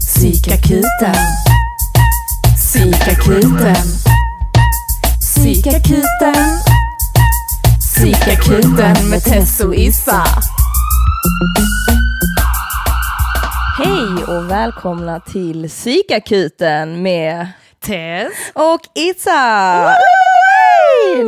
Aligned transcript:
Psykakuten. 0.00 1.14
Psykakuten. 2.56 3.84
Psykakuten. 5.20 6.58
Psykakuten 7.80 9.10
med 9.10 9.22
Tess 9.24 9.60
och 9.60 9.74
Issa. 9.74 10.24
Hej 13.78 14.24
och 14.36 14.50
välkomna 14.50 15.20
till 15.20 15.68
Psykakuten 15.68 17.02
med 17.02 17.48
Tess. 17.84 18.32
och 18.52 18.80
Itza! 18.94 19.30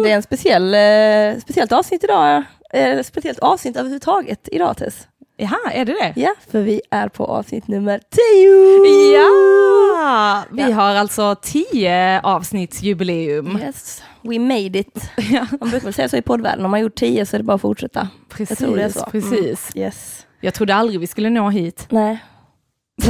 Det 0.02 0.10
är 0.10 0.14
en 0.14 0.22
speciell, 0.22 0.74
eh, 0.74 1.40
speciellt 1.42 1.72
avsnitt 1.72 2.04
idag. 2.04 2.42
Eh, 2.72 3.02
speciellt 3.02 3.38
avsnitt 3.38 3.76
överhuvudtaget 3.76 4.48
idag 4.52 4.76
Tess. 4.76 4.94
Jaha, 5.38 5.70
är 5.72 5.84
det 5.84 5.92
det? 5.92 6.12
Ja, 6.20 6.34
för 6.50 6.60
vi 6.62 6.80
är 6.90 7.08
på 7.08 7.24
avsnitt 7.24 7.68
nummer 7.68 8.00
10! 8.10 9.16
Ja! 9.18 10.42
Vi 10.50 10.62
Ja. 10.62 10.74
har 10.76 10.94
alltså 10.94 11.34
tio 11.42 12.20
avsnittsjubileum. 12.20 13.58
Yes, 13.62 14.02
we 14.22 14.38
made 14.38 14.78
it. 14.78 15.10
Ja. 15.30 15.46
Man 15.60 15.70
brukar 15.70 15.84
väl 15.84 15.94
säga 15.94 16.08
så 16.08 16.16
i 16.16 16.22
poddvärlden, 16.22 16.64
om 16.64 16.70
man 16.70 16.80
gjort 16.80 16.94
10 16.94 17.26
så 17.26 17.36
är 17.36 17.38
det 17.38 17.44
bara 17.44 17.54
att 17.54 17.60
fortsätta. 17.60 18.08
Precis, 18.28 18.60
Jag 18.60 19.10
precis. 19.12 19.74
Mm. 19.74 19.84
Yes. 19.86 20.26
Jag 20.40 20.54
trodde 20.54 20.74
aldrig 20.74 21.00
vi 21.00 21.06
skulle 21.06 21.30
nå 21.30 21.50
hit. 21.50 21.86
Nej. 21.90 22.18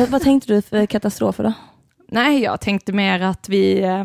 Vad, 0.08 0.22
tänkte 0.22 0.52
du 0.52 0.62
för 0.62 0.86
katastrofer 0.86 1.44
då? 1.44 1.52
Nej, 2.08 2.42
jag 2.42 2.60
tänkte 2.60 2.92
mer 2.92 3.20
att 3.20 3.48
vi, 3.48 3.82
eh, 3.82 4.04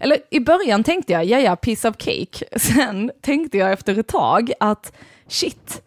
eller 0.00 0.16
i 0.30 0.40
början 0.40 0.84
tänkte 0.84 1.12
jag, 1.12 1.24
ja 1.24 1.38
ja, 1.40 1.56
piece 1.56 1.88
of 1.88 1.94
cake. 1.98 2.44
Sen 2.58 3.10
tänkte 3.20 3.58
jag 3.58 3.72
efter 3.72 3.98
ett 3.98 4.08
tag 4.08 4.52
att 4.60 4.92
shit, 5.28 5.82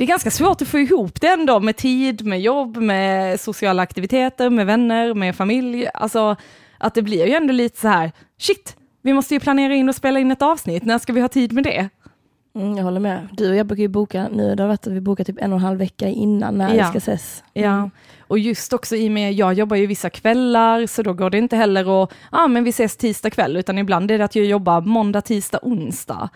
det 0.00 0.04
är 0.04 0.08
ganska 0.08 0.30
svårt 0.30 0.62
att 0.62 0.68
få 0.68 0.78
ihop 0.78 1.20
det 1.20 1.26
ändå 1.26 1.60
med 1.60 1.76
tid, 1.76 2.26
med 2.26 2.40
jobb, 2.40 2.76
med 2.76 3.40
sociala 3.40 3.82
aktiviteter, 3.82 4.50
med 4.50 4.66
vänner, 4.66 5.14
med 5.14 5.36
familj. 5.36 5.88
Alltså 5.94 6.36
att 6.78 6.94
det 6.94 7.02
blir 7.02 7.26
ju 7.26 7.32
ändå 7.32 7.52
lite 7.52 7.80
så 7.80 7.88
här, 7.88 8.12
shit, 8.38 8.76
vi 9.02 9.12
måste 9.12 9.34
ju 9.34 9.40
planera 9.40 9.74
in 9.74 9.88
och 9.88 9.94
spela 9.94 10.20
in 10.20 10.30
ett 10.30 10.42
avsnitt, 10.42 10.84
när 10.84 10.98
ska 10.98 11.12
vi 11.12 11.20
ha 11.20 11.28
tid 11.28 11.52
med 11.52 11.64
det? 11.64 11.88
Mm, 12.54 12.76
jag 12.76 12.84
håller 12.84 13.00
med. 13.00 13.28
Du 13.32 13.50
och 13.50 13.56
jag 13.56 13.66
brukar 13.66 13.82
ju 13.82 13.88
boka, 13.88 14.28
nu 14.32 14.54
det 14.54 14.62
har 14.62 14.68
varit 14.68 14.86
att 14.86 14.92
vi 14.92 15.00
bokar 15.00 15.24
typ 15.24 15.36
en 15.42 15.52
och 15.52 15.58
en 15.58 15.64
halv 15.64 15.78
vecka 15.78 16.08
innan 16.08 16.58
när 16.58 16.74
Ja. 16.74 16.84
vi 16.84 16.88
ska 16.88 16.98
ses. 16.98 17.44
Ja, 17.52 17.90
och 18.20 18.38
just 18.38 18.72
också 18.72 18.96
i 18.96 19.08
och 19.08 19.12
med, 19.12 19.32
jag 19.32 19.54
jobbar 19.54 19.76
ju 19.76 19.86
vissa 19.86 20.10
kvällar, 20.10 20.86
så 20.86 21.02
då 21.02 21.12
går 21.12 21.30
det 21.30 21.38
inte 21.38 21.56
heller 21.56 21.80
att, 22.02 22.10
ja 22.32 22.44
ah, 22.44 22.48
men 22.48 22.64
vi 22.64 22.70
ses 22.70 22.96
tisdag 22.96 23.30
kväll, 23.30 23.56
utan 23.56 23.78
ibland 23.78 24.10
är 24.10 24.18
det 24.18 24.24
att 24.24 24.36
jag 24.36 24.46
jobbar 24.46 24.80
måndag, 24.80 25.20
tisdag, 25.20 25.58
onsdag. 25.62 26.28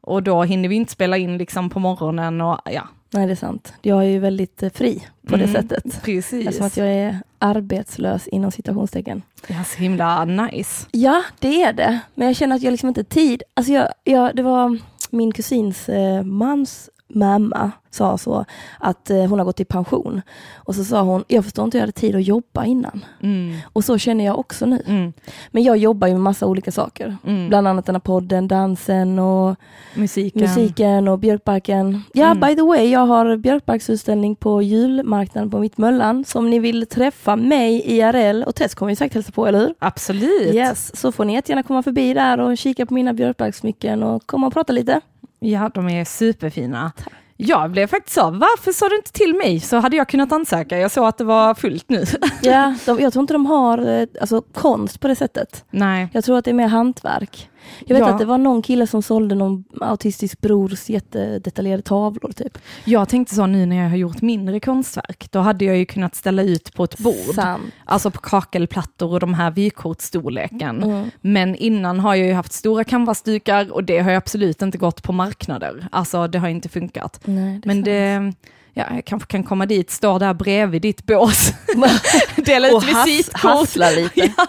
Och 0.00 0.22
då 0.22 0.42
hinner 0.42 0.68
vi 0.68 0.74
inte 0.74 0.92
spela 0.92 1.16
in 1.16 1.38
liksom 1.38 1.70
på 1.70 1.78
morgonen 1.80 2.40
och 2.40 2.60
ja. 2.64 2.88
Nej, 3.10 3.26
det 3.26 3.32
är 3.32 3.36
sant. 3.36 3.72
Jag 3.82 3.98
är 4.04 4.08
ju 4.08 4.18
väldigt 4.18 4.62
eh, 4.62 4.70
fri 4.70 5.04
på 5.26 5.36
det 5.36 5.44
Mm, 5.44 5.54
sättet. 5.62 6.02
Precis. 6.02 6.46
Eftersom 6.46 6.66
att 6.66 6.76
jag 6.76 6.88
är 6.88 7.18
arbetslös 7.38 8.26
inom 8.28 8.50
citationstecken. 8.50 9.22
Det 9.48 9.54
är 9.54 9.64
så 9.64 9.78
himla 9.82 10.24
nice. 10.24 10.86
Ja, 10.92 11.22
det 11.38 11.62
är 11.62 11.72
det. 11.72 12.00
Men 12.14 12.26
jag 12.26 12.36
känner 12.36 12.56
att 12.56 12.62
jag 12.62 12.70
liksom 12.70 12.88
inte 12.88 13.04
tid. 13.04 13.42
Alltså 13.54 13.72
jag, 13.72 13.88
jag, 14.04 14.36
det 14.36 14.42
var 14.42 14.78
min 15.10 15.32
kusins 15.32 15.88
eh, 15.88 16.22
mans 16.22 16.90
mamma 17.08 17.70
sa 17.90 18.18
så 18.18 18.44
att 18.80 19.10
eh, 19.10 19.24
hon 19.24 19.38
har 19.38 19.46
gått 19.46 19.60
i 19.60 19.64
pension. 19.64 20.22
Och 20.56 20.74
så 20.74 20.84
sa 20.84 21.02
hon, 21.02 21.24
jag 21.28 21.44
förstår 21.44 21.64
inte 21.64 21.76
hur 21.78 21.80
jag 21.80 21.86
hade 21.86 21.92
tid 21.92 22.14
att 22.16 22.24
jobba 22.24 22.64
innan. 22.64 23.04
Mm, 23.22 23.54
Och 23.72 23.84
så 23.84 23.98
känner 23.98 24.24
jag 24.24 24.38
också 24.38 24.66
nu. 24.66 24.82
mm, 24.86 25.12
Men 25.50 25.62
jag 25.62 25.76
jobbar 25.76 26.08
ju 26.08 26.14
med 26.14 26.22
massa 26.22 26.46
olika 26.46 26.72
saker. 26.72 27.16
mm. 27.26 27.48
Bland 27.48 27.68
annat 27.68 27.86
den 27.86 27.94
här 27.94 28.00
podden, 28.00 28.48
dansen 28.48 29.18
och 29.18 29.56
musiken. 29.94 30.42
musiken 30.42 31.08
och 31.08 31.18
Björkparken. 31.18 32.02
Ja, 32.12 32.26
Mm. 32.26 32.40
by 32.40 32.54
the 32.56 32.62
way, 32.62 32.90
jag 32.90 33.06
har 33.06 33.36
Björkparksutställning 33.36 34.36
på 34.36 34.62
julmarknaden 34.62 35.50
på 35.50 35.58
Mittmöllan. 35.58 36.24
Så 36.24 36.38
om 36.38 36.50
ni 36.50 36.58
vill 36.58 36.86
träffa 36.86 37.36
mig 37.36 37.82
IRL, 37.86 38.42
och 38.42 38.54
Tess 38.54 38.74
kommer 38.74 38.90
ju 38.92 38.96
säkert 38.96 39.14
hälsa 39.14 39.32
på, 39.32 39.46
eller 39.46 39.58
hur? 39.58 39.74
Absolut. 39.78 40.54
Yes, 40.54 40.96
så 41.00 41.12
får 41.12 41.24
ni 41.24 41.32
jättegärna 41.34 41.62
komma 41.62 41.82
förbi 41.82 42.14
där 42.14 42.40
och 42.40 42.58
kika 42.58 42.86
på 42.86 42.94
mina 42.94 43.12
Björkparkssmycken 43.12 44.02
och 44.02 44.26
komma 44.26 44.46
och 44.46 44.52
prata 44.52 44.72
lite. 44.72 45.00
Ja, 45.46 45.70
de 45.74 45.88
är 45.88 46.04
superfina. 46.04 46.92
Jag 47.36 47.70
blev 47.70 47.86
faktiskt 47.86 48.14
så, 48.14 48.30
varför 48.30 48.72
sa 48.72 48.88
du 48.88 48.96
inte 48.96 49.12
till 49.12 49.34
mig 49.34 49.60
så 49.60 49.76
hade 49.76 49.96
jag 49.96 50.08
kunnat 50.08 50.32
ansöka? 50.32 50.78
Jag 50.78 50.90
såg 50.90 51.06
att 51.06 51.18
det 51.18 51.24
var 51.24 51.54
fullt 51.54 51.88
nu. 51.88 52.04
Ja, 52.42 52.74
de, 52.86 53.00
jag 53.00 53.12
tror 53.12 53.20
inte 53.22 53.34
de 53.34 53.46
har 53.46 54.00
eh, 54.00 54.06
alltså, 54.20 54.42
konst 54.42 55.00
på 55.00 55.08
det 55.08 55.16
sättet. 55.16 55.64
Nej. 55.70 56.08
Jag 56.12 56.24
tror 56.24 56.38
att 56.38 56.44
det 56.44 56.50
är 56.50 56.54
mer 56.54 56.68
hantverk. 56.68 57.50
Jag 57.86 57.94
vet 57.96 58.06
Ja. 58.06 58.12
att 58.12 58.18
det 58.18 58.24
var 58.24 58.38
någon 58.38 58.62
kille 58.62 58.86
som 58.86 59.02
sålde 59.02 59.34
någon 59.34 59.64
autistisk 59.80 60.40
brors 60.40 60.88
jättedetaljerade 60.88 61.82
tavlor 61.82 62.32
typ. 62.32 62.58
Jag 62.84 63.08
tänkte 63.08 63.34
så 63.34 63.46
nu 63.46 63.66
när 63.66 63.76
jag 63.82 63.88
har 63.90 63.96
gjort 63.96 64.22
mindre 64.22 64.60
konstverk, 64.60 65.28
då 65.32 65.38
hade 65.38 65.64
jag 65.64 65.76
ju 65.76 65.84
kunnat 65.84 66.14
ställa 66.14 66.42
ut 66.42 66.74
på 66.74 66.84
ett 66.84 66.98
bord. 66.98 67.34
Sant. 67.34 67.62
Alltså 67.84 68.10
på 68.10 68.20
kakelplattor 68.20 69.12
och 69.12 69.20
de 69.20 69.34
här 69.34 69.50
vykortsstorleken. 69.50 70.82
Mm. 70.82 71.10
Men 71.20 71.54
innan 71.56 72.00
har 72.00 72.14
jag 72.14 72.26
ju 72.26 72.32
haft 72.34 72.52
stora 72.52 72.84
canvasdukar 72.84 73.72
och 73.72 73.84
det 73.84 73.98
har 73.98 74.10
ju 74.10 74.16
absolut 74.16 74.62
inte 74.62 74.78
gått 74.78 75.02
på 75.02 75.12
marknader. 75.12 75.88
Alltså 75.92 76.26
det 76.28 76.38
har 76.38 76.48
inte 76.48 76.68
funkat. 76.68 77.20
Nej, 77.24 77.60
det 77.62 77.66
Men 77.66 77.82
det, 77.82 78.32
ja, 78.74 78.84
jag 78.94 79.04
kanske 79.04 79.28
kan 79.28 79.44
komma 79.44 79.66
dit, 79.66 79.90
stå 79.90 80.18
där 80.18 80.34
bredvid 80.34 80.82
ditt 80.82 81.06
bås, 81.06 81.52
dela 82.36 82.68
och 82.72 82.82
ut 82.82 82.88
has, 82.92 83.06
visitkort. 83.06 83.40
hassla 83.40 83.90
lite. 83.90 84.20
ja. 84.36 84.46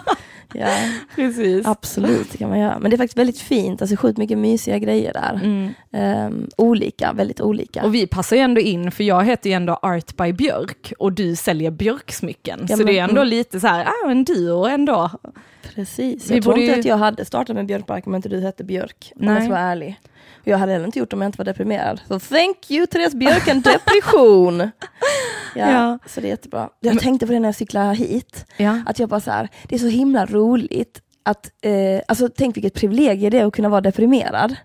Precis. 1.16 1.68
Absolut, 1.68 2.32
det 2.32 2.38
kan 2.38 2.50
man 2.50 2.60
göra. 2.60 2.80
Men 2.80 2.92
det 2.92 2.96
är 2.96 2.98
faktiskt 2.98 3.18
väldigt 3.18 3.40
fint, 3.40 3.82
alltså 3.82 3.98
sjukt 3.98 4.18
mycket 4.18 4.38
mysiga 4.38 4.80
grejer 4.80 5.14
där. 5.14 5.40
Mm. 5.44 5.74
Ehm, 5.92 6.50
olika, 6.58 7.14
väldigt 7.14 7.42
olika. 7.42 7.84
Och 7.84 7.96
vi 7.96 8.08
passar 8.08 8.36
ju 8.36 8.42
ändå 8.42 8.62
in, 8.62 8.92
för 8.92 9.04
jag 9.04 9.26
heter 9.26 9.50
ju 9.50 9.56
ändå 9.56 9.74
Art 9.74 10.18
by 10.18 10.34
Björk 10.34 10.94
och 11.00 11.14
du 11.14 11.36
säljer 11.36 11.72
björksmycken. 11.72 12.66
Ja, 12.70 12.78
så 12.78 12.84
men- 12.84 12.94
det 12.94 13.00
är 13.00 13.04
ändå 13.04 13.22
mm. 13.22 13.28
lite 13.28 13.60
så 13.60 13.68
här, 13.68 13.86
ah, 13.86 14.12
en 14.12 14.24
duo 14.24 14.66
ändå. 14.66 15.12
Precis. 15.76 16.30
Vi 16.32 16.36
Jag 16.36 16.44
tror 16.44 16.54
borde 16.54 16.62
inte 16.66 16.74
ju- 16.74 16.80
att 16.80 16.86
jag 16.86 16.98
hade 16.98 17.26
startat 17.26 17.56
med 17.56 17.66
Björkpark 17.66 18.08
om 18.08 18.16
inte 18.16 18.30
du 18.30 18.40
hette 18.42 18.64
Björk. 18.64 19.12
Om 19.16 19.26
Nej. 19.26 19.34
jag 19.34 19.44
ska 19.44 19.52
vara 19.52 19.62
ärlig. 19.62 20.00
Och 20.42 20.48
jag 20.48 20.58
hade 20.58 20.72
heller 20.72 20.86
inte 20.86 21.00
gjort 21.00 21.10
det 21.10 21.16
om 21.16 21.22
jag 21.22 21.28
inte 21.30 21.38
var 21.38 21.46
deprimerad. 21.46 22.02
Så 22.08 22.20
thank 22.20 22.72
you 22.72 22.88
Therese 22.88 23.14
Björk, 23.16 23.48
en 23.48 23.62
depression. 23.62 24.60
ja, 25.56 25.72
Ja. 25.72 26.00
Så 26.06 26.22
det 26.22 26.28
är 26.28 26.30
jättebra. 26.30 26.70
Jag 26.80 26.96
Men- 26.96 27.04
tänkte 27.04 27.28
på 27.28 27.34
det 27.34 27.40
när 27.40 27.48
jag 27.48 27.56
cyklade 27.56 27.96
hit. 27.96 28.46
Ja. 28.58 28.82
Att 28.86 29.00
jag 29.00 29.10
bara 29.10 29.20
så 29.20 29.32
här, 29.32 29.50
det 29.68 29.76
är 29.76 29.80
så 29.80 29.88
himla 29.88 30.26
roligt 30.26 31.02
att, 31.24 31.52
eh, 31.62 32.02
alltså 32.08 32.30
tänk 32.38 32.58
vilket 32.58 32.74
privilegium 32.74 33.30
det 33.32 33.40
är 33.40 33.46
att 33.46 33.54
kunna 33.54 33.70
vara 33.70 33.82
deprimerad. 33.82 34.56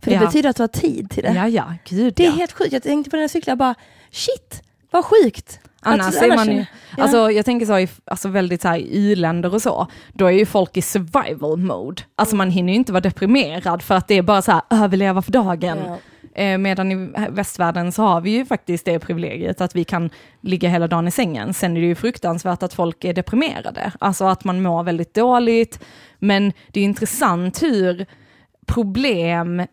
För 0.00 0.10
det 0.10 0.16
Ja. 0.16 0.26
betyder 0.26 0.50
att 0.50 0.56
du 0.56 0.62
har 0.62 0.68
tid 0.68 1.10
till 1.10 1.22
det. 1.22 1.32
ja, 1.32 1.48
ja, 1.48 1.74
gud 1.88 2.14
Det 2.16 2.26
är 2.26 2.30
helt 2.30 2.52
sjukt. 2.52 2.72
Jag 2.72 2.82
tänkte 2.82 3.10
på 3.10 3.16
den 3.16 3.22
här 3.22 3.28
cykeln, 3.28 3.50
jag 3.50 3.58
bara 3.58 3.74
shit, 4.10 4.62
vad 4.90 5.04
sjukt. 5.04 5.60
Annars 5.82 6.16
Att- 6.16 6.22
är 6.22 6.36
man 6.36 6.56
ju, 6.56 6.64
ja. 6.96 7.02
alltså 7.02 7.30
jag 7.30 7.44
tänker 7.44 7.66
så 7.66 7.92
alltså 8.04 8.28
väldigt 8.28 8.62
så 8.62 8.68
här 8.68 8.76
i 8.76 9.12
i-länder 9.12 9.54
och 9.54 9.62
så, 9.62 9.86
då 10.12 10.26
är 10.26 10.30
ju 10.30 10.46
folk 10.46 10.76
i 10.76 10.82
survival 10.82 11.58
mode. 11.58 12.02
Alltså 12.16 12.36
man 12.36 12.50
hinner 12.50 12.72
ju 12.72 12.76
inte 12.78 12.92
vara 12.92 13.00
deprimerad 13.00 13.82
för 13.82 13.94
att 13.94 14.08
det 14.08 14.18
är 14.18 14.22
bara 14.22 14.42
så 14.42 14.52
här 14.52 14.62
överleva 14.70 15.22
för 15.22 15.32
dagen. 15.32 15.78
Ja. 15.86 15.98
Eh, 16.34 16.58
medan 16.58 16.92
i 16.92 17.10
västvärlden 17.30 17.92
så 17.92 18.02
har 18.02 18.20
vi 18.20 18.30
ju 18.30 18.44
faktiskt 18.46 18.84
det 18.84 18.98
privilegiet 18.98 19.60
att 19.60 19.76
vi 19.76 19.84
kan 19.84 20.10
ligga 20.40 20.68
hela 20.68 20.88
dagen 20.88 21.08
i 21.08 21.10
sängen. 21.10 21.54
Sen 21.54 21.76
är 21.76 21.80
det 21.80 21.86
ju 21.86 21.94
fruktansvärt 21.94 22.62
att 22.62 22.74
folk 22.74 23.04
är 23.04 23.12
deprimerade, 23.12 23.92
alltså 23.98 24.24
att 24.24 24.44
man 24.44 24.62
mår 24.62 24.82
väldigt 24.82 25.14
dåligt. 25.14 25.80
Men 26.18 26.52
det 26.70 26.80
är 26.80 26.84
intressant 26.84 27.62
hur 27.62 28.06
problem 28.66 29.66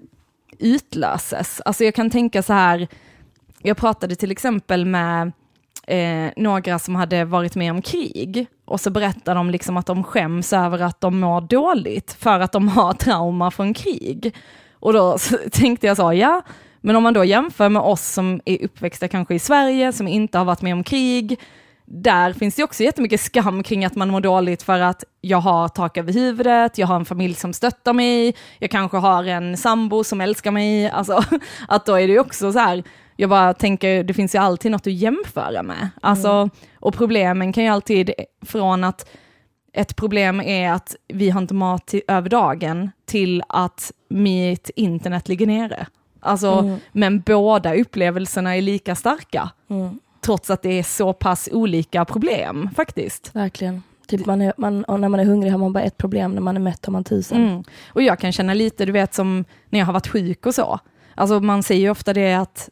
utlöses. 0.60 1.62
Alltså 1.66 1.84
jag 1.84 1.96
kan 1.96 2.10
tänka 2.10 2.44
så 2.44 2.54
här, 2.54 2.88
jag 3.62 3.78
pratade 3.78 4.16
till 4.16 4.32
exempel 4.32 4.86
med 4.86 5.32
eh, 5.88 6.32
några 6.36 6.80
som 6.80 6.96
hade 6.96 7.26
varit 7.26 7.56
med 7.56 7.72
om 7.72 7.82
krig 7.82 8.48
och 8.66 8.82
så 8.82 8.90
berättar 8.90 9.36
de 9.36 9.50
liksom 9.50 9.78
att 9.78 9.86
de 9.86 10.04
skäms 10.04 10.54
över 10.54 10.80
att 10.80 11.02
de 11.02 11.20
mår 11.20 11.42
dåligt 11.42 12.18
för 12.20 12.40
att 12.40 12.52
de 12.52 12.68
har 12.68 12.94
trauma 13.00 13.52
från 13.52 13.74
krig. 13.74 14.36
Och 14.74 14.94
då 14.94 15.18
tänkte 15.52 15.88
jag 15.88 15.98
så, 15.98 16.14
ja, 16.14 16.42
men 16.82 16.96
om 16.96 17.04
man 17.04 17.14
då 17.14 17.24
jämför 17.24 17.70
med 17.70 17.82
oss 17.82 18.08
som 18.08 18.42
är 18.46 18.66
uppväxta 18.66 19.08
kanske 19.08 19.36
i 19.36 19.40
Sverige, 19.40 19.94
som 19.94 20.08
inte 20.08 20.38
har 20.38 20.46
varit 20.46 20.62
med 20.62 20.74
om 20.74 20.84
krig, 20.84 21.40
där 21.86 22.34
finns 22.34 22.56
det 22.56 22.64
också 22.64 22.84
jättemycket 22.84 23.22
skam 23.22 23.64
kring 23.64 23.86
att 23.86 23.96
man 23.96 24.10
mår 24.10 24.22
dåligt 24.22 24.64
för 24.64 24.80
att 24.80 25.04
jag 25.22 25.38
har 25.38 25.68
tak 25.68 25.98
över 25.98 26.14
huvudet, 26.14 26.78
jag 26.78 26.88
har 26.88 26.96
en 26.96 27.06
familj 27.06 27.34
som 27.34 27.54
stöttar 27.54 27.94
mig, 27.94 28.36
jag 28.60 28.72
kanske 28.72 28.98
har 28.98 29.24
en 29.24 29.58
sambo 29.58 30.04
som 30.04 30.22
älskar 30.22 30.52
mig. 30.52 30.90
Alltså, 30.90 31.24
att 31.68 31.86
då 31.86 31.96
är 31.96 32.08
det 32.08 32.14
ju 32.14 32.20
också 32.20 32.52
så 32.52 32.60
här, 32.60 32.84
jag 33.22 33.30
bara 33.30 33.54
tänker, 33.54 34.04
det 34.04 34.14
finns 34.14 34.36
ju 34.36 34.40
alltid 34.40 34.72
något 34.72 34.88
att 34.88 34.94
jämföra 34.94 35.64
med. 35.64 35.90
Alltså, 36.02 36.50
Och 36.80 36.94
problemen 36.94 37.54
kan 37.54 37.64
ju 37.64 37.70
alltid, 37.70 38.12
från 38.46 38.84
att 38.84 39.10
ett 39.74 39.96
problem 39.96 40.42
är 40.42 40.72
att 40.72 40.96
vi 41.08 41.30
har 41.30 41.42
inte 41.42 41.54
mat 41.54 41.88
till, 41.88 42.02
över 42.08 42.30
dagen, 42.30 42.92
till 43.06 43.44
att 43.50 43.92
mitt 44.10 44.70
internet 44.76 45.30
ligger 45.30 45.48
nere. 45.48 45.88
Alltså, 46.20 46.52
Mm. 46.52 46.80
Men 46.92 47.22
båda 47.22 47.76
upplevelserna 47.76 48.56
är 48.58 48.62
lika 48.62 48.96
starka 48.96 49.50
Mm, 49.70 50.00
trots 50.22 50.50
att 50.50 50.62
det 50.62 50.80
är 50.80 50.84
så 50.84 51.14
pass 51.14 51.50
olika 51.52 52.06
problem 52.06 52.70
faktiskt. 52.76 53.36
verkligen. 53.36 53.84
Typ 54.08 54.26
man 54.26 54.42
är, 54.42 54.54
man, 54.58 54.84
och 54.84 55.00
när 55.00 55.10
man 55.10 55.20
är 55.20 55.26
hungrig 55.26 55.52
har 55.52 55.58
man 55.60 55.74
bara 55.74 55.84
ett 55.84 55.98
problem, 55.98 56.32
när 56.32 56.42
man 56.42 56.56
är 56.56 56.62
mätt 56.62 56.86
har 56.86 56.92
man 56.94 57.04
tusen. 57.04 57.48
Mm. 57.50 57.64
Och 57.88 58.02
jag 58.02 58.20
kan 58.20 58.32
känna 58.32 58.54
lite, 58.54 58.86
du 58.86 58.92
vet 58.92 59.14
som 59.14 59.46
när 59.70 59.80
jag 59.80 59.86
har 59.86 59.94
varit 59.94 60.08
sjuk 60.08 60.46
och 60.46 60.56
så. 60.56 60.80
Alltså 61.16 61.40
man 61.40 61.64
säger 61.64 61.90
ofta 61.90 62.14
det 62.14 62.34
att 62.34 62.70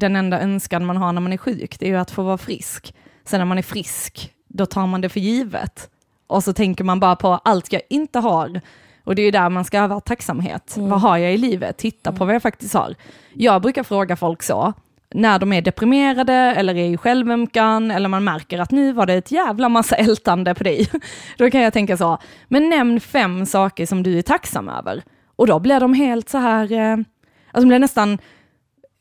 den 0.00 0.16
enda 0.16 0.40
önskan 0.40 0.84
man 0.84 0.96
har 0.96 1.12
när 1.12 1.20
man 1.20 1.32
är 1.32 1.36
sjuk, 1.36 1.76
det 1.78 1.86
är 1.86 1.90
ju 1.90 1.96
att 1.96 2.10
få 2.10 2.22
vara 2.22 2.38
frisk. 2.38 2.94
Sen 3.24 3.38
när 3.40 3.44
man 3.44 3.58
är 3.58 3.62
frisk, 3.62 4.32
då 4.48 4.66
tar 4.66 4.86
man 4.86 5.00
det 5.00 5.08
för 5.08 5.20
givet. 5.20 5.90
Och 6.26 6.44
så 6.44 6.52
tänker 6.52 6.84
man 6.84 7.00
bara 7.00 7.16
på 7.16 7.28
allt 7.28 7.72
jag 7.72 7.82
inte 7.90 8.18
har. 8.18 8.60
Och 9.04 9.14
det 9.14 9.22
är 9.22 9.24
ju 9.24 9.30
där 9.30 9.48
man 9.48 9.64
ska 9.64 9.78
öva 9.78 10.00
tacksamhet. 10.00 10.76
Mm. 10.76 10.90
Vad 10.90 11.00
har 11.00 11.16
jag 11.16 11.34
i 11.34 11.38
livet? 11.38 11.76
Titta 11.78 12.12
på 12.12 12.24
vad 12.24 12.34
jag 12.34 12.42
faktiskt 12.42 12.74
har. 12.74 12.94
Jag 13.34 13.62
brukar 13.62 13.82
fråga 13.82 14.16
folk 14.16 14.42
så, 14.42 14.72
när 15.14 15.38
de 15.38 15.52
är 15.52 15.62
deprimerade 15.62 16.34
eller 16.34 16.76
är 16.76 16.88
i 16.88 16.96
självömkan 16.96 17.90
eller 17.90 18.08
man 18.08 18.24
märker 18.24 18.58
att 18.58 18.70
nu 18.70 18.92
var 18.92 19.06
det 19.06 19.14
ett 19.14 19.32
jävla 19.32 19.68
massa 19.68 19.96
ältande 19.96 20.54
på 20.54 20.64
dig. 20.64 20.88
Då 21.38 21.50
kan 21.50 21.60
jag 21.60 21.72
tänka 21.72 21.96
så, 21.96 22.18
men 22.48 22.68
nämn 22.68 23.00
fem 23.00 23.46
saker 23.46 23.86
som 23.86 24.02
du 24.02 24.18
är 24.18 24.22
tacksam 24.22 24.68
över. 24.68 25.02
Och 25.36 25.46
då 25.46 25.58
blir 25.58 25.80
de 25.80 25.94
helt 25.94 26.28
så 26.28 26.38
här, 26.38 26.72
eh, 26.72 26.92
alltså 26.92 27.60
de 27.60 27.68
blir 27.68 27.78
nästan 27.78 28.18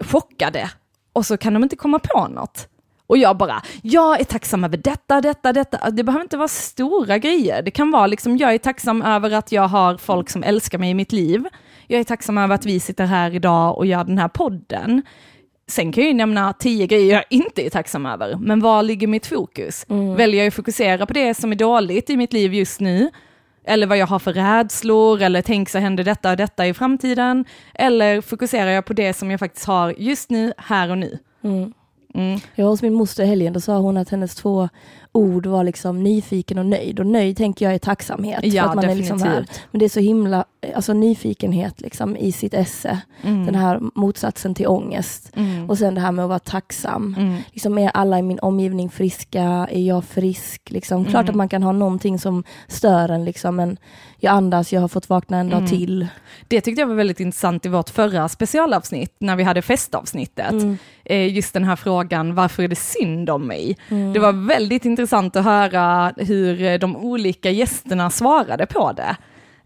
chockade. 0.04 0.70
Och 1.20 1.26
så 1.26 1.38
kan 1.38 1.54
de 1.54 1.64
inte 1.64 1.76
komma 1.76 2.00
på 2.00 2.28
något. 2.28 2.68
Och 3.08 3.18
jag 3.18 3.38
bara, 3.38 3.62
jag 3.82 4.20
är 4.20 4.24
tacksam 4.24 4.64
över 4.64 4.78
detta, 4.78 5.22
detta, 5.22 5.54
detta. 5.54 5.90
Det 5.90 6.04
behöver 6.04 6.24
inte 6.24 6.38
vara 6.38 6.48
stora 6.48 7.18
grejer. 7.18 7.62
Det 7.62 7.72
kan 7.72 7.92
vara 7.92 8.08
liksom, 8.08 8.38
jag 8.38 8.54
är 8.54 8.58
tacksam 8.58 9.02
över 9.02 9.32
att 9.32 9.52
jag 9.52 9.68
har 9.68 9.98
folk 9.98 10.30
som 10.30 10.44
älskar 10.44 10.78
mig 10.78 10.90
i 10.90 10.94
mitt 10.94 11.12
liv. 11.12 11.46
Jag 11.88 12.00
är 12.00 12.04
tacksam 12.04 12.38
över 12.38 12.56
att 12.56 12.66
vi 12.66 12.80
sitter 12.80 13.06
här 13.06 13.36
idag 13.36 13.78
och 13.78 13.86
gör 13.86 14.04
den 14.04 14.18
här 14.18 14.28
podden. 14.28 15.02
Sen 15.68 15.92
kan 15.92 16.04
jag 16.04 16.12
ju 16.12 16.18
nämna 16.18 16.54
tio 16.54 16.88
grejer 16.88 17.14
jag 17.14 17.24
inte 17.30 17.66
är 17.66 17.70
tacksam 17.70 18.06
över, 18.06 18.36
men 18.36 18.60
var 18.60 18.84
ligger 18.84 19.08
mitt 19.08 19.28
fokus? 19.28 19.86
Väljer 20.18 20.40
jag 20.42 20.48
att 20.48 20.54
fokusera 20.54 21.06
på 21.06 21.14
det 21.14 21.34
som 21.34 21.52
är 21.52 21.56
dåligt 21.56 22.10
i 22.10 22.18
mitt 22.18 22.34
liv 22.34 22.54
just 22.54 22.80
nu? 22.80 23.10
Eller 23.70 23.88
vad 23.88 23.98
jag 23.98 24.08
har 24.08 24.20
för 24.20 24.34
rädslor, 24.34 25.22
eller 25.22 25.42
tänk 25.42 25.70
så 25.70 25.80
händer 25.80 26.04
detta 26.04 26.32
och 26.32 26.38
detta 26.38 26.68
i 26.68 26.74
framtiden? 26.74 27.46
Eller 27.74 28.22
fokuserar 28.22 28.70
jag 28.72 28.86
på 28.86 28.94
det 28.94 29.14
som 29.14 29.32
jag 29.32 29.40
faktiskt 29.40 29.66
har 29.66 29.94
just 29.98 30.30
nu, 30.30 30.54
här 30.58 30.90
och 30.90 30.98
nu? 30.98 31.18
Mm. 31.44 31.74
Mm. 32.14 32.40
Jag 32.56 32.66
var 32.66 32.72
hos 32.72 32.82
min 32.82 32.94
moster 32.94 33.24
i 33.24 33.28
helgen, 33.28 33.54
då 33.54 33.60
sa 33.62 33.78
hon 33.78 33.98
att 33.98 34.10
hennes 34.10 34.36
två 34.36 34.70
ord 35.12 35.46
var 35.46 35.64
liksom 35.64 36.04
nyfiken 36.04 36.58
och 36.58 36.66
nöjd. 36.66 37.00
Och 37.00 37.06
nöjd 37.06 37.38
tänker 37.38 37.66
jag 37.66 37.76
är 37.76 37.80
tacksamhet. 37.80 38.40
Ja, 38.44 38.64
för 38.64 38.70
att 38.70 38.76
man 38.76 38.86
är 38.86 38.96
liksom 38.96 39.22
här. 39.22 39.46
Men 39.72 39.80
det 39.80 39.86
är 39.86 39.90
så 39.90 40.00
himla, 40.00 40.46
alltså 40.76 40.94
nyfikenhet 40.94 41.82
liksom 41.82 42.18
i 42.18 42.32
sitt 42.32 42.54
esse. 42.54 43.00
Mm. 43.22 43.46
Den 43.46 43.56
här 43.56 43.80
motsatsen 43.96 44.56
till 44.56 44.68
ångest. 44.68 45.32
Mm. 45.36 45.70
Och 45.70 45.78
sen 45.78 45.96
det 45.96 46.02
här 46.02 46.12
med 46.12 46.26
att 46.26 46.30
vara 46.30 46.40
tacksam. 46.40 47.16
Mm. 47.20 47.36
Liksom 47.52 47.78
är 47.78 47.90
alla 47.94 48.20
i 48.20 48.22
min 48.22 48.40
omgivning 48.40 48.90
friska? 48.90 49.42
Är 49.72 49.82
jag 49.82 50.06
frisk? 50.06 50.62
Liksom, 50.72 51.06
Klart 51.06 51.24
Mm. 51.24 51.30
att 51.30 51.36
man 51.36 51.50
kan 51.50 51.64
ha 51.64 51.72
någonting 51.72 52.20
som 52.20 52.44
stör 52.68 53.10
en, 53.10 53.26
liksom, 53.26 53.56
men 53.56 53.78
jag 54.18 54.32
andas, 54.34 54.74
jag 54.74 54.82
har 54.82 54.88
fått 54.88 55.10
vakna 55.10 55.38
en 55.38 55.50
dag 55.50 55.58
Mm. 55.60 55.70
till. 55.70 56.08
Det 56.48 56.62
tyckte 56.62 56.82
jag 56.82 56.88
var 56.88 56.96
väldigt 56.96 57.20
intressant 57.20 57.66
i 57.66 57.70
vårt 57.70 57.90
förra 57.90 58.30
specialavsnitt, 58.30 59.16
när 59.20 59.36
vi 59.36 59.44
hade 59.44 59.62
festavsnittet. 59.62 60.52
Mm. 60.52 60.78
Eh, 61.06 61.34
Just 61.36 61.54
den 61.54 61.64
här 61.64 61.76
frågan, 61.76 62.36
varför 62.36 62.64
är 62.64 62.68
det 62.68 62.76
synd 62.76 63.30
om 63.30 63.48
mig? 63.48 63.78
Det 64.14 64.20
var 64.20 64.48
väldigt 64.48 64.86
intressant 64.86 64.99
intressant 65.00 65.36
att 65.36 65.46
höra 65.46 66.14
hur 66.18 66.78
de 66.78 66.96
olika 66.96 67.52
gästerna 67.52 68.10
svarade 68.10 68.66
på 68.66 68.92
det. 68.92 69.18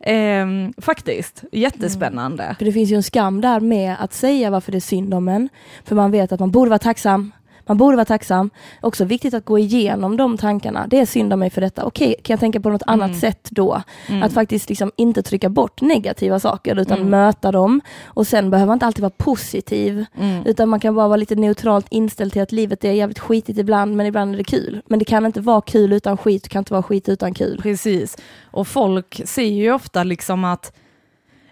Ehm, 0.05 0.73
faktiskt, 0.77 1.43
jättespännande. 1.51 2.43
Mm. 2.43 2.55
För 2.55 2.65
det 2.65 2.71
finns 2.71 2.91
ju 2.91 2.95
en 2.95 3.03
skam 3.03 3.41
där 3.41 3.59
med 3.59 3.95
att 3.99 4.13
säga 4.13 4.49
varför 4.49 4.71
det 4.71 4.77
är 4.77 4.79
synd 4.79 5.13
om 5.13 5.27
en. 5.27 5.49
För 5.83 5.95
man 5.95 6.11
vet 6.11 6.31
att 6.31 6.39
man 6.39 6.51
borde 6.51 6.69
vara 6.69 6.79
tacksam. 6.79 7.31
Man 7.65 7.77
borde 7.77 7.95
vara 7.97 8.05
tacksam. 8.05 8.49
Också 8.81 9.05
viktigt 9.05 9.33
att 9.33 9.45
gå 9.45 9.59
igenom 9.59 10.17
de 10.17 10.37
tankarna. 10.37 10.87
Det 10.87 10.99
är 10.99 11.05
synd 11.05 11.33
om 11.33 11.39
mig 11.39 11.49
för 11.49 11.61
detta. 11.61 11.85
Okej, 11.85 12.15
kan 12.23 12.33
jag 12.33 12.39
tänka 12.39 12.59
på 12.59 12.69
något 12.69 12.83
annat 12.87 13.15
sätt 13.19 13.47
då? 13.51 13.81
Mm. 14.07 14.23
Att 14.23 14.33
faktiskt 14.33 14.69
liksom 14.69 14.91
inte 14.95 15.23
trycka 15.23 15.49
bort 15.49 15.81
negativa 15.81 16.39
saker 16.39 16.79
utan 16.79 16.97
Mm. 16.97 17.09
möta 17.09 17.51
dem. 17.51 17.81
Och 18.05 18.27
sen 18.27 18.49
behöver 18.49 18.67
man 18.67 18.75
inte 18.75 18.85
alltid 18.85 19.01
vara 19.01 19.13
positiv. 19.17 20.05
Mm. 20.19 20.45
Utan 20.45 20.69
man 20.69 20.79
kan 20.79 20.95
bara 20.95 21.07
vara 21.07 21.17
lite 21.17 21.35
neutralt 21.35 21.85
inställd 21.89 22.33
till 22.33 22.41
att 22.41 22.51
livet 22.51 22.83
är 22.83 22.91
jävligt 22.91 23.19
skitigt 23.19 23.59
ibland 23.59 23.95
men 23.95 24.05
ibland 24.05 24.33
är 24.33 24.37
det 24.37 24.43
kul. 24.43 24.81
Men 24.85 24.99
det 24.99 25.05
kan 25.05 25.25
inte 25.25 25.41
vara 25.41 25.61
kul 25.61 25.93
utan 25.93 26.17
skit, 26.17 26.43
det 26.43 26.49
kan 26.49 26.59
inte 26.59 26.73
vara 26.73 26.83
skit 26.83 27.09
utan 27.09 27.33
kul. 27.33 27.59
Precis. 27.63 28.17
Och 28.51 28.67
folk 28.67 29.21
säger 29.25 29.63
ju 29.63 29.73
ofta 29.73 30.03
liksom 30.03 30.43
att 30.43 30.73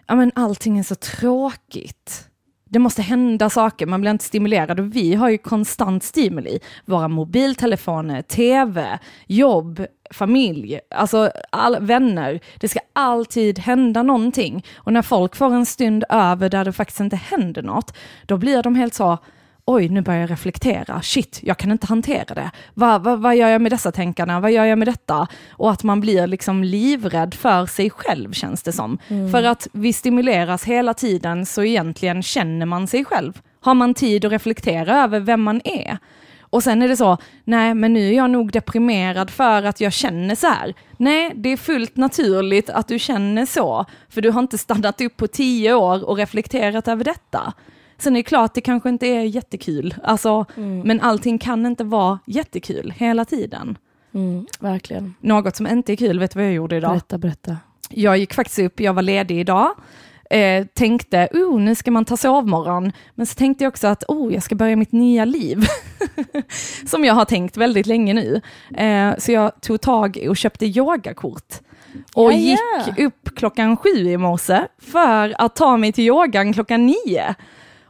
ja, 0.08 0.16
men 0.16 0.31
allting 0.36 0.80
är 0.80 0.84
så 0.84 0.96
tråkigt. 0.96 2.28
Det 2.71 2.79
måste 2.79 3.01
hända 3.01 3.50
saker, 3.50 3.85
man 3.85 4.01
blir 4.01 4.12
inte 4.12 4.25
stimulerad 4.25 4.79
och 4.79 4.95
vi 4.95 5.15
har 5.15 5.29
ju 5.29 5.38
konstant 5.38 6.03
stimuli. 6.03 6.59
Våra 6.85 7.07
mobiltelefoner, 7.07 8.21
tv, 8.21 9.00
jobb, 9.27 9.85
familj, 10.12 10.79
alltså 10.95 11.31
all, 11.50 11.77
vänner. 11.79 12.39
Det 12.59 12.68
ska 12.68 12.79
alltid 12.94 13.59
hända 13.59 14.03
någonting. 14.03 14.65
Och 14.75 14.94
när 14.94 15.01
folk 15.01 15.35
får 15.35 15.53
en 15.53 15.65
stund 15.65 16.03
över 16.09 16.50
där 16.50 16.65
det 16.65 16.73
faktiskt 16.73 17.00
inte 17.00 17.15
händer 17.15 17.62
något, 17.62 17.97
då 18.25 18.38
blir 18.38 18.63
de 18.63 18.75
helt 18.75 18.94
så, 18.94 19.17
oj, 19.66 19.90
nu 19.90 20.02
börjar 20.02 20.22
jag 20.22 20.31
reflektera, 20.31 21.02
shit, 21.02 21.40
jag 21.44 21.58
kan 21.58 21.72
inte 21.72 21.88
hantera 21.88 22.36
det. 22.36 22.52
Vad, 22.74 23.04
vad, 23.04 23.19
vad 23.22 23.36
gör 23.36 23.48
jag 23.48 23.62
med 23.62 23.72
dessa 23.72 23.92
tänkarna? 23.92 24.40
Vad 24.40 24.52
gör 24.52 24.66
jag 24.66 24.80
med 24.80 24.88
detta? 24.88 25.28
Och 25.52 25.72
att 25.72 25.84
man 25.84 26.02
blir 26.02 26.28
liksom 26.28 26.63
livrädd 26.63 27.34
för 27.34 27.66
sig 27.66 27.90
själv, 27.90 28.31
känns 28.31 28.63
det 28.63 28.72
som. 28.72 28.98
För 29.31 29.44
att 29.44 29.68
vi 29.74 29.94
stimuleras 29.94 30.63
hela 30.63 30.94
tiden, 30.94 31.46
så 31.46 31.63
egentligen 31.63 32.24
känner 32.24 32.66
man 32.66 32.88
sig 32.88 33.06
själv. 33.06 33.42
Har 33.60 33.74
man 33.74 33.94
tid 33.94 34.25
att 34.25 34.31
reflektera 34.31 35.04
över 35.04 35.19
vem 35.19 35.42
man 35.42 35.62
är? 35.63 35.98
Och 36.52 36.63
sen 36.63 36.81
är 36.81 36.88
det 36.88 36.98
så, 36.98 37.18
nej 37.44 37.74
men 37.74 37.94
nu 37.94 38.08
är 38.08 38.13
jag 38.13 38.30
nog 38.30 38.52
deprimerad 38.52 39.30
för 39.30 39.63
att 39.63 39.81
jag 39.81 39.94
känner 39.94 40.36
så 40.36 40.48
här. 40.48 40.74
Nej, 40.98 41.31
det 41.36 41.50
är 41.50 41.58
fullt 41.58 41.98
naturligt 41.98 42.69
att 42.69 42.88
du 42.88 43.00
känner 43.00 43.46
så, 43.46 43.86
för 44.10 44.22
du 44.22 44.30
har 44.30 44.42
inte 44.42 44.58
stannat 44.58 45.02
upp 45.02 45.18
på 45.18 45.28
tio 45.28 45.74
år 45.74 46.10
och 46.10 46.18
reflekterat 46.18 46.88
över 46.88 47.04
detta. 47.04 47.54
Sen 48.01 48.15
är 48.15 48.19
det 48.19 48.24
klart, 48.24 48.53
det 48.53 48.62
kanske 48.62 48.89
inte 48.89 49.07
är 49.07 49.21
jättekul, 49.21 49.95
alltså, 50.03 50.45
men 50.83 51.01
allting 51.01 51.38
kan 51.39 51.65
inte 51.65 51.83
vara 51.83 52.19
jättekul 52.25 52.94
hela 52.98 53.25
tiden. 53.25 53.77
Mm, 54.13 54.45
verkligen. 54.59 55.13
Något 55.19 55.56
som 55.56 55.68
inte 55.68 55.94
är 55.94 55.95
kul, 55.95 56.19
vet 56.19 56.31
du 56.33 56.39
vad 56.39 56.45
jag 56.45 56.53
gjorde 56.53 56.75
idag? 56.77 56.92
Berätta, 56.92 57.18
berätta. 57.18 57.57
Jag 57.89 58.18
gick 58.18 58.33
faktiskt 58.33 58.59
upp, 58.59 58.80
jag 58.80 58.94
var 58.94 59.01
ledig 59.01 59.39
idag, 59.39 59.69
eh, 60.30 60.65
tänkte, 60.74 61.27
oh, 61.33 61.59
nu 61.59 61.75
ska 61.75 61.92
man 61.92 62.06
ta 62.06 62.18
sovmorgon, 62.18 62.92
men 63.15 63.25
så 63.25 63.36
tänkte 63.36 63.63
jag 63.63 63.71
också 63.71 63.88
att, 63.88 64.03
oh, 64.07 64.33
jag 64.33 64.44
ska 64.44 64.56
börja 64.56 64.75
mitt 64.75 64.92
nya 64.92 65.25
liv. 65.25 65.65
Som 66.86 67.06
jag 67.06 67.13
har 67.13 67.25
tänkt 67.25 67.57
väldigt 67.57 67.86
länge 67.86 68.13
nu. 68.13 68.42
Eh, 68.77 69.13
så 69.18 69.31
jag 69.31 69.62
tog 69.62 69.81
tag 69.81 70.25
och 70.30 70.38
köpte 70.38 70.65
yogakort. 70.65 71.53
Och 72.13 72.33
Ja, 72.33 72.57
gick 72.88 73.00
upp 73.00 73.36
klockan 73.36 73.77
sju 73.77 73.89
i 73.89 74.18
morse 74.18 74.62
för 74.80 75.36
att 75.38 75.56
ta 75.56 75.77
mig 75.77 75.92
till 75.92 76.03
yogan 76.03 76.53
klockan 76.53 76.86
nio. 76.86 77.36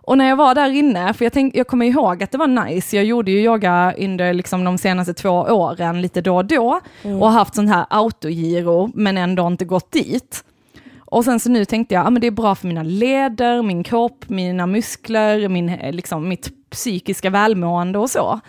Och 0.03 0.17
när 0.17 0.29
jag 0.29 0.35
var 0.35 0.55
där 0.55 0.69
inne, 0.69 1.13
för 1.13 1.25
jag, 1.25 1.33
tänk, 1.33 1.55
jag 1.55 1.67
kommer 1.67 1.85
ihåg 1.85 2.23
att 2.23 2.31
det 2.31 2.37
var 2.37 2.65
nice, 2.65 2.95
jag 2.95 3.05
gjorde 3.05 3.31
ju 3.31 3.43
yoga 3.43 3.93
under 3.97 4.33
liksom 4.33 4.63
de 4.63 4.77
senaste 4.77 5.13
två 5.13 5.29
åren 5.29 6.01
lite 6.01 6.21
då 6.21 6.35
och 6.35 6.45
då 6.45 6.79
och 7.03 7.11
har 7.11 7.29
haft 7.29 7.55
sånt 7.55 7.69
här 7.69 7.85
autogiro 7.89 8.91
men 8.93 9.17
ändå 9.17 9.47
inte 9.47 9.65
gått 9.65 9.91
dit. 9.91 10.43
Och 10.99 11.25
sen 11.25 11.39
så 11.39 11.49
nu 11.49 11.65
tänkte 11.65 11.95
jag, 11.95 12.05
ja 12.05 12.09
men 12.09 12.21
det 12.21 12.27
är 12.27 12.31
bra 12.31 12.55
för 12.55 12.67
mina 12.67 12.83
leder, 12.83 13.61
min 13.61 13.83
kropp, 13.83 14.29
mina 14.29 14.67
muskler, 14.67 15.47
min, 15.47 15.69
eh, 15.69 15.93
liksom, 15.93 16.27
mitt 16.27 16.69
psykiska 16.69 17.29
välmående 17.29 17.99
och 17.99 18.09
så. 18.09 18.39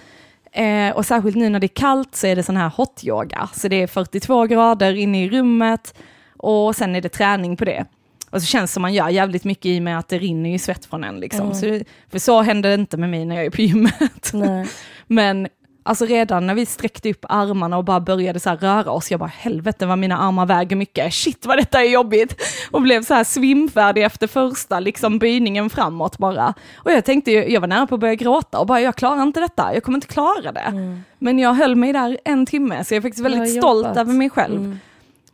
Eh, 0.52 0.96
och 0.96 1.06
särskilt 1.06 1.36
nu 1.36 1.48
när 1.48 1.60
det 1.60 1.66
är 1.66 1.68
kallt 1.68 2.16
så 2.16 2.26
är 2.26 2.36
det 2.36 2.42
sån 2.42 2.56
här 2.56 2.68
hot 2.76 3.04
yoga, 3.04 3.48
så 3.54 3.68
det 3.68 3.82
är 3.82 3.86
42 3.86 4.46
grader 4.46 4.94
inne 4.94 5.24
i 5.24 5.28
rummet 5.28 5.94
och 6.36 6.76
sen 6.76 6.96
är 6.96 7.00
det 7.00 7.08
träning 7.08 7.56
på 7.56 7.64
det. 7.64 7.86
Och 8.32 8.40
så 8.40 8.46
känns 8.46 8.70
det 8.70 8.74
som 8.74 8.82
man 8.82 8.94
gör 8.94 9.08
jävligt 9.08 9.44
mycket 9.44 9.66
i 9.66 9.78
och 9.78 9.82
med 9.82 9.98
att 9.98 10.08
det 10.08 10.18
rinner 10.18 10.50
ju 10.50 10.58
svett 10.58 10.84
från 10.84 11.04
en 11.04 11.20
liksom. 11.20 11.40
Mm. 11.46 11.54
Så, 11.54 11.66
det- 11.66 11.84
för 12.10 12.18
så 12.18 12.42
händer 12.42 12.68
det 12.68 12.74
inte 12.74 12.96
med 12.96 13.10
mig 13.10 13.24
när 13.24 13.36
jag 13.36 13.44
är 13.44 13.50
på 13.50 13.62
gymmet. 13.62 14.30
Nej. 14.32 14.66
Men 15.06 15.48
alltså 15.82 16.04
redan 16.06 16.46
när 16.46 16.54
vi 16.54 16.66
sträckte 16.66 17.10
upp 17.10 17.24
armarna 17.28 17.76
och 17.78 17.84
bara 17.84 18.00
började 18.00 18.40
så 18.40 18.50
röra 18.50 18.90
oss, 18.90 19.10
jag 19.10 19.20
bara 19.20 19.32
helvete 19.38 19.86
vad 19.86 19.98
mina 19.98 20.18
armar 20.18 20.46
väger 20.46 20.76
mycket, 20.76 21.14
shit 21.14 21.46
vad 21.46 21.58
detta 21.58 21.80
är 21.84 21.88
jobbigt. 21.90 22.42
Och 22.70 22.82
blev 22.82 23.02
så 23.04 23.14
här 23.14 23.24
svimfärdig 23.24 24.04
efter 24.04 24.26
första 24.26 24.80
liksom 24.80 25.18
böjningen 25.18 25.70
framåt 25.70 26.18
bara. 26.18 26.54
Och 26.74 26.92
jag 26.92 27.04
tänkte, 27.04 27.32
jag 27.32 27.60
var 27.60 27.68
nära 27.68 27.86
på 27.86 27.94
att 27.94 28.00
börja 28.00 28.14
gråta 28.14 28.58
och 28.58 28.66
bara 28.66 28.80
jag 28.80 28.96
klarar 28.96 29.22
inte 29.22 29.40
detta, 29.40 29.74
jag 29.74 29.82
kommer 29.82 29.96
inte 29.96 30.06
klara 30.08 30.52
det. 30.52 30.72
Men 31.18 31.38
jag 31.38 31.54
höll 31.54 31.76
mig 31.76 31.92
där 31.92 32.18
en 32.24 32.46
timme, 32.46 32.84
så 32.84 32.94
jag 32.94 32.96
är 32.96 33.02
faktiskt 33.02 33.24
väldigt 33.24 33.40
stolt 33.58 33.86
över 33.96 34.12
mig 34.12 34.30
själv. 34.30 34.56
Mm. 34.56 34.78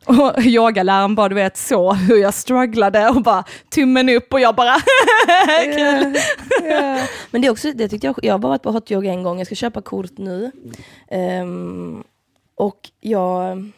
Och 0.08 0.42
yogaläraren 0.42 1.14
bara, 1.14 1.28
du 1.28 1.34
vet, 1.34 1.56
så 1.56 1.92
hur 1.92 2.16
jag 2.16 2.34
strugglade 2.34 3.08
och 3.08 3.22
bara 3.22 3.44
tummen 3.74 4.08
upp 4.08 4.32
och 4.32 4.40
jag 4.40 4.54
bara 4.54 4.74
kul. 5.64 6.16
Yeah. 6.62 7.00
Men 7.30 7.40
det 7.40 7.46
är 7.48 7.50
också, 7.50 7.72
det 7.72 7.88
tyckte 7.88 8.06
jag, 8.06 8.18
jag 8.22 8.34
har 8.34 8.38
bara 8.38 8.48
varit 8.48 8.62
på 8.62 8.70
hot 8.70 8.90
yoga 8.90 9.10
en 9.10 9.22
gång, 9.22 9.38
jag 9.38 9.46
ska 9.46 9.54
köpa 9.54 9.80
kort 9.80 10.18
nu. 10.18 10.50
Um, 11.10 12.04
och 12.54 12.90
jag, 13.00 13.70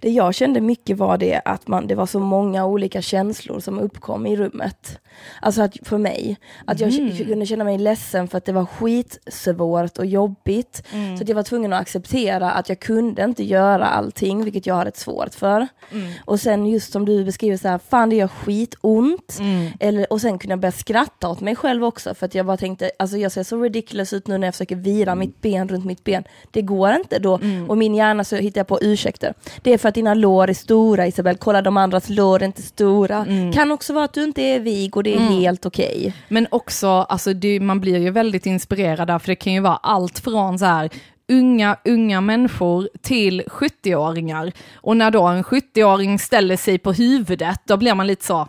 Det 0.00 0.10
jag 0.10 0.34
kände 0.34 0.60
mycket 0.60 0.96
var 0.98 1.18
det 1.18 1.40
att 1.44 1.68
man, 1.68 1.86
det 1.86 1.94
var 1.94 2.06
så 2.06 2.20
många 2.20 2.66
olika 2.66 3.02
känslor 3.02 3.60
som 3.60 3.78
uppkom 3.78 4.26
i 4.26 4.36
rummet. 4.36 5.00
Alltså 5.42 5.62
att 5.62 5.76
för 5.82 5.98
mig, 5.98 6.36
att 6.64 6.80
jag 6.80 6.88
Mm. 6.98 7.16
kunde 7.16 7.46
känna 7.46 7.64
mig 7.64 7.78
ledsen 7.78 8.28
för 8.28 8.38
att 8.38 8.44
det 8.44 8.52
var 8.52 8.66
skitsvårt 8.66 9.98
och 9.98 10.06
jobbigt. 10.06 10.82
Mm. 10.92 11.16
Så 11.16 11.22
att 11.22 11.28
jag 11.28 11.36
var 11.36 11.42
tvungen 11.42 11.72
att 11.72 11.80
acceptera 11.80 12.50
att 12.50 12.68
jag 12.68 12.80
kunde 12.80 13.24
inte 13.24 13.44
göra 13.44 13.86
allting, 13.86 14.44
vilket 14.44 14.66
jag 14.66 14.74
hade 14.74 14.92
svårt 14.94 15.34
för. 15.34 15.68
Mm. 15.92 16.12
Och 16.24 16.40
sen 16.40 16.66
just 16.66 16.92
som 16.92 17.04
du 17.04 17.24
beskriver 17.24 17.56
så 17.56 17.68
här, 17.68 17.78
fan 17.88 18.10
det 18.10 18.16
gör 18.16 18.28
skitont. 18.28 19.36
Mm. 19.40 19.70
Eller, 19.80 20.12
och 20.12 20.20
sen 20.20 20.38
kunde 20.38 20.52
jag 20.52 20.60
börja 20.60 20.72
skratta 20.72 21.28
åt 21.28 21.40
mig 21.40 21.56
själv 21.56 21.84
också 21.84 22.14
för 22.14 22.26
att 22.26 22.34
jag 22.34 22.46
bara 22.46 22.56
tänkte, 22.56 22.90
alltså 22.98 23.16
jag 23.16 23.32
ser 23.32 23.42
så 23.42 23.62
ridiculous 23.62 24.12
ut 24.12 24.26
nu 24.26 24.38
när 24.38 24.46
jag 24.46 24.54
försöker 24.54 24.76
vira 24.76 25.14
mitt 25.14 25.40
ben 25.40 25.68
runt 25.68 25.84
mitt 25.84 26.04
ben. 26.04 26.24
Det 26.50 26.62
går 26.62 26.92
inte 26.92 27.18
då. 27.18 27.34
Mm. 27.36 27.70
Och 27.70 27.78
min 27.78 27.94
hjärna 27.94 28.24
så 28.24 28.36
hittar 28.36 28.60
jag 28.60 28.66
på 28.66 28.78
ursäkter. 28.82 29.34
Det 29.62 29.72
är 29.72 29.78
för 29.78 29.88
att 29.88 29.94
dina 29.94 30.14
lår 30.14 30.50
är 30.50 30.54
stora 30.54 31.06
Isabel, 31.06 31.36
kolla 31.36 31.62
de 31.62 31.76
andras 31.76 32.08
lår 32.08 32.42
är 32.42 32.46
inte 32.46 32.62
stora. 32.62 33.16
Mm. 33.16 33.52
Kan 33.52 33.70
också 33.72 33.92
vara 33.92 34.04
att 34.04 34.12
du 34.14 34.24
inte 34.24 34.42
är 34.42 34.60
vig 34.60 34.96
och 34.96 35.02
det 35.10 35.22
är 35.22 35.40
helt 35.40 35.66
okej. 35.66 36.14
Men 36.28 36.46
också, 36.50 36.88
alltså 36.88 37.32
det, 37.32 37.60
man 37.60 37.80
blir 37.80 37.98
ju 37.98 38.10
väldigt 38.10 38.46
inspirerad 38.46 39.08
där, 39.08 39.18
för 39.18 39.26
det 39.26 39.36
kan 39.36 39.52
ju 39.52 39.60
vara 39.60 39.76
allt 39.76 40.18
från 40.18 40.58
så 40.58 40.64
här 40.64 40.90
unga, 41.28 41.76
unga 41.84 42.20
människor 42.20 42.88
till 43.02 43.42
70-åringar. 43.46 44.52
Och 44.74 44.96
när 44.96 45.10
då 45.10 45.26
en 45.26 45.42
70-åring 45.44 46.18
ställer 46.18 46.56
sig 46.56 46.78
på 46.78 46.92
huvudet, 46.92 47.60
då 47.64 47.76
blir 47.76 47.94
man 47.94 48.06
lite 48.06 48.24
så, 48.24 48.48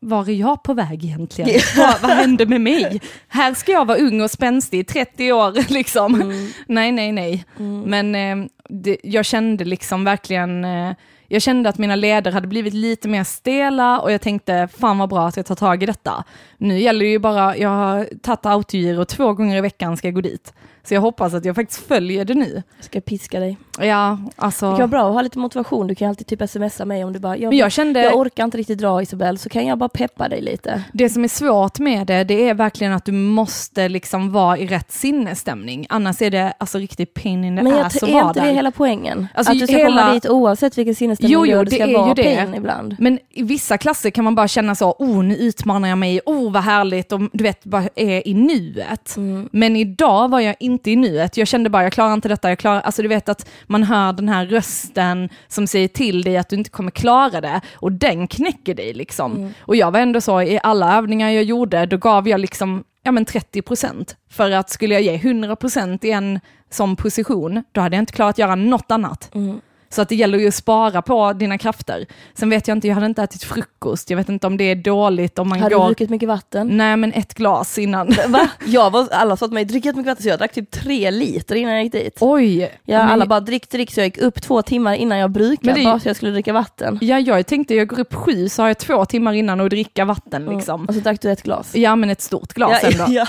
var 0.00 0.28
är 0.28 0.32
jag 0.32 0.62
på 0.62 0.74
väg 0.74 1.04
egentligen? 1.04 1.60
vad, 1.76 2.00
vad 2.00 2.10
hände 2.10 2.46
med 2.46 2.60
mig? 2.60 3.00
Här 3.28 3.54
ska 3.54 3.72
jag 3.72 3.84
vara 3.84 3.98
ung 3.98 4.20
och 4.20 4.30
spänstig 4.30 4.80
i 4.80 4.84
30 4.84 5.32
år 5.32 5.52
liksom. 5.72 6.32
Nej, 6.66 6.92
nej, 6.92 7.12
nej. 7.12 7.44
Men 7.86 8.14
eh, 8.14 8.46
det, 8.68 8.96
jag 9.02 9.24
kände 9.24 9.64
liksom 9.64 10.04
verkligen, 10.04 10.64
eh, 10.64 10.92
jag 11.32 11.42
kände 11.42 11.68
att 11.68 11.78
mina 11.78 11.96
leder 11.96 12.32
hade 12.32 12.46
blivit 12.46 12.74
lite 12.74 13.08
mer 13.08 13.24
stela 13.24 14.00
och 14.00 14.12
jag 14.12 14.20
tänkte, 14.20 14.68
fan 14.78 14.98
vad 14.98 15.08
bra 15.08 15.28
att 15.28 15.36
jag 15.36 15.46
tar 15.46 15.54
tag 15.54 15.82
i 15.82 15.86
detta. 15.86 16.24
Nu 16.58 16.78
gäller 16.78 17.04
det 17.04 17.10
ju 17.10 17.18
bara, 17.18 17.56
jag 17.56 17.68
har 17.68 18.08
tagit 18.22 18.46
autogiro 18.46 19.04
två 19.04 19.32
gånger 19.32 19.56
i 19.56 19.60
veckan 19.60 19.96
ska 19.96 20.06
jag 20.06 20.14
gå 20.14 20.20
dit. 20.20 20.52
Så 20.84 20.94
jag 20.94 21.00
hoppas 21.00 21.34
att 21.34 21.44
jag 21.44 21.54
faktiskt 21.56 21.86
följer 21.88 22.24
det 22.24 22.34
nu. 22.34 22.62
Jag 22.76 22.84
ska 22.84 23.00
piska 23.00 23.40
dig. 23.40 23.58
Ja, 23.80 24.18
alltså. 24.36 24.66
Det 24.66 24.70
kan 24.72 24.78
vara 24.78 24.86
bra 24.88 25.08
att 25.08 25.14
ha 25.14 25.22
lite 25.22 25.38
motivation, 25.38 25.86
du 25.86 25.94
kan 25.94 26.08
alltid 26.08 26.26
typ 26.26 26.50
smsa 26.50 26.84
mig 26.84 27.04
om 27.04 27.12
du 27.12 27.18
bara, 27.18 27.36
jag, 27.36 27.48
Men 27.48 27.58
jag 27.58 27.72
kände... 27.72 28.02
jag 28.02 28.16
orkar 28.16 28.44
inte 28.44 28.58
riktigt 28.58 28.78
dra 28.78 29.02
Isabel, 29.02 29.38
så 29.38 29.48
kan 29.48 29.66
jag 29.66 29.78
bara 29.78 29.88
peppa 29.88 30.28
dig 30.28 30.40
lite. 30.42 30.82
Det 30.92 31.08
som 31.08 31.24
är 31.24 31.28
svårt 31.28 31.78
med 31.78 32.06
det, 32.06 32.24
det 32.24 32.48
är 32.48 32.54
verkligen 32.54 32.92
att 32.92 33.04
du 33.04 33.12
måste 33.12 33.88
liksom 33.88 34.32
vara 34.32 34.58
i 34.58 34.66
rätt 34.66 34.92
sinnesstämning. 34.92 35.86
Annars 35.88 36.22
är 36.22 36.30
det 36.30 36.52
alltså 36.58 36.78
riktigt 36.78 37.14
pain 37.14 37.44
in 37.44 37.56
the 37.56 37.62
Men 37.62 37.72
ass 37.72 37.96
att 37.96 38.02
är 38.02 38.12
vara 38.12 38.28
inte 38.28 38.40
där. 38.40 38.46
det 38.46 38.52
hela 38.54 38.70
poängen? 38.70 39.26
Alltså, 39.34 39.52
att 39.52 39.58
du 39.58 39.66
ska 39.66 39.76
hela- 39.76 40.00
komma 40.02 40.12
dit 40.14 40.26
oavsett 40.28 40.78
vilken 40.78 40.94
sinnesstämning 40.94 41.32
Jo, 41.32 41.42
du 41.44 41.50
jo, 41.50 41.56
har, 41.56 41.64
det 41.64 41.70
ska 41.70 41.84
är 41.84 41.88
ju 41.88 41.94
vara 41.94 42.14
det. 42.14 42.22
pain 42.36 42.54
ibland. 42.54 42.96
Men 42.98 43.18
i 43.30 43.42
vissa 43.42 43.78
klasser 43.78 44.10
kan 44.10 44.24
man 44.24 44.34
bara 44.34 44.48
känna 44.48 44.74
så, 44.74 44.90
oh 44.98 45.24
nu 45.24 45.36
utmanar 45.36 45.88
jag 45.88 45.98
mig, 45.98 46.20
oh 46.26 46.52
vad 46.52 46.62
härligt, 46.62 47.12
och 47.12 47.20
du 47.32 47.44
vet, 47.44 47.64
bara 47.64 47.88
är 47.94 48.28
i 48.28 48.34
nuet. 48.34 49.16
Mm. 49.16 49.48
Men 49.52 49.76
idag 49.76 50.28
var 50.30 50.40
jag 50.40 50.54
inte 50.60 50.71
i 50.84 50.96
nuet, 50.96 51.36
jag 51.36 51.48
kände 51.48 51.70
bara, 51.70 51.82
jag 51.82 51.92
klarar 51.92 52.14
inte 52.14 52.28
detta, 52.28 52.48
jag 52.48 52.58
klarar, 52.58 52.80
alltså 52.80 53.02
du 53.02 53.08
vet 53.08 53.28
att 53.28 53.48
man 53.66 53.82
hör 53.82 54.12
den 54.12 54.28
här 54.28 54.46
rösten 54.46 55.28
som 55.48 55.66
säger 55.66 55.88
till 55.88 56.22
dig 56.22 56.36
att 56.36 56.48
du 56.48 56.56
inte 56.56 56.70
kommer 56.70 56.90
klara 56.90 57.40
det, 57.40 57.60
och 57.74 57.92
den 57.92 58.28
knäcker 58.28 58.74
dig 58.74 58.92
liksom. 58.94 59.36
Mm. 59.36 59.54
Och 59.60 59.76
jag 59.76 59.90
var 59.90 60.00
ändå 60.00 60.20
så, 60.20 60.42
i 60.42 60.60
alla 60.62 60.98
övningar 60.98 61.30
jag 61.30 61.44
gjorde, 61.44 61.86
då 61.86 61.96
gav 61.96 62.28
jag 62.28 62.40
liksom, 62.40 62.84
ja 63.02 63.12
men 63.12 63.26
30%. 63.26 64.14
För 64.30 64.50
att 64.50 64.70
skulle 64.70 64.94
jag 64.94 65.02
ge 65.02 65.16
100% 65.16 66.04
i 66.04 66.10
en 66.10 66.40
sån 66.70 66.96
position, 66.96 67.64
då 67.72 67.80
hade 67.80 67.96
jag 67.96 68.02
inte 68.02 68.12
klarat 68.12 68.34
att 68.34 68.38
göra 68.38 68.54
något 68.54 68.90
annat. 68.90 69.34
Mm. 69.34 69.60
Så 69.92 70.02
att 70.02 70.08
det 70.08 70.14
gäller 70.14 70.38
ju 70.38 70.48
att 70.48 70.54
spara 70.54 71.02
på 71.02 71.32
dina 71.32 71.58
krafter. 71.58 72.06
Sen 72.34 72.50
vet 72.50 72.68
jag 72.68 72.76
inte, 72.76 72.88
jag 72.88 72.94
hade 72.94 73.06
inte 73.06 73.22
ätit 73.22 73.44
frukost, 73.44 74.10
jag 74.10 74.16
vet 74.16 74.28
inte 74.28 74.46
om 74.46 74.56
det 74.56 74.64
är 74.64 74.74
dåligt 74.74 75.38
om 75.38 75.48
man 75.48 75.60
Har 75.60 75.70
du 75.70 75.76
går... 75.76 75.86
druckit 75.86 76.10
mycket 76.10 76.28
vatten? 76.28 76.68
Nej 76.72 76.96
men 76.96 77.12
ett 77.12 77.34
glas 77.34 77.78
innan. 77.78 78.14
Va? 78.28 78.48
Jag 78.66 78.90
var, 78.90 79.08
alla 79.10 79.36
sa 79.36 79.46
till 79.46 79.54
mig, 79.54 79.64
drick 79.64 79.84
jättemycket 79.84 80.10
vatten, 80.10 80.22
så 80.22 80.28
jag 80.28 80.38
drack 80.38 80.52
typ 80.52 80.70
tre 80.70 81.10
liter 81.10 81.54
innan 81.54 81.72
jag 81.74 81.82
gick 81.82 81.92
dit. 81.92 82.18
Oj! 82.20 82.60
Ja, 82.84 82.98
men- 82.98 83.08
alla 83.08 83.26
bara 83.26 83.40
drick, 83.40 83.70
drick, 83.70 83.92
så 83.94 84.00
jag 84.00 84.06
gick 84.06 84.18
upp 84.18 84.42
två 84.42 84.62
timmar 84.62 84.94
innan 84.94 85.18
jag 85.18 85.30
brukar, 85.30 85.74
det 85.74 85.84
bara 85.84 86.00
så 86.00 86.08
jag 86.08 86.16
skulle 86.16 86.32
dricka 86.32 86.52
vatten. 86.52 86.98
Ja, 87.00 87.18
jag 87.18 87.46
tänkte 87.46 87.74
jag 87.74 87.88
går 87.88 88.00
upp 88.00 88.14
sju 88.14 88.48
så 88.48 88.62
har 88.62 88.68
jag 88.68 88.78
två 88.78 89.04
timmar 89.04 89.32
innan 89.32 89.60
och 89.60 89.68
dricka 89.68 90.04
vatten 90.04 90.44
liksom. 90.44 90.80
Mm. 90.80 90.88
Och 90.88 90.94
så 90.94 91.00
drack 91.00 91.20
du 91.20 91.30
ett 91.30 91.42
glas. 91.42 91.74
Ja 91.74 91.96
men 91.96 92.10
ett 92.10 92.20
stort 92.20 92.52
glas 92.52 92.80
ja, 92.82 92.88
ändå. 92.90 93.04
Ja. 93.08 93.26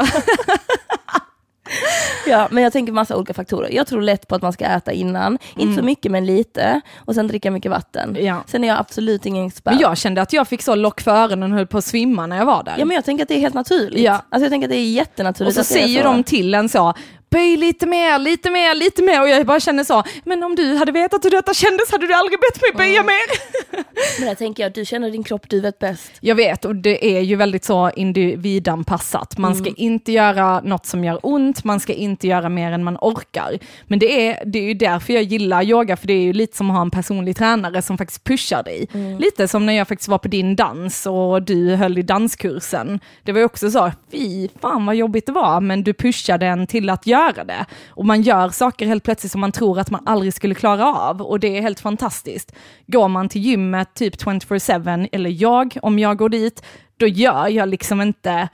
Ja, 2.27 2.47
men 2.51 2.63
jag 2.63 2.73
tänker 2.73 2.93
massa 2.93 3.17
olika 3.17 3.33
faktorer. 3.33 3.69
Jag 3.71 3.87
tror 3.87 4.01
lätt 4.01 4.27
på 4.27 4.35
att 4.35 4.41
man 4.41 4.53
ska 4.53 4.65
äta 4.65 4.91
innan, 4.91 5.37
inte 5.55 5.79
så 5.79 5.85
mycket 5.85 6.11
men 6.11 6.25
lite, 6.25 6.81
och 6.97 7.15
sen 7.15 7.27
dricka 7.27 7.51
mycket 7.51 7.71
vatten. 7.71 8.09
Mm. 8.09 8.25
Ja. 8.25 8.43
Sen 8.47 8.63
är 8.63 8.67
jag 8.67 8.79
absolut 8.79 9.25
ingen 9.25 9.47
expert. 9.47 9.73
Men 9.73 9.81
jag 9.81 9.97
kände 9.97 10.21
att 10.21 10.33
jag 10.33 10.47
fick 10.47 10.61
så 10.61 10.75
lock 10.75 11.01
för 11.01 11.11
öronen 11.11 11.51
och 11.51 11.57
höll 11.57 11.67
på 11.67 11.77
att 11.77 11.85
svimma 11.85 12.27
när 12.27 12.37
jag 12.37 12.45
var 12.45 12.63
där. 12.63 12.75
Ja 12.77 12.85
men 12.85 12.95
jag 12.95 13.05
tänker 13.05 13.23
att 13.23 13.29
det 13.29 13.35
är 13.35 13.39
helt 13.39 13.53
naturligt. 13.55 14.03
Ja. 14.03 14.13
Alltså 14.13 14.45
jag 14.45 14.51
tänker 14.51 14.67
att 14.67 14.71
det 14.71 14.77
är 14.77 14.79
och 14.79 14.85
jättenaturligt 14.85 15.55
så 15.55 15.61
det 15.61 15.79
är 15.79 15.85
säger 15.85 16.03
så. 16.03 16.07
de 16.07 16.23
till 16.23 16.53
en 16.53 16.69
så, 16.69 16.93
böj 17.33 17.57
lite 17.57 17.85
mer, 17.85 18.19
lite 18.19 18.49
mer, 18.51 18.75
lite 18.75 19.03
mer 19.03 19.21
och 19.21 19.29
jag 19.29 19.45
bara 19.45 19.59
känner 19.59 19.83
så, 19.83 20.03
men 20.23 20.43
om 20.43 20.55
du 20.55 20.75
hade 20.75 20.91
vetat 20.91 21.25
hur 21.25 21.29
detta 21.31 21.53
kändes 21.53 21.91
hade 21.91 22.07
du 22.07 22.13
aldrig 22.13 22.39
bett 22.39 22.61
mig 22.61 22.71
böja 22.77 22.99
Mm. 23.01 23.05
mer. 23.05 23.83
Men 24.19 24.27
jag 24.27 24.37
tänker 24.37 24.67
att 24.67 24.75
du 24.75 24.85
känner 24.85 25.11
din 25.11 25.23
kropp, 25.23 25.49
du 25.49 25.61
vet 25.61 25.79
bäst. 25.79 26.11
Jag 26.21 26.35
vet, 26.35 26.65
och 26.65 26.75
det 26.75 27.15
är 27.17 27.19
ju 27.21 27.35
väldigt 27.35 27.63
så 27.65 27.91
individanpassat. 27.95 29.37
Man 29.37 29.55
ska 29.55 29.69
inte 29.77 30.11
göra 30.11 30.61
något 30.61 30.85
som 30.85 31.03
gör 31.03 31.19
ont, 31.23 31.63
man 31.63 31.79
ska 31.79 31.93
inte 31.93 32.27
göra 32.27 32.49
mer 32.49 32.71
än 32.71 32.83
man 32.83 32.97
orkar. 33.01 33.59
Men 33.87 33.99
det 33.99 34.27
är, 34.27 34.43
det 34.45 34.59
är 34.59 34.63
ju 34.63 34.73
därför 34.73 35.13
jag 35.13 35.23
gillar 35.23 35.63
yoga, 35.63 35.97
för 35.97 36.07
det 36.07 36.13
är 36.13 36.21
ju 36.21 36.33
lite 36.33 36.57
som 36.57 36.69
att 36.69 36.75
ha 36.75 36.81
en 36.81 36.91
personlig 36.91 37.37
tränare 37.37 37.81
som 37.81 37.97
faktiskt 37.97 38.23
pushar 38.23 38.63
dig. 38.63 38.87
Lite 39.19 39.47
som 39.47 39.65
när 39.65 39.73
jag 39.73 39.87
faktiskt 39.87 40.07
var 40.09 40.17
på 40.17 40.27
din 40.27 40.55
dans 40.55 41.05
och 41.05 41.41
du 41.43 41.75
höll 41.75 41.97
i 41.97 42.01
danskursen. 42.01 42.99
Det 43.23 43.31
var 43.31 43.39
ju 43.39 43.45
också 43.45 43.71
så, 43.71 43.91
fy 44.11 44.47
fan 44.61 44.85
vad 44.85 44.95
jobbigt 44.95 45.25
det 45.25 45.31
var, 45.31 45.61
men 45.61 45.83
du 45.83 45.93
pushade 45.93 46.45
en 46.45 46.67
till 46.67 46.89
att 46.89 47.07
göra 47.07 47.22
det. 47.31 47.65
Och 47.87 48.05
man 48.05 48.21
gör 48.21 48.49
saker 48.49 48.85
helt 48.85 49.03
plötsligt 49.03 49.31
som 49.31 49.41
man 49.41 49.51
tror 49.51 49.79
att 49.79 49.91
man 49.91 50.03
aldrig 50.05 50.33
skulle 50.33 50.55
klara 50.55 50.85
av, 50.85 51.21
och 51.21 51.39
det 51.39 51.57
är 51.57 51.61
helt 51.61 51.79
fantastiskt. 51.79 52.51
Går 52.87 53.07
man 53.07 53.29
till 53.29 53.41
gymmet 53.41 53.93
typ 53.93 54.15
24-7, 54.15 55.09
eller 55.11 55.29
jag, 55.29 55.77
om 55.81 55.99
jag 55.99 56.17
går 56.17 56.29
dit, 56.29 56.63
då 56.97 57.07
gör 57.07 57.47
jag 57.47 57.69
liksom 57.69 58.01
inte, 58.01 58.49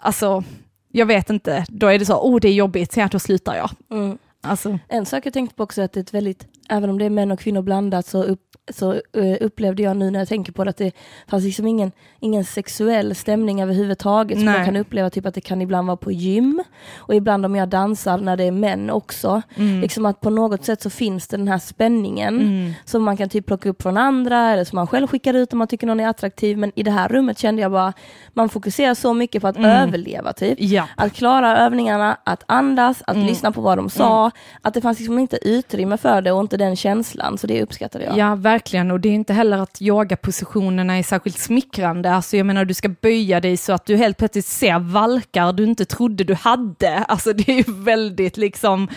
alltså, 0.00 0.44
jag 0.88 1.06
vet 1.06 1.30
inte, 1.30 1.64
då 1.68 1.86
är 1.86 1.98
det 1.98 2.06
så, 2.06 2.14
oh 2.14 2.40
det 2.40 2.48
är 2.48 2.52
jobbigt, 2.52 2.92
så 2.92 3.00
ja, 3.00 3.08
då 3.12 3.18
slutar 3.18 3.56
jag. 3.56 3.70
Mm. 3.90 4.18
Alltså, 4.40 4.78
En 4.88 5.06
sak 5.06 5.26
jag 5.26 5.32
tänkte 5.32 5.56
på 5.56 5.62
också 5.62 5.80
är 5.80 5.84
att 5.84 5.92
det 5.92 6.00
är 6.00 6.02
ett 6.02 6.14
väldigt, 6.14 6.46
även 6.68 6.90
om 6.90 6.98
det 6.98 7.04
är 7.04 7.10
män 7.10 7.30
och 7.30 7.40
kvinnor 7.40 7.62
blandat 7.62 8.06
så, 8.06 8.22
upp, 8.22 8.51
så 8.70 8.92
eh, 8.92 9.36
upplevde 9.40 9.82
jag 9.82 9.96
nu 9.96 10.10
när 10.10 10.18
jag 10.18 10.28
tänker 10.28 10.52
på 10.52 10.64
det 10.64 10.70
att 10.70 10.76
det 10.76 10.92
fanns 11.28 11.44
liksom 11.44 11.66
ingen, 11.66 11.92
ingen 12.20 12.44
sexuell 12.44 13.14
stämning 13.14 13.62
överhuvudtaget 13.62 14.38
som 14.38 14.44
man 14.44 14.64
kan 14.64 14.76
uppleva, 14.76 15.10
typ 15.10 15.26
att 15.26 15.34
det 15.34 15.40
kan 15.40 15.62
ibland 15.62 15.86
vara 15.86 15.96
på 15.96 16.12
gym 16.12 16.62
och 16.96 17.14
ibland 17.14 17.46
om 17.46 17.54
jag 17.56 17.68
dansar 17.68 18.18
när 18.18 18.36
det 18.36 18.44
är 18.44 18.50
män 18.52 18.90
också. 18.90 19.42
mm. 19.56 19.80
Liksom 19.80 20.06
att 20.06 20.20
på 20.20 20.30
något 20.30 20.64
sätt 20.64 20.82
så 20.82 20.90
finns 20.90 21.28
det 21.28 21.36
den 21.36 21.48
här 21.48 21.58
spänningen 21.58 22.40
Mm. 22.40 22.72
som 22.84 23.02
man 23.02 23.16
kan 23.16 23.28
typ 23.28 23.46
plocka 23.46 23.68
upp 23.68 23.82
från 23.82 23.96
andra 23.96 24.50
eller 24.50 24.64
som 24.64 24.76
man 24.76 24.86
själv 24.86 25.06
skickar 25.06 25.34
ut 25.34 25.52
om 25.52 25.58
man 25.58 25.68
tycker 25.68 25.86
någon 25.86 26.00
är 26.00 26.08
attraktiv. 26.08 26.58
Men 26.58 26.72
i 26.74 26.82
det 26.82 26.90
här 26.90 27.08
rummet 27.08 27.38
kände 27.38 27.62
jag 27.62 27.72
bara, 27.72 27.92
man 28.32 28.48
fokuserar 28.48 28.94
så 28.94 29.14
mycket 29.14 29.42
på 29.42 29.48
att 29.48 29.56
Mm. 29.56 29.70
överleva 29.88 30.32
typ. 30.32 30.58
Ja. 30.60 30.88
Att 30.96 31.12
klara 31.12 31.58
övningarna, 31.58 32.16
att 32.24 32.44
andas, 32.46 33.02
att 33.06 33.16
Mm. 33.16 33.26
lyssna 33.28 33.52
på 33.52 33.60
vad 33.60 33.78
de 33.78 33.90
sa. 33.90 34.30
Att 34.62 34.74
det 34.74 34.80
fanns 34.80 34.98
liksom 34.98 35.18
inte 35.18 35.38
utrymme 35.48 35.96
för 35.96 36.22
det 36.22 36.32
och 36.32 36.40
inte 36.40 36.56
den 36.56 36.76
känslan. 36.76 37.38
Så 37.38 37.46
det 37.46 37.62
uppskattade 37.62 38.04
jag. 38.04 38.16
Ja, 38.18 38.34
verkligen. 38.52 38.90
Och 38.90 39.00
det 39.00 39.08
är 39.08 39.12
inte 39.12 39.32
heller 39.32 39.58
att 39.58 39.82
yogapositionerna 39.82 40.98
är 40.98 41.02
särskilt 41.02 41.38
smickrande. 41.38 42.12
Alltså 42.12 42.36
jag 42.36 42.46
menar, 42.46 42.64
du 42.64 42.74
ska 42.74 42.88
böja 42.88 43.40
dig 43.40 43.56
så 43.56 43.72
att 43.72 43.86
du 43.86 43.96
helt 43.96 44.16
plötsligt 44.16 44.46
ser 44.46 44.78
valkar 44.78 45.52
du 45.52 45.64
inte 45.64 45.84
trodde 45.84 46.24
du 46.24 46.34
hade. 46.34 46.98
Alltså 46.98 47.32
det 47.32 47.48
är 47.48 47.56
ju 47.56 47.64
väldigt 47.66 48.36
liksom, 48.36 48.88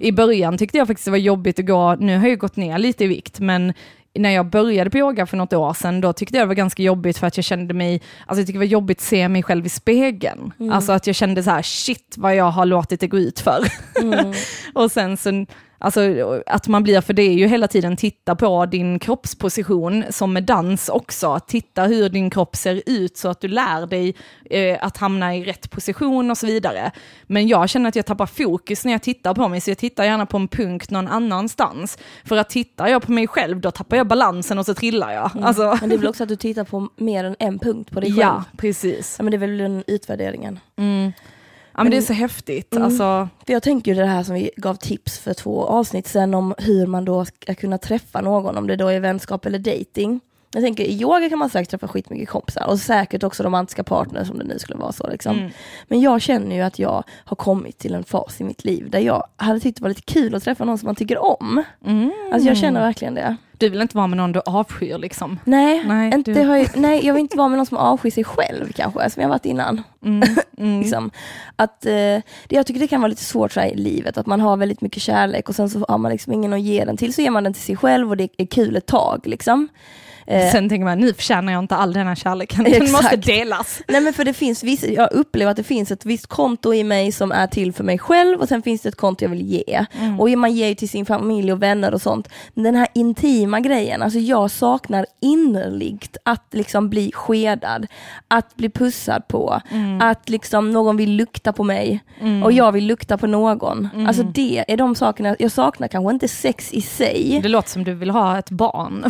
i 0.00 0.12
början 0.12 0.58
tyckte 0.58 0.78
jag 0.78 0.86
faktiskt 0.86 1.04
det 1.04 1.10
var 1.10 1.18
jobbigt 1.18 1.58
att 1.58 1.66
gå, 1.66 1.94
nu 1.94 2.18
har 2.18 2.28
jag 2.28 2.38
gått 2.38 2.56
ner 2.56 2.78
lite 2.78 3.04
i 3.04 3.06
vikt, 3.06 3.40
men 3.40 3.72
när 4.14 4.30
jag 4.30 4.46
började 4.46 4.90
på 4.90 4.98
yoga 4.98 5.26
för 5.26 5.36
något 5.36 5.52
år 5.52 5.74
sedan, 5.74 6.00
då 6.00 6.12
tyckte 6.12 6.36
jag 6.36 6.44
det 6.44 6.48
var 6.48 6.54
ganska 6.54 6.82
jobbigt 6.82 7.18
för 7.18 7.26
att 7.26 7.36
jag 7.36 7.44
kände 7.44 7.74
mig, 7.74 8.02
alltså 8.26 8.40
jag 8.40 8.46
tyckte 8.46 8.52
det 8.52 8.58
var 8.58 8.64
jobbigt 8.64 8.98
att 8.98 9.04
se 9.04 9.28
mig 9.28 9.42
själv 9.42 9.66
i 9.66 9.68
spegeln. 9.68 10.52
Alltså 10.72 10.92
att 10.92 11.06
jag 11.06 11.16
kände 11.16 11.42
så 11.42 11.50
här, 11.50 11.62
shit 11.62 12.14
vad 12.18 12.36
jag 12.36 12.50
har 12.50 12.66
låtit 12.66 13.00
det 13.00 13.06
gå 13.06 13.18
ut 13.18 13.40
för. 13.40 13.60
och 14.74 14.92
sen 14.92 15.16
så, 15.16 15.46
alltså 15.82 16.00
att 16.46 16.68
man 16.68 16.82
blir, 16.82 17.00
för 17.00 17.12
det 17.12 17.22
är 17.22 17.32
ju 17.32 17.46
hela 17.46 17.68
tiden 17.68 17.96
titta 17.96 18.36
på 18.36 18.66
din 18.66 18.98
kroppsposition, 18.98 20.04
som 20.10 20.32
med 20.32 20.44
dans 20.44 20.88
också, 20.88 21.40
titta 21.46 21.82
hur 21.82 22.08
din 22.08 22.30
kropp 22.30 22.56
ser 22.56 22.82
ut 22.86 23.16
så 23.16 23.28
att 23.28 23.40
du 23.40 23.48
lär 23.48 23.86
dig 23.86 24.14
eh, 24.50 24.78
att 24.80 24.96
hamna 24.96 25.36
i 25.36 25.44
rätt 25.44 25.70
position 25.70 26.30
och 26.30 26.38
så 26.38 26.46
vidare. 26.46 26.90
Men 27.26 27.48
jag 27.48 27.68
känner 27.68 27.88
att 27.88 27.96
jag 27.96 28.06
tappar 28.06 28.26
fokus 28.26 28.84
när 28.84 28.92
jag 28.92 29.02
tittar 29.02 29.34
på 29.34 29.48
mig, 29.48 29.60
så 29.60 29.70
jag 29.70 29.78
tittar 29.78 30.04
gärna 30.04 30.26
på 30.26 30.36
en 30.36 30.48
punkt 30.48 30.90
någon 30.90 31.08
annanstans. 31.08 31.98
För 32.24 32.36
att 32.36 32.50
tittar 32.50 32.88
jag 32.88 33.02
på 33.02 33.12
mig 33.12 33.26
själv, 33.26 33.60
då 33.60 33.70
tappar 33.70 33.96
jag 33.96 34.06
balansen 34.06 34.58
och 34.58 34.66
så 34.66 34.74
trillar 34.74 35.12
jag. 35.12 35.30
Alltså, 35.42 35.78
Men 35.80 35.88
det 35.88 35.94
är 35.94 35.98
väl 35.98 36.08
också 36.08 36.22
att 36.22 36.28
du 36.28 36.36
tittar 36.36 36.64
på 36.64 36.88
mer 36.96 37.24
än 37.24 37.36
en 37.38 37.58
punkt 37.58 37.90
på 37.90 38.00
dig 38.00 38.10
själv. 38.10 38.20
ja, 38.20 38.44
precis. 38.56 39.14
Ja, 39.18 39.22
men 39.22 39.30
det 39.30 39.36
är 39.36 39.38
väl 39.38 39.58
den 39.58 39.84
utvärderingen. 39.86 40.60
Mm. 40.76 41.12
Men 41.74 41.90
det 41.90 41.96
är 41.96 42.02
så 42.02 42.12
häftigt. 42.12 42.72
Mm. 42.72 42.84
Alltså, 42.84 43.28
jag 43.46 43.62
tänker 43.62 43.94
ju 43.94 44.00
det 44.00 44.06
här 44.06 44.22
som 44.22 44.34
vi 44.34 44.50
gav 44.56 44.74
tips 44.74 45.18
för 45.18 45.34
två 45.34 45.64
avsnitt 45.64 46.06
sen 46.06 46.34
om 46.34 46.54
hur 46.58 46.86
man 46.86 47.04
då 47.04 47.24
ska 47.24 47.54
kunna 47.54 47.78
träffa 47.78 48.20
någon, 48.20 48.56
om 48.56 48.66
det 48.66 48.76
då 48.76 48.88
är 48.88 49.00
vänskap 49.00 49.46
eller 49.46 49.58
dating. 49.58 50.20
Jag 50.54 50.62
tänker 50.64 50.84
i 50.84 51.00
yoga 51.00 51.28
kan 51.28 51.38
man 51.38 51.50
säkert 51.50 51.70
träffa 51.70 51.88
skitmycket 51.88 52.28
kompisar 52.28 52.66
och 52.68 52.78
säkert 52.78 53.22
också 53.22 53.42
romantiska 53.42 53.84
partners 53.84 54.30
om 54.30 54.38
det 54.38 54.44
nu 54.44 54.58
skulle 54.58 54.78
vara 54.78 54.92
så. 54.92 55.06
Liksom. 55.10 55.38
Mm. 55.38 55.50
Men 55.88 56.00
jag 56.00 56.22
känner 56.22 56.56
ju 56.56 56.62
att 56.62 56.78
jag 56.78 57.04
har 57.24 57.36
kommit 57.36 57.78
till 57.78 57.94
en 57.94 58.04
fas 58.04 58.40
i 58.40 58.44
mitt 58.44 58.64
liv 58.64 58.90
där 58.90 58.98
jag 58.98 59.24
hade 59.36 59.60
tyckt 59.60 59.76
det 59.78 59.82
var 59.82 59.88
lite 59.88 60.02
kul 60.02 60.34
att 60.34 60.42
träffa 60.44 60.64
någon 60.64 60.78
som 60.78 60.86
man 60.86 60.94
tycker 60.94 61.18
om. 61.18 61.62
mm. 61.86 62.12
Alltså 62.32 62.48
jag 62.48 62.56
känner 62.56 62.80
verkligen 62.80 63.14
det. 63.14 63.36
Du 63.58 63.68
vill 63.68 63.80
inte 63.80 63.96
vara 63.96 64.06
med 64.06 64.16
någon 64.16 64.32
du 64.32 64.40
avskyr 64.46 64.98
liksom? 64.98 65.38
Nej, 65.44 65.82
Nej, 65.86 66.14
inte 66.14 66.32
du- 66.32 66.44
har 66.44 66.56
jag, 66.56 66.68
nej 66.76 67.06
jag 67.06 67.14
vill 67.14 67.20
inte 67.20 67.36
vara 67.36 67.48
med 67.48 67.56
någon 67.58 67.66
som 67.66 67.76
avskyr 67.76 68.10
sig 68.10 68.24
själv 68.24 68.72
kanske, 68.72 69.10
som 69.10 69.22
jag 69.22 69.28
varit 69.28 69.44
innan. 69.46 69.82
Mm. 70.04 70.28
Mm. 70.58 70.80
Liksom. 70.80 71.10
Att, 71.56 71.86
eh, 71.86 72.20
jag 72.48 72.66
tycker 72.66 72.80
det 72.80 72.88
kan 72.88 73.00
vara 73.00 73.08
lite 73.08 73.24
svårt 73.24 73.52
så 73.52 73.60
här 73.60 73.66
i 73.68 73.74
livet, 73.76 74.18
att 74.18 74.26
man 74.26 74.40
har 74.40 74.56
väldigt 74.56 74.80
mycket 74.80 75.02
kärlek 75.02 75.48
och 75.48 75.54
sen 75.54 75.70
så 75.70 75.84
har 75.88 75.98
man 75.98 76.12
liksom 76.12 76.32
ingen 76.32 76.52
att 76.52 76.60
ge 76.60 76.84
den 76.84 76.96
till, 76.96 77.14
så 77.14 77.22
ger 77.22 77.30
man 77.30 77.44
den 77.44 77.52
till 77.54 77.62
sig 77.62 77.76
själv 77.76 78.10
och 78.10 78.16
det 78.16 78.28
är 78.38 78.46
kul 78.46 78.76
ett 78.76 78.86
tag. 78.86 79.20
Liksom. 79.26 79.68
Eh, 80.32 80.52
Sen 80.52 80.68
tänker 80.68 80.84
man, 80.84 80.98
nu 80.98 81.14
förtjänar 81.14 81.52
jag 81.52 81.58
inte 81.58 81.76
all 81.76 81.92
den 81.92 82.06
här 82.06 82.14
kärleken, 82.14 82.64
den 82.64 82.72
Exakt. 82.74 82.92
måste 82.92 83.16
delas. 83.16 83.82
Nej 83.88 84.00
men 84.00 84.12
för 84.12 84.24
det 84.24 84.32
finns 84.34 84.62
vissa, 84.62 84.86
jag 84.86 85.12
upplever 85.12 85.50
att 85.50 85.56
det 85.56 85.62
finns 85.62 85.90
ett 85.90 86.06
visst 86.06 86.26
konto 86.26 86.74
i 86.74 86.84
mig 86.84 87.12
som 87.12 87.32
är 87.32 87.46
till 87.46 87.72
för 87.72 87.84
mig 87.84 87.98
själv 87.98 88.40
och 88.40 88.48
sen 88.48 88.62
finns 88.62 88.80
det 88.82 88.88
ett 88.88 88.96
konto 88.96 89.24
jag 89.24 89.30
vill 89.30 89.46
ge. 89.46 89.86
Mm. 89.98 90.20
Och 90.20 90.30
man 90.30 90.52
ger 90.52 90.68
ju 90.68 90.74
till 90.74 90.88
sin 90.88 91.06
familj 91.06 91.52
och 91.52 91.62
vänner 91.62 91.94
och 91.94 92.02
sånt. 92.02 92.28
Men 92.54 92.64
den 92.64 92.74
här 92.74 92.88
intima 92.94 93.60
grejen, 93.60 94.02
alltså 94.02 94.18
jag 94.18 94.50
saknar 94.50 95.06
innerligt 95.20 96.16
att 96.24 96.46
liksom 96.50 96.88
bli 96.90 97.12
skedad, 97.14 97.86
att 98.28 98.56
bli 98.56 98.70
pussad 98.70 99.28
på, 99.28 99.60
Mm. 99.70 100.00
att 100.00 100.28
liksom 100.28 100.70
någon 100.70 100.96
vill 100.96 101.10
lukta 101.16 101.52
på 101.52 101.64
mig 101.64 102.04
och 102.44 102.52
jag 102.52 102.72
vill 102.72 102.86
lukta 102.86 103.18
på 103.18 103.26
någon. 103.26 103.88
Mm. 103.94 104.06
Alltså 104.06 104.22
det 104.22 104.64
är 104.68 104.76
de 104.76 104.94
sakerna, 104.94 105.36
jag 105.38 105.52
saknar 105.52 105.88
kanske 105.88 106.12
inte 106.12 106.28
sex 106.28 106.72
i 106.72 106.80
sig. 106.80 107.40
Det 107.42 107.48
låter 107.48 107.68
som 107.70 107.84
du 107.84 107.94
vill 107.94 108.10
ha 108.10 108.38
ett 108.38 108.50
barn. 108.50 109.04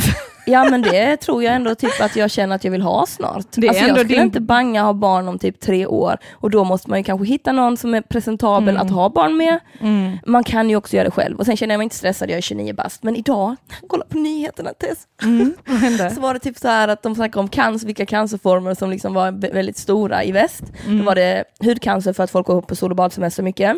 Ja 0.46 0.64
men 0.70 0.82
det 0.82 1.16
tror 1.16 1.42
jag 1.44 1.54
ändå 1.54 1.74
typ 1.74 2.00
att 2.00 2.16
jag 2.16 2.30
känner 2.30 2.56
att 2.56 2.64
jag 2.64 2.70
vill 2.70 2.82
ha 2.82 3.06
snart. 3.06 3.46
Det 3.50 3.66
är 3.66 3.68
alltså 3.70 3.84
jag 3.86 3.96
skulle 3.98 4.14
din- 4.14 4.22
inte 4.26 4.40
banga 4.40 4.82
ha 4.82 4.92
barn 4.92 5.28
om 5.28 5.38
typ 5.38 5.60
tre 5.60 5.86
år 5.86 6.16
och 6.32 6.50
då 6.50 6.64
måste 6.64 6.90
man 6.90 6.98
ju 6.98 7.04
kanske 7.04 7.26
hitta 7.26 7.52
någon 7.52 7.76
som 7.76 7.94
är 7.94 8.00
presentabel 8.00 8.68
Mm. 8.74 8.86
att 8.86 8.92
ha 8.92 9.08
barn 9.08 9.36
med. 9.36 9.58
Man 10.26 10.44
kan 10.44 10.70
ju 10.70 10.76
också 10.76 10.96
göra 10.96 11.04
det 11.04 11.10
själv 11.10 11.38
och 11.38 11.46
sen 11.46 11.56
känner 11.56 11.74
jag 11.74 11.78
mig 11.78 11.84
inte 11.84 11.96
stressad, 11.96 12.30
jag 12.30 12.36
är 12.36 12.40
29 12.42 12.72
bast. 12.74 13.02
Men 13.02 13.16
idag, 13.16 13.56
kolla 13.88 14.04
på 14.04 14.18
nyheterna 14.18 14.70
Tess, 14.70 14.98
Mm. 15.22 15.54
Så 16.14 16.20
var 16.20 16.34
det 16.34 16.40
typ 16.40 16.58
så 16.58 16.68
här 16.68 16.88
att 16.88 17.02
de 17.02 17.14
snackade 17.14 17.40
om 17.40 17.48
cancer, 17.48 17.86
vilka 17.86 18.06
cancerformer 18.06 18.74
som 18.74 18.90
liksom 18.90 19.14
var 19.14 19.30
vä- 19.32 19.52
väldigt 19.54 19.76
stora 19.76 20.24
i 20.24 20.32
väst. 20.32 20.62
Då 20.98 21.04
var 21.04 21.14
det 21.14 21.44
hudcancer 21.64 22.12
för 22.12 22.24
att 22.24 22.30
folk 22.30 22.46
går 22.46 22.54
upp 22.56 22.66
på 22.66 22.76
sol 22.76 22.90
och 22.90 22.96
badsemester 22.96 23.42
mycket. 23.42 23.76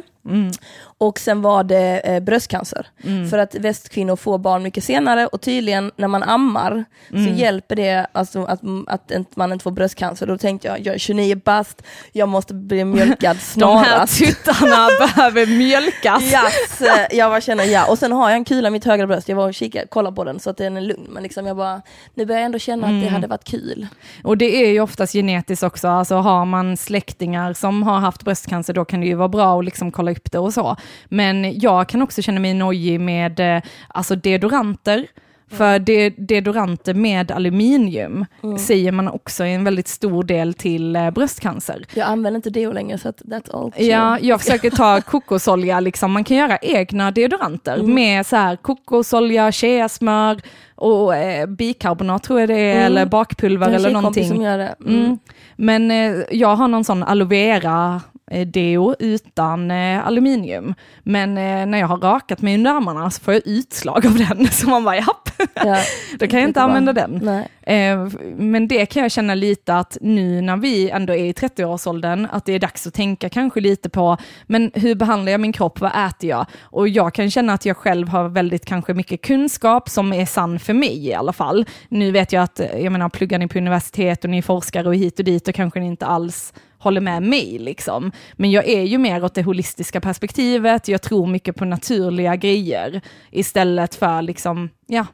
Mm. 1.05 1.09
Och 1.09 1.19
sen 1.19 1.43
var 1.43 1.65
det 1.65 2.01
eh, 2.05 2.21
bröstcancer. 2.21 2.87
Mm. 3.05 3.31
För 3.31 3.39
att 3.39 3.55
västkvinnor 3.55 4.17
får 4.17 4.39
barn 4.39 4.63
mycket 4.63 4.85
senare 4.85 5.27
och 5.27 5.41
tydligen 5.41 5.91
när 5.97 6.09
man 6.09 6.23
ammar 6.23 6.85
Mm. 7.11 7.25
så 7.27 7.41
hjälper 7.41 7.77
det 7.77 8.07
alltså, 8.13 8.45
att, 8.45 8.61
att 8.87 9.11
inte- 9.11 9.31
man 9.35 9.53
inte 9.53 9.63
får 9.63 9.71
bröstcancer. 9.71 10.27
Då 10.27 10.39
tänkte 10.39 10.69
jag, 10.69 10.81
jag 10.87 10.95
är 10.95 10.99
29 10.99 11.41
bast, 11.45 11.83
jag 12.13 12.29
måste 12.29 12.55
bli 12.55 12.85
mjölkad 12.85 13.37
De 13.55 13.77
här 13.77 13.85
snarast. 13.85 14.19
tuttarna 14.19 14.89
behöver 15.01 15.47
mjölkas. 15.47 16.23
Yes, 16.23 16.81
eh, 16.81 17.17
jag 17.19 17.31
bara 17.31 17.41
känner 17.41 17.65
ja. 17.65 17.91
Och 17.91 17.99
sen 17.99 18.13
har 18.13 18.31
jag 18.31 18.37
en 18.37 18.45
kula 18.45 18.69
i 18.69 18.71
mitt 18.71 18.85
högra 18.85 19.07
bröst, 19.07 19.29
jag 19.29 19.37
var 19.37 19.47
och 19.49 19.55
kikade, 19.55 19.87
kollade 19.87 20.17
på 20.17 20.25
den 20.25 20.41
så 20.41 20.51
att 20.51 20.57
den 20.57 20.77
är 20.77 20.81
lugn. 20.81 21.07
Men 21.11 21.23
liksom 21.23 21.47
jag 21.47 21.57
bara, 21.57 21.83
nu 22.15 22.27
börjar 22.27 22.41
jag 22.41 22.47
ändå 22.47 22.59
känna 22.59 22.87
Mm. 22.87 22.99
att 22.99 23.05
det 23.05 23.11
hade 23.15 23.27
varit 23.27 23.45
kul. 23.45 23.87
Och 24.25 24.39
det 24.39 24.65
är 24.67 24.71
ju 24.73 24.81
oftast 24.81 25.13
genetiskt 25.13 25.63
också, 25.63 25.89
alltså 25.89 26.15
har 26.17 26.45
man 26.45 26.77
släktingar 26.77 27.53
som 27.53 27.83
har 27.83 27.99
haft 27.99 28.23
bröstcancer 28.25 28.73
då 28.75 28.85
kan 28.85 29.01
det 29.01 29.07
ju 29.07 29.15
vara 29.15 29.29
bra 29.29 29.59
att 29.59 29.65
liksom 29.65 29.93
kolla 29.93 30.11
upp 30.11 30.33
det 30.33 30.39
och 30.39 30.55
så. 30.55 30.77
Men 31.09 31.59
jag 31.61 31.89
kan 31.89 32.03
också 32.03 32.23
känna 32.23 32.41
mig 32.41 32.55
nojig 32.55 33.01
med 33.01 33.57
eh, 33.57 33.63
alltså 33.89 34.17
deodoranter, 34.17 35.07
för 35.51 35.79
de, 35.79 36.11
deodoranter 36.11 36.95
med 36.95 37.31
aluminium 37.31 38.27
säger 38.61 38.93
man 38.93 39.09
också 39.09 39.45
är 39.45 39.49
en 39.49 39.65
väldigt 39.65 39.89
stor 39.89 40.23
del 40.25 40.55
till 40.55 40.97
eh, 40.97 41.11
bröstcancer. 41.11 41.85
Jag 41.95 42.07
använder 42.09 42.39
inte 42.39 42.51
deo 42.51 42.73
längre 42.73 42.99
så 42.99 43.09
att 43.09 43.23
that's 43.23 43.57
all. 43.65 43.73
chill. 43.73 43.89
Ja, 43.89 44.19
jag 44.21 44.41
försöker 44.41 44.71
ta 44.71 45.01
kokosolja, 45.01 45.81
liksom. 45.81 46.13
man 46.13 46.25
kan 46.25 46.37
göra 46.37 46.57
egna 46.63 47.11
deodoranter 47.11 47.83
med 47.83 48.27
så 48.27 48.37
här 48.37 48.57
kokosolja, 48.57 49.53
cheasmör 49.53 50.41
och 50.75 51.17
eh, 51.17 51.47
bikarbonat 51.47 52.23
tror 52.23 52.41
jag 52.41 52.49
det 52.49 52.55
är, 52.59 52.75
Mm. 52.75 52.87
eller 52.87 53.07
bakpulver 53.07 53.71
eller 53.71 53.91
någonting. 53.91 54.29
som 54.29 54.43
gör 54.43 54.59
det. 54.59 54.75
Mm. 54.81 55.05
Mm. 55.05 55.19
Men 55.57 55.91
eh, 55.91 56.23
jag 56.31 56.57
har 56.57 56.69
någon 56.69 56.85
sån 56.85 57.03
aloe 57.03 57.29
vera 57.29 58.01
deo 58.41 58.95
utan 58.99 59.71
eh, 59.71 60.07
aluminium. 60.07 60.75
Men 61.03 61.31
eh, 61.39 61.67
när 61.67 61.79
jag 61.79 61.87
har 61.87 61.99
rakat 61.99 62.43
mig 62.43 62.55
under 62.55 62.71
armarna 62.71 63.11
så 63.11 63.21
får 63.21 63.35
jag 63.35 63.47
utslag 63.47 64.07
av 64.07 64.15
den. 64.15 64.49
Så 64.53 64.69
man 64.69 64.85
bara, 64.85 64.97
japp, 64.97 65.25
Ja, 65.55 65.77
då 66.19 66.27
kan 66.27 66.41
jag 66.41 66.49
inte 66.51 66.63
använda 66.63 66.93
den. 66.93 67.21
Nej. 67.23 67.49
Eh, 67.63 68.09
men 68.37 68.69
det 68.69 68.87
kan 68.87 69.03
jag 69.03 69.13
känna 69.13 69.35
lite 69.35 69.75
att 69.75 69.99
nu 70.01 70.41
när 70.41 70.57
vi 70.57 70.91
ändå 70.91 71.13
är 71.13 71.25
i 71.25 71.33
30-årsåldern, 71.33 72.29
att 72.31 72.45
det 72.45 72.53
är 72.53 72.59
dags 72.59 72.87
att 72.87 72.95
tänka 72.95 73.29
kanske 73.29 73.61
lite 73.61 73.89
på, 73.89 74.17
men 74.47 74.71
hur 74.75 74.95
behandlar 74.95 75.33
jag 75.33 75.41
min 75.41 75.53
kropp, 75.53 75.81
vad 75.81 76.07
äter 76.09 76.31
jag? 76.31 76.47
Och 76.63 76.89
jag 76.89 77.15
kan 77.15 77.31
känna 77.31 77.53
att 77.53 77.67
jag 77.67 77.77
själv 77.77 78.09
har 78.09 78.29
väldigt 78.29 78.65
kanske 78.65 78.95
mycket 78.95 79.23
kunskap 79.23 79.89
som 79.89 80.13
är 80.13 80.27
sann 80.27 80.59
för 80.59 80.75
mig 80.75 81.07
i 81.07 81.15
alla 81.15 81.33
fall. 81.33 81.67
Nu 81.89 82.11
vet 82.11 82.33
jag 82.33 82.43
att, 82.43 82.61
eh, 82.61 82.79
jag 82.79 82.93
menar, 82.93 83.09
pluggar 83.09 83.39
ni 83.39 83.49
på 83.49 83.59
universitet 83.59 84.25
och 84.25 84.31
ni 84.31 84.39
är 84.39 84.43
forskare 84.43 84.89
och 84.89 84.95
hit 84.95 85.19
och 85.19 85.25
dit, 85.25 85.49
och 85.49 85.55
kanske 85.55 85.81
ni 85.81 85.87
inte 85.87 86.07
alls 86.07 86.53
håller 86.85 87.01
med 87.01 87.23
mig 87.23 87.59
liksom. 87.59 88.13
Men 88.33 88.51
jag 88.51 88.69
är 88.69 88.83
ju 88.83 88.99
mer 88.99 89.25
åt 89.25 89.35
det 89.35 89.43
holistiska 89.43 90.01
perspektivet, 90.01 90.89
jag 90.89 91.03
tror 91.03 91.27
mycket 91.27 91.57
på 91.57 91.65
naturliga 91.65 92.37
grejer 92.37 93.01
istället 93.31 93.95
för 93.95 94.23
liksom, 94.23 94.71
ja, 94.87 95.07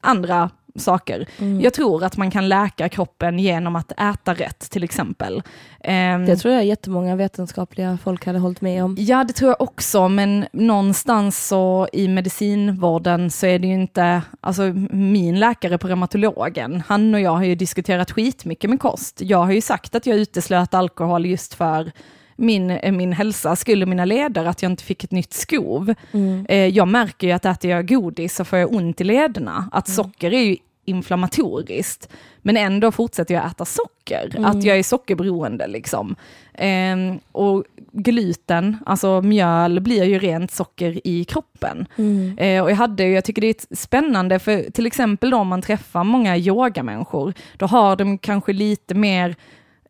andra 0.00 0.50
saker. 0.76 1.26
Mm. 1.38 1.60
Jag 1.60 1.74
tror 1.74 2.04
att 2.04 2.16
man 2.16 2.30
kan 2.30 2.48
läka 2.48 2.88
kroppen 2.88 3.38
genom 3.38 3.76
att 3.76 3.92
äta 3.92 4.34
rätt 4.34 4.70
till 4.70 4.84
exempel. 4.84 5.42
Ehm, 5.80 6.26
Det 6.26 6.36
tror 6.36 6.54
jag 6.54 6.64
jättemånga 6.64 7.16
vetenskapliga 7.16 7.98
folk 8.04 8.26
hade 8.26 8.38
hållit 8.38 8.60
med 8.60 8.84
om. 8.84 8.96
Ja, 8.98 9.24
det 9.24 9.32
tror 9.32 9.50
jag 9.50 9.60
också, 9.60 10.08
men 10.08 10.46
någonstans 10.52 11.46
så 11.48 11.88
i 11.92 12.08
medicinvården 12.08 13.30
så 13.30 13.46
är 13.46 13.58
det 13.58 13.66
ju 13.66 13.74
inte, 13.74 14.22
alltså 14.40 14.62
min 14.90 15.40
läkare 15.40 15.78
på 15.78 15.88
reumatologen, 15.88 16.82
han 16.86 17.14
och 17.14 17.20
jag 17.20 17.30
har 17.36 17.44
ju 17.44 17.54
diskuterat 17.54 18.10
skitmycket 18.10 18.70
med 18.70 18.80
kost. 18.80 19.20
Jag 19.20 19.38
har 19.38 19.52
ju 19.52 19.60
sagt 19.60 19.94
att 19.94 20.06
jag 20.06 20.16
uteslöt 20.16 20.74
alkohol 20.74 21.26
just 21.26 21.54
för 21.54 21.92
min, 22.40 22.70
eh, 22.70 22.92
min 22.92 23.12
hälsa, 23.12 23.56
skulle 23.56 23.86
mina 23.86 24.04
leder, 24.04 24.44
att 24.44 24.62
jag 24.62 24.72
inte 24.72 24.84
fick 24.84 25.04
ett 25.04 25.10
nytt 25.10 25.32
skov. 25.32 25.94
Mm. 26.12 26.46
Eh, 26.48 26.66
jag 26.66 26.88
märker 26.88 27.26
ju 27.26 27.32
att 27.32 27.44
äter 27.44 27.70
jag 27.70 27.88
godis 27.88 28.34
så 28.34 28.44
får 28.44 28.58
jag 28.58 28.72
ont 28.72 29.00
i 29.00 29.04
lederna. 29.04 29.68
Att 29.72 29.88
socker 29.88 30.34
är 30.34 30.42
ju 30.42 30.56
inflammatoriskt, 30.84 32.08
men 32.42 32.56
ändå 32.56 32.92
fortsätter 32.92 33.34
jag 33.34 33.46
äta 33.46 33.64
socker. 33.64 34.34
Att 34.44 34.64
jag 34.64 34.78
är 34.78 34.82
sockerberoende 34.82 35.66
liksom. 35.66 36.16
Ehm, 36.54 37.18
och 37.32 37.64
gluten, 37.92 38.76
alltså 38.86 39.22
mjöl, 39.22 39.80
blir 39.80 40.04
ju 40.04 40.18
rent 40.18 40.50
socker 40.50 41.06
i 41.06 41.24
kroppen. 41.24 41.86
Mm. 41.96 42.38
Eh, 42.38 42.62
och 42.62 42.70
jag, 42.70 42.76
hade, 42.76 43.08
jag 43.08 43.24
tycker 43.24 43.42
det 43.42 43.48
är 43.48 43.76
spännande, 43.76 44.38
för 44.38 44.70
till 44.70 44.86
exempel 44.86 45.30
då 45.30 45.36
om 45.36 45.48
man 45.48 45.62
träffar 45.62 46.04
många 46.04 46.36
yogamänniskor, 46.36 47.34
då 47.56 47.66
har 47.66 47.96
de 47.96 48.18
kanske 48.18 48.52
lite 48.52 48.94
mer 48.94 49.36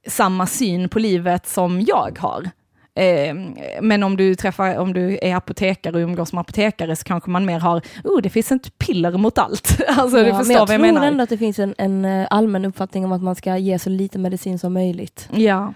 samma 0.06 0.46
syn 0.46 0.88
på 0.88 0.98
livet 0.98 1.46
som 1.46 1.80
jag 1.80 2.18
har. 2.20 2.50
Eh, 2.94 3.34
men 3.82 4.02
om 4.02 4.16
du 4.16 4.34
träffar, 4.34 4.78
om 4.78 4.92
du 4.92 5.18
är 5.22 5.36
apotekare 5.36 5.94
och 5.96 6.00
umgås 6.00 6.32
med 6.32 6.40
apotekare 6.40 6.96
så 6.96 7.04
kanske 7.04 7.30
man 7.30 7.44
mer 7.44 7.58
har, 7.60 7.80
oh 8.04 8.20
det 8.22 8.30
finns 8.30 8.52
ett 8.52 8.78
piller 8.78 9.10
mot 9.18 9.38
allt. 9.38 9.80
alltså 9.88 10.16
du 10.16 10.22
Ja, 10.28 10.38
förstår 10.38 10.46
men 10.48 10.56
jag 10.56 10.66
vad 10.66 10.74
jag 10.74 10.80
tror 10.80 10.92
menar. 10.92 11.06
ändå 11.06 11.22
att 11.22 11.28
det 11.30 11.38
finns 11.38 11.58
en, 11.58 11.74
en 11.78 12.04
eh, 12.04 12.26
allmän 12.30 12.64
uppfattning 12.64 13.04
om 13.04 13.12
att 13.12 13.22
man 13.22 13.34
ska 13.34 13.56
ge 13.56 13.78
så 13.78 13.90
lite 13.90 14.18
medicin 14.18 14.58
som 14.58 14.72
möjligt. 14.72 15.28
Ja. 15.32 15.74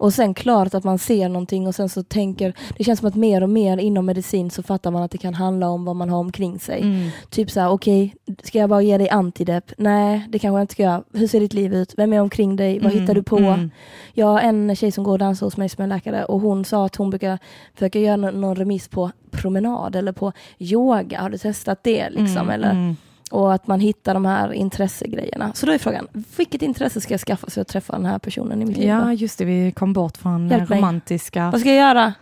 Och 0.00 0.14
sen 0.14 0.34
klart 0.34 0.74
att 0.74 0.84
man 0.84 0.98
ser 0.98 1.28
någonting 1.28 1.66
och 1.66 1.74
sen 1.74 1.88
så 1.88 2.02
tänker, 2.02 2.54
det 2.78 2.84
känns 2.84 2.98
som 2.98 3.08
att 3.08 3.14
mer 3.14 3.42
och 3.42 3.48
mer 3.50 3.76
inom 3.78 4.06
medicin 4.06 4.50
så 4.50 4.62
fattar 4.62 4.90
man 4.90 5.02
att 5.02 5.10
det 5.10 5.18
kan 5.18 5.34
handla 5.34 5.68
om 5.68 5.84
vad 5.84 5.96
man 5.96 6.10
har 6.10 6.18
omkring 6.18 6.58
sig. 6.58 6.80
Mm. 6.80 7.08
Typ 7.30 7.50
så 7.50 7.60
här, 7.60 7.68
okej, 7.70 8.14
ska 8.42 8.58
jag 8.58 8.70
bara 8.70 8.82
ge 8.82 8.98
dig 8.98 9.08
antidepp? 9.08 9.72
Nej, 9.78 10.26
det 10.28 10.38
kanske 10.38 10.56
jag 10.58 10.62
inte 10.64 10.72
ska 10.72 10.82
göra. 10.82 11.02
Hur 11.12 11.26
ser 11.26 11.40
ditt 11.40 11.52
liv 11.54 11.74
ut? 11.74 11.94
Vem 11.96 12.12
är 12.12 12.20
omkring 12.20 12.56
dig? 12.56 12.78
Vad 12.78 12.90
Mm, 12.92 13.00
hittar 13.00 13.14
du 13.14 13.22
på? 13.22 13.36
mm. 13.38 13.70
Jag 14.14 14.26
har 14.26 14.40
en 14.40 14.76
tjej 14.76 14.92
som 14.92 15.04
går 15.04 15.12
och 15.12 15.18
dansar 15.18 15.46
hos 15.46 15.56
mig 15.56 15.68
som 15.68 15.84
är 15.84 15.88
läkare 15.88 16.24
och 16.24 16.40
hon 16.40 16.64
sa 16.64 16.86
att 16.86 16.96
hon 16.96 17.10
brukar 17.10 17.38
försöka 17.74 17.98
göra 17.98 18.16
nå- 18.16 18.30
någon 18.30 18.56
remiss 18.56 18.88
på 18.88 19.10
promenad 19.30 19.96
eller 19.96 20.12
på 20.12 20.32
yoga. 20.58 21.20
Har 21.20 21.30
du 21.30 21.38
testat 21.38 21.78
det? 21.84 22.10
Liksom? 22.10 22.36
Mm, 22.36 22.50
eller? 22.50 22.94
Och 23.30 23.54
att 23.54 23.66
man 23.66 23.80
hittar 23.80 24.14
de 24.14 24.24
här 24.24 24.52
intressegrejerna. 24.52 25.52
Så 25.54 25.66
då 25.66 25.72
är 25.72 25.78
frågan, 25.78 26.08
vilket 26.36 26.62
intresse 26.62 27.00
ska 27.00 27.14
jag 27.14 27.20
skaffa 27.20 27.50
för 27.50 27.60
att 27.60 27.68
träffa 27.68 27.92
den 27.92 28.06
här 28.06 28.18
personen 28.18 28.62
i 28.62 28.64
mitt 28.64 28.76
liv? 28.76 28.88
Ja, 28.88 29.12
just 29.12 29.38
det, 29.38 29.44
vi 29.44 29.72
kom 29.72 29.92
bort 29.92 30.16
från 30.16 30.48
Hjälp 30.48 30.68
mig. 30.68 30.78
romantiska... 30.78 31.50
Vad 31.50 31.60
ska 31.60 31.68
jag 31.68 31.78
göra? 31.88 32.14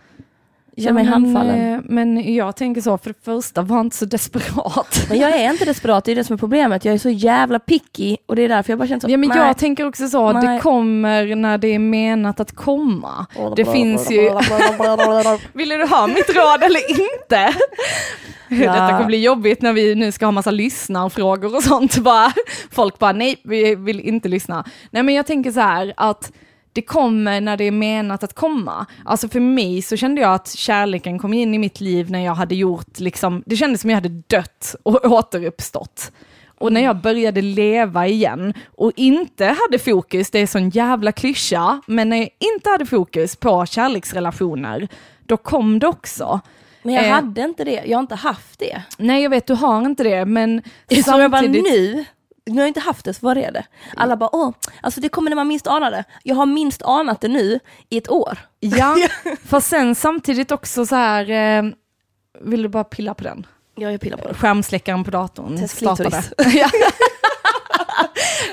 Känner 0.79 0.93
mig 0.93 1.03
men, 1.03 1.13
handfallen. 1.13 1.73
eh, 1.73 1.79
Men 1.83 2.33
jag 2.33 2.55
tänker 2.55 2.81
så, 2.81 2.97
för 2.97 3.09
det 3.09 3.23
första, 3.25 3.61
var 3.61 3.79
inte 3.81 3.95
så 3.97 4.05
desperat. 4.05 5.05
Men 5.09 5.19
jag 5.19 5.31
är 5.39 5.49
inte 5.51 5.65
desperat, 5.65 6.05
det 6.05 6.11
är 6.11 6.15
det 6.15 6.23
som 6.23 6.33
är 6.33 6.37
problemet. 6.37 6.85
Jag 6.85 6.93
är 6.93 6.97
så 6.97 7.09
jävla 7.09 7.59
picky 7.59 8.17
och 8.25 8.35
det 8.35 8.41
är 8.41 8.49
därför 8.49 8.71
jag 8.71 8.79
bara 8.79 8.87
känner 8.87 8.99
så, 9.01 9.09
Ja 9.09 9.17
men 9.17 9.29
jag 9.37 9.57
tänker 9.57 9.87
också 9.87 10.07
så, 10.07 10.33
det 10.33 10.41
Nej. 10.41 10.59
kommer 10.59 11.35
när 11.35 11.57
det 11.57 11.67
är 11.67 11.79
menat 11.79 12.39
att 12.39 12.55
komma. 12.55 13.25
Det 13.55 13.65
finns 13.65 14.11
ju, 14.11 14.29
vill 15.53 15.69
du 15.69 15.85
ha 15.85 16.07
mitt 16.07 16.29
råd 16.35 16.63
eller 16.63 16.89
inte? 16.91 17.53
Ja. 18.51 18.57
Detta 18.71 18.89
kommer 18.91 19.05
bli 19.05 19.23
jobbigt 19.23 19.61
när 19.61 19.73
vi 19.73 19.95
nu 19.95 20.11
ska 20.11 20.25
ha 20.25 20.31
massa 20.31 20.51
lyssnarfrågor 20.51 21.55
och 21.55 21.63
sånt. 21.63 21.97
Bara, 22.03 22.31
folk 22.71 22.99
bara 22.99 23.11
nej, 23.11 23.41
vi 23.43 23.75
vill 23.75 23.99
inte 23.99 24.29
lyssna. 24.29 24.63
Nej 24.91 25.03
men 25.03 25.15
jag 25.15 25.25
tänker 25.25 25.51
så 25.51 25.59
här 25.59 25.93
att 25.97 26.31
det 26.79 26.83
kommer 26.85 27.41
när 27.41 27.57
det 27.57 27.63
är 27.63 27.71
menat 27.71 28.23
att 28.23 28.33
komma. 28.33 28.85
Alltså 29.05 29.27
för 29.29 29.39
mig 29.39 29.81
så 29.81 29.97
kände 29.97 30.21
jag 30.21 30.33
att 30.33 30.47
kärleken 30.49 31.19
kom 31.19 31.33
in 31.33 31.53
i 31.53 31.57
mitt 31.57 31.81
liv 31.81 32.11
när 32.11 32.25
jag 32.25 32.35
hade 32.35 32.55
gjort, 32.55 32.99
liksom, 32.99 33.43
det 33.45 33.55
kändes 33.55 33.81
som 33.81 33.89
jag 33.89 33.97
hade 33.97 34.09
dött 34.27 34.75
och 34.83 35.05
återuppstått. 35.11 36.11
Och 36.57 36.73
när 36.73 36.81
jag 36.81 37.01
började 37.01 37.41
leva 37.41 38.07
igen 38.07 38.53
och 38.77 38.91
inte 38.95 39.45
hade 39.45 39.79
fokus, 39.79 40.31
det 40.31 40.39
är 40.39 40.47
sån 40.47 40.69
jävla 40.69 41.11
klyscha, 41.11 41.81
men 41.87 42.09
när 42.09 42.17
jag 42.17 42.29
inte 42.55 42.69
hade 42.69 42.85
fokus 42.85 43.35
på 43.35 43.65
kärleksrelationer, 43.65 44.87
då 45.25 45.37
kom 45.37 45.79
det 45.79 45.87
också. 45.87 46.39
Men 46.83 46.93
jag 46.93 47.05
Eh. 47.05 47.11
hade 47.11 47.41
inte 47.41 47.63
det, 47.63 47.83
jag 47.85 47.97
har 47.97 48.01
inte 48.01 48.15
haft 48.15 48.59
det. 48.59 48.81
Nej 48.97 49.23
jag 49.23 49.29
vet, 49.29 49.47
du 49.47 49.53
har 49.53 49.85
inte 49.85 50.03
det, 50.03 50.25
men 50.25 50.61
Som 51.05 51.19
jag 51.21 51.31
bara 51.31 51.41
samtidigt... 51.41 51.71
nu, 51.71 52.05
nu 52.49 52.55
har 52.55 52.61
jag 52.61 52.67
inte 52.67 52.79
haft 52.79 53.05
det, 53.05 53.13
så 53.13 53.19
vad 53.21 53.37
är 53.37 53.51
det? 53.51 53.63
Alla 53.97 54.17
bara, 54.17 54.35
åh, 54.35 54.51
alltså 54.81 55.01
det 55.01 55.09
kommer 55.09 55.29
när 55.29 55.35
man 55.35 55.47
minst 55.47 55.67
anar 55.67 55.91
det. 55.91 56.03
Jag 56.23 56.35
har 56.35 56.45
minst 56.45 56.81
anat 56.81 57.21
det 57.21 57.27
nu 57.27 57.59
i 57.89 57.97
ett 57.97 58.09
år. 58.09 58.37
Ja, 58.59 58.97
för 59.45 59.59
sen 59.59 59.95
samtidigt 59.95 60.51
också 60.51 60.85
så 60.85 60.95
här, 60.95 61.29
eh, 61.29 61.63
vill 62.41 62.63
du 62.63 62.69
bara 62.69 62.83
pilla 62.83 63.13
på 63.13 63.23
den? 63.23 63.45
Ja, 63.75 63.91
jag 63.91 64.01
pillar 64.01 64.17
på 64.17 64.27
det. 64.27 64.33
Skärmsläckaren 64.33 65.03
på 65.03 65.11
datorn 65.11 65.57
Test 65.57 65.77
startade. 65.77 66.23
Ja. 66.53 66.69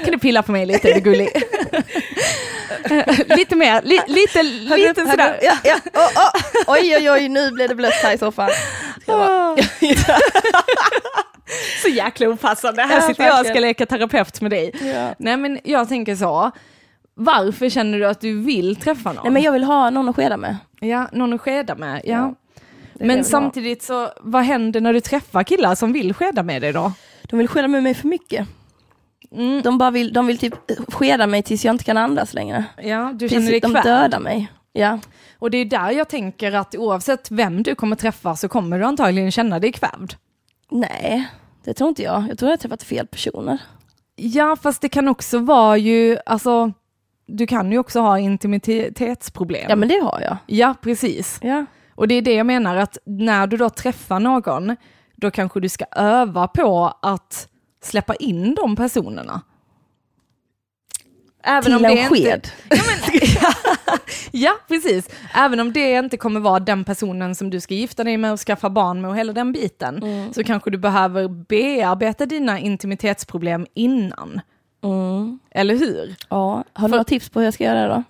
kan 0.05 0.13
du 0.13 0.19
pilla 0.19 0.43
på 0.43 0.53
mig 0.53 0.67
lite, 0.67 0.91
är 0.91 0.95
du 0.95 1.01
gullig? 1.01 1.29
lite 3.37 3.57
mer, 3.57 3.83
li, 3.83 4.01
lite, 4.07 4.43
lite 4.43 4.69
Högre 4.69 4.91
upp, 4.91 5.11
sådär. 5.11 5.39
Ja, 5.43 5.57
ja. 5.65 5.77
Oh, 5.95 6.01
oh. 6.01 6.31
Oj, 6.67 6.97
oj, 6.97 7.11
oj, 7.11 7.29
nu 7.29 7.51
blev 7.51 7.69
det 7.69 7.75
blött 7.75 7.95
här 7.95 8.15
i 8.15 8.19
soffan. 8.19 8.51
Så 11.83 11.89
jäkla 11.89 12.29
opassande, 12.29 12.83
här 12.83 13.01
sitter 13.01 13.25
jag 13.25 13.41
och 13.41 13.47
ska 13.47 13.61
leka 13.61 13.87
terapeut 13.87 14.41
med 14.41 14.51
dig. 14.51 14.71
Ja. 14.95 15.15
Nej 15.19 15.37
men 15.37 15.59
jag 15.65 15.89
tänker 15.89 16.17
så, 16.17 16.51
varför 17.15 17.69
känner 17.69 17.99
du 17.99 18.07
att 18.07 18.21
du 18.21 18.41
vill 18.41 18.77
träffa 18.77 19.13
någon? 19.13 19.23
Nej, 19.25 19.33
men 19.33 19.43
jag 19.43 19.53
vill 19.53 19.65
ha 19.65 19.91
någon 19.91 20.09
att 20.09 20.17
skeda 20.17 20.37
med. 20.37 20.57
Ja, 20.81 21.09
någon 21.13 21.33
att 21.33 21.41
skeda 21.41 21.75
med, 21.75 22.01
ja. 22.05 22.35
Ja, 22.99 23.05
Men 23.07 23.25
samtidigt 23.25 23.83
så, 23.83 24.11
vad 24.21 24.43
händer 24.43 24.81
när 24.81 24.93
du 24.93 25.01
träffar 25.01 25.43
killar 25.43 25.75
som 25.75 25.93
vill 25.93 26.15
skeda 26.15 26.43
med 26.43 26.63
dig 26.63 26.73
då? 26.73 26.93
De 27.23 27.39
vill 27.39 27.49
skeda 27.49 27.69
med 27.69 27.83
mig 27.83 27.95
för 27.95 28.09
mycket. 28.09 28.49
Mm. 29.33 29.63
De, 29.63 29.79
bara 29.79 29.91
vill, 29.91 30.13
de 30.13 30.27
vill 30.27 30.39
typ 30.39 30.55
skeda 30.89 31.27
mig 31.27 31.43
tills 31.43 31.65
jag 31.65 31.75
inte 31.75 31.85
kan 31.85 31.97
andas 31.97 32.35
längre. 32.35 32.65
Ja, 32.83 33.13
du 33.15 33.29
känner 33.29 33.51
dig 33.51 33.61
Tills 33.61 33.63
de 33.63 33.73
kvävd. 33.73 33.87
dödar 33.87 34.21
mig. 34.21 34.53
Ja. 34.73 34.99
Och 35.39 35.51
det 35.51 35.59
är 35.59 35.65
där 35.65 35.91
jag 35.91 36.09
tänker 36.09 36.53
att 36.53 36.75
oavsett 36.75 37.31
vem 37.31 37.63
du 37.63 37.75
kommer 37.75 37.97
träffa 37.97 38.37
så 38.37 38.49
kommer 38.49 38.79
du 38.79 38.85
antagligen 38.85 39.31
känna 39.31 39.59
dig 39.59 39.73
kvävd. 39.73 40.15
Nej, 40.71 41.29
det 41.65 41.75
tror 41.75 41.89
inte 41.89 42.03
jag. 42.03 42.29
Jag 42.29 42.39
tror 42.39 42.49
jag 42.49 42.53
har 42.53 42.61
träffat 42.61 42.83
fel 42.83 43.07
personer. 43.07 43.59
Ja, 44.17 44.57
fast 44.57 44.83
det 44.83 44.89
kan 44.89 45.09
också 45.09 45.39
vara 45.39 45.77
ju, 45.77 46.19
alltså, 46.27 46.73
du 47.27 47.47
kan 47.47 47.73
ju 47.73 47.79
också 47.79 48.01
ha 48.01 48.19
intimitetsproblem. 48.19 49.67
Ja 49.69 49.77
men 49.77 49.89
det 49.89 50.01
har 50.03 50.21
jag. 50.21 50.37
Ja, 50.47 50.75
precis. 50.83 51.39
Ja. 51.43 51.67
Och 51.95 52.09
det 52.09 52.15
är 52.15 52.23
det 52.23 52.35
jag 52.35 52.47
menar, 52.47 52.77
att 52.77 52.99
när 53.05 53.47
du 53.47 53.57
då 53.57 53.71
träffar 53.71 54.21
någon, 54.21 54.77
då 55.17 55.31
kanske 55.31 55.61
du 55.61 55.69
ska 55.69 55.85
öva 55.97 56.49
på 56.49 56.95
att 57.03 57.49
släppa 57.83 58.15
in 58.15 58.55
de 58.55 58.77
personerna. 58.77 59.43
Även 61.47 61.63
Till 61.63 61.75
om 61.75 61.85
en 61.85 61.91
det 61.95 62.01
inte- 62.03 62.15
sked. 62.15 62.49
Ja, 62.71 62.77
men, 62.77 63.19
ja, 64.41 64.53
precis. 64.69 65.09
Även 65.35 65.61
om 65.61 65.73
det 65.73 65.91
inte 65.91 66.17
kommer 66.17 66.41
vara 66.41 66.61
den 66.61 66.85
personen 66.85 67.35
som 67.35 67.51
du 67.51 67.61
ska 67.61 67.75
gifta 67.75 68.05
dig 68.05 68.17
med 68.17 68.33
och 68.33 68.41
skaffa 68.41 68.71
barn 68.71 69.01
med 69.01 69.11
och 69.11 69.17
hela 69.17 69.33
den 69.33 69.53
biten, 69.53 70.03
Mm. 70.03 70.33
så 70.33 70.45
kanske 70.45 70.71
du 70.71 70.79
behöver 70.79 71.29
bearbeta 71.29 72.27
dina 72.27 72.59
intimitetsproblem 72.59 73.67
innan. 73.75 74.41
Mm. 74.85 75.39
Eller 75.51 75.77
hur? 75.77 76.15
Ja. 76.29 76.65
Har 76.73 76.89
du 76.89 76.91
några 76.93 77.05
tips 77.05 77.29
på 77.29 77.39
hur 77.41 77.45
jag 77.47 77.55
ska 77.55 77.65
göra 77.65 77.83
det 77.83 77.89
då? 77.95 78.03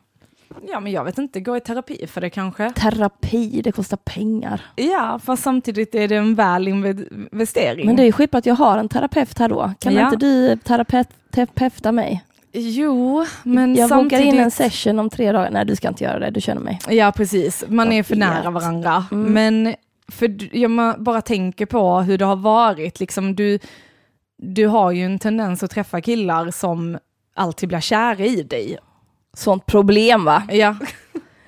Ja, 0.69 0.81
men 0.81 0.93
jag 0.93 1.05
vet 1.05 1.19
inte, 1.19 1.41
gå 1.41 1.57
i 1.57 1.61
terapi 1.61 2.07
för 2.07 2.21
det 2.21 2.31
kanske. 2.31 2.71
Terapi, 2.73 3.61
det 3.65 3.73
kostar 3.73 3.97
pengar. 3.97 4.61
Ja, 4.77 5.21
fast 5.25 5.43
samtidigt 5.43 5.95
är 5.95 6.09
det 6.09 6.17
en 6.17 6.35
väl 6.35 6.69
inve- 6.69 7.29
investering. 7.33 7.87
Men 7.87 7.97
det 7.97 8.03
är 8.03 8.07
ju 8.07 8.13
skit 8.13 8.35
att 8.35 8.47
jag 8.47 8.55
har 8.55 8.79
en 8.79 8.89
terapeut 8.89 9.39
här 9.39 9.49
då. 9.49 9.73
Kan 9.81 9.95
Ja. 9.95 10.05
inte 10.05 10.17
du 10.17 10.57
terapeut, 10.57 11.09
terapeuta 11.31 11.93
mig? 11.93 12.25
Jo, 12.59 13.27
men 13.43 13.75
jag 13.75 13.89
bokar 13.89 13.99
samtidigt... 13.99 14.35
in 14.35 14.41
en 14.41 14.51
session 14.51 14.99
om 14.99 15.11
tre 15.11 15.33
dagar. 15.33 15.51
Nej 15.51 15.65
du 15.65 15.77
ska 15.77 15.89
inte 15.89 16.05
göra 16.05 16.19
det, 16.19 16.31
du 16.31 16.41
känner 16.41 16.61
mig. 16.61 16.81
Ja, 16.89 17.13
precis. 17.13 17.65
Man 17.69 17.87
Jag 17.87 17.99
är 17.99 18.03
för 18.03 18.17
nära 18.17 18.51
varandra. 18.51 19.05
Mm. 19.13 19.33
Men 19.33 19.75
för 20.09 20.57
jag 20.57 21.03
bara 21.03 21.23
tänker 21.23 21.67
på 21.67 22.01
hur 22.01 22.19
det 22.19 22.25
har 22.25 22.37
varit. 22.37 23.01
Liksom, 23.01 23.37
du, 23.37 23.59
du 24.39 24.67
har 24.67 24.91
ju 24.91 25.05
en 25.05 25.19
tendens 25.19 25.63
att 25.63 25.71
träffa 25.71 26.01
killar 26.01 26.51
som 26.51 26.99
alltid 27.35 27.69
blir 27.69 27.81
kära 27.81 28.25
i 28.25 28.43
dig. 28.43 28.79
Sånt 29.37 29.67
problem 29.67 30.25
va? 30.25 30.43
Ja. 30.51 30.77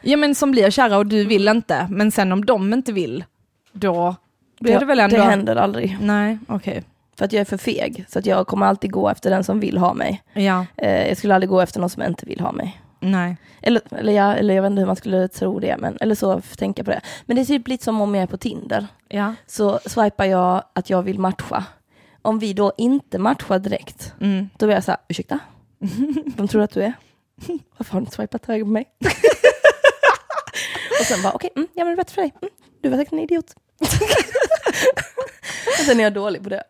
ja, 0.03 0.17
men 0.17 0.35
som 0.35 0.51
blir 0.51 0.71
kära 0.71 0.99
och 0.99 1.07
du 1.07 1.25
vill 1.25 1.49
inte. 1.49 1.87
Men 1.91 2.11
sen 2.11 2.33
om 2.33 2.45
de 2.45 2.73
inte 2.73 2.93
vill, 2.93 3.25
då 3.73 4.17
blir 4.61 4.79
det, 4.79 4.85
väl 4.85 5.01
ändå... 5.01 5.17
Det 5.17 5.23
händer 5.23 5.57
aldrig. 5.57 5.99
Nej, 6.01 6.39
okej. 6.49 6.83
För 7.19 7.25
att 7.25 7.33
jag 7.33 7.41
är 7.41 7.45
för 7.45 7.57
feg. 7.57 8.05
Så 8.09 8.19
att 8.19 8.27
jag 8.27 8.47
kommer 8.47 8.67
alltid 8.67 8.93
gå 8.93 9.09
efter 9.09 9.31
den 9.31 9.45
som 9.45 9.61
vill 9.61 9.79
ha 9.79 9.95
mig. 9.95 10.23
Ja, 10.33 10.67
Eh, 10.77 11.09
jag 11.09 11.17
skulle 11.17 11.35
aldrig 11.35 11.51
gå 11.51 11.61
efter 11.61 11.81
någon 11.81 11.91
som 11.91 12.03
inte 12.03 12.27
vill 12.27 12.41
ha 12.41 12.53
mig. 12.53 12.81
nej. 13.01 13.37
Eller, 13.63 13.83
eller, 13.99 14.13
jag, 14.13 14.39
eller 14.39 14.55
jag 14.55 14.63
vet 14.63 14.71
inte 14.71 14.81
hur 14.81 14.87
man 14.87 14.97
skulle 14.97 15.29
tro 15.29 15.59
det, 15.59 15.77
men, 15.79 15.99
eller 16.01 16.15
så 16.15 16.41
tänka 16.41 16.85
på 16.85 16.91
det. 16.91 17.01
Men 17.27 17.37
det 17.37 17.43
är 17.43 17.47
typ 17.47 17.69
lite 17.69 17.85
som 17.85 18.01
om 18.01 18.15
jag 18.15 18.23
är 18.23 18.27
på 18.27 18.37
Tinder. 18.37 18.87
Ja. 19.09 19.35
Så 19.47 19.79
swipar 19.87 20.25
jag 20.25 20.63
att 20.73 20.91
jag 20.91 21.03
vill 21.03 21.19
matcha. 21.19 21.65
Om 22.23 22.39
vi 22.39 22.53
då 22.53 22.73
inte 22.77 23.19
matchar 23.19 23.59
direkt, 23.59 24.15
Mm. 24.21 24.49
då 24.57 24.67
blir 24.67 24.77
jag 24.77 24.85
så 24.85 24.91
här, 24.91 25.01
ursäkta? 25.09 25.39
Vem 26.37 26.49
tror 26.49 26.61
du 26.61 26.65
att 26.65 26.71
du 26.75 26.83
är? 26.83 26.93
Varför 27.77 27.93
har 27.93 28.01
du 28.01 28.05
inte 28.05 28.17
swipat 28.17 28.47
höger 28.47 28.65
på 28.65 28.71
mig? 28.71 28.85
och 31.01 31.07
sen 31.07 31.23
bara, 31.23 31.33
okej, 31.33 31.51
mm, 31.57 31.69
ja 31.75 31.85
men 31.85 31.87
det 31.87 31.93
är 31.93 31.97
bättre 31.97 32.15
för 32.15 32.23
dig. 32.23 32.33
Mm, 32.43 32.53
du 32.83 32.89
var 32.89 32.97
säkert 32.97 33.13
en 33.13 33.19
idiot. 33.19 33.55
sen 35.87 36.01
är 36.01 36.05
jag 36.05 36.13
dålig 36.13 36.43
på 36.43 36.49
det. 36.49 36.63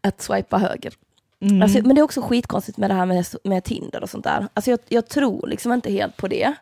Att 0.00 0.22
swipa 0.22 0.58
höger. 0.58 0.94
Mm. 1.40 1.62
Alltså, 1.62 1.78
men 1.82 1.94
det 1.94 2.00
är 2.00 2.02
också 2.02 2.22
skitkonstigt 2.22 2.78
med 2.78 2.90
det 2.90 2.94
här 2.94 3.06
med, 3.06 3.26
med 3.44 3.64
Tinder 3.64 4.02
och 4.02 4.10
sånt 4.10 4.24
där. 4.24 4.48
Alltså 4.54 4.70
jag, 4.70 4.80
jag 4.88 5.08
tror 5.08 5.46
liksom 5.46 5.72
inte 5.72 5.92
helt 5.92 6.16
på 6.16 6.28
det. 6.28 6.54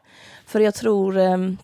För 0.46 0.60
jag 0.60 0.74
tror, 0.74 1.18
ehm, 1.18 1.58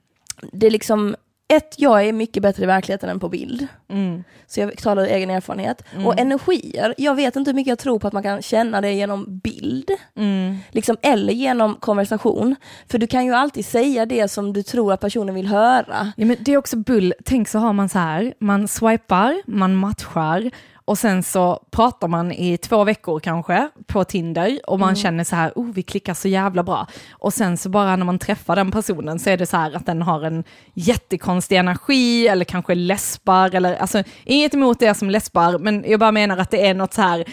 det 0.53 0.67
är 0.67 0.71
liksom, 0.71 1.17
ett, 1.49 1.75
jag 1.77 2.05
är 2.09 2.13
mycket 2.13 2.43
bättre 2.43 2.63
i 2.63 2.67
verkligheten 2.67 3.11
än 3.11 3.21
på 3.21 3.29
bild. 3.29 3.67
Mm. 3.89 4.25
Så 4.47 4.61
jag 4.61 4.79
talar 4.79 5.03
ur 5.03 5.09
egen 5.09 5.31
erfarenhet. 5.31 5.85
Och 6.05 6.19
energier, 6.19 6.95
jag 6.99 7.15
vet 7.15 7.37
inte 7.37 7.51
hur 7.51 7.55
mycket 7.55 7.69
jag 7.69 7.79
tror 7.79 7.99
på 7.99 8.07
att 8.07 8.13
man 8.13 8.23
kan 8.23 8.43
känna 8.43 8.81
det 8.81 8.93
genom 8.93 9.39
bild. 9.39 9.91
Mm. 10.17 10.57
Liksom, 10.71 10.97
eller 11.03 11.33
genom 11.33 11.75
konversation. 11.75 12.57
För 12.91 12.99
du 12.99 13.07
kan 13.07 13.25
ju 13.25 13.35
alltid 13.35 13.67
säga 13.67 14.07
det 14.07 14.29
som 14.29 14.53
du 14.53 14.63
tror 14.63 14.93
att 14.93 15.01
personen 15.01 15.35
vill 15.35 15.47
höra. 15.47 16.13
Ja, 16.17 16.27
men 16.27 16.37
det 16.41 16.53
är 16.53 16.57
också 16.57 16.77
bull. 16.77 17.15
Tänk 17.25 17.49
så 17.49 17.59
har 17.59 17.73
man 17.73 17.89
så 17.89 17.99
här, 17.99 18.35
man 18.39 18.69
swipar, 18.69 19.43
man 19.47 19.77
matchar 19.77 20.51
och 20.89 20.99
sen 20.99 21.23
så 21.23 21.63
pratar 21.71 22.09
man 22.09 22.33
i 22.33 22.59
två 22.59 22.85
veckor 22.85 23.21
kanske 23.21 23.69
på 23.87 24.05
Tinder 24.05 24.61
och 24.67 24.79
man 24.79 24.97
känner 24.97 25.25
så 25.25 25.37
här, 25.37 25.53
oh 25.55 25.73
vi 25.75 25.83
klickar 25.83 26.15
så 26.15 26.29
jävla 26.29 26.63
bra. 26.63 26.87
Och 27.11 27.35
sen 27.35 27.57
så 27.57 27.69
bara 27.69 27.97
när 27.97 28.05
man 28.05 28.19
träffar 28.19 28.57
den 28.57 28.71
personen 28.71 29.19
så 29.19 29.31
är 29.31 29.37
det 29.37 29.47
så 29.47 29.57
här 29.57 29.77
att 29.77 29.87
den 29.87 30.03
har 30.03 30.23
en 30.23 30.45
jättekonstig 30.75 31.57
energi 31.57 32.29
eller 32.29 32.45
kanske 32.45 32.75
läspar 32.75 33.55
eller 33.55 33.77
alltså 33.77 34.03
inget 34.25 34.55
emot 34.55 34.81
det 34.81 34.95
som 34.95 35.11
läspar 35.11 35.59
men 35.59 35.85
jag 35.89 36.01
bara 36.01 36.13
menar 36.13 36.37
att 36.39 36.51
det 36.51 36.67
är 36.67 36.75
något 36.75 36.95
så 36.95 37.03
här 37.03 37.25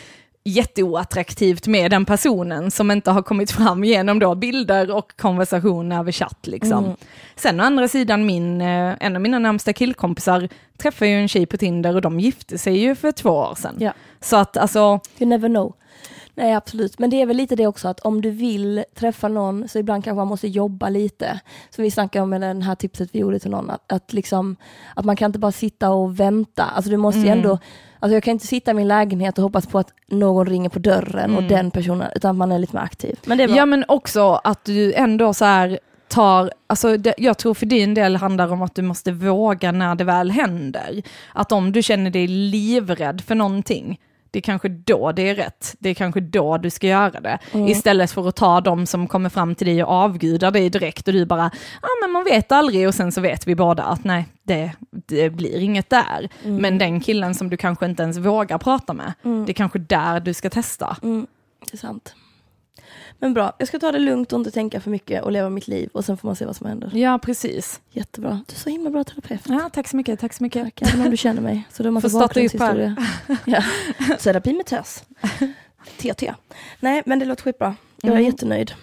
jätteoattraktivt 0.46 1.68
med 1.68 1.92
den 1.92 2.06
personen 2.06 2.72
som 2.72 2.92
inte 2.92 3.12
har 3.12 3.22
kommit 3.22 3.52
fram 3.52 3.84
genom 3.84 4.20
då 4.20 4.36
bilder 4.36 4.92
och 4.96 5.18
konversation 5.18 5.92
över 5.92 6.12
chatt. 6.12 6.48
Liksom. 6.48 6.86
Mm. 6.86 6.98
Sen 7.36 7.60
å 7.60 7.64
andra 7.64 7.88
sidan, 7.88 8.26
min, 8.26 8.62
eh, 8.62 8.94
en 9.00 9.16
av 9.16 9.22
mina 9.22 9.40
närmsta 9.40 9.74
killkompisar 9.74 10.50
träffade 10.78 11.12
ju 11.12 11.18
en 11.18 11.28
tjej 11.28 11.46
på 11.46 11.58
Tinder 11.58 11.96
och 11.96 12.02
de 12.02 12.20
gifte 12.20 12.58
sig 12.58 12.78
ju 12.78 12.96
för 12.96 13.12
två 13.12 13.30
år 13.30 13.56
sedan. 13.56 13.76
Ja. 13.80 13.94
Så 14.22 14.36
att 14.38 14.58
alltså, 14.58 15.00
You 15.20 15.30
never 15.30 15.50
know. 15.50 15.74
Nej 16.38 16.54
absolut, 16.54 17.00
men 17.00 17.10
det 17.10 17.22
är 17.22 17.26
väl 17.26 17.38
lite 17.38 17.56
det 17.56 17.68
också 17.68 17.88
att 17.88 18.00
om 18.00 18.22
du 18.22 18.32
vill 18.32 18.84
träffa 18.96 19.28
någon 19.28 19.68
så 19.68 19.80
ibland 19.80 20.04
kanske 20.04 20.16
man 20.18 20.28
måste 20.28 20.48
jobba 20.48 20.90
lite. 20.90 21.40
Så 21.70 21.82
vi 21.82 21.92
snackade 21.92 22.24
om 22.24 22.30
den 22.30 22.62
här 22.62 22.76
tipset 22.76 23.10
vi 23.12 23.20
gjorde 23.20 23.40
till 23.40 23.52
någon, 23.52 23.70
att, 23.70 23.92
att, 23.92 24.14
liksom, 24.14 24.56
att 24.96 25.06
man 25.06 25.16
kan 25.16 25.26
inte 25.26 25.40
bara 25.40 25.52
sitta 25.52 25.90
och 25.90 26.20
vänta. 26.20 26.64
Alltså 26.64 26.92
du 26.92 26.98
måste 26.98 27.20
ju 27.20 27.26
Mm. 27.28 27.38
ändå, 27.38 27.60
alltså 28.06 28.14
jag 28.14 28.24
kan 28.24 28.32
inte 28.32 28.48
sitta 28.48 28.72
i 28.72 28.74
min 28.74 28.88
lägenhet 28.88 29.38
och 29.38 29.44
hoppas 29.44 29.68
på 29.68 29.80
att 29.80 29.94
någon 30.08 30.46
ringer 30.46 30.70
på 30.70 30.80
dörren 30.80 31.32
och 31.32 31.38
Mm. 31.44 31.48
den 31.48 31.72
personen, 31.72 32.08
utan 32.16 32.32
att 32.32 32.38
man 32.38 32.52
är 32.52 32.60
lite 32.60 32.76
mer 32.76 32.84
aktiv. 32.84 33.20
Men 33.26 33.56
ja 33.56 33.66
men 33.66 33.86
också 33.88 34.42
att 34.44 34.66
du 34.66 34.94
ändå 34.94 35.34
så 35.34 35.46
här 35.46 35.80
tar, 36.08 36.52
alltså 36.68 36.98
det, 36.98 37.14
jag 37.18 37.38
tror 37.38 37.54
för 37.54 37.66
din 37.66 37.94
del 37.94 38.16
handlar 38.16 38.54
om 38.54 38.62
att 38.62 38.76
du 38.76 38.82
måste 38.82 39.12
våga 39.12 39.72
när 39.72 39.96
det 39.96 40.04
väl 40.04 40.32
händer. 40.32 41.02
Att 41.34 41.52
om 41.52 41.72
du 41.72 41.82
känner 41.84 42.10
dig 42.12 42.28
livrädd 42.28 43.22
för 43.22 43.36
någonting, 43.36 44.00
det 44.36 44.40
är 44.40 44.42
kanske 44.42 44.70
då 44.70 45.12
det 45.12 45.30
är 45.30 45.36
rätt. 45.36 45.76
Det 45.80 45.90
är 45.90 45.94
kanske 45.94 46.20
då 46.20 46.58
du 46.58 46.70
ska 46.70 46.88
göra 46.88 47.20
det. 47.20 47.40
Mm. 47.52 47.68
Istället 47.68 48.12
för 48.12 48.30
att 48.30 48.36
ta 48.36 48.62
de 48.62 48.86
som 48.86 49.08
kommer 49.08 49.30
fram 49.30 49.56
till 49.56 49.68
dig 49.68 49.84
och 49.84 49.92
avgudar 49.92 50.52
dig 50.52 50.70
direkt 50.70 51.08
och 51.08 51.14
du 51.14 51.26
bara, 51.26 51.52
ja 51.82 51.88
ah, 51.88 52.02
men 52.02 52.12
man 52.12 52.24
vet 52.24 52.52
aldrig 52.52 52.88
och 52.88 52.96
sen 52.96 53.12
så 53.12 53.22
vet 53.22 53.48
vi 53.48 53.56
båda 53.56 53.84
att 53.84 54.04
nej, 54.04 54.26
det, 54.44 54.72
det 54.92 55.30
blir 55.30 55.60
inget 55.60 55.90
där. 55.90 56.30
Mm. 56.44 56.62
Men 56.62 56.78
den 56.78 57.00
killen 57.00 57.36
som 57.36 57.50
du 57.50 57.58
kanske 57.58 57.86
inte 57.86 58.04
ens 58.04 58.18
vågar 58.18 58.58
prata 58.58 58.94
med, 58.94 59.14
mm. 59.24 59.46
det 59.46 59.52
är 59.52 59.54
kanske 59.54 59.80
där 59.80 60.20
du 60.20 60.34
ska 60.34 60.50
testa. 60.50 60.98
Mm. 61.04 61.28
Det 61.60 61.74
är 61.74 61.78
sant. 61.78 62.16
Men 63.20 63.34
bra, 63.34 63.54
jag 63.58 63.68
ska 63.68 63.80
ta 63.80 63.92
det 63.92 64.00
lugnt 64.00 64.34
och 64.34 64.40
inte 64.40 64.52
tänka 64.52 64.82
för 64.82 64.92
mycket 64.92 65.24
och 65.24 65.32
leva 65.32 65.50
mitt 65.50 65.68
liv 65.68 65.90
och 65.94 66.06
sen 66.06 66.18
får 66.18 66.28
man 66.28 66.36
se 66.36 66.46
vad 66.46 66.56
som 66.56 66.68
händer. 66.68 66.92
Ja, 66.94 67.20
precis. 67.20 67.82
Jättebra. 67.92 68.44
Du 68.48 68.54
är 68.54 68.60
så 68.60 68.70
himla 68.70 68.90
bra 68.90 69.04
terapeut. 69.04 69.42
Ja, 69.46 69.70
tack 69.74 69.88
så 69.88 69.98
mycket. 69.98 70.20
Tack 70.20 70.34
så 70.34 70.44
mycket. 70.44 70.64
Tack, 70.64 70.82
även 70.82 71.06
om 71.06 71.12
du 71.12 71.18
känner 71.18 71.42
mig. 71.42 71.68
Så 71.72 71.84
du 71.84 71.90
har 71.90 71.92
massa 71.92 72.20
bakgrundshistoria. 72.20 72.96
ja. 73.46 73.64
Terapi 74.20 74.54
med 74.54 74.66
tös. 74.66 75.04
TT. 75.98 76.34
Nej, 76.80 77.04
men 77.06 77.20
det 77.20 77.26
låter 77.26 77.44
skitbra. 77.44 77.76
Jag 78.02 78.12
är 78.12 78.16
mm. 78.16 78.26
jättenöjd. 78.26 78.74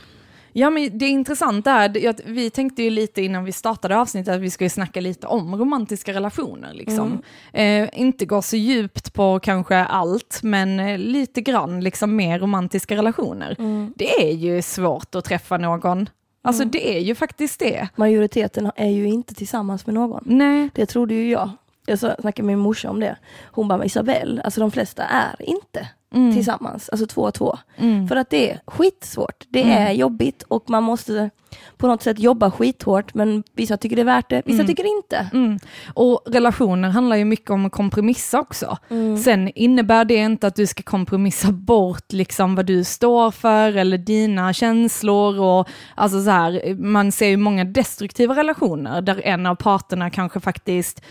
Ja 0.53 0.71
men 0.71 0.99
det 0.99 1.07
intressanta 1.07 1.71
är, 1.71 2.15
vi 2.25 2.51
tänkte 2.51 2.83
ju 2.83 2.91
lite 2.91 3.23
innan 3.23 3.45
vi 3.45 3.53
startade 3.53 3.99
avsnittet 3.99 4.35
att 4.35 4.41
vi 4.41 4.51
skulle 4.51 4.71
snacka 4.71 5.01
lite 5.01 5.27
om 5.27 5.55
romantiska 5.55 6.13
relationer. 6.13 6.75
Liksom. 6.75 7.23
Mm. 7.53 7.85
Eh, 7.85 8.01
inte 8.01 8.27
gå 8.27 8.43
så 8.43 8.57
djupt 8.57 9.13
på 9.13 9.41
kanske 9.41 9.77
allt, 9.77 10.41
men 10.43 10.81
eh, 10.81 10.99
lite 10.99 11.41
grann 11.41 11.81
liksom 11.81 12.17
mer 12.17 12.39
romantiska 12.39 12.97
relationer. 12.97 13.57
Mm. 13.59 13.93
Det 13.97 14.23
är 14.23 14.35
ju 14.35 14.63
svårt 14.63 15.15
att 15.15 15.25
träffa 15.25 15.59
någon 15.59 16.09
Alltså 16.45 16.63
mm. 16.63 16.71
det 16.71 16.97
är 16.97 17.01
ju 17.01 17.15
faktiskt 17.15 17.61
det. 17.61 17.89
Majoriteten 17.97 18.71
är 18.77 18.89
ju 18.89 19.09
inte 19.09 19.35
tillsammans 19.35 19.87
med 19.87 19.95
någon. 19.95 20.23
Nej. 20.27 20.71
Det 20.75 20.87
trodde 20.87 21.15
ju 21.15 21.31
jag. 21.31 21.51
Jag 21.87 21.99
snackade 21.99 22.43
med 22.43 22.45
min 22.45 22.59
morsa 22.59 22.91
om 22.91 23.01
det. 23.01 23.17
Hon 23.45 23.69
bara, 23.69 23.85
Isabelle, 23.85 24.43
alltså 24.43 24.61
de 24.61 24.71
flesta 24.71 25.05
är 25.05 25.43
inte 25.43 25.89
mm. 26.15 26.35
tillsammans, 26.35 26.89
alltså 26.89 27.07
två 27.07 27.23
och 27.23 27.35
två. 27.35 27.59
Mm. 27.77 28.09
För 28.09 28.17
att 28.17 28.31
det 28.31 28.51
är 28.51 28.61
skitsvårt, 28.67 29.45
det 29.49 29.63
mm. 29.63 29.83
är 29.83 29.93
jobbigt 29.93 30.43
och 30.43 30.71
man 30.71 30.83
måste 30.83 31.31
på 31.77 31.87
något 31.87 32.03
sätt 32.03 32.19
jobba 32.19 32.51
skithårt 32.51 33.15
men 33.15 33.43
vissa 33.53 33.77
tycker 33.77 33.97
det 33.97 34.03
är 34.03 34.07
värt 34.07 34.31
det, 34.31 34.43
vissa 34.45 34.55
mm. 34.55 34.67
tycker 34.67 34.97
inte. 34.97 35.31
Mm. 35.33 35.59
Och 35.95 36.23
relationer 36.27 36.89
handlar 36.89 37.17
ju 37.17 37.25
mycket 37.25 37.51
om 37.51 37.67
att 37.67 37.73
kompromissa 37.73 38.41
också. 38.41 38.79
Mm. 38.91 39.17
Sen 39.17 39.49
innebär 39.55 40.05
det 40.05 40.15
inte 40.15 40.47
att 40.47 40.57
du 40.57 40.67
ska 40.67 40.83
kompromissa 40.83 41.53
bort 41.53 42.13
liksom 42.13 42.55
vad 42.55 42.67
du 42.67 42.85
står 42.85 43.31
för 43.31 43.77
eller 43.77 43.99
dina 43.99 44.53
känslor 44.53 45.41
och 45.41 45.69
alltså 45.95 46.25
så 46.25 46.31
här, 46.31 46.75
man 46.75 47.13
ser 47.13 47.29
ju 47.29 47.37
många 47.37 47.65
destruktiva 47.65 48.37
relationer 48.37 49.03
där 49.03 49.21
en 49.25 49.47
av 49.47 49.55
parterna 49.55 50.11
kanske 50.11 50.41
faktiskt 50.41 51.03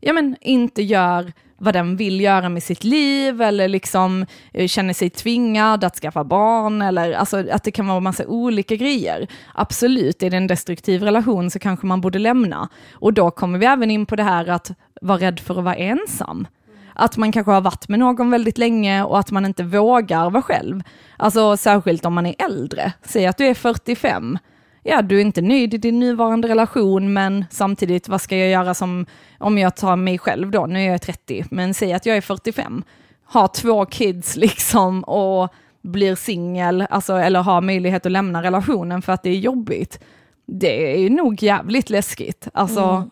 ja, 0.00 0.12
men, 0.12 0.36
inte 0.40 0.82
gör 0.82 1.32
vad 1.58 1.74
den 1.74 1.96
vill 1.96 2.20
göra 2.20 2.48
med 2.48 2.62
sitt 2.62 2.84
liv 2.84 3.42
eller 3.42 3.68
liksom 3.68 4.26
eh, 4.52 4.66
känner 4.66 4.94
sig 4.94 5.10
tvingad 5.10 5.84
att 5.84 5.96
skaffa 5.96 6.24
barn 6.24 6.82
eller 6.82 7.12
alltså 7.12 7.50
att 7.50 7.64
det 7.64 7.70
kan 7.70 7.86
vara 7.86 8.00
massa 8.00 8.26
olika 8.26 8.76
grejer. 8.76 9.26
Absolut, 9.54 10.22
är 10.22 10.30
det 10.30 10.36
en 10.36 10.46
destruktiv 10.46 11.02
relation 11.02 11.50
så 11.50 11.58
kanske 11.58 11.86
man 11.86 12.00
borde 12.00 12.18
lämna. 12.18 12.68
Och 12.92 13.12
då 13.12 13.30
kommer 13.30 13.58
vi 13.58 13.66
även 13.66 13.90
in 13.90 14.06
på 14.06 14.16
det 14.16 14.22
här 14.22 14.46
att 14.46 14.70
vara 15.02 15.18
rädd 15.18 15.40
för 15.40 15.58
att 15.58 15.64
vara 15.64 15.74
ensam. 15.74 16.46
Att 16.94 17.16
man 17.16 17.32
kanske 17.32 17.52
har 17.52 17.60
varit 17.60 17.88
med 17.88 17.98
någon 17.98 18.30
väldigt 18.30 18.58
länge 18.58 19.02
och 19.02 19.18
att 19.18 19.30
man 19.30 19.44
inte 19.44 19.62
vågar 19.62 20.30
vara 20.30 20.42
själv. 20.42 20.82
Alltså 21.16 21.56
särskilt 21.56 22.04
om 22.04 22.14
man 22.14 22.26
är 22.26 22.34
äldre. 22.38 22.92
Säg 23.02 23.26
att 23.26 23.38
du 23.38 23.46
är 23.46 23.54
45 23.54 24.38
ja, 24.88 25.02
du 25.02 25.16
är 25.16 25.20
inte 25.20 25.40
nöjd 25.40 25.74
i 25.74 25.78
din 25.78 25.98
nuvarande 25.98 26.48
relation, 26.48 27.12
men 27.12 27.44
samtidigt, 27.50 28.08
vad 28.08 28.20
ska 28.20 28.36
jag 28.36 28.50
göra 28.50 28.74
som, 28.74 29.06
om 29.38 29.58
jag 29.58 29.76
tar 29.76 29.96
mig 29.96 30.18
själv 30.18 30.50
då, 30.50 30.66
nu 30.66 30.84
är 30.84 30.90
jag 30.90 31.02
30, 31.02 31.44
men 31.50 31.74
säg 31.74 31.92
att 31.92 32.06
jag 32.06 32.16
är 32.16 32.20
45, 32.20 32.82
har 33.24 33.48
två 33.48 33.84
kids 33.84 34.36
liksom 34.44 35.04
och 35.04 35.48
blir 35.82 36.14
singel, 36.14 36.86
alltså, 36.90 37.16
eller 37.16 37.40
har 37.40 37.60
möjlighet 37.60 38.06
att 38.06 38.12
lämna 38.12 38.42
relationen 38.42 39.02
för 39.02 39.12
att 39.12 39.22
det 39.22 39.30
är 39.30 39.38
jobbigt. 39.38 40.00
Det 40.46 41.04
är 41.04 41.10
nog 41.10 41.42
jävligt 41.42 41.90
läskigt. 41.90 42.48
Alltså, 42.54 42.80
mm. 42.80 43.10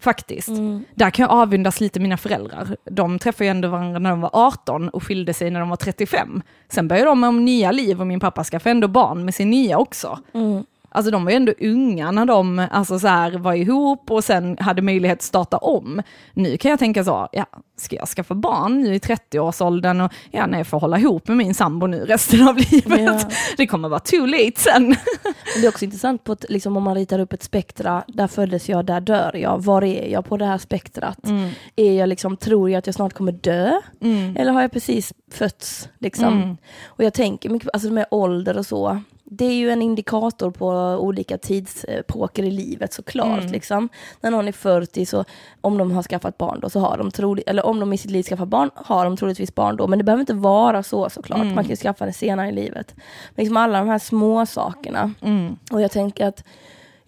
Faktiskt. 0.00 0.48
Mm. 0.48 0.84
Där 0.94 1.10
kan 1.10 1.22
jag 1.22 1.32
avundas 1.32 1.80
lite 1.80 2.00
mina 2.00 2.16
föräldrar. 2.16 2.76
De 2.84 3.18
träffade 3.18 3.44
ju 3.44 3.50
ändå 3.50 3.68
varandra 3.68 3.98
när 3.98 4.10
de 4.10 4.20
var 4.20 4.30
18 4.32 4.88
och 4.88 5.02
skilde 5.02 5.34
sig 5.34 5.50
när 5.50 5.60
de 5.60 5.68
var 5.68 5.76
35. 5.76 6.42
Sen 6.68 6.88
började 6.88 7.08
de 7.08 7.24
om 7.24 7.44
nya 7.44 7.72
liv 7.72 8.00
och 8.00 8.06
min 8.06 8.20
pappa 8.20 8.44
skaffade 8.44 8.70
ändå 8.70 8.88
barn 8.88 9.24
med 9.24 9.34
sin 9.34 9.50
nya 9.50 9.78
också. 9.78 10.18
Mm. 10.34 10.64
Alltså 10.90 11.10
de 11.10 11.24
var 11.24 11.30
ju 11.30 11.36
ändå 11.36 11.52
unga 11.60 12.10
när 12.10 12.24
de 12.24 12.66
alltså, 12.70 12.98
så 12.98 13.08
här, 13.08 13.38
var 13.38 13.54
ihop 13.54 14.10
och 14.10 14.24
sen 14.24 14.58
hade 14.60 14.82
möjlighet 14.82 15.18
att 15.18 15.22
starta 15.22 15.56
om. 15.56 16.02
Nu 16.32 16.56
kan 16.56 16.70
jag 16.70 16.78
tänka 16.78 17.04
så, 17.04 17.28
ja, 17.32 17.46
ska 17.76 17.96
jag 17.96 18.08
skaffa 18.08 18.34
barn 18.34 18.80
nu 18.80 18.94
i 18.94 18.98
30-årsåldern 18.98 20.00
och 20.00 20.12
ja, 20.30 20.46
nej, 20.46 20.60
jag 20.60 20.66
får 20.66 20.80
hålla 20.80 20.98
ihop 20.98 21.28
med 21.28 21.36
min 21.36 21.54
sambo 21.54 21.86
nu 21.86 22.04
resten 22.04 22.48
av 22.48 22.56
livet. 22.70 23.00
Ja. 23.00 23.20
Det 23.56 23.66
kommer 23.66 23.88
vara 23.88 24.00
too 24.00 24.26
late 24.26 24.52
sen. 24.60 24.96
Det 25.60 25.66
är 25.66 25.68
också 25.68 25.84
intressant 25.84 26.24
på 26.24 26.32
ett, 26.32 26.44
liksom, 26.48 26.76
om 26.76 26.82
man 26.82 26.94
ritar 26.94 27.18
upp 27.18 27.32
ett 27.32 27.42
spektra, 27.42 28.04
där 28.08 28.26
föddes 28.26 28.68
jag, 28.68 28.84
där 28.84 29.00
dör 29.00 29.36
jag. 29.36 29.64
Var 29.64 29.84
är 29.84 30.12
jag 30.12 30.24
på 30.24 30.36
det 30.36 30.44
här 30.46 30.58
spektrat? 30.58 31.26
Mm. 31.26 31.50
Är 31.76 31.92
jag 31.92 32.08
liksom, 32.08 32.36
tror 32.36 32.70
jag 32.70 32.78
att 32.78 32.86
jag 32.86 32.94
snart 32.94 33.12
kommer 33.12 33.32
dö? 33.32 33.80
Mm. 34.00 34.36
Eller 34.36 34.52
har 34.52 34.60
jag 34.60 34.72
precis 34.72 35.12
fötts? 35.32 35.88
Liksom? 35.98 36.42
Mm. 36.42 36.56
Och 36.86 37.04
jag 37.04 37.14
tänker 37.14 37.50
mycket, 37.50 37.68
alltså 37.72 37.90
med 37.90 38.06
ålder 38.10 38.58
och 38.58 38.66
så, 38.66 39.00
det 39.30 39.44
är 39.44 39.54
ju 39.54 39.70
en 39.70 39.82
indikator 39.82 40.50
på 40.50 40.68
olika 41.00 41.38
tidsepoker 41.38 42.42
i 42.42 42.50
livet 42.50 42.92
såklart. 42.92 43.40
Mm. 43.40 43.52
Liksom. 43.52 43.88
När 44.20 44.30
någon 44.30 44.48
är 44.48 44.52
40, 44.52 45.06
så 45.06 45.24
om 45.60 45.78
de 45.78 45.90
har 45.90 46.02
skaffat 46.02 46.38
barn 46.38 46.60
då, 46.60 46.70
så 46.70 46.80
har 46.80 46.98
de 46.98 47.10
troligt, 47.10 47.48
eller 47.48 47.66
om 47.66 47.80
de 47.80 47.92
i 47.92 47.98
sitt 47.98 48.10
liv 48.10 48.22
skaffat 48.22 48.48
barn, 48.48 48.70
har 48.74 49.04
de 49.04 49.16
troligtvis 49.16 49.54
barn 49.54 49.76
då. 49.76 49.86
Men 49.86 49.98
det 49.98 50.04
behöver 50.04 50.20
inte 50.20 50.34
vara 50.34 50.82
så 50.82 51.10
såklart. 51.10 51.40
Mm. 51.40 51.54
Man 51.54 51.64
kan 51.64 51.70
ju 51.70 51.76
skaffa 51.76 52.06
det 52.06 52.12
senare 52.12 52.48
i 52.48 52.52
livet. 52.52 52.94
Men 53.34 53.42
liksom 53.42 53.56
alla 53.56 53.78
de 53.78 53.88
här 53.88 53.98
små 53.98 54.46
sakerna. 54.46 55.12
Mm. 55.20 55.56
Och 55.70 55.82
jag 55.82 55.90
tänker 55.90 56.26
att 56.26 56.44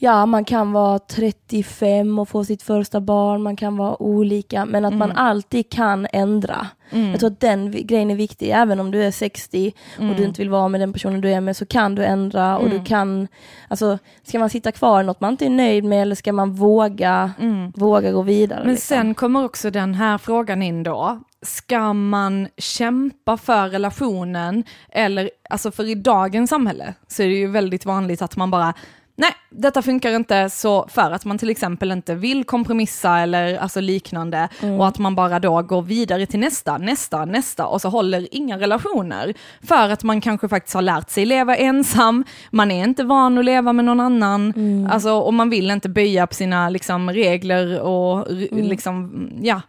ja, 0.02 0.26
man 0.26 0.44
kan 0.44 0.72
vara 0.72 0.98
35 0.98 2.18
och 2.18 2.28
få 2.28 2.44
sitt 2.44 2.62
första 2.62 3.00
barn, 3.00 3.42
man 3.42 3.56
kan 3.56 3.76
vara 3.76 4.02
olika, 4.02 4.64
men 4.64 4.84
att 4.84 4.92
mm. 4.92 4.98
man 4.98 5.12
alltid 5.12 5.70
kan 5.70 6.06
ändra. 6.12 6.66
Mm. 6.90 7.10
Jag 7.10 7.20
tror 7.20 7.30
att 7.30 7.40
den 7.40 7.86
grejen 7.86 8.10
är 8.10 8.14
viktig, 8.14 8.50
även 8.50 8.80
om 8.80 8.90
du 8.90 9.02
är 9.02 9.10
60 9.10 9.72
mm. 9.98 10.10
och 10.10 10.16
du 10.16 10.22
mm. 10.22 10.28
inte 10.28 10.42
vill 10.42 10.50
vara 10.50 10.68
med 10.68 10.80
den 10.80 10.92
personen 10.92 11.20
du 11.20 11.30
är 11.30 11.40
med, 11.40 11.56
så 11.56 11.66
kan 11.66 11.94
du 11.94 12.04
ändra 12.04 12.58
och 12.58 12.68
du 12.68 12.74
mm. 12.74 12.84
kan, 12.84 13.28
alltså 13.68 13.98
ska 14.22 14.38
man 14.38 14.50
sitta 14.50 14.72
kvar 14.72 15.00
i 15.00 15.04
något 15.04 15.20
man 15.20 15.30
inte 15.30 15.46
är 15.46 15.50
nöjd 15.50 15.84
med 15.84 16.02
eller 16.02 16.14
ska 16.14 16.32
man 16.32 16.52
våga, 16.52 17.32
mm. 17.40 17.72
våga 17.76 18.12
gå 18.12 18.22
vidare? 18.22 18.60
Men 18.64 18.74
liksom? 18.74 18.96
sen 18.96 19.14
kommer 19.14 19.44
också 19.44 19.70
den 19.70 19.94
här 19.94 20.18
frågan 20.18 20.62
in 20.62 20.82
då, 20.82 21.20
ska 21.42 21.92
man 21.92 22.48
kämpa 22.56 23.36
för 23.36 23.68
relationen 23.68 24.64
eller, 24.88 25.30
alltså 25.50 25.70
för 25.70 25.88
i 25.88 25.94
dagens 25.94 26.50
samhälle 26.50 26.94
så 27.08 27.22
är 27.22 27.26
det 27.26 27.34
ju 27.34 27.46
väldigt 27.46 27.86
vanligt 27.86 28.22
att 28.22 28.36
man 28.36 28.50
bara 28.50 28.74
nej, 29.20 29.32
detta 29.50 29.82
funkar 29.82 30.16
inte, 30.16 30.50
så 30.50 30.88
för 30.88 31.10
att 31.10 31.24
man 31.24 31.38
till 31.38 31.50
exempel 31.50 31.92
inte 31.92 32.14
vill 32.14 32.44
kompromissa 32.44 33.18
eller 33.18 33.58
alltså 33.58 33.80
liknande 33.80 34.48
mm. 34.62 34.80
och 34.80 34.88
att 34.88 34.98
man 34.98 35.14
bara 35.14 35.38
då 35.38 35.62
går 35.62 35.82
vidare 35.82 36.26
till 36.26 36.40
nästa, 36.40 36.78
nästa, 36.78 37.24
nästa 37.24 37.66
och 37.66 37.80
så 37.80 37.88
håller 37.88 38.28
inga 38.34 38.58
relationer. 38.58 39.34
För 39.62 39.88
att 39.88 40.02
man 40.02 40.20
kanske 40.20 40.48
faktiskt 40.48 40.74
har 40.74 40.82
lärt 40.82 41.10
sig 41.10 41.24
leva 41.24 41.56
ensam, 41.56 42.24
man 42.50 42.70
är 42.70 42.84
inte 42.84 43.04
van 43.04 43.38
att 43.38 43.44
leva 43.44 43.72
med 43.72 43.84
någon 43.84 44.00
annan, 44.00 44.52
mm. 44.56 44.90
alltså, 44.90 45.12
och 45.12 45.34
man 45.34 45.50
vill 45.50 45.70
inte 45.70 45.88
böja 45.88 46.26
på 46.26 46.34
sina 46.34 46.68
liksom, 46.68 47.10
regler 47.10 47.80
och 47.80 48.30
mm. 48.30 48.64
liksom, 48.64 49.28
ja. 49.42 49.60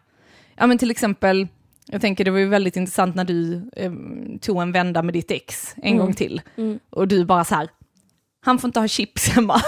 Ja 0.55 0.67
men 0.67 0.77
till 0.77 0.91
exempel, 0.91 1.47
jag 1.87 2.01
tänker 2.01 2.25
det 2.25 2.31
var 2.31 2.39
ju 2.39 2.47
väldigt 2.47 2.77
intressant 2.77 3.15
när 3.15 3.25
du 3.25 3.69
eh, 3.75 3.91
tog 4.41 4.61
en 4.61 4.71
vända 4.71 5.01
med 5.03 5.13
ditt 5.13 5.31
ex 5.31 5.73
en 5.77 5.83
mm. 5.83 5.97
gång 5.97 6.13
till. 6.13 6.41
Mm. 6.57 6.79
Och 6.89 7.07
du 7.07 7.25
bara 7.25 7.43
så 7.43 7.55
här, 7.55 7.69
han 8.43 8.59
får 8.59 8.67
inte 8.67 8.79
ha 8.79 8.87
chips 8.87 9.29
hemma. 9.29 9.61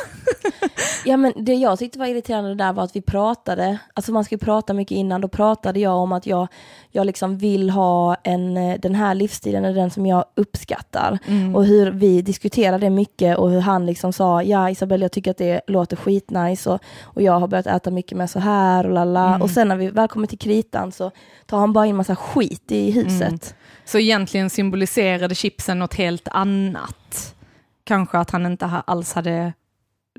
ja 1.05 1.17
men 1.17 1.33
det 1.36 1.53
jag 1.53 1.79
tyckte 1.79 1.99
var 1.99 2.05
irriterande 2.05 2.55
där 2.55 2.73
var 2.73 2.83
att 2.83 2.95
vi 2.95 3.01
pratade, 3.01 3.77
alltså 3.93 4.12
man 4.12 4.23
ska 4.23 4.38
prata 4.38 4.73
mycket 4.73 4.95
innan, 4.95 5.21
då 5.21 5.27
pratade 5.27 5.79
jag 5.79 5.95
om 5.95 6.12
att 6.12 6.25
jag, 6.25 6.47
jag 6.91 7.07
liksom 7.07 7.38
vill 7.38 7.69
ha 7.69 8.15
en, 8.23 8.57
eh, 8.57 8.79
den 8.79 8.95
här 8.95 9.15
livsstilen, 9.15 9.65
är 9.65 9.73
den 9.73 9.91
som 9.91 10.05
jag 10.05 10.25
uppskattar. 10.36 11.19
Mm. 11.25 11.55
Och 11.55 11.65
hur 11.65 11.91
vi 11.91 12.21
diskuterade 12.21 12.89
mycket 12.89 13.38
och 13.38 13.49
hur 13.49 13.59
han 13.59 13.86
liksom 13.86 14.13
sa, 14.13 14.43
ja 14.43 14.69
Isabelle 14.69 15.05
jag 15.05 15.12
tycker 15.12 15.31
att 15.31 15.38
det 15.38 15.62
låter 15.67 15.95
skitnice 15.95 16.69
och, 16.69 16.79
och 17.03 17.21
jag 17.21 17.39
har 17.39 17.47
börjat 17.47 17.67
äta 17.67 17.91
mycket 17.91 18.17
med 18.17 18.29
så 18.29 18.39
här 18.39 18.86
och 18.86 18.93
lalla. 18.93 19.27
Mm. 19.27 19.41
Och 19.41 19.49
sen 19.49 19.67
när 19.67 19.75
vi 19.75 19.89
väl 19.89 20.07
kommer 20.07 20.27
till 20.27 20.39
kritan 20.39 20.91
så 20.91 21.12
tar 21.45 21.57
han 21.57 21.73
bara 21.73 21.86
in 21.86 21.95
massa 21.95 22.15
skit 22.15 22.71
i 22.71 22.91
huset. 22.91 23.21
Mm. 23.21 23.39
Så 23.86 23.99
egentligen 23.99 24.49
symboliserade 24.49 25.36
chipsen 25.36 25.79
något 25.79 25.93
helt 25.93 26.27
annat? 26.27 27.33
Kanske 27.83 28.17
att 28.17 28.31
han 28.31 28.45
inte 28.45 28.65
alls 28.65 29.13
hade 29.13 29.53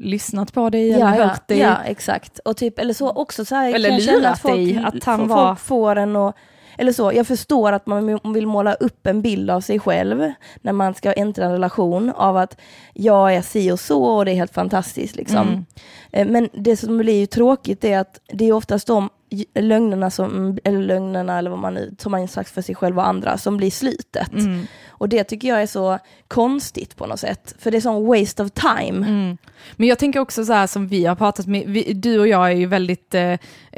lyssnat 0.01 0.53
på 0.53 0.71
dig 0.71 0.89
ja, 0.89 1.15
eller 1.15 1.25
hört 1.25 1.49
dig. 1.49 1.59
Ja, 1.59 1.77
exakt. 1.85 2.39
Och 2.39 2.57
typ, 2.57 2.79
eller 2.79 2.95
så 2.95 3.11
också 3.11 3.45
så 3.45 3.55
här, 3.55 3.75
eller 3.75 3.91
dig, 3.91 4.27
att, 4.27 4.41
folk, 4.41 4.77
att 4.85 5.05
han 5.05 5.19
folk 5.19 5.31
var... 5.31 5.55
får 5.55 5.97
en 5.97 6.17
att 6.17 6.37
eller 6.79 6.93
så, 6.93 7.13
jag 7.15 7.27
förstår 7.27 7.73
att 7.73 7.87
man 7.87 8.21
vill 8.35 8.47
måla 8.47 8.75
upp 8.75 9.07
en 9.07 9.23
bild 9.23 9.51
av 9.51 9.61
sig 9.61 9.79
själv 9.79 10.33
när 10.61 10.73
man 10.73 10.95
ska 10.95 11.13
äntra 11.13 11.45
en 11.45 11.53
relation 11.53 12.11
av 12.11 12.37
att 12.37 12.61
jag 12.93 13.35
är 13.35 13.43
si 13.43 13.73
och 13.73 13.81
så 13.81 14.05
och 14.05 14.25
det 14.25 14.31
är 14.31 14.35
helt 14.35 14.55
fantastiskt. 14.55 15.17
Liksom. 15.17 15.49
Mm. 15.49 15.65
Eh, 16.13 16.27
Men 16.27 16.49
det 16.53 16.77
som 16.77 16.99
blir 16.99 17.21
ju 17.21 17.27
tråkigt 17.27 17.85
är 17.85 17.99
att 17.99 18.21
det 18.33 18.45
är 18.45 18.53
oftast 18.53 18.87
de 18.87 19.11
lögnerna, 19.55 20.11
som, 20.11 20.59
eller 20.65 20.79
lögnerna 20.79 21.39
eller 21.39 21.51
vad 21.51 21.59
man 21.59 21.75
nu, 21.75 21.95
som 21.99 22.13
man 22.13 22.29
sagt 22.29 22.51
för 22.51 22.63
sig 22.63 22.75
själv 22.75 22.99
och 22.99 23.07
andra, 23.07 23.39
som 23.39 23.57
blir 23.57 23.71
slutet. 23.71 24.33
Mm. 24.33 24.67
Och 24.89 25.09
det 25.09 25.25
tycker 25.25 25.49
jag 25.49 25.63
är 25.63 25.67
så 25.67 25.99
konstigt 26.29 26.97
på 26.97 27.07
något 27.07 27.21
sätt, 27.21 27.55
för 27.59 27.71
det 27.71 27.77
är 27.77 27.81
sån 27.81 28.07
waste 28.07 28.43
of 28.43 28.51
time. 28.51 29.07
Mm. 29.07 29.37
Men 29.77 29.89
jag 29.89 29.99
tänker 29.99 30.21
också 30.21 30.45
så 30.45 30.53
här 30.53 30.67
som 30.67 30.89
vi 30.89 31.07
har 31.07 31.17
pratat 31.17 31.47
med, 31.47 31.65
vi, 31.67 31.93
du 31.93 32.21
och 32.21 32.29
jag 32.29 32.47
är 32.47 32.57
ju 32.57 32.67
väldigt 32.67 33.15
eh, 33.15 33.33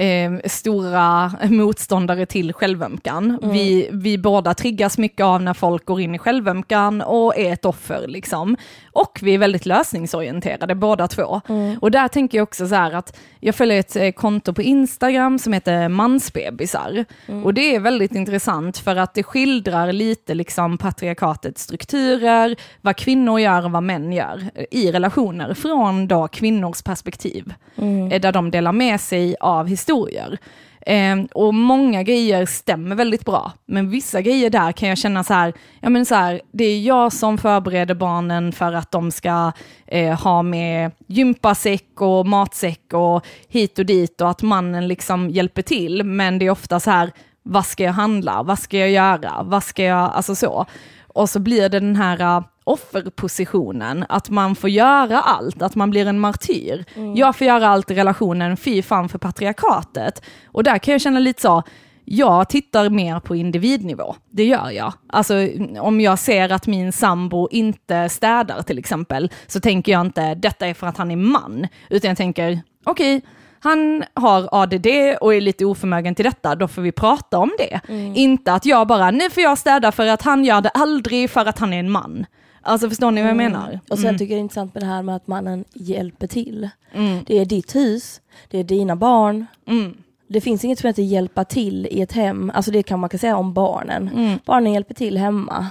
eh, 0.07 0.33
stora 0.45 1.33
motståndare 1.42 2.27
till 2.27 2.53
självömkan. 2.53 3.38
Mm. 3.42 3.55
Vi, 3.55 3.88
vi 3.92 4.19
båda 4.19 4.55
triggas 4.55 4.99
mycket 4.99 5.25
av 5.25 5.42
när 5.42 5.55
folk 5.55 5.85
går 5.85 6.01
in 6.01 6.14
i 6.14 6.19
självömkan 6.19 7.03
och 7.03 7.38
är 7.38 7.53
ett 7.53 7.64
offer 7.64 8.05
liksom. 8.09 8.57
Och 8.97 9.19
vi 9.23 9.35
är 9.35 9.39
väldigt 9.39 9.67
lösningsorienterade 9.67 10.75
båda 10.75 11.09
två. 11.09 11.41
Mm. 11.49 11.79
Och 11.79 11.91
där 11.91 12.09
tänker 12.09 12.39
jag 12.39 12.43
också 12.43 12.69
så 12.69 12.75
här 12.75 12.93
att 12.93 13.19
jag 13.41 13.55
följer 13.55 13.81
ett 13.81 13.97
eh, 13.97 14.11
konto 14.11 14.53
på 14.53 14.63
Instagram 14.63 15.39
som 15.39 15.53
heter 15.53 15.89
mansbebisar. 15.89 17.05
Mm. 17.27 17.45
Och 17.45 17.55
det 17.55 17.75
är 17.75 17.81
väldigt 17.81 18.15
intressant 18.15 18.79
för 18.79 18.97
att 18.97 19.15
det 19.15 19.23
skildrar 19.23 19.93
lite 19.93 20.35
liksom 20.35 20.79
patriarkatets 20.79 21.63
strukturer, 21.63 22.57
vad 22.81 22.97
kvinnor 22.97 23.41
gör 23.41 23.65
och 23.65 23.71
vad 23.71 23.83
män 23.83 24.13
gör 24.13 24.51
i 24.71 24.93
relationer 24.93 25.55
från 25.55 26.09
då 26.09 26.29
kvinnors 26.29 26.83
perspektiv. 26.83 27.55
Mm. 27.77 28.13
eh, 28.13 28.21
Där 28.21 28.33
de 28.33 28.51
delar 28.51 28.73
med 28.73 29.01
sig 29.01 29.37
av 29.41 29.67
historier. 29.67 30.39
Eh, 30.87 31.16
och 31.35 31.55
många 31.55 32.03
grejer 32.03 32.46
stämmer 32.46 32.96
väldigt 32.96 33.25
bra, 33.25 33.53
men 33.66 33.90
vissa 33.90 34.20
grejer 34.20 34.51
där 34.51 34.72
kan 34.72 34.88
jag 34.88 34.99
känna 34.99 35.25
så 35.25 35.35
här, 35.35 35.53
ja 35.81 35.88
men 35.88 36.07
så 36.07 36.14
här, 36.14 36.40
det 36.53 36.64
är 36.64 36.81
jag 36.81 37.12
som 37.12 37.38
förbereder 37.38 37.94
barnen 37.94 38.53
för 38.53 38.72
att 38.72 38.90
de 38.90 39.11
ska 39.11 39.53
eh, 39.87 40.22
ha 40.22 40.42
med 40.42 40.90
gympasäck 41.07 42.01
och 42.01 42.27
matsäck 42.27 42.92
och 42.92 43.27
hit 43.49 43.79
och 43.79 43.87
dit 43.87 44.20
och 44.20 44.31
att 44.31 44.42
mannen 44.42 44.88
liksom 44.88 45.31
hjälper 45.31 45.62
till, 45.62 46.05
men 46.05 46.38
det 46.38 46.46
är 46.46 46.51
ofta 46.51 46.81
så 46.81 46.90
här, 46.90 47.12
vad 47.42 47.66
ska 47.66 47.85
jag 47.85 47.92
handla, 47.92 48.42
vad 48.42 48.59
ska 48.59 48.79
jag 48.79 48.90
göra, 48.90 49.42
vad 49.42 49.64
ska 49.64 49.83
jag, 49.83 50.11
alltså 50.14 50.35
så. 50.35 50.66
Och 51.07 51.31
så 51.31 51.40
blir 51.40 51.68
det 51.68 51.81
den 51.81 51.96
här 51.96 52.42
offerpositionen, 52.67 54.05
att 54.09 54.31
man 54.31 54.57
får 54.57 54.71
göra 54.71 55.21
allt, 55.21 55.63
att 55.63 55.75
man 55.75 55.91
blir 55.91 56.07
en 56.07 56.21
martyr. 56.21 56.85
Jag 57.15 57.37
får 57.37 57.47
göra 57.47 57.69
allt 57.69 57.91
i 57.91 57.95
relationen, 57.95 58.57
fy 58.57 58.83
fan 58.83 59.09
för 59.09 59.19
patriarkatet. 59.19 60.23
Och 60.47 60.65
där 60.65 60.79
kan 60.79 60.93
jag 60.93 61.01
känna 61.01 61.19
lite 61.19 61.43
så, 61.43 61.63
jag 62.05 62.49
tittar 62.49 62.91
mer 62.91 63.21
på 63.21 63.37
individnivå, 63.37 64.15
det 64.31 64.45
gör 64.45 64.71
jag. 64.71 64.93
Alltså 65.09 65.35
om 65.81 66.01
jag 66.01 66.19
ser 66.19 66.53
att 66.53 66.67
min 66.67 66.93
sambo 66.93 67.49
inte 67.51 68.09
städar 68.09 68.63
till 68.63 68.79
exempel, 68.79 69.31
så 69.47 69.61
tänker 69.61 69.93
jag 69.93 70.01
inte 70.01 70.35
detta 70.35 70.67
är 70.67 70.75
för 70.75 70.87
att 70.87 70.97
han 70.97 71.11
är 71.11 71.17
man, 71.17 71.67
utan 71.91 72.09
jag 72.09 72.17
tänker 72.17 72.61
okej, 72.85 73.23
han 73.61 74.05
har 74.15 74.49
ADD 74.53 74.87
och 75.21 75.35
är 75.35 75.41
lite 75.41 75.65
oförmögen 75.65 76.15
till 76.15 76.25
detta, 76.25 76.55
då 76.55 76.69
får 76.69 76.83
vi 76.83 76.93
prata 76.93 77.39
om 77.39 77.51
det. 77.59 77.81
Inte 78.15 78.53
att 78.53 78.67
jag 78.67 78.87
bara, 78.87 79.11
nu 79.11 79.31
får 79.31 79.43
jag 79.43 79.59
städa 79.59 79.93
för 79.93 80.07
att 80.07 80.23
han 80.23 80.45
gör 80.45 80.61
det 80.61 80.69
aldrig 80.69 81.31
för 81.31 81.47
att 81.47 81.59
han 81.59 81.73
är 81.73 81.79
en 81.79 81.91
man. 81.91 82.27
Alltså 82.67 82.89
förstår 82.89 83.11
ni 83.11 83.21
vad 83.21 83.31
jag 83.31 83.37
menar? 83.37 83.81
Och 83.91 83.99
sen 83.99 84.19
tycker 84.19 84.35
jag 84.35 84.39
det 84.39 84.41
är 84.41 84.43
intressant 84.43 84.75
med 84.75 84.83
det 84.83 84.87
här 84.87 85.03
med 85.03 85.17
att 85.17 85.27
mannen 85.27 85.65
hjälper 85.75 86.27
till. 86.27 86.69
Mm. 86.93 87.25
Det 87.27 87.39
är 87.39 87.45
ditt 87.45 87.75
hus, 87.75 88.21
det 88.51 88.59
är 88.59 88.65
dina 88.65 88.97
barn. 88.97 89.47
Mm. 89.67 89.95
Det 90.29 90.41
finns 90.41 90.65
inget 90.65 90.79
som 90.79 90.87
heter 90.89 91.03
hjälpa 91.03 91.45
till 91.45 91.87
i 91.91 92.01
ett 92.03 92.13
hem, 92.13 92.53
alltså 92.55 92.71
det 92.71 92.83
kan 92.83 93.01
man 93.01 93.11
kan 93.11 93.19
säga 93.19 93.37
om 93.37 93.55
barnen. 93.55 94.39
Barnen 94.45 94.73
hjälper 94.73 94.95
till 94.95 95.19
hemma. 95.19 95.67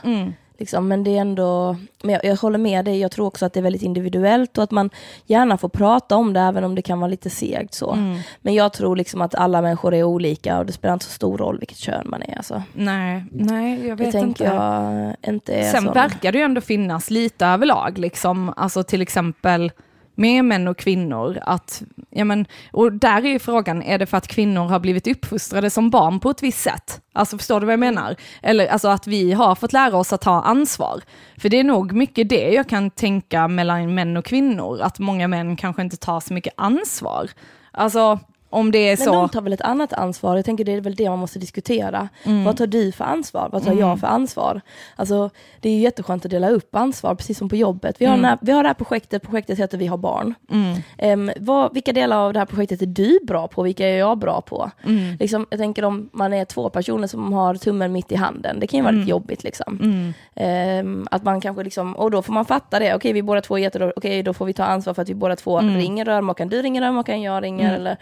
Liksom, 0.57 0.87
men 0.87 1.03
det 1.03 1.17
är 1.17 1.21
ändå, 1.21 1.75
men 2.03 2.11
jag, 2.13 2.25
jag 2.25 2.35
håller 2.35 2.57
med 2.57 2.85
dig, 2.85 2.99
jag 2.99 3.11
tror 3.11 3.25
också 3.27 3.45
att 3.45 3.53
det 3.53 3.59
är 3.59 3.61
väldigt 3.61 3.81
individuellt 3.81 4.57
och 4.57 4.63
att 4.63 4.71
man 4.71 4.89
gärna 5.25 5.57
får 5.57 5.69
prata 5.69 6.15
om 6.15 6.33
det 6.33 6.39
även 6.39 6.63
om 6.63 6.75
det 6.75 6.81
kan 6.81 6.99
vara 6.99 7.07
lite 7.11 7.29
segt 7.29 7.73
så. 7.73 7.91
Mm. 7.93 8.19
Men 8.41 8.53
jag 8.53 8.73
tror 8.73 8.95
liksom 8.95 9.21
att 9.21 9.35
alla 9.35 9.61
människor 9.61 9.93
är 9.93 10.03
olika 10.03 10.57
och 10.59 10.65
det 10.65 10.71
spelar 10.73 10.93
inte 10.93 11.05
så 11.05 11.11
stor 11.11 11.37
roll 11.37 11.59
vilket 11.59 11.77
kön 11.77 12.09
man 12.09 12.21
är. 12.21 12.37
Alltså. 12.37 12.63
Nej, 12.73 13.23
nej, 13.31 13.87
jag 13.87 13.97
Det 13.97 14.03
vet 14.03 14.11
tänker 14.13 14.27
inte. 14.45 14.55
jag 14.55 15.33
inte 15.33 15.63
Sen 15.63 15.83
sån. 15.83 15.93
verkar 15.93 16.31
det 16.31 16.37
ju 16.37 16.43
ändå 16.43 16.61
finnas 16.61 17.09
lite 17.09 17.45
överlag, 17.45 17.97
liksom, 17.97 18.53
alltså 18.57 18.83
till 18.83 19.01
exempel 19.01 19.71
med 20.17 20.45
män 20.45 20.67
och 20.67 20.77
kvinnor, 20.77 21.39
att, 21.41 21.83
ja 22.15 22.25
men, 22.25 22.45
och 22.71 22.93
där 22.93 23.25
är 23.25 23.29
ju 23.29 23.39
frågan, 23.39 23.83
är 23.83 23.97
det 23.97 24.05
för 24.05 24.17
att 24.17 24.27
kvinnor 24.27 24.67
har 24.67 24.79
blivit 24.79 25.07
uppfostrade 25.07 25.69
som 25.69 25.89
barn 25.89 26.19
på 26.19 26.29
ett 26.29 26.43
visst 26.43 26.61
sätt? 26.61 27.01
Alltså 27.13 27.37
förstår 27.37 27.59
du 27.59 27.65
vad 27.65 27.73
jag 27.73 27.79
menar? 27.79 28.15
Eller 28.41 28.67
alltså 28.67 28.87
att 28.87 29.07
vi 29.07 29.33
har 29.33 29.55
fått 29.55 29.73
lära 29.73 29.97
oss 29.97 30.13
att 30.13 30.21
ta 30.21 30.41
ansvar. 30.41 31.01
För 31.37 31.49
det 31.49 31.59
är 31.59 31.63
nog 31.63 31.93
mycket 31.93 32.29
det 32.29 32.49
jag 32.49 32.69
kan 32.69 32.89
tänka 32.89 33.47
mellan 33.47 33.95
män 33.95 34.17
och 34.17 34.25
kvinnor, 34.25 34.81
att 34.81 34.99
många 34.99 35.27
män 35.27 35.55
kanske 35.55 35.81
inte 35.81 35.97
tar 35.97 36.19
så 36.19 36.33
mycket 36.33 36.53
ansvar. 36.57 37.29
Alltså, 37.71 38.19
om 38.55 38.71
det 38.71 38.77
är 38.77 38.97
Men 38.97 39.05
så... 39.05 39.13
de 39.13 39.29
tar 39.29 39.41
väl 39.41 39.53
ett 39.53 39.61
annat 39.61 39.93
ansvar, 39.93 40.35
jag 40.35 40.45
tänker 40.45 40.65
det 40.65 40.73
är 40.73 40.81
väl 40.81 40.95
det 40.95 41.09
man 41.09 41.19
måste 41.19 41.39
diskutera. 41.39 42.09
Mm. 42.23 42.43
Vad 42.43 42.57
tar 42.57 42.67
du 42.67 42.91
för 42.91 43.03
ansvar? 43.03 43.49
Vad 43.51 43.65
tar 43.65 43.73
jag 43.73 43.99
för 43.99 44.07
ansvar? 44.07 44.61
Alltså 44.95 45.29
det 45.59 45.69
är 45.69 45.73
ju 45.73 45.79
jätteskönt 45.79 46.25
att 46.25 46.31
dela 46.31 46.49
upp 46.49 46.75
ansvar, 46.75 47.15
precis 47.15 47.37
som 47.37 47.49
på 47.49 47.55
jobbet. 47.55 48.01
Vi 48.01 48.05
har, 48.05 48.15
den 48.15 48.25
här, 48.25 48.37
vi 48.41 48.51
har 48.51 48.63
det 48.63 48.69
här 48.69 48.73
projektet, 48.73 49.21
projektet 49.23 49.59
heter 49.59 49.77
Vi 49.77 49.87
har 49.87 49.97
barn. 49.97 50.33
Mm. 50.51 50.77
Em, 50.97 51.31
vad, 51.39 51.73
vilka 51.73 51.93
delar 51.93 52.17
av 52.17 52.33
det 52.33 52.39
här 52.39 52.45
projektet 52.45 52.81
är 52.81 52.85
du 52.85 53.19
bra 53.23 53.47
på, 53.47 53.63
vilka 53.63 53.89
är 53.89 53.97
jag 53.97 54.17
bra 54.17 54.41
på? 54.41 54.71
Mm. 54.85 55.17
Liksom, 55.19 55.45
jag 55.49 55.59
tänker 55.59 55.85
om 55.85 56.09
man 56.13 56.33
är 56.33 56.45
två 56.45 56.69
personer 56.69 57.07
som 57.07 57.33
har 57.33 57.55
tummen 57.55 57.91
mitt 57.91 58.11
i 58.11 58.15
handen, 58.15 58.59
det 58.59 58.67
kan 58.67 58.77
ju 58.77 58.83
vara 58.83 58.91
lite 58.95 59.09
jobbigt. 59.09 59.43
Liksom. 59.43 59.79
Mm. 59.81 60.13
Em, 60.35 61.07
att 61.11 61.23
man 61.23 61.41
kanske 61.41 61.63
liksom, 61.63 61.95
och 61.95 62.11
då 62.11 62.21
får 62.21 62.33
man 62.33 62.45
fatta 62.45 62.79
det, 62.79 62.95
okej 62.95 63.13
vi 63.13 63.21
båda 63.23 63.41
två 63.41 63.57
är 63.57 63.61
jättedåliga, 63.61 63.93
okej 63.97 64.23
då 64.23 64.33
får 64.33 64.45
vi 64.45 64.53
ta 64.53 64.63
ansvar 64.63 64.93
för 64.93 65.01
att 65.01 65.09
vi 65.09 65.15
båda 65.15 65.35
två 65.35 65.59
Mm. 65.59 65.77
ringer 65.77 66.05
rörmokaren, 66.05 66.49
du 66.49 66.61
ringer 66.61 66.81
rörmokaren, 66.81 67.21
jag 67.21 67.43
ringer 67.43 67.75
eller 67.75 67.97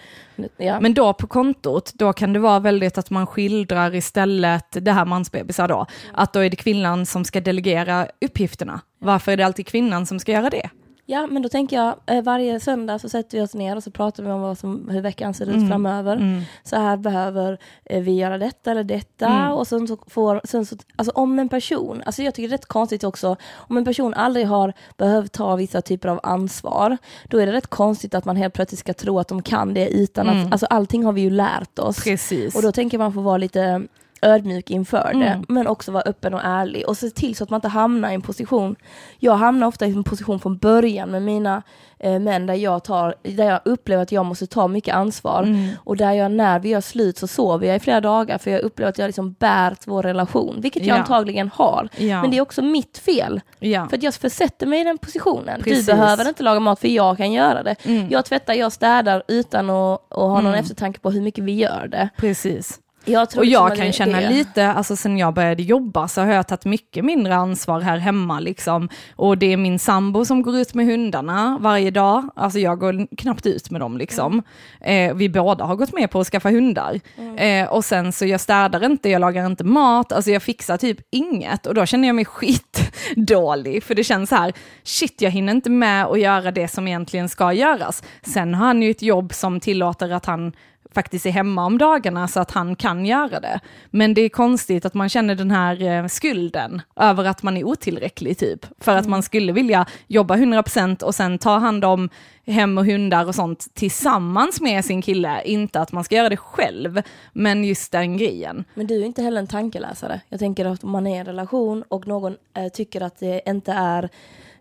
ja. 0.58 0.80
Men 0.80 0.94
då 0.94 1.14
på 1.14 1.28
kontot, 1.28 1.92
då 1.94 2.14
kan 2.14 2.34
det 2.34 2.40
vara 2.40 2.60
väldigt 2.60 2.98
att 2.98 3.10
man 3.10 3.28
skildrar 3.28 3.96
istället 3.96 4.66
det 4.72 4.92
här 4.92 5.06
mansbebisar 5.06 5.68
då, 5.68 5.86
att 6.14 6.34
då 6.34 6.40
är 6.40 6.50
det 6.50 6.56
kvinnan 6.56 7.06
som 7.06 7.26
ska 7.26 7.42
delegera 7.42 8.08
uppgifterna. 8.26 8.82
Varför 9.00 9.32
är 9.32 9.38
det 9.38 9.46
alltid 9.46 9.68
kvinnan 9.68 10.06
som 10.06 10.20
ska 10.20 10.32
göra 10.32 10.50
det? 10.50 10.70
Ja, 11.06 11.28
men 11.28 11.42
då 11.42 11.50
tänker 11.50 11.76
jag 11.76 11.96
eh, 12.06 12.22
varje 12.24 12.60
söndag 12.60 13.00
så 13.00 13.10
sätter 13.10 13.38
vi 13.38 13.44
oss 13.44 13.54
ner 13.54 13.76
och 13.76 13.84
så 13.84 13.92
pratar 13.92 14.24
vi 14.24 14.32
om 14.32 14.42
vad 14.42 14.58
som, 14.58 14.90
hur 14.90 15.02
veckan 15.02 15.34
ser 15.34 15.46
ut 15.46 15.56
Mm. 15.56 15.70
framöver. 15.70 16.16
Mm. 16.16 16.42
Så 16.64 16.76
här 16.76 16.98
behöver 16.98 17.58
eh, 17.86 18.02
vi 18.04 18.12
göra 18.16 18.38
detta 18.38 18.72
eller 18.72 18.84
detta. 18.84 19.28
Mm. 19.28 19.52
Och 19.52 19.68
sen 19.68 19.88
så 19.88 19.98
får, 20.08 20.42
sen 20.44 20.66
så, 20.66 20.76
alltså 20.96 21.12
om 21.16 21.40
en 21.40 21.50
person, 21.50 22.02
alltså 22.06 22.24
jag 22.24 22.34
tycker 22.34 22.50
det 22.50 22.54
är 22.56 22.58
rätt 22.58 22.66
konstigt 22.66 23.04
också, 23.04 23.36
om 23.56 23.78
en 23.78 23.86
person 23.86 24.14
aldrig 24.14 24.48
har 24.48 24.74
behövt 24.98 25.32
ta 25.32 25.56
vissa 25.56 25.82
typer 25.82 26.10
av 26.10 26.20
ansvar, 26.24 26.98
då 27.30 27.38
är 27.38 27.46
det 27.46 27.52
rätt 27.52 27.68
konstigt 27.68 28.16
att 28.16 28.26
man 28.26 28.36
helt 28.36 28.54
plötsligt 28.54 28.80
ska 28.80 28.94
tro 28.94 29.20
att 29.20 29.28
de 29.28 29.42
kan 29.42 29.74
det 29.74 29.88
utan 29.90 30.28
Mm. 30.30 30.46
att, 30.46 30.52
alltså 30.52 30.66
allting 30.66 31.04
har 31.06 31.14
vi 31.14 31.22
ju 31.22 31.30
lärt 31.30 31.80
oss. 31.80 32.04
Precis. 32.04 32.56
Och 32.56 32.62
då 32.62 32.72
tänker 32.72 32.98
man 32.98 33.14
få 33.14 33.22
vara 33.22 33.38
lite 33.38 33.82
ödmjuk 34.24 34.70
inför 34.70 35.14
det, 35.14 35.26
Mm. 35.28 35.46
men 35.48 35.68
också 35.68 35.92
vara 35.92 36.04
öppen 36.04 36.34
och 36.34 36.42
ärlig 36.44 36.88
och 36.88 36.98
se 36.98 37.10
till 37.10 37.36
så 37.36 37.44
att 37.44 37.50
man 37.50 37.58
inte 37.58 37.68
hamnar 37.68 38.12
i 38.12 38.14
en 38.14 38.22
position. 38.22 38.76
Jag 39.20 39.34
hamnar 39.36 39.68
ofta 39.68 39.86
i 39.86 39.92
en 39.92 40.04
position 40.04 40.40
från 40.40 40.58
början 40.58 41.12
med 41.12 41.22
mina 41.22 41.62
eh, 42.00 42.20
män 42.20 42.46
där 42.46 42.54
jag, 42.54 42.84
tar, 42.84 43.16
där 43.24 43.46
jag 43.50 43.60
upplever 43.66 44.04
att 44.04 44.12
jag 44.12 44.26
måste 44.26 44.48
ta 44.48 44.68
mycket 44.68 44.96
ansvar 44.96 45.44
Mm. 45.44 45.70
och 45.78 45.98
där 45.98 46.12
jag 46.14 46.32
när 46.32 46.60
vi 46.60 46.70
gör 46.70 46.82
slut 46.82 47.18
så 47.18 47.28
sover 47.28 47.68
jag 47.68 47.76
i 47.76 47.80
flera 47.80 48.02
dagar 48.02 48.38
för 48.38 48.52
jag 48.52 48.62
upplever 48.62 48.90
att 48.90 48.98
jag 48.98 49.08
liksom 49.08 49.34
bär 49.34 49.76
vår 49.86 50.04
relation, 50.04 50.62
vilket 50.62 50.86
jag 50.86 50.96
Ja. 50.98 51.00
antagligen 51.02 51.50
har. 51.54 51.90
Ja. 51.98 52.22
Men 52.22 52.32
det 52.32 52.38
är 52.38 52.42
också 52.42 52.62
mitt 52.62 52.98
fel, 52.98 53.42
ja. 53.60 53.88
för 53.90 53.98
att 53.98 54.04
jag 54.04 54.14
försätter 54.14 54.68
mig 54.68 54.82
i 54.82 54.84
den 54.84 54.98
positionen. 54.98 55.62
Precis. 55.64 55.86
Du 55.86 55.94
behöver 55.94 56.28
inte 56.28 56.44
laga 56.44 56.60
mat 56.60 56.80
för 56.80 56.88
jag 56.88 57.18
kan 57.18 57.32
göra 57.32 57.64
det. 57.64 57.76
Mm. 57.86 58.08
Jag 58.10 58.26
tvättar, 58.26 58.54
jag 58.54 58.72
städar 58.72 59.24
utan 59.28 59.70
att, 59.70 60.02
att 60.14 60.18
ha 60.20 60.28
någon 60.42 60.46
Mm. 60.46 60.60
eftertanke 60.60 61.00
på 61.00 61.12
hur 61.12 61.22
mycket 61.22 61.44
vi 61.44 61.54
gör 61.56 61.88
det. 61.88 62.10
Precis. 62.18 62.80
Jag 63.06 63.22
Och 63.22 63.28
liksom 63.28 63.44
jag 63.50 63.72
att 63.72 63.78
kan 63.78 63.92
känna 63.92 64.20
det- 64.22 64.30
lite, 64.30 64.68
alltså 64.72 64.96
sen 64.96 65.18
jag 65.18 65.34
började 65.34 65.64
jobba 65.64 66.08
så 66.08 66.22
har 66.22 66.34
jag 66.34 66.48
tagit 66.48 66.66
mycket 66.66 67.06
mindre 67.06 67.36
ansvar 67.36 67.82
här 67.82 67.98
hemma 67.98 68.40
liksom. 68.40 68.90
Och 69.16 69.38
det 69.38 69.54
är 69.54 69.58
min 69.58 69.80
sambo 69.80 70.26
som 70.26 70.42
går 70.42 70.58
ut 70.58 70.74
med 70.74 70.86
hundarna 70.86 71.58
varje 71.62 71.92
dag, 71.92 72.30
alltså 72.36 72.60
jag 72.60 72.80
går 72.80 73.16
knappt 73.18 73.46
ut 73.46 73.70
med 73.72 73.82
dem 73.82 73.98
liksom. 73.98 74.44
Eh, 74.82 75.14
vi 75.14 75.30
båda 75.30 75.66
har 75.66 75.76
gått 75.76 75.94
med 75.94 76.12
på 76.12 76.20
att 76.20 76.28
skaffa 76.28 76.50
hundar. 76.50 77.00
Eh, 77.38 77.68
och 77.74 77.86
sen 77.86 78.12
så 78.12 78.26
jag 78.26 78.42
städar 78.42 78.86
inte, 78.86 79.10
jag 79.10 79.20
lagar 79.20 79.46
inte 79.46 79.64
mat, 79.64 80.12
alltså 80.12 80.32
jag 80.32 80.44
fixar 80.44 80.78
typ 80.78 80.98
inget. 81.12 81.66
Och 81.66 81.74
då 81.76 81.86
känner 81.86 82.08
jag 82.08 82.16
mig 82.16 82.26
skitdålig, 83.16 83.84
för 83.84 83.96
det 83.96 84.04
känns 84.04 84.30
så 84.30 84.36
här, 84.36 84.54
shit 84.84 85.22
jag 85.22 85.32
hinner 85.32 85.54
inte 85.54 85.70
med 85.70 86.06
att 86.06 86.20
göra 86.20 86.52
det 86.52 86.68
som 86.68 86.88
egentligen 86.88 87.30
ska 87.30 87.54
göras. 87.54 88.04
Sen 88.22 88.54
har 88.54 88.66
han 88.68 88.82
ju 88.82 88.92
ett 88.92 89.02
jobb 89.02 89.34
som 89.34 89.60
tillåter 89.60 90.10
att 90.10 90.26
han 90.26 90.54
faktiskt 90.94 91.26
är 91.26 91.32
hemma 91.32 91.66
om 91.66 91.78
dagarna 91.78 92.28
så 92.28 92.40
att 92.40 92.52
han 92.52 92.76
kan 92.76 93.06
göra 93.06 93.40
det. 93.40 93.60
Men 93.90 94.14
det 94.14 94.22
är 94.22 94.30
konstigt 94.30 94.86
att 94.86 94.94
man 94.94 95.10
känner 95.10 95.36
den 95.36 95.52
här 95.52 95.82
eh, 95.82 96.08
skulden 96.08 96.82
över 96.96 97.26
att 97.26 97.44
man 97.44 97.58
är 97.58 97.64
otillräcklig 97.64 98.38
typ. 98.38 98.66
För 98.80 98.98
att 98.98 99.08
man 99.08 99.24
skulle 99.24 99.52
vilja 99.52 99.86
jobba 100.08 100.36
100% 100.36 101.04
och 101.04 101.16
sen 101.16 101.38
ta 101.38 101.58
hand 101.58 101.86
om 101.86 102.10
hem 102.46 102.78
och 102.78 102.86
hundar 102.86 103.26
och 103.26 103.36
sånt 103.36 103.68
tillsammans 103.74 104.62
med 104.62 104.86
sin 104.86 105.02
kille, 105.02 105.42
inte 105.46 105.80
att 105.80 105.92
man 105.92 106.04
ska 106.04 106.16
göra 106.16 106.30
det 106.30 106.38
själv, 106.38 107.02
men 107.34 107.64
just 107.64 107.92
den 107.92 108.18
grejen. 108.18 108.64
Men 108.74 108.88
du 108.88 109.02
är 109.02 109.06
inte 109.06 109.22
heller 109.22 109.40
en 109.40 109.48
tankeläsare. 109.48 110.22
Jag 110.30 110.40
tänker 110.40 110.66
att 110.66 110.84
om 110.84 110.92
man 110.92 111.08
är 111.08 111.16
i 111.16 111.18
en 111.18 111.26
relation 111.26 111.84
och 111.88 112.08
någon 112.08 112.38
eh, 112.58 112.68
tycker 112.68 113.02
att 113.02 113.20
det 113.20 113.42
inte 113.46 113.72
är 113.72 114.10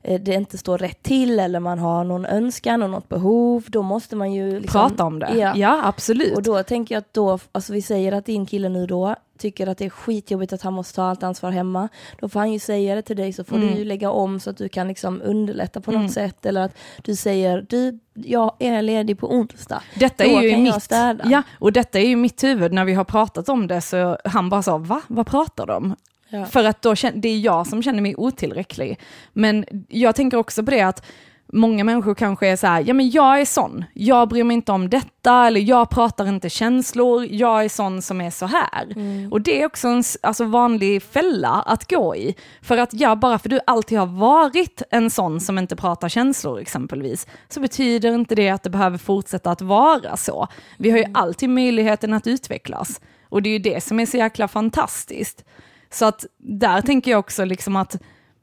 det 0.02 0.34
inte 0.34 0.58
står 0.58 0.78
rätt 0.78 1.02
till 1.02 1.38
eller 1.40 1.60
man 1.60 1.78
har 1.78 2.04
någon 2.04 2.26
önskan 2.26 2.82
och 2.82 2.90
något 2.90 3.08
behov, 3.08 3.64
då 3.68 3.82
måste 3.82 4.16
man 4.16 4.32
ju 4.32 4.60
liksom, 4.60 4.88
Prata 4.88 5.04
om 5.04 5.18
det. 5.18 5.34
Ja. 5.36 5.52
ja, 5.56 5.80
absolut. 5.84 6.36
Och 6.36 6.42
då 6.42 6.62
tänker 6.62 6.94
jag 6.94 7.00
att 7.00 7.14
då, 7.14 7.38
alltså 7.52 7.72
vi 7.72 7.82
säger 7.82 8.12
att 8.12 8.26
din 8.26 8.46
kille 8.46 8.68
nu 8.68 8.86
då 8.86 9.14
tycker 9.38 9.66
att 9.66 9.78
det 9.78 9.84
är 9.84 9.90
skitjobbigt 9.90 10.52
att 10.52 10.62
han 10.62 10.72
måste 10.72 10.96
ta 10.96 11.02
allt 11.02 11.22
ansvar 11.22 11.50
hemma, 11.50 11.88
då 12.20 12.28
får 12.28 12.40
han 12.40 12.52
ju 12.52 12.58
säga 12.58 12.94
det 12.94 13.02
till 13.02 13.16
dig 13.16 13.32
så 13.32 13.44
får 13.44 13.56
mm. 13.56 13.68
du 13.68 13.78
ju 13.78 13.84
lägga 13.84 14.10
om 14.10 14.40
så 14.40 14.50
att 14.50 14.56
du 14.56 14.68
kan 14.68 14.88
liksom 14.88 15.22
underlätta 15.24 15.80
på 15.80 15.90
mm. 15.90 16.02
något 16.02 16.12
sätt 16.12 16.46
eller 16.46 16.60
att 16.60 16.76
du 17.02 17.16
säger 17.16 17.66
du, 17.68 17.98
jag 18.14 18.52
är 18.58 18.82
ledig 18.82 19.18
på 19.18 19.34
onsdag. 19.34 19.82
Detta 19.94 20.24
är 20.24 20.42
ju 20.42 20.56
mitt, 20.56 20.92
ja, 21.24 21.42
och 21.58 21.72
detta 21.72 21.98
är 21.98 22.06
ju 22.06 22.16
mitt 22.16 22.44
huvud 22.44 22.72
när 22.72 22.84
vi 22.84 22.94
har 22.94 23.04
pratat 23.04 23.48
om 23.48 23.66
det 23.66 23.80
så 23.80 24.18
han 24.24 24.48
bara 24.48 24.62
sa 24.62 24.78
va, 24.78 25.00
vad 25.08 25.26
pratar 25.26 25.66
de 25.66 25.76
om? 25.76 25.96
Ja. 26.32 26.46
För 26.46 26.64
att 26.64 26.82
då, 26.82 26.94
det 27.14 27.28
är 27.28 27.38
jag 27.38 27.66
som 27.66 27.82
känner 27.82 28.00
mig 28.00 28.14
otillräcklig. 28.16 29.00
Men 29.32 29.64
jag 29.88 30.14
tänker 30.14 30.36
också 30.36 30.64
på 30.64 30.70
det 30.70 30.82
att 30.82 31.04
många 31.52 31.84
människor 31.84 32.14
kanske 32.14 32.48
är 32.48 32.56
så 32.56 32.66
här, 32.66 32.84
ja 32.86 32.94
men 32.94 33.10
jag 33.10 33.40
är 33.40 33.44
sån, 33.44 33.84
jag 33.94 34.28
bryr 34.28 34.44
mig 34.44 34.54
inte 34.54 34.72
om 34.72 34.90
detta, 34.90 35.46
eller 35.46 35.60
jag 35.60 35.90
pratar 35.90 36.28
inte 36.28 36.50
känslor, 36.50 37.26
jag 37.30 37.64
är 37.64 37.68
sån 37.68 38.02
som 38.02 38.20
är 38.20 38.30
så 38.30 38.46
här. 38.46 38.92
Mm. 38.96 39.32
Och 39.32 39.40
det 39.40 39.62
är 39.62 39.66
också 39.66 39.88
en 39.88 40.02
alltså, 40.22 40.44
vanlig 40.44 41.02
fälla 41.02 41.62
att 41.66 41.90
gå 41.90 42.16
i. 42.16 42.34
För 42.62 42.78
att 42.78 42.90
ja, 42.92 43.16
bara 43.16 43.38
för 43.38 43.48
du 43.48 43.60
alltid 43.66 43.98
har 43.98 44.06
varit 44.06 44.82
en 44.90 45.10
sån 45.10 45.40
som 45.40 45.58
inte 45.58 45.76
pratar 45.76 46.08
känslor 46.08 46.60
exempelvis, 46.60 47.26
så 47.48 47.60
betyder 47.60 48.14
inte 48.14 48.34
det 48.34 48.50
att 48.50 48.62
det 48.62 48.70
behöver 48.70 48.98
fortsätta 48.98 49.50
att 49.50 49.62
vara 49.62 50.16
så. 50.16 50.48
Vi 50.78 50.90
har 50.90 50.98
ju 50.98 51.04
mm. 51.04 51.16
alltid 51.16 51.50
möjligheten 51.50 52.12
att 52.12 52.26
utvecklas. 52.26 53.00
Och 53.28 53.42
det 53.42 53.48
är 53.48 53.52
ju 53.52 53.58
det 53.58 53.84
som 53.84 54.00
är 54.00 54.06
så 54.06 54.16
jäkla 54.16 54.48
fantastiskt. 54.48 55.44
Så 55.92 56.04
att 56.04 56.24
där 56.38 56.80
tänker 56.80 57.10
jag 57.10 57.20
också 57.20 57.44
liksom 57.44 57.76
att 57.76 57.96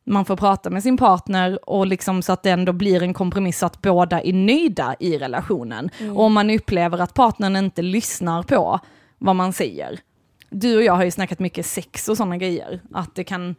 man 0.05 0.25
får 0.25 0.35
prata 0.35 0.69
med 0.69 0.83
sin 0.83 0.97
partner 0.97 1.69
och 1.69 1.87
liksom 1.87 2.21
så 2.21 2.31
att 2.33 2.43
det 2.43 2.49
ändå 2.49 2.73
blir 2.73 3.03
en 3.03 3.13
kompromiss 3.13 3.59
så 3.59 3.65
att 3.65 3.81
båda 3.81 4.21
är 4.21 4.33
nöjda 4.33 4.95
i 4.99 5.17
relationen. 5.17 5.89
Mm. 5.99 6.17
Och 6.17 6.23
om 6.23 6.33
man 6.33 6.49
upplever 6.49 6.97
att 6.97 7.13
partnern 7.13 7.55
inte 7.55 7.81
lyssnar 7.81 8.43
på 8.43 8.79
vad 9.17 9.35
man 9.35 9.53
säger. 9.53 9.99
Du 10.49 10.77
och 10.77 10.83
jag 10.83 10.93
har 10.93 11.03
ju 11.03 11.11
snackat 11.11 11.39
mycket 11.39 11.65
sex 11.65 12.09
och 12.09 12.17
sådana 12.17 12.37
grejer, 12.37 12.81
att 12.93 13.15
det 13.15 13.23
kan 13.23 13.55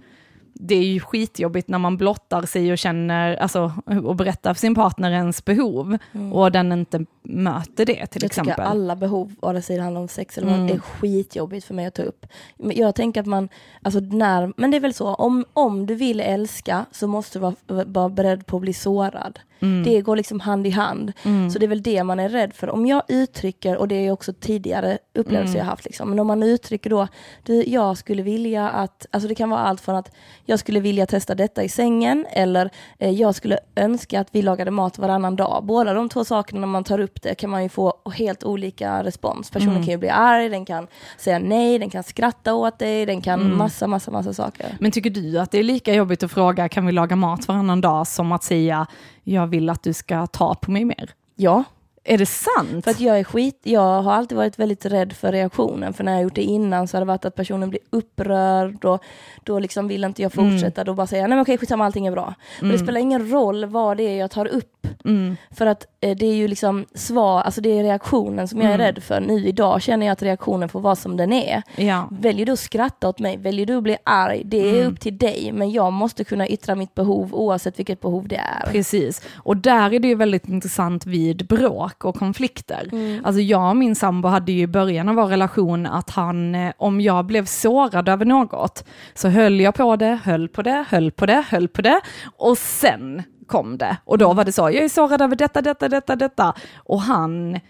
det 0.55 0.75
är 0.75 0.85
ju 0.85 1.01
skitjobbigt 1.01 1.69
när 1.69 1.79
man 1.79 1.97
blottar 1.97 2.43
sig 2.43 2.73
och 2.73 2.79
känner, 2.79 3.37
alltså, 3.37 3.73
och 4.05 4.17
berättar 4.17 4.55
för 4.55 4.61
sin 4.61 4.75
partner 4.75 5.11
ens 5.11 5.45
behov 5.45 5.99
mm. 6.13 6.33
och 6.33 6.53
den 6.53 6.73
inte 6.73 7.07
möter 7.23 7.87
det 7.87 8.07
till 8.07 8.23
jag 8.23 8.27
exempel. 8.27 8.49
Jag 8.49 8.57
tycker 8.57 8.71
alla 8.71 8.97
behov, 8.97 9.35
vare 9.41 9.63
sig 9.63 9.77
det 9.77 9.83
handlar 9.83 10.01
om 10.01 10.09
sex 10.09 10.39
eller 10.39 10.55
mm. 10.55 10.75
är 10.75 10.79
skitjobbigt 10.79 11.67
för 11.67 11.75
mig 11.75 11.87
att 11.87 11.95
ta 11.95 12.03
upp. 12.03 12.27
Jag 12.57 12.95
tänker 12.95 13.21
att 13.21 13.27
man, 13.27 13.49
alltså 13.83 14.01
när, 14.01 14.53
men 14.57 14.71
det 14.71 14.77
är 14.77 14.81
väl 14.81 14.95
så, 14.95 15.15
om, 15.15 15.45
om 15.53 15.87
du 15.87 15.95
vill 15.95 16.21
älska 16.21 16.87
så 16.93 17.07
måste 17.07 17.39
du 17.39 17.43
vara, 17.43 17.85
vara 17.85 18.09
beredd 18.09 18.47
på 18.47 18.57
att 18.57 18.63
bli 18.63 18.73
sårad. 18.73 19.39
Mm. 19.61 19.83
Det 19.83 20.01
går 20.01 20.17
liksom 20.17 20.41
hand 20.41 20.67
i 20.67 20.71
hand. 20.71 21.13
Mm. 21.23 21.51
Så 21.51 21.59
det 21.59 21.67
är 21.67 21.69
väl 21.69 21.83
det 21.83 22.05
man 22.05 22.21
är 22.21 22.29
rädd 22.29 22.53
för. 22.55 22.71
Om 22.71 22.87
jag 22.87 23.03
uttrycker, 23.09 23.77
och 23.77 23.89
det 23.89 24.07
är 24.07 24.11
också 24.11 24.33
tidigare 24.33 24.99
upplevelser 25.15 25.55
mm. 25.55 25.59
jag 25.59 25.65
haft, 25.65 25.85
liksom, 25.85 26.11
men 26.11 26.19
om 26.19 26.27
man 26.27 26.43
uttrycker 26.43 26.91
då, 26.91 27.09
du, 27.43 27.65
jag 27.67 27.99
skulle 27.99 28.23
vilja 28.23 28.69
att, 28.69 29.07
alltså 29.11 29.29
det 29.29 29.35
kan 29.35 29.51
vara 29.51 29.61
allt 29.61 29.81
från 29.81 29.97
att 29.97 30.13
jag 30.45 30.59
skulle 30.59 30.81
vilja 30.81 31.07
testa 31.07 31.35
detta 31.35 31.63
i 31.63 31.69
sängen 31.69 32.27
eller 32.33 32.71
eh, 32.99 33.11
jag 33.11 33.35
skulle 33.35 33.59
önska 33.77 34.21
att 34.21 34.29
vi 34.33 34.43
lagade 34.43 34.71
mat 34.71 34.99
varannan 34.99 35.37
dag. 35.37 35.65
Båda 35.65 35.95
de 35.95 36.09
två 36.09 36.25
sakerna 36.25 36.61
när 36.61 36.67
man 36.67 36.85
tar 36.85 36.99
upp 37.01 37.23
det 37.23 37.35
kan 37.35 37.51
man 37.51 37.63
ju 37.63 37.69
få 37.69 37.95
helt 38.15 38.45
olika 38.45 39.05
respons. 39.05 39.51
Personen 39.51 39.75
mm. 39.75 39.85
kan 39.85 39.93
ju 39.93 39.99
bli 39.99 40.09
arg, 40.09 40.49
den 40.49 40.65
kan 40.65 40.87
säga 41.19 41.39
nej, 41.39 41.79
den 41.79 41.91
kan 41.91 42.03
skratta 42.03 42.55
åt 42.55 42.79
dig, 42.79 43.07
den 43.07 43.21
kan 43.21 43.41
mm. 43.41 43.59
massa, 43.59 43.87
massa, 43.87 44.11
massa 44.11 44.33
saker. 44.33 44.77
Men 44.81 44.91
tycker 44.91 45.11
du 45.11 45.39
att 45.39 45.51
det 45.51 45.59
är 45.59 45.63
lika 45.63 45.95
jobbigt 45.95 46.23
att 46.23 46.31
fråga, 46.31 46.69
kan 46.69 46.87
vi 46.87 46.93
laga 46.93 47.17
mat 47.17 47.49
varannan 47.49 47.81
dag, 47.81 48.07
som 48.07 48.33
att 48.33 48.45
säga, 48.45 48.87
jag 49.25 49.47
vill 49.47 49.71
att 49.71 49.83
du 49.83 49.93
ska 49.93 50.27
ta 50.27 50.55
på 50.55 50.71
mig 50.71 50.85
mer? 50.85 51.11
Ja. 51.37 51.65
Är 52.05 52.19
det 52.19 52.27
sant? 52.27 52.85
För 52.85 52.91
att 52.91 53.01
jag 53.01 53.19
är 53.19 53.25
skit, 53.25 53.61
jag 53.63 54.03
har 54.03 54.13
alltid 54.13 54.39
varit 54.39 54.59
väldigt 54.59 54.87
rädd 54.87 55.13
för 55.13 55.33
reaktionen, 55.33 55.93
för 55.93 56.05
när 56.05 56.13
jag 56.13 56.23
gjort 56.23 56.35
det 56.35 56.43
innan 56.43 56.89
så 56.89 56.97
har 56.97 57.01
det 57.01 57.07
varit 57.07 57.25
att 57.25 57.35
personen 57.35 57.71
blir 57.71 57.81
upprörd 57.91 58.85
och 58.85 59.03
då 59.45 59.59
liksom 59.59 59.89
vill 59.89 60.05
inte 60.05 60.23
jag 60.23 60.33
fortsätta, 60.33 60.81
mm. 60.81 60.87
då 60.87 60.95
bara 60.95 61.07
säger 61.07 61.23
jag, 61.23 61.29
nej 61.29 61.37
men 61.37 61.43
okej 61.43 61.59
skitsamma 61.59 61.85
allting 61.85 62.07
är 62.07 62.13
bra. 62.13 62.23
Mm. 62.25 62.35
Men 62.61 62.69
det 62.69 62.75
mm. 62.75 62.87
spelar 62.87 63.01
ingen 63.01 63.31
roll 63.31 63.65
vad 63.65 63.97
det 63.97 64.03
är 64.03 64.19
jag 64.19 64.31
tar 64.31 64.47
upp, 64.47 64.87
mm. 65.05 65.37
för 65.51 65.67
att 65.67 65.87
eh, 66.01 66.17
det 66.17 66.27
är 66.27 66.35
ju 66.35 66.49
liksom 66.49 66.87
svar, 66.95 67.43
alltså 67.43 67.61
det 67.61 67.79
är 67.79 67.83
reaktionen 67.83 68.49
som 68.49 68.61
jag 68.61 68.71
är 68.71 68.75
mm. 68.75 68.87
rädd 68.87 69.03
för. 69.03 69.21
Nu 69.21 69.47
idag 69.47 69.83
känner 69.83 70.07
jag 70.07 70.13
att 70.13 70.23
reaktionen 70.23 70.69
får 70.69 70.81
vara 70.81 70.97
som 70.97 71.17
den 71.17 71.33
är. 71.33 71.63
Ja. 71.77 72.09
Väljer 72.11 72.47
du 72.47 72.53
att 72.53 72.59
skratta 72.59 73.09
åt 73.09 73.19
mig, 73.19 73.37
väljer 73.37 73.67
du 73.67 73.77
att 73.77 73.83
bli 73.83 73.97
arg, 74.05 74.43
det 74.45 74.71
är 74.71 74.81
mm. 74.81 74.93
upp 74.93 75.01
till 75.01 75.19
dig, 75.19 75.51
men 75.53 75.71
jag 75.71 75.93
måste 75.93 76.25
kunna 76.25 76.49
yttra 76.49 76.75
mitt 76.75 76.95
behov 76.95 77.35
oavsett 77.35 77.79
vilket 77.79 78.01
behov 78.01 78.29
det 78.29 78.37
är. 78.37 78.71
Precis, 78.71 79.23
och 79.37 79.57
där 79.57 79.95
är 79.95 79.99
det 79.99 80.09
ju 80.09 80.15
väldigt 80.15 80.49
intressant 80.49 81.07
vid 81.07 81.47
bråk 81.47 81.90
bråk 81.91 82.05
och 82.05 82.19
konflikter. 82.19 82.89
Mm. 82.93 83.25
Alltså 83.25 83.41
jag 83.41 83.71
och 83.71 83.77
min 83.77 83.95
sambo 83.95 84.29
hade 84.29 84.53
ju 84.53 84.63
i 84.63 84.67
början 84.67 85.09
av 85.09 85.15
vår 85.15 85.27
relation 85.27 85.87
att 85.87 86.11
han, 86.11 86.55
eh, 86.55 86.73
om 86.79 87.01
jag 87.01 87.27
blev 87.27 87.45
sårad 87.45 88.09
över 88.09 88.25
något, 88.25 88.85
så 89.15 89.29
höll 89.29 89.61
jag 89.61 89.75
på 89.75 89.97
det, 89.97 90.21
höll 90.25 90.49
på 90.49 90.63
det, 90.63 90.85
höll 90.89 91.11
på 91.11 91.27
det, 91.27 91.45
höll 91.51 91.69
på 91.69 91.83
det 91.83 92.01
och 92.39 92.59
sen 92.59 93.23
kom 93.47 93.79
det. 93.79 93.97
Och 94.05 94.19
då 94.19 94.33
var 94.33 94.45
det 94.45 94.53
så, 94.53 94.63
jag 94.63 94.85
är 94.85 94.89
sårad 94.89 95.23
över 95.23 95.37
detta, 95.37 95.63
detta, 95.63 95.89
detta, 95.89 96.17
detta. 96.17 96.55
Och 96.77 97.01
han 97.01 97.61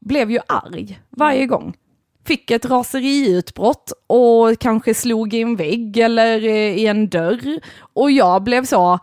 blev 0.00 0.30
ju 0.30 0.40
arg 0.48 1.00
varje 1.16 1.46
gång 1.46 1.74
fick 2.26 2.50
ett 2.50 2.64
raseriutbrott 2.64 3.92
och 4.06 4.58
kanske 4.58 4.94
slog 4.94 5.34
i 5.34 5.40
en 5.40 5.56
vägg 5.56 5.98
eller 5.98 6.44
eh, 6.44 6.78
i 6.78 6.86
en 6.86 7.08
dörr. 7.08 7.60
Och 7.94 8.10
jag 8.10 8.42
blev 8.42 8.64
så, 8.64 8.98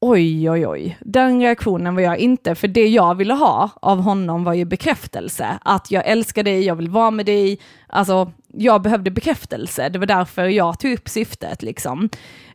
oj, 0.00 0.50
oj, 0.50 0.66
oj. 0.66 0.98
Den 1.00 1.40
reaktionen 1.40 1.94
var 1.94 2.02
jag 2.02 2.18
inte, 2.18 2.54
för 2.54 2.68
det 2.68 2.88
jag 2.88 3.14
ville 3.14 3.34
ha 3.34 3.70
av 3.82 4.00
honom 4.00 4.44
var 4.44 4.54
ju 4.54 4.64
bekräftelse. 4.64 5.58
Att 5.62 5.90
jag 5.90 6.06
älskar 6.06 6.42
dig, 6.42 6.64
jag 6.64 6.74
vill 6.76 6.88
vara 6.88 7.10
med 7.10 7.26
dig. 7.26 7.58
Alltså, 7.86 8.32
jag 8.52 8.82
behövde 8.82 9.10
bekräftelse. 9.10 9.88
Det 9.88 9.98
var 9.98 10.06
därför 10.06 10.44
jag 10.44 10.80
tog 10.80 10.92
upp 10.92 11.08
syftet 11.08 11.62
liksom. 11.62 12.08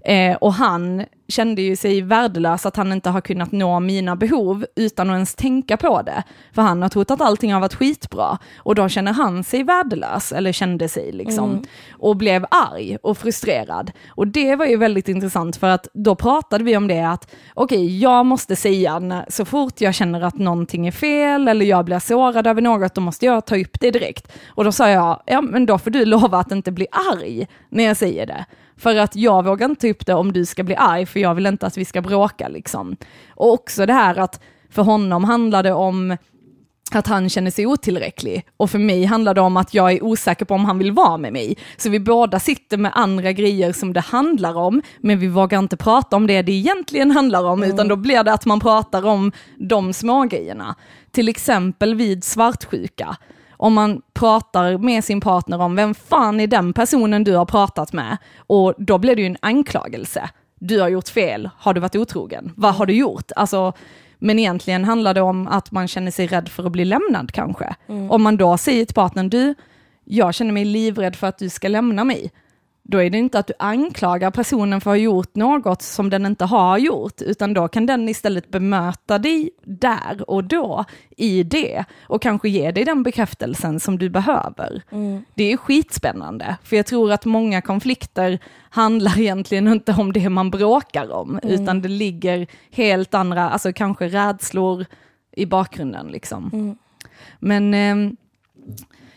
Eh, 0.05 0.35
och 0.35 0.53
han 0.53 1.05
kände 1.31 1.61
ju 1.61 1.75
sig 1.75 2.01
värdelös 2.01 2.65
att 2.65 2.75
han 2.75 2.91
inte 2.91 3.09
har 3.09 3.21
kunnat 3.21 3.51
nå 3.51 3.79
mina 3.79 4.15
behov 4.15 4.65
utan 4.75 5.09
att 5.09 5.13
ens 5.13 5.35
tänka 5.35 5.77
på 5.77 6.01
det. 6.01 6.23
För 6.53 6.61
han 6.61 6.81
har 6.81 6.89
trott 6.89 7.11
att 7.11 7.21
allting 7.21 7.53
har 7.53 7.59
varit 7.59 7.73
skitbra 7.73 8.37
och 8.57 8.75
då 8.75 8.89
känner 8.89 9.13
han 9.13 9.43
sig 9.43 9.63
värdelös, 9.63 10.31
eller 10.31 10.51
kände 10.51 10.89
sig 10.89 11.11
liksom. 11.11 11.51
Mm. 11.51 11.63
Och 11.91 12.17
blev 12.17 12.45
arg 12.51 12.97
och 13.03 13.17
frustrerad. 13.17 13.91
Och 14.09 14.27
det 14.27 14.55
var 14.55 14.65
ju 14.65 14.77
väldigt 14.77 15.07
intressant 15.07 15.55
för 15.55 15.67
att 15.67 15.87
då 15.93 16.15
pratade 16.15 16.63
vi 16.63 16.77
om 16.77 16.87
det 16.87 17.01
att 17.01 17.35
okej, 17.53 17.77
okay, 17.77 17.97
jag 17.97 18.25
måste 18.25 18.55
säga 18.55 18.99
när, 18.99 19.25
så 19.29 19.45
fort 19.45 19.81
jag 19.81 19.95
känner 19.95 20.21
att 20.21 20.37
någonting 20.37 20.87
är 20.87 20.91
fel 20.91 21.47
eller 21.47 21.65
jag 21.65 21.85
blir 21.85 21.99
sårad 21.99 22.47
över 22.47 22.61
något, 22.61 22.95
då 22.95 23.01
måste 23.01 23.25
jag 23.25 23.45
ta 23.45 23.57
upp 23.57 23.79
det 23.79 23.91
direkt. 23.91 24.31
Och 24.47 24.63
då 24.63 24.71
sa 24.71 24.89
jag, 24.89 25.21
ja 25.25 25.41
men 25.41 25.65
då 25.65 25.77
får 25.77 25.91
du 25.91 26.05
lova 26.05 26.37
att 26.37 26.51
inte 26.51 26.71
bli 26.71 26.87
arg 26.91 27.47
när 27.69 27.83
jag 27.83 27.97
säger 27.97 28.25
det. 28.25 28.45
För 28.77 28.95
att 28.95 29.15
jag 29.15 29.45
vågar 29.45 29.69
inte 29.69 29.81
ta 29.81 29.87
upp 29.87 30.05
det 30.05 30.13
om 30.13 30.33
du 30.33 30.45
ska 30.45 30.63
bli 30.63 30.75
arg, 30.75 31.05
för 31.05 31.19
jag 31.21 31.35
vill 31.35 31.45
inte 31.45 31.67
att 31.67 31.77
vi 31.77 31.85
ska 31.85 32.01
bråka 32.01 32.47
liksom. 32.47 32.95
Och 33.29 33.53
också 33.53 33.85
det 33.85 33.93
här 33.93 34.19
att 34.19 34.41
för 34.69 34.81
honom 34.81 35.23
handlar 35.23 35.63
det 35.63 35.73
om 35.73 36.17
att 36.91 37.07
han 37.07 37.29
känner 37.29 37.51
sig 37.51 37.67
otillräcklig. 37.67 38.45
Och 38.57 38.69
för 38.69 38.79
mig 38.79 39.05
handlar 39.05 39.33
det 39.33 39.41
om 39.41 39.57
att 39.57 39.73
jag 39.73 39.91
är 39.91 40.03
osäker 40.03 40.45
på 40.45 40.53
om 40.53 40.65
han 40.65 40.77
vill 40.77 40.91
vara 40.91 41.17
med 41.17 41.33
mig. 41.33 41.57
Så 41.77 41.89
vi 41.89 41.99
båda 41.99 42.39
sitter 42.39 42.77
med 42.77 42.91
andra 42.95 43.31
grejer 43.31 43.73
som 43.73 43.93
det 43.93 43.99
handlar 43.99 44.57
om, 44.57 44.81
men 44.99 45.19
vi 45.19 45.27
vågar 45.27 45.59
inte 45.59 45.77
prata 45.77 46.15
om 46.15 46.27
det 46.27 46.41
det 46.41 46.51
egentligen 46.51 47.11
handlar 47.11 47.43
om, 47.43 47.63
mm. 47.63 47.75
utan 47.75 47.87
då 47.87 47.95
blir 47.95 48.23
det 48.23 48.33
att 48.33 48.45
man 48.45 48.59
pratar 48.59 49.05
om 49.05 49.31
de 49.57 49.93
små 49.93 50.23
grejerna. 50.23 50.75
Till 51.11 51.29
exempel 51.29 51.95
vid 51.95 52.23
svartsjuka 52.23 53.17
om 53.61 53.73
man 53.73 54.01
pratar 54.13 54.77
med 54.77 55.03
sin 55.03 55.21
partner 55.21 55.61
om 55.61 55.75
vem 55.75 55.93
fan 55.93 56.39
är 56.39 56.47
den 56.47 56.73
personen 56.73 57.23
du 57.23 57.35
har 57.35 57.45
pratat 57.45 57.93
med? 57.93 58.17
Och 58.37 58.73
då 58.77 58.97
blir 58.97 59.15
det 59.15 59.21
ju 59.21 59.27
en 59.27 59.37
anklagelse. 59.41 60.29
Du 60.63 60.79
har 60.79 60.89
gjort 60.89 61.09
fel, 61.09 61.49
har 61.57 61.73
du 61.73 61.81
varit 61.81 61.95
otrogen? 61.95 62.51
Vad 62.55 62.75
har 62.75 62.85
du 62.85 62.93
gjort? 62.93 63.31
Alltså, 63.35 63.73
men 64.19 64.39
egentligen 64.39 64.85
handlar 64.85 65.13
det 65.13 65.21
om 65.21 65.47
att 65.47 65.71
man 65.71 65.87
känner 65.87 66.11
sig 66.11 66.27
rädd 66.27 66.49
för 66.49 66.65
att 66.65 66.71
bli 66.71 66.85
lämnad 66.85 67.31
kanske. 67.31 67.75
Mm. 67.87 68.11
Om 68.11 68.21
man 68.21 68.37
då 68.37 68.57
säger 68.57 68.85
till 68.85 68.95
partnern, 68.95 69.29
du, 69.29 69.55
jag 70.05 70.33
känner 70.33 70.51
mig 70.51 70.65
livrädd 70.65 71.15
för 71.15 71.27
att 71.27 71.37
du 71.37 71.49
ska 71.49 71.67
lämna 71.67 72.03
mig. 72.03 72.31
Då 72.83 72.97
är 73.03 73.09
det 73.09 73.17
inte 73.17 73.39
att 73.39 73.47
du 73.47 73.53
anklagar 73.59 74.31
personen 74.31 74.81
för 74.81 74.91
att 74.91 74.97
ha 74.97 75.03
gjort 75.03 75.35
något 75.35 75.81
som 75.81 76.09
den 76.09 76.25
inte 76.25 76.45
har 76.45 76.77
gjort, 76.77 77.21
utan 77.21 77.53
då 77.53 77.67
kan 77.67 77.85
den 77.85 78.09
istället 78.09 78.49
bemöta 78.49 79.17
dig 79.19 79.49
där 79.63 80.29
och 80.29 80.43
då 80.43 80.85
i 81.17 81.43
det 81.43 81.85
och 82.03 82.21
kanske 82.21 82.49
ge 82.49 82.71
dig 82.71 82.85
den 82.85 83.03
bekräftelsen 83.03 83.79
som 83.79 83.97
du 83.97 84.09
behöver. 84.09 84.81
Mm. 84.91 85.23
Det 85.35 85.51
är 85.53 85.57
skitspännande, 85.57 86.57
för 86.63 86.75
jag 86.75 86.85
tror 86.85 87.11
att 87.11 87.25
många 87.25 87.61
konflikter 87.61 88.39
handlar 88.69 89.19
egentligen 89.19 89.67
inte 89.67 89.93
om 89.93 90.13
det 90.13 90.29
man 90.29 90.51
bråkar 90.51 91.11
om, 91.11 91.39
Mm. 91.43 91.61
utan 91.61 91.81
det 91.81 91.89
ligger 91.89 92.47
helt 92.71 93.13
andra, 93.13 93.49
alltså 93.49 93.73
kanske 93.73 94.07
rädslor 94.07 94.85
i 95.31 95.45
bakgrunden 95.45 96.07
liksom. 96.07 96.49
Mm. 96.53 96.77
Men 97.39 97.73
ehm, 97.73 98.17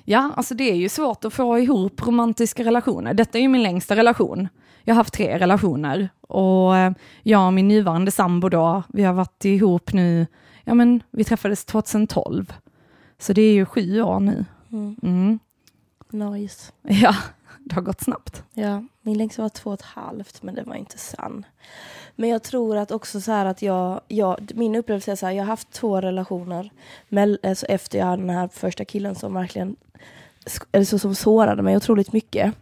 ja, 0.04 0.30
alltså 0.36 0.54
det 0.54 0.70
är 0.70 0.76
ju 0.76 0.88
svårt 0.88 1.24
att 1.24 1.34
få 1.34 1.58
ihop 1.58 2.06
romantiska 2.06 2.64
relationer. 2.64 3.14
Detta 3.14 3.38
är 3.38 3.42
ju 3.42 3.48
min 3.48 3.62
längsta 3.62 3.96
relation. 3.96 4.48
Jag 4.82 4.94
har 4.94 4.96
haft 4.96 5.14
tre 5.14 5.38
relationer 5.38 6.08
och 6.20 6.76
eh, 6.76 6.92
jag 7.22 7.46
och 7.46 7.52
min 7.52 7.68
nuvarande 7.68 8.10
sambo 8.10 8.48
då, 8.48 8.82
vi 8.88 9.02
har 9.02 9.14
varit 9.14 9.44
ihop 9.44 9.92
nu, 9.92 10.26
ja 10.64 10.74
men 10.74 11.02
vi 11.10 11.24
träffades 11.24 11.64
2012. 11.64 12.52
Så 13.18 13.32
det 13.32 13.42
är 13.42 13.52
ju 13.52 13.66
sju 13.66 14.02
år 14.02 14.20
nu. 14.20 14.44
Mm. 14.72 14.96
Mm. 15.02 15.38
Nice. 16.10 16.72
Ja, 16.82 17.16
det 17.58 17.74
har 17.74 17.82
gått 17.82 18.00
snabbt. 18.00 18.42
Ja, 18.52 18.84
min 19.02 19.18
längsta 19.18 19.42
var 19.42 19.48
två 19.48 19.70
och 19.70 19.74
ett 19.74 19.82
halvt, 19.82 20.42
men 20.42 20.54
det 20.54 20.62
var 20.62 20.74
inte 20.74 20.98
sann. 20.98 21.46
Men 22.16 22.30
jag 22.30 22.42
tror 22.42 22.76
att 22.76 22.90
också 22.90 23.20
så 23.20 23.32
här 23.32 23.46
att 23.46 23.62
jag, 23.62 24.00
jag 24.08 24.52
min 24.54 24.74
upplevelse 24.74 25.12
är 25.12 25.16
så 25.16 25.26
här, 25.26 25.32
jag 25.32 25.42
har 25.42 25.48
haft 25.48 25.70
två 25.70 26.00
relationer 26.00 26.70
med, 27.08 27.38
alltså 27.42 27.66
efter 27.66 27.98
jag 27.98 28.06
hade 28.06 28.22
den 28.22 28.30
här 28.30 28.48
första 28.48 28.84
killen 28.84 29.14
som 29.14 29.34
verkligen, 29.34 29.76
så, 30.86 30.98
som 30.98 31.14
sårade 31.14 31.62
mig 31.62 31.76
otroligt 31.76 32.12
mycket. 32.12 32.54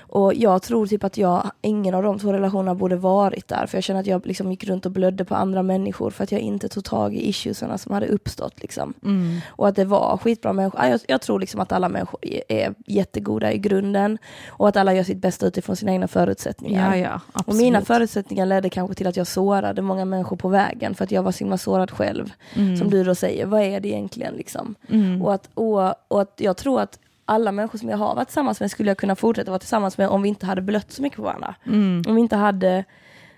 Och 0.00 0.34
jag 0.34 0.62
tror 0.62 0.86
typ 0.86 1.04
att 1.04 1.16
jag, 1.16 1.50
ingen 1.62 1.94
av 1.94 2.02
de 2.02 2.18
två 2.18 2.32
relationerna 2.32 2.74
borde 2.74 2.96
varit 2.96 3.48
där, 3.48 3.66
för 3.66 3.76
jag 3.76 3.84
känner 3.84 4.00
att 4.00 4.06
jag 4.06 4.26
liksom 4.26 4.50
gick 4.50 4.64
runt 4.64 4.86
och 4.86 4.92
blödde 4.92 5.24
på 5.24 5.34
andra 5.34 5.62
människor 5.62 6.10
för 6.10 6.24
att 6.24 6.32
jag 6.32 6.40
inte 6.40 6.68
tog 6.68 6.84
tag 6.84 7.14
i 7.14 7.28
issuesarna 7.28 7.78
som 7.78 7.92
hade 7.94 8.06
uppstått 8.06 8.62
liksom. 8.62 8.94
Mm. 9.04 9.38
Och 9.48 9.68
att 9.68 9.76
det 9.76 9.84
var 9.84 10.16
skitbra 10.16 10.52
människor. 10.52 10.80
Ja, 10.80 10.88
Jag, 10.88 11.00
jag 11.06 11.20
tror 11.22 11.40
liksom 11.40 11.60
att 11.60 11.72
alla 11.72 11.88
människor 11.88 12.20
är- 12.48 12.74
jättegoda 12.86 13.52
i 13.52 13.58
grunden. 13.58 14.18
Och 14.48 14.68
att 14.68 14.76
alla 14.76 14.94
gör 14.94 15.02
sitt 15.02 15.18
bästa 15.18 15.46
utifrån 15.46 15.76
sina 15.76 15.92
egna 15.92 16.08
förutsättningar. 16.08 16.96
Ja, 16.96 17.20
ja, 17.34 17.40
och 17.46 17.54
mina 17.54 17.80
förutsättningar 17.80 18.46
ledde 18.46 18.70
kanske 18.70 18.94
till 18.94 19.06
att 19.06 19.16
jag 19.16 19.26
sårade 19.26 19.82
många 19.82 20.04
människor 20.04 20.36
på 20.36 20.48
vägen. 20.48 20.94
För 20.94 21.04
att 21.04 21.10
jag 21.10 21.22
var 21.22 21.32
så 21.32 21.38
himla 21.38 21.58
sårad 21.58 21.90
själv. 21.90 22.32
Mm. 22.54 22.76
Som 22.76 22.90
du 22.90 23.04
då 23.04 23.14
säger, 23.14 23.46
vad 23.46 23.62
är 23.62 23.80
det 23.80 23.88
egentligen 23.88 24.34
liksom? 24.34 24.74
Mm. 24.90 25.22
Och, 25.22 25.34
att, 25.34 25.48
och, 25.54 25.94
och 26.08 26.20
att 26.20 26.32
jag 26.36 26.56
tror 26.56 26.80
att 26.80 26.98
alla 27.32 27.52
människor 27.52 27.78
som 27.78 27.88
jag 27.88 27.98
har 27.98 28.14
varit 28.14 28.28
tillsammans 28.28 28.60
med 28.60 28.70
skulle 28.70 28.90
jag 28.90 28.98
kunna 28.98 29.16
fortsätta 29.16 29.50
vara 29.50 29.58
tillsammans 29.58 29.98
med 29.98 30.08
om 30.08 30.22
vi 30.22 30.28
inte 30.28 30.46
hade 30.46 30.62
blött 30.62 30.92
så 30.92 31.02
mycket 31.02 31.16
på 31.16 31.22
varandra. 31.22 31.54
Mm. 31.66 32.02
Om 32.08 32.14
vi 32.14 32.20
inte 32.20 32.36
hade, 32.36 32.84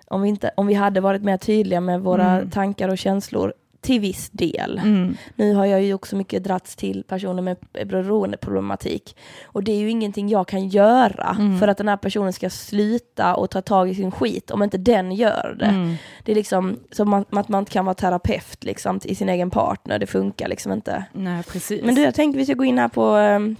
om 0.07 0.22
vi 0.22 0.28
inte, 0.28 0.51
om 0.57 0.66
vi 0.66 0.74
hade 0.74 1.01
varit 1.01 1.22
mer 1.22 1.36
tydliga 1.36 1.80
med 1.80 2.01
våra 2.01 2.30
Mm. 2.30 2.51
tankar 2.51 2.88
och 2.88 2.99
känslor 2.99 3.55
till 3.80 4.01
viss 4.01 4.30
del. 4.30 4.80
Mm. 4.84 5.16
Nu 5.36 5.55
har 5.55 5.66
jag 5.66 5.82
ju 5.82 5.95
också 5.95 6.16
mycket 6.16 6.45
drats 6.45 6.76
till 6.76 7.05
personer 7.09 7.42
med 7.42 7.57
beroendeproblematik. 7.86 9.16
Och 9.45 9.64
det 9.64 9.72
är 9.72 9.76
ju 9.76 9.90
ingenting 9.90 10.28
jag 10.28 10.49
kan 10.49 10.68
göra 10.68 11.36
Mm. 11.38 11.59
för 11.59 11.68
att 11.68 11.78
den 11.78 11.88
här 11.88 11.97
personen 11.97 12.32
ska 12.32 12.51
sluta 12.51 13.34
och 13.34 13.51
ta 13.51 13.62
tag 13.62 13.90
i 13.90 13.95
sin 13.95 14.11
skit 14.11 14.51
om 14.51 14.62
inte 14.62 14.78
den 14.78 15.12
gör 15.12 15.57
det. 15.59 15.64
Mm. 15.66 15.95
Det 16.24 16.32
är 16.32 16.36
liksom 16.36 16.76
som 16.92 17.14
att 17.14 17.49
man 17.49 17.59
inte 17.59 17.72
kan 17.72 17.84
vara 17.84 17.95
terapeut 17.95 18.64
liksom, 18.64 19.01
i 19.05 19.14
sin 19.14 19.28
egen 19.28 19.51
partner, 19.51 19.99
det 19.99 20.07
funkar 20.07 20.49
liksom 20.49 20.72
inte. 20.72 21.05
Nej, 21.12 21.42
precis. 21.42 21.84
Men 21.84 21.95
du, 21.95 22.03
jag 22.03 22.14
tänkte 22.14 22.38
vi 22.38 22.45
ska 22.45 22.55
gå 22.55 22.64
in 22.64 22.78
här 22.78 22.88
på 22.88 23.16
um, 23.16 23.57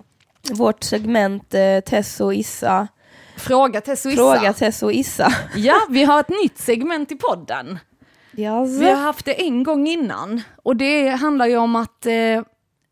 vårt 0.51 0.83
segment 0.83 1.55
eh, 1.55 1.81
Tess 1.81 2.21
och 2.21 2.35
Issa. 2.35 2.89
Fråga 3.37 3.81
Tess 3.81 4.07
och 4.07 4.13
Issa. 4.13 4.23
Fråga 4.23 4.53
Tess 4.53 4.83
och 4.83 4.93
Issa. 4.93 5.33
Ja, 5.57 5.77
vi 5.91 6.05
har 6.05 6.21
ett 6.21 6.29
nytt 6.43 6.59
segment 6.59 7.13
i 7.13 7.17
podden. 7.17 7.79
Yes. 8.37 8.81
Vi 8.81 8.91
har 8.91 8.97
haft 8.97 9.25
det 9.25 9.43
en 9.43 9.63
gång 9.63 9.87
innan 9.87 10.43
och 10.63 10.77
det 10.77 11.09
handlar 11.09 11.47
ju 11.47 11.57
om 11.57 11.77
att 11.77 12.07
eh, 12.07 12.43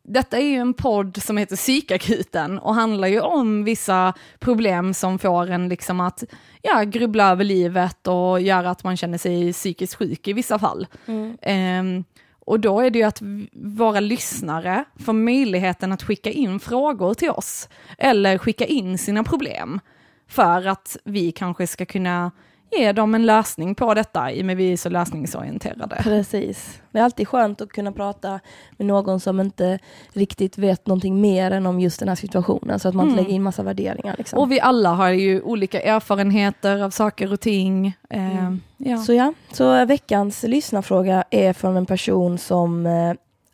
detta 0.04 0.38
är 0.38 0.44
ju 0.44 0.56
en 0.56 0.74
podd 0.74 1.22
som 1.22 1.36
heter 1.36 1.56
Psykakuten 1.56 2.58
och 2.58 2.74
handlar 2.74 3.08
ju 3.08 3.20
om 3.20 3.64
vissa 3.64 4.12
problem 4.38 4.94
som 4.94 5.18
får 5.18 5.50
en 5.50 5.68
liksom 5.68 6.00
att 6.00 6.24
ja, 6.62 6.82
grubbla 6.82 7.30
över 7.30 7.44
livet 7.44 8.06
och 8.06 8.40
göra 8.40 8.70
att 8.70 8.84
man 8.84 8.96
känner 8.96 9.18
sig 9.18 9.52
psykiskt 9.52 9.94
sjuk 9.94 10.28
i 10.28 10.32
vissa 10.32 10.58
fall. 10.58 10.86
Mm. 11.06 11.36
Ehm, 11.42 12.04
och 12.46 12.60
då 12.60 12.80
är 12.80 12.90
det 12.90 12.98
ju 12.98 13.04
att 13.04 13.22
våra 13.52 14.00
lyssnare 14.00 14.84
får 14.96 15.12
möjligheten 15.12 15.92
att 15.92 16.02
skicka 16.02 16.30
in 16.30 16.60
frågor 16.60 17.14
till 17.14 17.30
oss 17.30 17.68
eller 17.98 18.38
skicka 18.38 18.64
in 18.66 18.98
sina 18.98 19.24
problem 19.24 19.80
för 20.28 20.66
att 20.66 20.96
vi 21.04 21.32
kanske 21.32 21.66
ska 21.66 21.86
kunna 21.86 22.30
ge 22.78 22.92
dem 22.92 23.14
en 23.14 23.26
lösning 23.26 23.74
på 23.74 23.94
detta 23.94 24.32
i 24.32 24.40
och 24.42 24.46
med 24.46 24.56
vi 24.56 24.72
är 24.72 24.76
så 24.76 24.88
lösningsorienterade. 24.88 25.96
Precis. 26.02 26.78
Det 26.92 26.98
är 26.98 27.02
alltid 27.02 27.28
skönt 27.28 27.60
att 27.60 27.68
kunna 27.68 27.92
prata 27.92 28.40
med 28.76 28.86
någon 28.86 29.20
som 29.20 29.40
inte 29.40 29.78
riktigt 30.12 30.58
vet 30.58 30.86
någonting 30.86 31.20
mer 31.20 31.50
än 31.50 31.66
om 31.66 31.80
just 31.80 31.98
den 31.98 32.08
här 32.08 32.16
situationen 32.16 32.78
så 32.80 32.88
att 32.88 32.94
man 32.94 33.06
inte 33.06 33.12
Mm. 33.14 33.24
lägger 33.24 33.36
in 33.36 33.42
massa 33.42 33.62
värderingar. 33.62 34.14
Liksom. 34.18 34.38
Och 34.38 34.52
vi 34.52 34.60
alla 34.60 34.88
har 34.90 35.08
ju 35.08 35.40
olika 35.42 35.80
erfarenheter 35.80 36.82
av 36.82 36.90
saker 36.90 37.32
och 37.32 37.40
ting. 37.40 37.96
Ehm, 38.10 38.30
Mm. 38.38 38.60
ja. 38.76 38.96
Så 38.98 39.12
ja, 39.14 39.32
så 39.52 39.84
veckans 39.84 40.42
lyssnarfråga 40.42 41.24
är 41.30 41.52
från 41.52 41.76
en 41.76 41.86
person 41.86 42.38
som 42.38 42.86
eh, 42.86 43.12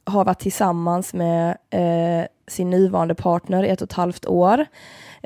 har 0.09 0.25
varit 0.25 0.39
tillsammans 0.39 1.15
med 1.15 1.57
eh, 1.71 2.27
sin 2.49 2.71
nuvarande 2.71 3.15
partner 3.15 3.65
i 3.65 3.69
ett 3.69 3.83
och 3.83 3.89
ett 3.89 3.93
halvt 3.93 4.27
år. 4.27 4.67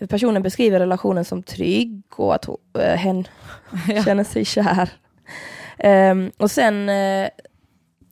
Personen 0.08 0.42
beskriver 0.42 0.78
relationen 0.78 1.24
som 1.24 1.42
trygg 1.42 2.02
och 2.16 2.34
att 2.34 2.44
hon- 2.44 2.56
eh, 2.78 2.96
hen 2.96 3.24
Ja. 3.88 4.02
känner 4.02 4.24
sig 4.24 4.44
kär. 4.44 4.88
Ehm, 5.78 6.30
och 6.38 6.50
sen 6.50 6.88
eh, 6.88 7.28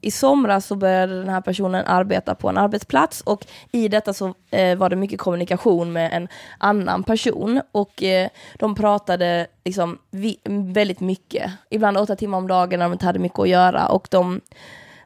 i 0.01 0.11
somras 0.11 0.67
så 0.67 0.75
började 0.77 1.19
den 1.19 1.29
här 1.29 1.41
personen 1.41 1.85
arbeta 1.87 2.35
på 2.35 2.49
en 2.49 2.59
arbetsplats 2.59 3.21
och 3.21 3.47
i 3.73 3.89
detta 3.89 4.13
så 4.13 4.35
eh, 4.51 4.77
var 4.79 4.89
det 4.89 4.97
mycket 4.97 5.19
kommunikation 5.21 5.93
med 5.93 6.13
en 6.13 6.29
annan 6.59 7.03
person 7.03 7.61
och 7.73 8.03
eh, 8.03 8.29
de 8.59 8.75
pratade 8.75 9.47
liksom 9.65 9.99
vi, 10.11 10.39
väldigt 10.49 11.01
mycket, 11.01 11.51
ibland 11.71 11.97
åtta 11.99 12.17
timmar 12.17 12.39
om 12.39 12.49
dagen 12.49 12.79
när 12.79 12.87
de 12.87 12.93
inte 12.93 13.07
hade 13.07 13.19
mycket 13.19 13.39
att 13.39 13.49
göra 13.49 13.87
och 13.89 14.09
de 14.11 14.41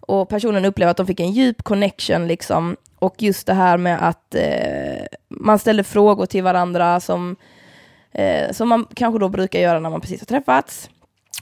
och 0.06 0.28
personen 0.28 0.64
upplevde 0.64 0.90
att 0.90 0.96
de 0.96 1.06
fick 1.06 1.20
en 1.20 1.32
djup 1.32 1.62
connection 1.62 2.26
liksom 2.26 2.76
och 2.98 3.22
just 3.22 3.46
det 3.46 3.54
här 3.54 3.78
med 3.78 4.08
att 4.08 4.34
eh, 4.34 5.04
man 5.28 5.58
ställde 5.58 5.84
frågor 5.84 6.26
till 6.26 6.42
varandra 6.42 7.00
som 7.00 7.36
eh, 8.12 8.52
som 8.52 8.68
man 8.68 8.86
kanske 8.94 9.18
då 9.18 9.28
brukar 9.28 9.60
göra 9.60 9.80
när 9.80 9.90
man 9.90 10.00
precis 10.00 10.20
har 10.20 10.26
träffats 10.26 10.90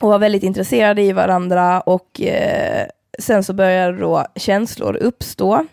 och 0.01 0.09
var 0.09 0.19
väldigt 0.19 0.43
intresserade 0.43 1.03
i 1.03 1.13
varandra 1.13 1.81
och 1.81 2.21
eh, 2.21 2.87
sen 3.19 3.45
så 3.45 3.53
började 3.53 3.99
då 3.99 4.27
känslor 4.37 4.97
uppstå. 4.97 5.67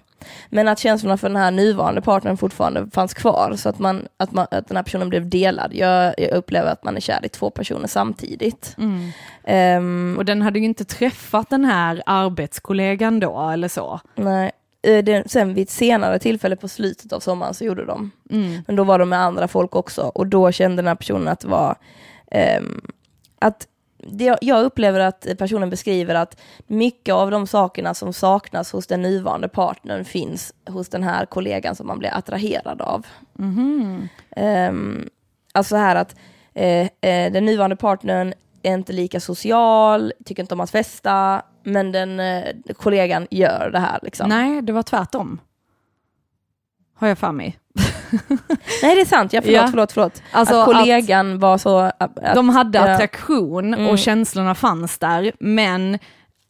Men 0.49 0.67
att 0.67 0.79
känslorna 0.79 1.17
för 1.17 1.29
den 1.29 1.37
här 1.37 1.51
nuvarande 1.51 2.01
partnern 2.01 2.37
fortfarande 2.37 2.87
fanns 2.91 3.13
kvar 3.13 3.53
så 3.57 3.69
att, 3.69 3.79
man, 3.79 4.07
att, 4.17 4.31
man, 4.31 4.47
att 4.51 4.67
den 4.67 4.77
här 4.77 4.83
personen 4.83 5.09
blev 5.09 5.29
delad. 5.29 5.71
Jag, 5.73 6.13
jag 6.17 6.31
upplever 6.31 6.71
att 6.71 6.83
man 6.83 6.95
är 6.95 7.01
kär 7.01 7.19
i 7.25 7.29
två 7.29 7.49
personer 7.49 7.87
samtidigt. 7.87 8.75
Mm. 8.77 9.11
Ehm, 9.43 10.15
Och 10.17 10.25
den 10.25 10.41
hade 10.41 10.59
ju 10.59 10.65
inte 10.65 10.85
träffat 10.85 11.49
den 11.49 11.65
här 11.65 12.03
arbetskollegan 12.05 13.19
då 13.19 13.49
eller 13.49 13.67
så. 13.67 13.99
nej. 14.15 14.51
Eh, 14.81 15.03
det, 15.03 15.31
sen 15.31 15.53
vid 15.53 15.63
ett 15.63 15.69
senare 15.69 16.19
tillfälle 16.19 16.55
på 16.55 16.67
slutet 16.67 17.13
av 17.13 17.19
sommaren 17.19 17.53
så 17.53 17.63
gjorde 17.63 17.85
de. 17.85 18.11
Mm. 18.31 18.61
Men 18.67 18.75
då 18.75 18.83
var 18.83 18.99
de 18.99 19.09
med 19.09 19.19
andra 19.19 19.47
folk 19.47 19.75
också 19.75 20.01
och 20.01 20.27
då 20.27 20.51
kände 20.51 20.75
den 20.75 20.87
här 20.87 20.95
personen 20.95 21.27
att 21.27 21.39
det 21.39 21.47
var 21.47 21.75
ehm, 22.31 22.81
att 23.39 23.67
det, 24.07 24.37
jag 24.41 24.63
upplever 24.63 24.99
att 24.99 25.27
personen 25.37 25.69
beskriver 25.69 26.15
att 26.15 26.39
mycket 26.67 27.15
av 27.15 27.31
de 27.31 27.47
sakerna 27.47 27.93
som 27.93 28.13
saknas 28.13 28.71
hos 28.71 28.87
den 28.87 29.01
nuvarande 29.01 29.47
partnern 29.47 30.05
finns 30.05 30.53
hos 30.67 30.89
den 30.89 31.03
här 31.03 31.25
kollegan 31.25 31.75
som 31.75 31.87
man 31.87 31.99
blir 31.99 32.13
attraherad 32.13 32.81
av. 32.81 33.05
Mhm. 33.33 34.09
Um, 34.35 35.09
alltså 35.51 35.75
här 35.75 35.95
att 35.95 36.15
eh, 36.53 36.87
eh, 37.01 37.31
den 37.31 37.45
nuvarande 37.45 37.75
partnern 37.75 38.33
är 38.63 38.73
inte 38.73 38.93
lika 38.93 39.19
social, 39.19 40.13
tycker 40.25 40.43
inte 40.43 40.53
om 40.53 40.59
att 40.59 40.71
festa, 40.71 41.41
men 41.63 41.91
den 41.91 42.19
eh, 42.19 42.45
kollegan 42.75 43.27
gör 43.31 43.69
det 43.71 43.79
här. 43.79 43.99
Liksom. 44.01 44.29
Nej, 44.29 44.61
det 44.61 44.73
var 44.73 44.83
tvärtom. 44.83 45.41
Har 46.93 47.07
jag 47.07 47.17
för 47.17 47.31
mig. 47.31 47.59
Nej 48.83 48.95
det 48.95 49.01
är 49.01 49.05
sant, 49.05 49.33
ja, 49.33 49.41
förlåt, 49.41 49.61
Ja. 49.61 49.67
förlåt, 49.71 49.91
förlåt. 49.91 50.21
Alltså 50.31 50.55
att 50.55 50.65
kollegan 50.65 51.39
var 51.39 51.57
så... 51.57 51.77
Att, 51.79 52.19
att, 52.19 52.35
De 52.35 52.49
hade 52.49 52.77
ja. 52.77 52.93
attraktion 52.93 53.73
Mm. 53.73 53.87
och 53.87 53.99
känslorna 53.99 54.55
fanns 54.55 54.97
där, 54.97 55.31
men 55.39 55.99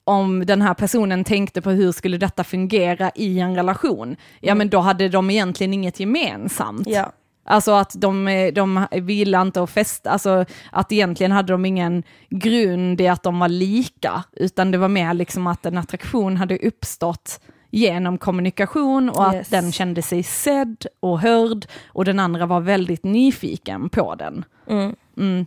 om 0.04 0.46
den 0.46 0.62
här 0.62 0.74
personen 0.74 1.24
tänkte 1.24 1.62
på 1.62 1.70
hur 1.70 1.92
skulle 1.92 2.18
detta 2.18 2.44
fungera 2.44 3.12
i 3.16 3.40
en 3.40 3.56
relation, 3.56 4.16
ja 4.42 4.56
men 4.56 4.70
då 4.70 4.80
hade 4.80 5.10
de 5.10 5.30
egentligen 5.30 5.74
inget 5.74 6.00
gemensamt. 6.00 6.88
ja. 6.88 7.12
Alltså 7.52 7.72
att 7.72 7.94
de, 8.02 8.52
de 8.56 8.88
ville 8.92 9.42
inte 9.42 9.64
att 9.64 9.70
festa, 9.70 10.10
alltså 10.10 10.46
att 10.72 10.92
egentligen 10.92 11.32
hade 11.32 11.54
de 11.54 11.66
ingen 11.66 12.04
grund 12.30 13.02
i 13.02 13.08
att 13.08 13.24
de 13.24 13.40
var 13.40 13.48
lika, 13.50 14.24
utan 14.34 14.72
det 14.72 14.78
var 14.78 14.88
mer 14.88 15.14
liksom 15.14 15.48
att 15.48 15.66
en 15.66 15.78
attraktion 15.78 16.38
hade 16.38 16.58
uppstått 16.58 17.40
genom 17.70 18.18
kommunikation 18.18 19.10
och 19.10 19.34
Yes. 19.34 19.48
att 19.48 19.52
den 19.62 19.72
kände 19.72 20.02
sig 20.02 20.24
sedd 20.24 20.86
och 21.00 21.20
hörd 21.20 21.66
och 21.88 22.06
den 22.06 22.20
andra 22.20 22.46
var 22.46 22.60
väldigt 22.60 23.04
nyfiken 23.04 23.90
på 23.90 24.16
den. 24.16 24.46
Mm. 24.70 24.96
Mm. 25.18 25.46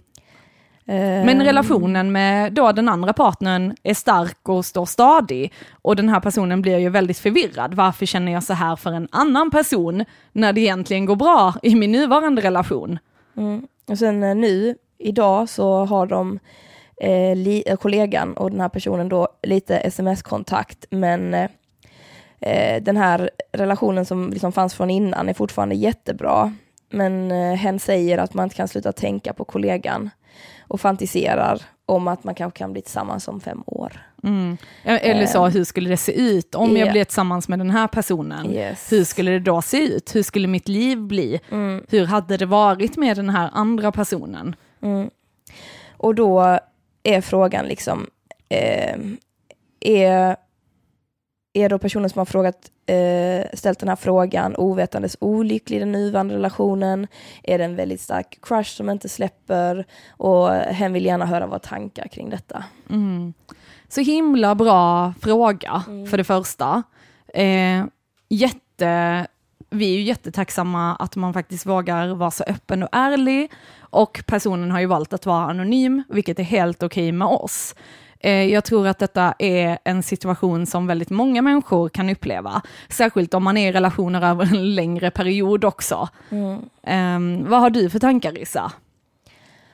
Eh, 0.87 1.27
Men 1.27 1.45
relationen 1.45 2.13
med 2.13 2.53
då 2.53 2.73
den 2.73 2.89
andra 2.89 3.13
partnern 3.13 3.75
är 3.83 3.95
stark 3.95 4.49
och 4.49 4.65
står 4.65 4.87
stadig 4.87 5.53
och 5.83 5.97
den 5.97 6.09
här 6.09 6.21
personen 6.21 6.63
blir 6.63 6.79
ju 6.79 6.89
väldigt 6.89 7.19
förvirrad. 7.19 7.75
Varför 7.75 8.07
känner 8.07 8.33
jag 8.33 8.43
så 8.43 8.53
här 8.55 8.77
för 8.77 8.93
en 8.93 9.09
annan 9.13 9.51
person 9.51 10.05
när 10.33 10.53
det 10.53 10.61
egentligen 10.61 11.05
går 11.07 11.17
bra 11.17 11.55
i 11.63 11.75
min 11.75 11.93
nuvarande 11.93 12.43
relation? 12.43 12.99
Mm. 13.37 13.67
Och 13.89 13.99
sen 13.99 14.23
eh, 14.23 14.35
nu, 14.35 14.75
idag, 14.99 15.49
så 15.49 15.85
har 15.85 16.07
de 16.07 16.39
eh, 17.01 17.63
eh, 17.67 17.77
kollegan 17.77 18.35
och 18.35 18.51
den 18.51 18.61
här 18.61 18.69
personen 18.69 19.09
då 19.09 19.29
lite 19.43 19.79
sms-kontakt, 19.79 20.85
men 20.91 21.49
eh, 22.43 22.75
eh, 22.75 22.83
den 22.83 22.97
här 22.97 23.31
relationen 23.53 24.05
som 24.05 24.31
liksom 24.31 24.53
fanns 24.53 24.75
från 24.75 24.91
innan 24.91 25.29
är 25.29 25.35
fortfarande 25.35 25.75
jättebra. 25.75 26.55
Men 26.91 27.31
eh, 27.31 27.55
hen 27.55 27.79
säger 27.79 28.19
att 28.19 28.35
man 28.35 28.45
inte 28.45 28.57
kan 28.57 28.69
sluta 28.69 28.93
tänka 28.93 29.33
på 29.33 29.45
kollegan 29.45 30.11
och 30.61 30.81
fantiserar 30.81 31.63
om 31.87 32.09
att 32.09 32.25
man 32.25 32.35
kanske 32.35 32.59
kan 32.59 32.73
bli 32.73 32.83
tillsammans 32.83 33.29
om 33.29 33.41
fem 33.41 33.63
år. 33.67 34.07
Mm. 34.25 34.57
Eller 34.85 35.27
så, 35.27 35.47
hur 35.47 35.65
skulle 35.65 35.91
det 35.91 35.97
se 35.97 36.13
ut 36.13 36.55
om 36.55 36.77
jag 36.77 36.89
ja. 36.89 36.93
blev 36.93 37.05
tillsammans 37.05 37.49
med 37.49 37.59
den 37.59 37.71
här 37.71 37.89
personen? 37.89 38.51
Yes. 38.51 38.93
Hur 38.93 39.05
skulle 39.05 39.31
det 39.31 39.39
då 39.39 39.63
se 39.63 39.77
ut? 39.77 40.15
Hur 40.15 40.23
skulle 40.23 40.49
mitt 40.49 40.69
liv 40.69 40.99
bli? 40.99 41.41
Mm. 41.51 41.85
Hur 41.89 42.07
hade 42.07 42.37
det 42.37 42.47
varit 42.47 42.97
med 42.97 43.17
den 43.17 43.31
här 43.31 43.51
andra 43.53 43.93
personen? 43.93 44.57
Mm. 44.83 45.11
Och 45.97 46.15
då 46.15 46.59
är 47.03 47.21
frågan 47.21 47.67
liksom, 47.67 48.07
eh, 48.49 48.97
är, 49.81 50.37
är 51.53 51.69
då 51.69 51.79
personen 51.79 52.11
som 52.11 52.19
har 52.19 52.25
frågat, 52.27 52.71
eh, 52.87 53.57
ställt 53.59 53.79
den 53.79 53.89
här 53.89 53.97
frågan 53.97 54.57
ovetandes 54.57 55.17
olycklig 55.21 55.77
i 55.77 55.81
den 55.81 55.93
nuvarande 55.93 56.35
relationen? 56.35 57.07
Är 57.43 57.59
det 57.59 57.65
en 57.65 57.77
väldigt 57.77 58.01
stark 58.01 58.39
crush 58.43 58.71
som 58.77 58.91
inte 58.91 59.09
släpper? 59.09 59.87
Och 60.11 60.51
hen 60.51 60.93
vill 60.93 61.05
gärna 61.07 61.27
höra 61.27 61.47
våra 61.47 61.59
tankar 61.59 62.09
kring 62.09 62.31
detta. 62.31 62.65
Mm. 62.91 63.35
Så 63.89 64.01
himla 64.01 64.55
bra 64.55 65.15
fråga, 65.23 65.83
Mm. 65.89 66.07
för 66.07 66.17
det 66.19 66.25
första. 66.25 66.83
Eh, 67.35 67.85
jätte, 68.29 69.27
vi 69.71 69.95
är 69.95 69.99
ju 69.99 70.03
jättetacksamma 70.03 70.97
att 70.97 71.17
man 71.17 71.33
faktiskt 71.33 71.67
vågar 71.67 72.15
vara 72.15 72.31
så 72.31 72.45
öppen 72.45 72.83
och 72.83 72.89
ärlig. 72.93 73.51
Och 73.81 74.23
personen 74.27 74.71
har 74.71 74.81
ju 74.81 74.87
valt 74.87 75.13
att 75.13 75.27
vara 75.27 75.45
anonym, 75.51 76.03
vilket 76.09 76.39
är 76.39 76.43
helt 76.43 76.83
okej 76.83 77.13
med 77.13 77.29
oss. 77.29 77.75
Eh, 78.23 78.45
jag 78.45 78.65
tror 78.65 78.87
att 78.87 78.99
detta 78.99 79.35
är 79.39 79.79
en 79.85 80.03
situation 80.03 80.67
som 80.67 80.87
väldigt 80.87 81.11
många 81.11 81.43
människor 81.43 81.89
kan 81.89 82.11
uppleva. 82.11 82.63
Särskilt 82.89 83.35
om 83.35 83.45
man 83.45 83.57
är 83.57 83.69
i 83.69 83.73
relationer 83.73 84.31
över 84.31 84.45
en 84.45 84.75
längre 84.75 85.11
period 85.11 85.65
också. 85.65 86.09
Eh, 86.83 87.19
vad 87.41 87.61
har 87.61 87.71
du 87.71 87.91
för 87.91 87.99
tankar 87.99 88.39
Issa? 88.39 88.73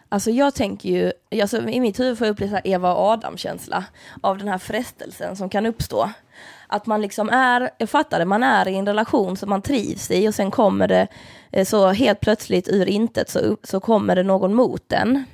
Alltså 0.09 0.30
jag 0.30 0.55
tänker 0.55 0.88
ju, 0.88 1.12
alltså 1.42 1.68
i 1.68 1.80
mitt 1.80 2.01
huvud 2.01 2.18
får 2.18 2.26
jag 2.26 2.32
uppleva 2.32 2.61
Eva 2.64 2.94
och 2.94 3.11
Adam-känsla 3.11 3.84
av 4.20 4.38
den 4.38 4.49
här 4.49 4.59
frestelsen 4.59 5.36
som 5.36 5.49
kan 5.49 5.66
uppstå. 5.66 6.11
Att 6.66 6.86
man 6.86 7.03
liksom 7.03 7.28
är, 7.28 7.70
jag 7.78 7.90
fattar 7.90 8.18
det, 8.18 8.24
man 8.24 8.42
är 8.42 8.68
i 8.68 8.76
en 8.76 8.86
relation 8.86 9.36
som 9.36 9.51
man 9.51 9.62
trivs 9.62 10.11
i 10.11 10.28
och 10.28 10.34
sen 10.34 10.51
kommer 10.51 10.88
det 10.88 11.09
eh, 11.53 11.64
så 11.64 11.88
helt 11.88 12.20
plötsligt 12.20 12.68
ur 12.68 12.88
intet 12.88 13.30
så, 13.30 13.57
så 13.62 13.80
kommer 13.80 14.16
det 14.16 14.22
någon 14.22 14.55
mot 14.55 14.82
den. 14.86 15.24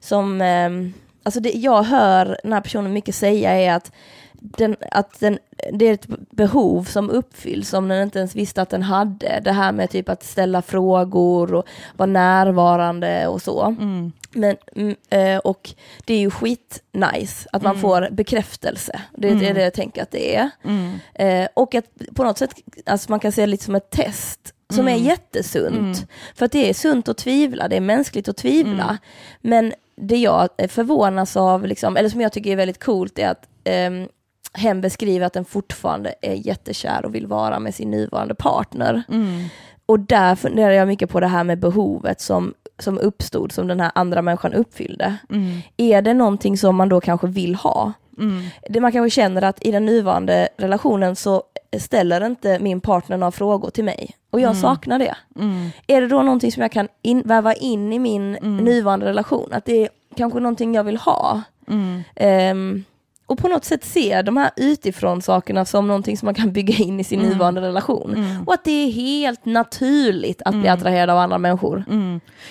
Som, 0.00 0.40
eh, 0.40 0.70
alltså 1.24 1.40
det 1.40 1.50
jag 1.50 1.82
hör 1.82 2.38
den 2.42 2.52
här 2.52 2.60
personen 2.60 2.92
mycket 2.92 3.14
säga 3.14 3.50
är 3.50 3.72
att, 3.72 3.92
den, 4.32 4.76
att 4.90 5.20
den, 5.20 5.38
det 5.72 5.88
är 5.88 5.94
ett 5.94 6.06
behov 6.30 6.84
som 6.84 7.10
uppfylls 7.10 7.68
som 7.68 7.88
den 7.88 8.02
inte 8.02 8.18
ens 8.18 8.34
visste 8.34 8.62
att 8.62 8.70
den 8.70 8.82
hade. 8.82 9.40
Det 9.44 9.52
här 9.52 9.72
med 9.72 9.90
typ 9.90 10.08
att 10.08 10.24
ställa 10.24 10.62
frågor 10.62 11.54
och 11.54 11.66
vara 11.96 12.06
närvarande 12.06 13.26
och 13.26 13.42
så. 13.42 13.74
Men, 14.30 14.56
mm, 14.76 14.96
eh, 15.10 15.38
och 15.38 15.74
det 16.04 16.14
är 16.14 16.18
ju 16.18 16.30
skitnice 16.30 17.48
att 17.52 17.62
man 17.62 17.78
får 17.80 18.08
bekräftelse. 18.10 19.00
Det 19.12 19.28
är 19.28 19.42
är 19.42 19.54
det 19.54 19.62
jag 19.62 19.74
tänker 19.74 20.02
att 20.02 20.10
det 20.10 20.36
är. 20.36 20.50
Eh, 21.14 21.48
och 21.54 21.74
att 21.74 21.84
på 22.14 22.24
något 22.24 22.38
sätt, 22.38 22.54
alltså 22.86 23.10
man 23.10 23.20
kan 23.20 23.32
se 23.32 23.40
det 23.40 23.46
lite 23.46 23.64
som 23.64 23.74
ett 23.74 23.90
test 23.90 24.54
som 24.74 24.88
är 24.88 24.96
jättesunt. 24.96 25.96
För 26.34 26.46
att 26.46 26.52
det 26.52 26.70
är 26.70 26.74
sunt 26.74 27.08
att 27.08 27.16
tvivla, 27.16 27.68
det 27.68 27.76
är 27.76 27.80
mänskligt 27.80 28.28
att 28.28 28.36
tvivla. 28.36 28.98
Men 29.40 29.72
det 29.96 30.16
jag 30.16 30.48
förvånas 30.68 31.36
av, 31.36 31.66
liksom, 31.66 31.96
eller 31.96 32.08
som 32.08 32.20
jag 32.20 32.32
tycker 32.32 32.50
är 32.50 32.56
väldigt 32.56 32.84
coolt, 32.84 33.18
är 33.18 33.28
att 33.28 33.48
ehm, 33.64 34.08
hen 34.52 34.80
beskriver 34.80 35.26
att 35.26 35.32
den 35.32 35.44
fortfarande 35.44 36.14
är 36.22 36.34
jättekär 36.34 37.04
och 37.04 37.14
vill 37.14 37.26
vara 37.26 37.58
med 37.58 37.74
sin 37.74 37.90
nuvarande 37.90 38.34
partner. 38.34 39.02
Och 39.86 40.00
där 40.00 40.34
funderar 40.34 40.70
jag 40.70 40.88
mycket 40.88 41.10
på 41.10 41.20
det 41.20 41.26
här 41.26 41.44
med 41.44 41.58
behovet 41.58 42.20
som, 42.20 42.54
som 42.78 42.98
uppstod, 42.98 43.52
som 43.52 43.66
den 43.68 43.80
här 43.80 43.92
andra 43.94 44.22
människan 44.22 44.52
uppfyllde. 44.54 45.16
Är 45.76 46.02
det 46.02 46.14
någonting 46.14 46.58
som 46.58 46.76
man 46.76 46.88
då 46.88 47.00
kanske 47.00 47.26
vill 47.26 47.54
ha? 47.54 47.92
Det 48.68 48.80
man 48.80 48.92
kanske 48.92 49.14
känner 49.14 49.42
att 49.42 49.66
i 49.66 49.70
den 49.70 49.86
nuvarande 49.86 50.48
relationen 50.56 51.16
så 51.16 51.42
ställer 51.80 52.26
inte 52.26 52.58
min 52.58 52.80
partner 52.80 53.16
några 53.16 53.30
frågor 53.30 53.70
till 53.70 53.84
mig. 53.84 54.10
Och 54.30 54.40
jag 54.40 54.56
saknar 54.56 54.98
det. 54.98 55.16
Är 55.86 56.00
det 56.00 56.08
då 56.08 56.22
någonting 56.22 56.52
som 56.52 56.62
jag 56.62 56.72
kan 56.72 56.88
in, 57.02 57.22
väva 57.24 57.54
in 57.54 57.92
i 57.92 57.98
min 57.98 58.32
nuvarande 58.64 59.06
relation? 59.06 59.52
Att 59.52 59.64
det 59.64 59.82
är 59.82 59.88
kanske 60.16 60.40
någonting 60.40 60.74
jag 60.74 60.84
vill 60.84 60.96
ha? 60.96 61.42
Ehm, 62.16 62.84
och 63.26 63.38
på 63.38 63.48
något 63.48 63.64
sätt 63.64 63.84
se 63.84 64.22
de 64.22 64.36
här 64.36 64.50
utifrån 64.56 65.22
sakerna 65.22 65.64
som 65.64 65.86
någonting 65.88 66.16
som 66.16 66.26
man 66.26 66.34
kan 66.34 66.52
bygga 66.52 66.74
in 66.74 67.00
i 67.00 67.04
sin 67.04 67.20
nuvarande 67.20 67.60
relation. 67.60 68.10
Och 68.46 68.54
att 68.54 68.64
det 68.64 68.70
är 68.70 68.90
helt 68.90 69.44
naturligt 69.44 70.42
att 70.44 70.54
bli 70.54 70.68
attraherad 70.68 71.10
av 71.10 71.18
andra 71.18 71.38
människor. 71.38 71.84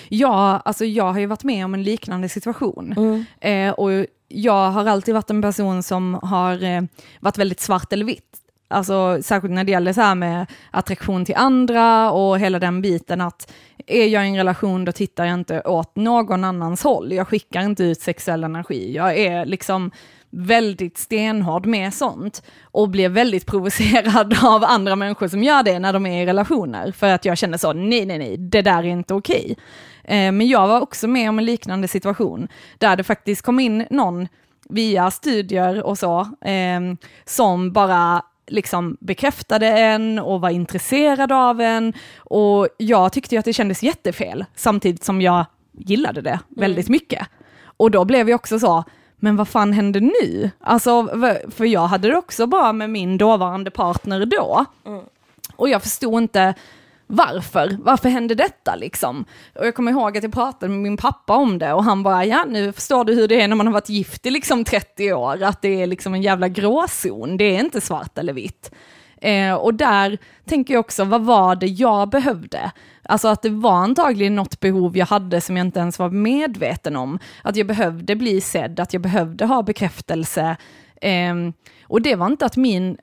Ja, 0.08 0.62
alltså 0.64 0.84
jag 0.84 1.12
har 1.12 1.20
ju 1.20 1.26
varit 1.26 1.44
med 1.44 1.64
om 1.64 1.74
en 1.74 1.82
liknande 1.82 2.28
situation. 2.28 2.94
Eh, 3.40 3.70
och 3.70 3.90
jag 4.28 4.70
har 4.70 4.86
alltid 4.86 5.14
varit 5.14 5.30
en 5.30 5.42
person 5.42 5.82
som 5.82 6.18
har 6.22 6.62
eh, 6.64 6.82
varit 7.20 7.38
väldigt 7.38 7.60
svart 7.60 7.92
eller 7.92 8.04
vitt. 8.04 8.40
Alltså 8.68 9.18
särskilt 9.22 9.54
när 9.54 9.64
det 9.64 9.72
gäller 9.72 9.92
så 9.92 10.00
här 10.00 10.14
med 10.14 10.46
attraktion 10.70 11.24
till 11.24 11.34
andra 11.34 12.10
och 12.10 12.38
hela 12.38 12.58
den 12.58 12.82
biten 12.82 13.20
att 13.20 13.52
är 13.86 14.06
jag 14.06 14.26
i 14.26 14.28
en 14.28 14.36
relation 14.36 14.84
då 14.84 14.92
tittar 14.92 15.24
jag 15.24 15.34
inte 15.34 15.60
åt 15.60 15.96
någon 15.96 16.44
annans 16.44 16.84
håll. 16.84 17.12
Jag 17.12 17.28
skickar 17.28 17.60
inte 17.60 17.84
ut 17.84 18.00
sexuell 18.00 18.44
energi. 18.44 18.94
Jag 18.94 19.18
är 19.18 19.44
liksom 19.44 19.90
väldigt 20.30 20.98
stenhård 20.98 21.66
med 21.66 21.94
sånt 21.94 22.42
och 22.62 22.88
blir 22.88 23.08
väldigt 23.08 23.46
provocerad 23.46 24.38
av 24.42 24.64
andra 24.64 24.96
människor 24.96 25.28
som 25.28 25.42
gör 25.42 25.62
det 25.62 25.78
när 25.78 25.92
de 25.92 26.06
är 26.06 26.22
i 26.22 26.26
relationer 26.26 26.92
för 26.92 27.08
att 27.08 27.24
jag 27.24 27.38
känner 27.38 27.58
så, 27.58 27.72
nej, 27.72 28.06
nej, 28.06 28.18
nej, 28.18 28.36
det 28.36 28.62
där 28.62 28.78
är 28.78 28.88
inte 28.88 29.14
okej. 29.14 29.56
Eh, 30.04 30.32
men 30.32 30.48
jag 30.48 30.68
var 30.68 30.80
också 30.80 31.08
med 31.08 31.28
om 31.28 31.38
en 31.38 31.44
liknande 31.44 31.88
situation 31.88 32.48
där 32.78 32.96
det 32.96 33.04
faktiskt 33.04 33.42
kom 33.42 33.60
in 33.60 33.86
någon 33.90 34.28
via 34.68 35.10
studier 35.10 35.82
och 35.82 35.98
så, 35.98 36.20
eh, 36.20 36.80
som 37.24 37.72
bara 37.72 38.22
liksom 38.46 38.96
bekräftade 39.00 39.66
en 39.66 40.18
och 40.18 40.40
var 40.40 40.50
intresserad 40.50 41.32
av 41.32 41.60
en 41.60 41.92
och 42.18 42.68
jag 42.76 43.12
tyckte 43.12 43.34
ju 43.34 43.38
att 43.38 43.44
det 43.44 43.52
kändes 43.52 43.82
jättefel 43.82 44.44
samtidigt 44.54 45.04
som 45.04 45.20
jag 45.20 45.44
gillade 45.72 46.20
det 46.20 46.40
väldigt 46.48 46.88
mycket. 46.88 47.28
Och 47.76 47.90
då 47.90 48.04
blev 48.04 48.28
jag 48.28 48.36
också 48.36 48.58
så, 48.58 48.84
men 49.16 49.36
vad 49.36 49.48
fan 49.48 49.72
hände 49.72 50.00
nu? 50.00 50.50
Alltså, 50.60 51.08
för 51.50 51.64
jag 51.64 51.86
hade 51.86 52.08
det 52.08 52.16
också 52.16 52.46
bra 52.46 52.72
med 52.72 52.90
min 52.90 53.18
dåvarande 53.18 53.70
partner 53.70 54.26
då. 54.26 54.64
Och 55.56 55.68
jag 55.68 55.82
förstod 55.82 56.22
inte 56.22 56.54
varför, 57.06 57.76
varför 57.80 58.08
hände 58.08 58.34
detta 58.34 58.74
liksom? 58.74 59.24
Och 59.54 59.66
jag 59.66 59.74
kommer 59.74 59.92
ihåg 59.92 60.16
att 60.16 60.22
jag 60.22 60.32
pratade 60.32 60.72
med 60.72 60.80
min 60.80 60.96
pappa 60.96 61.36
om 61.36 61.58
det 61.58 61.72
och 61.72 61.84
han 61.84 62.02
bara, 62.02 62.24
ja 62.24 62.44
nu 62.48 62.72
förstår 62.72 63.04
du 63.04 63.14
hur 63.14 63.28
det 63.28 63.40
är 63.40 63.48
när 63.48 63.56
man 63.56 63.66
har 63.66 63.74
varit 63.74 63.88
gift 63.88 64.26
i 64.26 64.30
liksom 64.30 64.64
30 64.64 65.12
år, 65.12 65.42
att 65.42 65.62
det 65.62 65.82
är 65.82 65.86
liksom 65.86 66.14
en 66.14 66.22
jävla 66.22 66.48
gråzon, 66.48 67.36
det 67.36 67.44
är 67.44 67.60
inte 67.60 67.80
svart 67.80 68.18
eller 68.18 68.32
vitt. 68.32 68.70
Eh, 69.24 69.54
och 69.54 69.74
där 69.74 70.18
tänker 70.44 70.74
jag 70.74 70.80
också, 70.80 71.04
vad 71.04 71.22
var 71.24 71.56
det 71.56 71.66
jag 71.66 72.08
behövde? 72.08 72.72
Alltså 73.02 73.28
att 73.28 73.42
det 73.42 73.50
var 73.50 73.72
antagligen 73.72 74.34
något 74.34 74.60
behov 74.60 74.96
jag 74.96 75.06
hade 75.06 75.40
som 75.40 75.56
jag 75.56 75.66
inte 75.66 75.80
ens 75.80 75.98
var 75.98 76.10
medveten 76.10 76.96
om. 76.96 77.18
Att 77.42 77.56
jag 77.56 77.66
behövde 77.66 78.16
bli 78.16 78.40
sedd, 78.40 78.80
att 78.80 78.92
jag 78.92 79.02
behövde 79.02 79.46
ha 79.46 79.62
bekräftelse. 79.62 80.56
Eh, 81.00 81.34
och 81.82 82.02
det 82.02 82.14
var 82.14 82.26
inte 82.26 82.46
att 82.46 82.56
min 82.56 82.96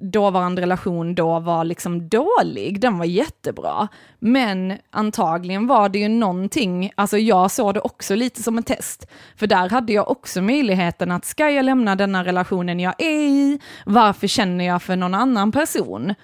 dåvarande 0.00 0.62
relation 0.62 1.14
då 1.14 1.40
var 1.40 1.64
liksom 1.64 2.08
dålig, 2.08 2.80
den 2.80 2.98
var 2.98 3.04
jättebra. 3.04 3.88
Men 4.18 4.78
antagligen 4.90 5.66
var 5.66 5.88
det 5.88 5.98
ju 5.98 6.08
någonting, 6.08 6.92
alltså 6.94 7.18
jag 7.18 7.50
såg 7.50 7.74
det 7.74 7.80
också 7.80 8.14
lite 8.14 8.42
som 8.42 8.58
ett 8.58 8.66
test. 8.66 9.06
För 9.36 9.46
där 9.46 9.68
hade 9.68 9.92
jag 9.92 10.10
också 10.10 10.42
möjligheten 10.42 11.10
att, 11.10 11.24
ska 11.24 11.50
jag 11.50 11.64
lämna 11.64 11.96
denna 11.96 12.24
relationen 12.24 12.80
jag 12.80 12.94
är 12.98 13.28
i? 13.28 13.60
Varför 13.86 14.26
känner 14.26 14.64
jag 14.64 14.82
för 14.82 14.96
någon 14.96 15.14
annan 15.14 15.52
person? 15.52 16.14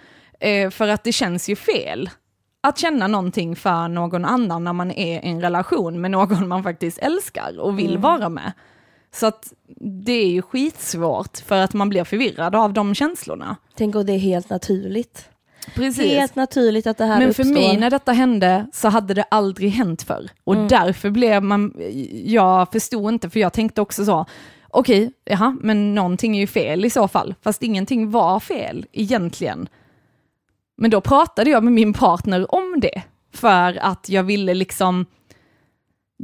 Eh, 0.40 0.70
för 0.70 0.88
att 0.88 1.04
det 1.04 1.12
känns 1.12 1.48
ju 1.48 1.56
fel 1.56 2.10
att 2.62 2.78
känna 2.78 3.06
någonting 3.06 3.56
för 3.56 3.88
någon 3.88 4.24
annan 4.24 4.64
när 4.64 4.72
man 4.72 4.90
är 4.90 5.24
i 5.24 5.30
en 5.30 5.40
relation 5.40 6.00
med 6.00 6.10
någon 6.10 6.48
man 6.48 6.62
faktiskt 6.62 6.98
älskar 6.98 7.60
och 7.60 7.78
vill 7.78 7.98
vara 7.98 8.28
med. 8.28 8.52
Så 9.14 9.26
att 9.26 9.52
det 10.04 10.12
är 10.12 10.28
ju 10.28 10.42
skitsvårt 10.42 11.38
för 11.38 11.56
att 11.60 11.74
man 11.74 11.88
blir 11.88 12.04
förvirrad 12.04 12.54
av 12.54 12.72
de 12.72 12.94
känslorna. 12.94 13.56
Tänk 13.76 13.94
om 13.96 14.06
det 14.06 14.12
är 14.12 14.18
helt 14.18 14.50
naturligt. 14.50 15.28
Precis. 15.74 16.04
Helt 16.12 16.36
naturligt 16.36 16.86
att 16.86 16.98
det 16.98 17.04
här 17.04 17.18
Men 17.18 17.28
uppstår. 17.28 17.44
för 17.44 17.50
mig 17.52 17.76
när 17.76 17.90
detta 17.90 18.12
hände 18.12 18.66
så 18.72 18.88
hade 18.88 19.14
det 19.14 19.22
aldrig 19.30 19.70
hänt 19.70 20.02
förr. 20.02 20.28
Och 20.44 20.54
Mm. 20.54 20.68
därför 20.68 21.10
blev 21.10 21.42
man, 21.42 21.74
jag 22.24 22.72
förstod 22.72 23.12
inte, 23.14 23.30
för 23.30 23.40
jag 23.40 23.52
tänkte 23.52 23.80
också 23.80 24.04
så, 24.04 24.26
okej, 24.70 25.12
jaha, 25.24 25.56
men 25.60 25.94
någonting 25.94 26.36
är 26.36 26.40
ju 26.40 26.46
fel 26.46 26.84
i 26.84 26.90
så 26.90 27.08
fall. 27.08 27.34
Fast 27.42 27.62
ingenting 27.62 28.10
var 28.10 28.40
fel 28.40 28.86
egentligen. 28.92 29.68
Men 30.76 30.90
då 30.90 31.00
pratade 31.00 31.50
jag 31.50 31.64
med 31.64 31.72
min 31.72 31.92
partner 31.92 32.54
om 32.54 32.80
det, 32.80 33.02
för 33.34 33.78
att 33.82 34.08
jag 34.08 34.22
ville 34.22 34.54
liksom, 34.54 35.06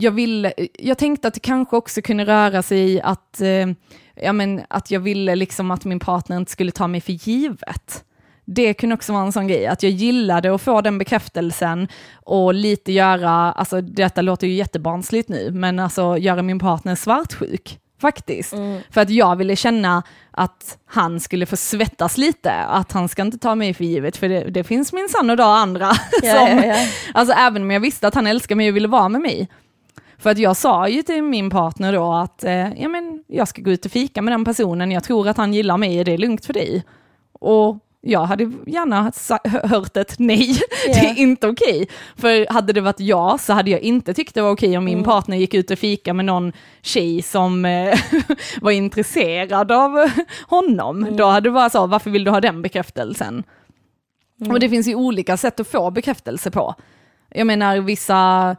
jag 0.01 0.11
ville, 0.11 0.53
jag 0.78 0.98
tänkte 0.98 1.28
att 1.28 1.34
det 1.34 1.40
kanske 1.40 1.76
också 1.76 2.03
kunde 2.03 2.24
röra 2.24 2.62
sig 2.62 2.78
i 2.78 3.01
att, 3.01 3.40
eh, 3.40 3.68
ja 4.14 4.32
men 4.32 4.62
att 4.68 4.90
jag 4.90 5.01
ville 5.01 5.34
liksom 5.34 5.70
att 5.70 5.84
min 5.84 6.01
partner 6.01 6.36
inte 6.36 6.53
skulle 6.53 6.72
ta 6.72 6.86
mig 6.86 7.01
för 7.01 7.12
givet. 7.12 8.05
Det 8.44 8.74
kunde 8.74 8.94
också 8.94 9.12
vara 9.12 9.24
en 9.24 9.32
sån 9.32 9.48
grej, 9.48 9.66
att 9.66 9.82
jag 9.82 9.92
gillade 9.92 10.55
att 10.55 10.62
få 10.62 10.80
den 10.80 10.98
bekräftelsen 10.98 11.88
och 12.14 12.55
lite 12.55 12.92
göra, 12.92 13.30
alltså 13.30 13.80
detta 13.80 14.22
låter 14.22 14.46
ju 14.46 14.53
jättebarnsligt 14.53 15.28
nu, 15.28 15.51
men 15.51 15.78
alltså 15.78 16.18
göra 16.18 16.42
min 16.42 16.59
partner 16.59 16.94
svartsjuk, 16.94 17.78
faktiskt. 18.01 18.53
Mm. 18.53 18.80
För 18.90 19.01
att 19.01 19.11
jag 19.11 19.36
ville 19.36 19.57
känna 19.57 20.03
att 20.30 20.78
han 20.86 21.20
skulle 21.20 21.46
få 21.46 21.57
svettas 21.57 22.16
lite, 22.18 22.53
att 22.53 22.92
han 22.92 23.09
ska 23.09 23.22
inte 23.22 23.38
ta 23.38 23.55
mig 23.55 23.74
för 23.74 23.84
givet, 23.84 24.16
för 24.16 24.28
det, 24.28 24.51
det 24.51 24.64
finns 24.64 24.92
minsann 24.92 25.30
och 25.30 25.36
dag 25.36 25.57
andra 25.59 25.86
Ja, 26.22 26.34
som, 26.34 26.59
ja, 26.59 26.64
ja. 26.64 26.86
Alltså 27.14 27.34
även 27.34 27.62
om 27.62 27.70
jag 27.70 27.80
visste 27.80 28.09
att 28.09 28.14
han 28.14 28.26
älskar 28.26 28.55
mig 28.55 28.68
och 28.68 28.76
ville 28.76 28.88
vara 28.88 29.09
med 29.09 29.20
mig. 29.20 29.48
För 30.21 30.31
att 30.31 30.39
jag 30.39 30.57
sa 30.57 30.89
ju 30.89 31.03
till 31.03 31.23
min 31.23 31.51
partner 31.51 31.93
då 31.93 32.12
att 32.12 32.45
eh, 32.45 32.81
ja, 32.83 32.89
men 32.89 33.25
jag 33.27 33.49
ska 33.49 33.62
gå 33.62 33.71
ut 33.71 33.85
och 33.85 33.93
fika 33.93 34.23
med 34.23 34.33
den 34.33 34.45
personen, 34.45 34.91
jag 34.91 35.05
tror 35.05 35.29
att 35.29 35.37
han 35.37 35.55
gillar 35.55 35.77
mig, 35.77 35.99
är 35.99 36.05
det 36.05 36.18
lugnt 36.18 36.45
för 36.47 36.53
dig? 36.53 36.85
Och 37.33 37.79
jag 38.03 38.21
hade 38.25 38.53
gärna 38.66 39.12
hört 39.68 39.97
ett 39.97 40.14
nej, 40.18 40.47
det 40.87 40.93
Ja. 40.93 41.11
är 41.11 41.18
inte 41.18 41.49
okej. 41.49 41.89
För 42.16 42.53
hade 42.53 42.73
det 42.73 42.81
varit 42.81 43.01
jag 43.01 43.41
så 43.41 43.53
hade 43.53 43.71
jag 43.71 43.81
inte 43.81 44.14
tyckt 44.14 44.35
det 44.35 44.43
var 44.43 44.51
okej 44.51 44.79
om 44.79 44.85
min 44.85 44.95
Mm. 44.95 45.05
partner 45.05 45.37
gick 45.37 45.55
ut 45.55 45.71
och 45.71 45.79
fika 45.79 46.14
med 46.14 46.25
någon 46.25 46.53
tjej 46.83 47.23
som 47.23 47.64
eh, 47.64 47.99
var 48.61 48.71
intresserad 48.71 49.73
av 49.73 50.11
honom. 50.47 51.03
Mm. 51.03 51.16
Då 51.16 51.25
hade 51.27 51.49
det 51.49 51.53
varit 51.55 51.73
så, 51.73 51.87
varför 51.87 52.11
vill 52.11 52.25
du 52.25 52.31
ha 52.31 52.41
den 52.41 52.62
bekräftelsen? 52.62 53.43
Mm. 54.41 54.53
Och 54.53 54.61
det 54.61 54.68
finns 54.68 54.87
ju 54.89 54.95
olika 54.95 55.37
sätt 55.37 55.61
att 55.61 55.68
få 55.68 55.91
bekräftelse 55.91 56.51
på. 56.51 56.75
Jag 57.35 57.47
menar 57.47 57.79
vissa 57.81 58.57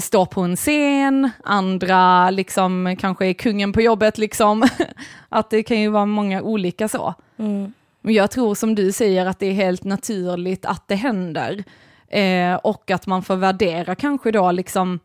står 0.00 0.26
på 0.26 0.40
en 0.40 0.56
scen, 0.56 1.30
andra 1.44 2.30
liksom 2.30 2.96
kanske 3.00 3.26
är 3.26 3.32
kungen 3.32 3.72
på 3.72 3.80
jobbet 3.80 4.18
liksom. 4.18 4.68
Att 5.28 5.50
det 5.50 5.62
kan 5.62 5.80
ju 5.80 5.88
vara 5.88 6.06
många 6.06 6.42
olika 6.42 6.88
så. 6.88 7.14
Mm. 7.36 7.72
Men 8.00 8.14
jag 8.14 8.30
tror 8.30 8.54
som 8.54 8.74
du 8.74 8.92
säger 8.92 9.26
att 9.26 9.38
det 9.38 9.46
är 9.46 9.52
helt 9.52 9.84
naturligt 9.84 10.66
att 10.66 10.88
det 10.88 10.94
händer. 10.94 11.64
Eh, 12.08 12.54
och 12.54 12.90
att 12.90 13.06
man 13.06 13.22
får 13.22 13.36
värdera 13.36 13.94
kanske 13.94 14.30
då 14.30 14.52
liksom, 14.52 15.00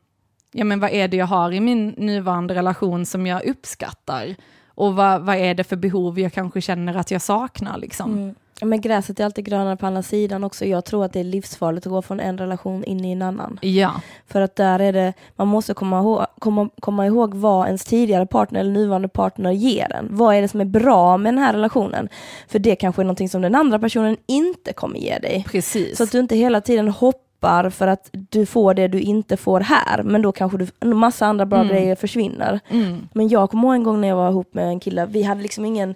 ja 0.52 0.64
men 0.64 0.80
vad 0.80 0.92
är 0.92 1.08
det 1.08 1.18
jag 1.18 1.26
har 1.26 1.52
i 1.52 1.60
min 1.60 1.88
nuvarande 1.90 2.56
relation 2.56 3.06
som 3.06 3.28
jag 3.28 3.46
uppskattar? 3.46 4.36
Och 4.68 4.96
vad, 4.96 5.22
vad 5.22 5.36
är 5.36 5.54
det 5.54 5.64
för 5.64 5.76
behov 5.76 6.20
jag 6.20 6.34
kanske 6.34 6.62
känner 6.62 6.96
att 6.96 7.12
jag 7.12 7.22
saknar 7.22 7.78
liksom? 7.78 8.14
Mm. 8.14 8.36
Men 8.62 8.82
gräset 8.82 9.20
är 9.20 9.26
alltid 9.26 9.46
grönare 9.46 9.78
på 9.78 9.86
andra 9.86 10.04
sidan 10.04 10.44
också. 10.44 10.66
Jag 10.66 10.86
tror 10.86 11.06
att 11.06 11.14
det 11.14 11.20
är 11.20 11.24
livsfarligt 11.24 11.86
att 11.86 11.92
gå 11.92 12.02
från 12.02 12.20
en 12.20 12.38
relation 12.38 12.84
in 12.84 13.06
i 13.06 13.12
en 13.12 13.22
annan. 13.22 13.60
Ja, 13.62 13.92
För 14.28 14.42
att 14.42 14.56
där 14.56 14.80
är 14.80 14.94
det, 14.94 15.14
man 15.36 15.48
måste 15.48 15.74
komma 15.74 16.00
ihåg, 16.00 16.26
komma, 16.40 16.70
komma 16.80 17.06
ihåg 17.08 17.36
vad 17.36 17.66
ens 17.66 17.86
tidigare 17.86 18.26
partner 18.26 18.60
eller 18.60 18.72
nuvarande 18.72 19.08
partner 19.08 19.52
ger 19.52 19.92
en. 19.96 20.08
Vad 20.12 20.36
är 20.36 20.42
det 20.42 20.48
som 20.48 20.62
är 20.62 20.66
bra 20.66 21.18
med 21.18 21.34
den 21.34 21.44
här 21.44 21.54
relationen? 21.54 22.10
För 22.48 22.60
det 22.60 22.76
kanske 22.76 23.02
är 23.02 23.04
någonting 23.04 23.30
som 23.30 23.42
den 23.42 23.56
andra 23.56 23.80
personen 23.80 24.18
inte 24.26 24.74
kommer 24.74 25.00
ge 25.00 25.18
dig. 25.20 25.46
precis. 25.48 25.98
Så 25.98 26.04
att 26.04 26.12
du 26.12 26.20
inte 26.20 26.36
hela 26.36 26.62
tiden 26.62 26.88
hoppar 26.90 27.70
för 27.70 27.88
att 27.88 28.10
du 28.12 28.46
får 28.46 28.74
det 28.74 28.88
du 28.88 29.00
inte 29.00 29.38
får 29.38 29.60
här. 29.60 30.04
Men 30.04 30.22
då 30.22 30.32
kanske 30.32 30.58
du, 30.58 30.68
en 30.80 30.98
massa 30.98 31.26
andra 31.26 31.46
bra 31.46 31.60
Mm. 31.60 31.70
grejer 31.74 31.96
försvinner. 31.96 32.60
mm. 32.70 33.08
Men 33.14 33.28
jag 33.28 33.50
kommer 33.50 33.64
ihåg 33.68 33.76
en 33.76 33.84
gång 33.84 34.02
när 34.02 34.08
jag 34.08 34.16
var 34.16 34.30
ihop 34.30 34.54
med 34.54 34.66
en 34.68 34.80
kille, 34.80 35.06
vi 35.06 35.24
hade 35.24 35.42
liksom 35.42 35.66
ingen, 35.66 35.96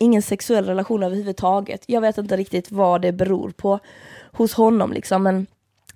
ingen 0.00 0.22
sexuell 0.22 0.66
relation 0.66 1.02
överhuvudtaget. 1.02 1.84
Jag 1.86 2.00
vet 2.00 2.18
inte 2.18 2.36
riktigt 2.36 2.72
vad 2.72 3.02
det 3.02 3.12
beror 3.12 3.50
på 3.50 3.78
hos 4.32 4.54
honom 4.54 4.92
liksom, 4.92 5.22
men 5.22 5.46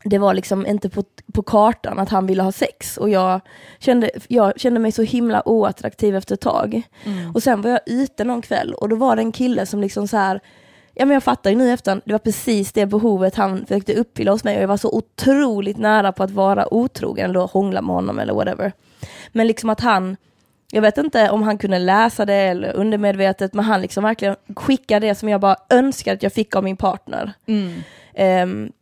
det 0.05 0.19
var 0.19 0.35
liksom 0.35 0.67
inte 0.67 0.89
på, 0.89 1.05
på 1.33 1.43
kartan 1.43 1.99
att 1.99 2.09
han 2.09 2.27
ville 2.27 2.43
ha 2.43 2.53
sex 2.53 2.97
och 2.97 3.11
jag 3.11 3.41
kände, 3.79 4.11
jag 4.29 4.61
kände 4.61 4.81
mig 4.81 4.93
så 4.93 5.03
himla 5.03 5.49
oattraktiv 5.49 6.17
efter 6.17 6.35
ett 6.35 6.41
tag. 6.41 6.83
Mm. 7.05 7.35
Och 7.35 7.43
sen 7.43 7.63
var 7.63 7.71
jag 7.71 7.81
ute 7.87 8.25
någon 8.25 8.43
kväll 8.43 8.75
och 8.75 8.89
då 8.89 8.97
var 8.97 9.17
det 9.17 9.23
en 9.23 9.33
kille 9.33 9.67
som 9.67 9.81
liksom 9.81 10.09
så 10.09 10.17
här 10.17 10.41
Ja 10.95 11.07
men 11.07 11.15
jag 11.15 11.23
fattar 11.23 11.51
ju 11.51 11.57
nu 11.57 11.73
efter 11.73 12.01
det 12.05 12.13
var 12.13 12.19
precis 12.19 12.73
det 12.73 12.87
behovet 12.87 13.35
han 13.35 13.67
försökte 13.67 13.95
uppfylla 13.95 14.33
hos 14.33 14.45
mig 14.45 14.57
och 14.57 14.63
jag 14.63 14.69
var 14.69 14.77
så 14.77 14.91
otroligt 14.93 15.79
nära 15.79 16.13
på 16.13 16.23
att 16.23 16.31
vara 16.31 16.75
otrogen 16.75 17.31
eller 17.31 17.41
hångla 17.41 17.83
med 17.83 17.95
honom 17.95 18.19
eller 18.19 18.35
whatever. 18.35 18.73
Men 19.33 19.47
liksom 19.47 19.71
att 19.71 19.81
han, 19.81 20.17
jag 20.73 20.83
vet 20.83 20.99
inte 20.99 21.31
om 21.31 21.43
han 21.43 21.59
kunde 21.59 21.79
läsa 21.79 22.27
det 22.27 22.35
eller 22.35 22.73
undermedvetet, 22.73 23.55
men 23.55 23.65
han 23.65 23.83
liksom 23.83 24.05
verkligen 24.05 24.37
skickade 24.57 25.07
det 25.07 25.15
som 25.15 25.29
jag 25.29 25.41
bara 25.41 25.57
önskade 25.71 26.15
att 26.15 26.23
jag 26.23 26.33
fick 26.33 26.57
av 26.57 26.65
min 26.65 26.77
partner. 26.77 27.33
Mm. 27.47 27.83
Ehm, 28.15 28.73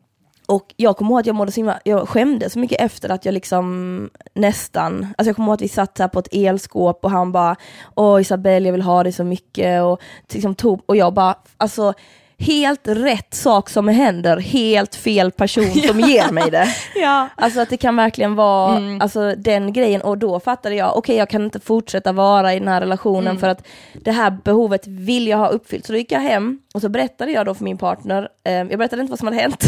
och 0.46 0.74
jag 0.76 0.96
kommer 0.96 1.10
ihåg 1.10 1.20
att 1.20 1.26
jag 1.26 1.36
mådde 1.36 1.52
så 1.52 1.60
himla, 1.60 1.80
jag 1.84 2.08
skämde 2.08 2.50
så 2.50 2.58
mycket 2.58 2.80
efter 2.80 3.08
att 3.08 3.24
jag 3.24 3.32
liksom 3.32 4.10
nästan, 4.34 5.06
alltså 5.18 5.28
jag 5.28 5.36
kommer 5.36 5.48
ihåg 5.48 5.54
att 5.54 5.62
vi 5.62 5.68
satt 5.68 5.98
här 5.98 6.08
på 6.08 6.18
ett 6.18 6.28
elskåp 6.32 7.04
och 7.04 7.10
han 7.10 7.32
bara 7.32 7.56
Åh 7.94 8.20
Isabelle 8.20 8.68
jag 8.68 8.72
vill 8.72 8.82
ha 8.82 9.02
dig 9.02 9.12
så 9.12 9.24
mycket 9.24 9.82
och 9.82 10.00
liksom 10.32 10.54
tog, 10.54 10.82
och 10.86 10.96
jag 10.96 11.14
bara, 11.14 11.34
alltså 11.56 11.94
helt 12.38 12.80
rätt 12.88 13.34
sak 13.34 13.70
som 13.70 13.88
händer, 13.88 14.36
helt 14.36 14.94
fel 14.94 15.30
person 15.30 15.70
som 15.88 16.00
ger 16.00 16.32
mig 16.32 16.50
det. 16.50 16.68
Ja. 16.94 17.28
Alltså 17.34 17.60
att 17.60 17.70
det 17.70 17.76
kan 17.76 17.96
verkligen 17.96 18.34
vara 18.34 18.76
Mm. 18.76 19.00
alltså, 19.00 19.34
den 19.36 19.72
grejen 19.72 20.00
och 20.00 20.18
då 20.18 20.40
fattade 20.40 20.74
jag, 20.74 20.96
okej 20.96 21.16
jag 21.16 21.28
kan 21.30 21.44
inte 21.44 21.60
fortsätta 21.60 22.12
vara 22.12 22.54
i 22.54 22.58
den 22.58 22.68
här 22.68 22.80
relationen 22.80 23.26
Mm. 23.26 23.38
för 23.40 23.48
att 23.48 23.66
det 24.04 24.12
här 24.12 24.30
behovet 24.44 24.86
vill 24.86 25.28
jag 25.28 25.38
ha 25.38 25.48
uppfyllt. 25.48 25.86
Så 25.86 25.92
då 25.92 25.98
gick 25.98 26.12
jag 26.12 26.20
hem 26.20 26.58
och 26.78 26.82
så 26.82 26.88
berättade 26.88 27.32
jag 27.32 27.46
då 27.46 27.54
för 27.54 27.64
min 27.64 27.78
partner, 27.78 28.28
eh, 28.44 28.52
jag 28.52 28.78
berättade 28.78 29.02
inte 29.02 29.10
vad 29.10 29.18
som 29.18 29.28
hade 29.28 29.40
hänt, 29.40 29.64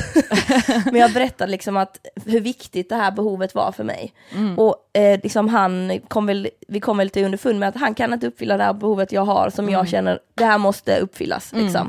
men 0.84 0.94
jag 0.94 1.12
berättade 1.12 1.50
liksom 1.50 1.76
att 1.76 2.06
hur 2.26 2.40
viktigt 2.40 2.88
det 2.88 2.94
här 2.94 3.10
behovet 3.10 3.54
var 3.54 3.72
för 3.72 3.84
mig. 3.84 4.12
Mm. 4.36 4.58
Och 4.58 4.76
eh, 4.92 5.20
liksom 5.22 5.48
han 5.48 6.00
kom 6.08 6.26
väl, 6.26 6.48
vi 6.68 6.80
kom 6.80 6.96
väl 6.96 7.10
till 7.10 7.24
underfund 7.24 7.58
med 7.58 7.68
att 7.68 7.76
han 7.76 7.94
kan 7.94 8.12
inte 8.12 8.26
uppfylla 8.26 8.56
det 8.56 8.64
här 8.64 8.72
behovet 8.72 9.12
jag 9.12 9.24
har 9.24 9.50
som 9.50 9.68
jag 9.68 9.88
känner, 9.88 10.18
det 10.34 10.44
här 10.44 10.58
måste 10.58 10.98
uppfyllas. 10.98 11.52
Liksom. 11.52 11.88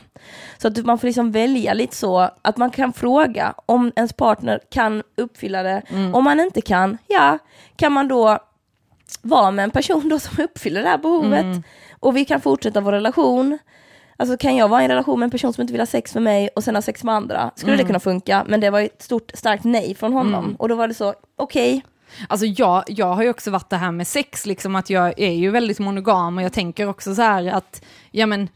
Så 0.58 0.68
att 0.68 0.86
man 0.86 0.98
får 0.98 1.08
liksom 1.08 1.32
välja 1.32 1.74
lite 1.74 1.96
så, 1.96 2.30
att 2.42 2.58
man 2.58 2.72
kan 2.72 2.94
fråga 2.94 3.54
om 3.66 3.92
ens 3.96 4.14
partner 4.14 4.60
kan 4.70 5.04
uppfylla 5.18 5.64
det. 5.64 5.82
Om 6.14 6.24
man 6.24 6.40
inte 6.40 6.62
kan, 6.62 6.98
ja, 7.08 7.38
kan 7.76 7.92
man 7.92 8.08
då 8.08 8.40
vara 9.22 9.52
med 9.52 9.64
en 9.64 9.72
person 9.72 10.10
då 10.10 10.20
som 10.20 10.44
uppfyller 10.44 10.84
det 10.84 10.90
här 10.90 10.98
behovet 10.98 11.46
och 12.00 12.18
vi 12.18 12.26
kan 12.26 12.42
fortsätta 12.42 12.82
vår 12.82 12.92
relation. 12.92 13.60
Alltså 14.22 14.38
kan 14.38 14.56
jag 14.56 14.68
vara 14.68 14.82
i 14.82 14.84
en 14.84 14.90
relation 14.90 15.20
med 15.20 15.28
en 15.28 15.32
person 15.32 15.54
som 15.54 15.62
inte 15.62 15.74
vill 15.74 15.82
ha 15.82 15.86
sex 15.86 16.14
med 16.14 16.24
mig 16.24 16.50
och 16.56 16.64
sen 16.64 16.76
ha 16.76 16.82
sex 16.82 17.04
med 17.04 17.16
andra? 17.16 17.52
Skulle 17.56 17.78
det 17.78 17.84
kunna 17.84 18.00
funka? 18.00 18.46
Men 18.48 18.60
det 18.60 18.70
var 18.70 18.82
ett 18.82 19.02
stort 19.02 19.32
starkt 19.34 19.64
nej 19.64 19.96
från 19.96 20.14
honom. 20.14 20.56
Och 20.60 20.70
då 20.70 20.76
var 20.76 20.88
det 20.88 20.94
så, 20.94 21.14
okej, 21.36 21.84
Alltså 22.28 22.46
jag, 22.46 22.84
jag 22.88 23.14
har 23.14 23.24
ju 23.24 23.30
också 23.30 23.52
varit 23.52 23.70
det 23.70 23.78
här 23.78 23.92
med 23.92 24.08
sex, 24.08 24.46
liksom 24.46 24.76
att 24.76 24.90
jag 24.90 25.20
är 25.20 25.32
ju 25.32 25.50
väldigt 25.50 25.80
monogam 25.80 26.38
och 26.38 26.44
jag 26.44 26.54
tänker 26.54 26.88
också 26.88 27.16
så 27.16 27.22
här 27.22 27.48
att, 27.48 27.82
ja 28.12 28.26
men, 28.26 28.50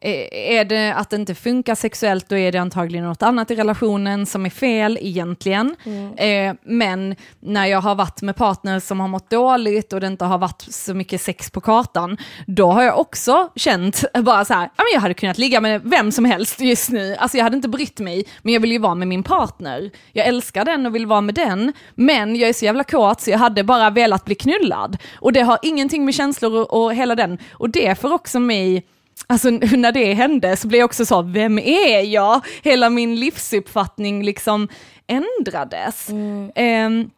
är 0.00 0.64
det 0.64 0.94
att 0.94 1.10
det 1.10 1.16
inte 1.16 1.34
funkar 1.34 1.74
sexuellt 1.74 2.28
då 2.28 2.36
är 2.36 2.52
det 2.52 2.58
antagligen 2.58 3.04
något 3.04 3.22
annat 3.22 3.50
i 3.50 3.54
relationen 3.54 4.26
som 4.26 4.46
är 4.46 4.50
fel 4.50 4.98
egentligen. 5.00 5.76
Eh, 6.16 6.54
men 6.62 7.16
när 7.40 7.66
jag 7.66 7.80
har 7.80 7.94
varit 7.94 8.22
med 8.22 8.36
partners 8.36 8.82
som 8.82 9.00
har 9.00 9.08
mått 9.08 9.30
dåligt 9.30 9.92
och 9.92 10.00
det 10.00 10.06
inte 10.06 10.24
har 10.24 10.38
varit 10.38 10.62
så 10.62 10.94
mycket 10.94 11.20
sex 11.20 11.50
på 11.50 11.60
kartan, 11.60 12.16
då 12.46 12.72
har 12.72 12.82
jag 12.82 12.98
också 12.98 13.48
känt 13.56 14.04
bara 14.22 14.44
så 14.44 14.54
här, 14.54 14.70
jag 14.92 15.00
hade 15.00 15.14
kunnat 15.14 15.38
ligga 15.38 15.60
med 15.60 15.80
vem 15.84 16.12
som 16.12 16.24
helst 16.24 16.60
just 16.60 16.90
nu, 16.90 17.16
alltså 17.16 17.36
jag 17.36 17.44
hade 17.44 17.56
inte 17.56 17.68
brytt 17.68 18.00
mig, 18.00 18.24
men 18.42 18.52
jag 18.54 18.60
vill 18.60 18.72
ju 18.72 18.78
vara 18.78 18.94
med 18.94 19.08
min 19.08 19.22
partner. 19.22 19.90
Jag 20.12 20.26
älskar 20.26 20.64
den 20.64 20.86
och 20.86 20.94
vill 20.94 21.06
vara 21.06 21.20
med 21.20 21.34
den, 21.34 21.72
men 21.94 22.36
jag 22.36 22.48
är 22.48 22.52
så 22.52 22.64
jävla 22.64 22.84
kåt 22.84 23.20
så 23.20 23.30
jag 23.30 23.38
hade 23.38 23.64
bara 23.64 23.90
velat 23.90 24.24
bli 24.24 24.34
knullad. 24.34 24.96
Och 25.14 25.32
det 25.32 25.40
har 25.40 25.58
ingenting 25.62 26.04
med 26.04 26.14
känslor 26.14 26.54
och, 26.54 26.84
och 26.84 26.94
hela 26.94 27.14
den, 27.14 27.38
och 27.52 27.70
det 27.70 28.00
får 28.00 28.12
också 28.12 28.40
mig 28.40 28.86
Alltså 29.26 29.50
när 29.50 29.92
det 29.92 30.14
hände 30.14 30.56
så 30.56 30.68
blev 30.68 30.78
jag 30.78 30.84
också 30.84 31.06
så, 31.06 31.22
vem 31.22 31.58
är 31.58 32.00
jag? 32.00 32.40
Hela 32.62 32.90
min 32.90 33.16
livsuppfattning 33.16 34.22
liksom 34.22 34.68
ändrades. 35.06 36.08
Ehm, 36.54 37.10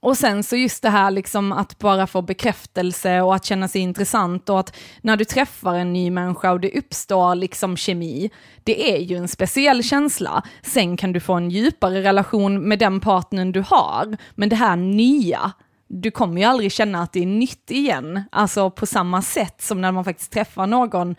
och 0.00 0.16
sen 0.16 0.42
så 0.42 0.56
just 0.56 0.82
det 0.82 0.90
här 0.90 1.10
liksom 1.10 1.52
att 1.52 1.78
bara 1.78 2.06
få 2.06 2.22
bekräftelse 2.22 3.20
och 3.20 3.34
att 3.34 3.44
känna 3.44 3.68
sig 3.68 3.80
intressant 3.80 4.48
och 4.48 4.60
att 4.60 4.76
när 5.02 5.16
du 5.16 5.24
träffar 5.24 5.74
en 5.74 5.92
ny 5.92 6.10
människa 6.10 6.52
och 6.52 6.60
det 6.60 6.78
uppstår 6.78 7.34
liksom 7.34 7.76
kemi, 7.76 8.30
det 8.64 8.94
är 8.94 8.98
ju 8.98 9.16
en 9.16 9.28
speciell 9.28 9.82
känsla. 9.82 10.42
Sen 10.62 10.96
kan 10.96 11.12
du 11.12 11.20
få 11.20 11.32
en 11.32 11.50
djupare 11.50 12.02
relation 12.02 12.68
med 12.68 12.78
den 12.78 13.00
partnern 13.00 13.52
du 13.52 13.60
har, 13.60 14.16
men 14.34 14.48
det 14.48 14.56
här 14.56 14.76
nya, 14.76 15.52
du 15.94 16.10
kommer 16.10 16.40
ju 16.40 16.46
aldrig 16.46 16.72
känna 16.72 17.02
att 17.02 17.12
det 17.12 17.22
är 17.22 17.26
nytt 17.26 17.70
igen, 17.70 18.22
alltså 18.32 18.70
på 18.70 18.86
samma 18.86 19.22
sätt 19.22 19.62
som 19.62 19.80
när 19.80 19.92
man 19.92 20.04
faktiskt 20.04 20.32
träffar 20.32 20.66
någon 20.66 21.14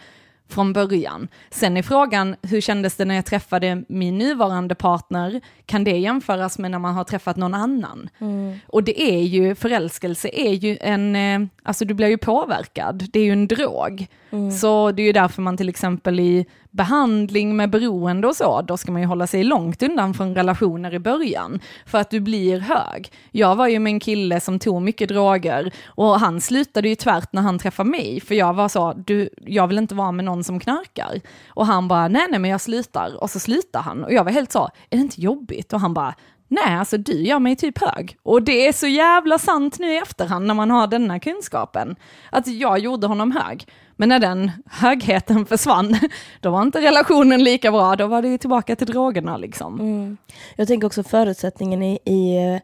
från 0.49 0.73
början. 0.73 1.27
Sen 1.51 1.77
är 1.77 1.81
frågan, 1.81 2.35
hur 2.41 2.61
kändes 2.61 2.95
det 2.95 3.05
när 3.05 3.15
jag 3.15 3.25
träffade 3.25 3.83
min 3.87 4.17
nuvarande 4.17 4.75
partner? 4.75 5.41
Kan 5.65 5.83
det 5.83 5.97
jämföras 5.97 6.59
med 6.59 6.71
när 6.71 6.79
man 6.79 6.93
har 6.95 7.03
träffat 7.03 7.37
någon 7.37 7.53
annan? 7.53 8.09
Mm. 8.19 8.59
Och 8.67 8.83
det 8.83 9.01
är 9.01 9.21
ju, 9.21 9.55
förälskelse 9.55 10.29
är 10.33 10.53
ju 10.53 10.77
en, 10.81 11.15
eh, 11.15 11.47
alltså 11.63 11.85
du 11.85 11.93
blir 11.93 12.07
ju 12.07 12.17
påverkad, 12.17 13.05
det 13.13 13.19
är 13.19 13.23
ju 13.23 13.31
en 13.31 13.47
drog. 13.47 14.07
Mm. 14.31 14.51
Så 14.51 14.91
det 14.91 15.01
är 15.01 15.05
ju 15.05 15.13
därför 15.13 15.41
man 15.41 15.57
till 15.57 15.69
exempel 15.69 16.19
i 16.19 16.45
behandling 16.75 17.55
med 17.55 17.69
beroende 17.69 18.27
och 18.27 18.35
så, 18.35 18.61
då 18.61 18.77
ska 18.77 18.91
man 18.91 19.01
ju 19.01 19.07
hålla 19.07 19.27
sig 19.27 19.43
långt 19.43 19.83
undan 19.83 20.13
från 20.13 20.35
relationer 20.35 20.93
i 20.93 20.99
början, 20.99 21.59
för 21.85 21.97
att 21.97 22.09
du 22.09 22.19
blir 22.19 22.59
hög. 22.59 23.11
Jag 23.31 23.55
var 23.55 23.67
ju 23.67 23.79
med 23.79 23.91
en 23.91 23.99
kille 23.99 24.39
som 24.39 24.59
tog 24.59 24.81
mycket 24.81 25.09
droger 25.09 25.73
och 25.87 26.19
han 26.19 26.41
slutade 26.41 26.89
ju 26.89 26.95
tvärt 26.95 27.33
när 27.33 27.41
han 27.41 27.59
träffade 27.59 27.89
mig, 27.89 28.19
för 28.19 28.35
jag 28.35 28.53
var 28.53 28.69
så, 28.69 28.93
du, 28.93 29.29
jag 29.45 29.67
vill 29.67 29.77
inte 29.77 29.95
vara 29.95 30.11
med 30.11 30.25
någon 30.25 30.43
som 30.43 30.59
knarkar. 30.59 31.21
Och 31.47 31.65
han 31.65 31.87
bara, 31.87 32.07
nej 32.07 32.27
nej 32.29 32.39
men 32.39 32.51
jag 32.51 32.61
slutar, 32.61 33.23
och 33.23 33.29
så 33.29 33.39
slutar 33.39 33.81
han. 33.81 34.03
Och 34.03 34.13
jag 34.13 34.23
var 34.23 34.31
helt 34.31 34.51
så, 34.51 34.69
är 34.89 34.97
det 34.97 35.01
inte 35.01 35.21
jobbigt? 35.21 35.73
Och 35.73 35.79
han 35.79 35.93
bara, 35.93 36.15
Nej, 36.47 36.75
alltså 36.75 36.97
du 36.97 37.13
gör 37.13 37.39
mig 37.39 37.55
typ 37.55 37.77
hög. 37.81 38.17
Och 38.23 38.41
det 38.41 38.67
är 38.67 38.73
så 38.73 38.87
jävla 38.87 39.39
sant 39.39 39.79
nu 39.79 39.93
i 39.93 39.97
efterhand 39.97 40.45
när 40.45 40.53
man 40.53 40.71
har 40.71 40.87
denna 40.87 41.19
kunskapen. 41.19 41.95
Att 42.31 42.47
jag 42.47 42.79
gjorde 42.79 43.07
honom 43.07 43.31
hög. 43.31 43.67
Men 43.95 44.09
när 44.09 44.19
den 44.19 44.51
högheten 44.65 45.45
försvann, 45.45 45.99
då 46.41 46.49
var 46.49 46.61
inte 46.61 46.81
relationen 46.81 47.43
lika 47.43 47.71
bra, 47.71 47.95
då 47.95 48.07
var 48.07 48.21
det 48.21 48.37
tillbaka 48.37 48.75
till 48.75 48.87
drogerna 48.87 49.37
liksom. 49.37 49.79
Mm. 49.79 50.17
Jag 50.55 50.67
tänker 50.67 50.87
också 50.87 51.03
förutsättningen 51.03 51.83
i, 51.83 51.99
i, 52.05 52.59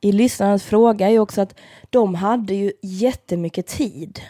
i 0.00 0.12
lyssnarens 0.12 0.64
fråga 0.64 1.10
är 1.10 1.18
också 1.18 1.40
att 1.40 1.60
de 1.90 2.14
hade 2.14 2.54
ju 2.54 2.72
jättemycket 2.82 3.66
tid. 3.66 4.20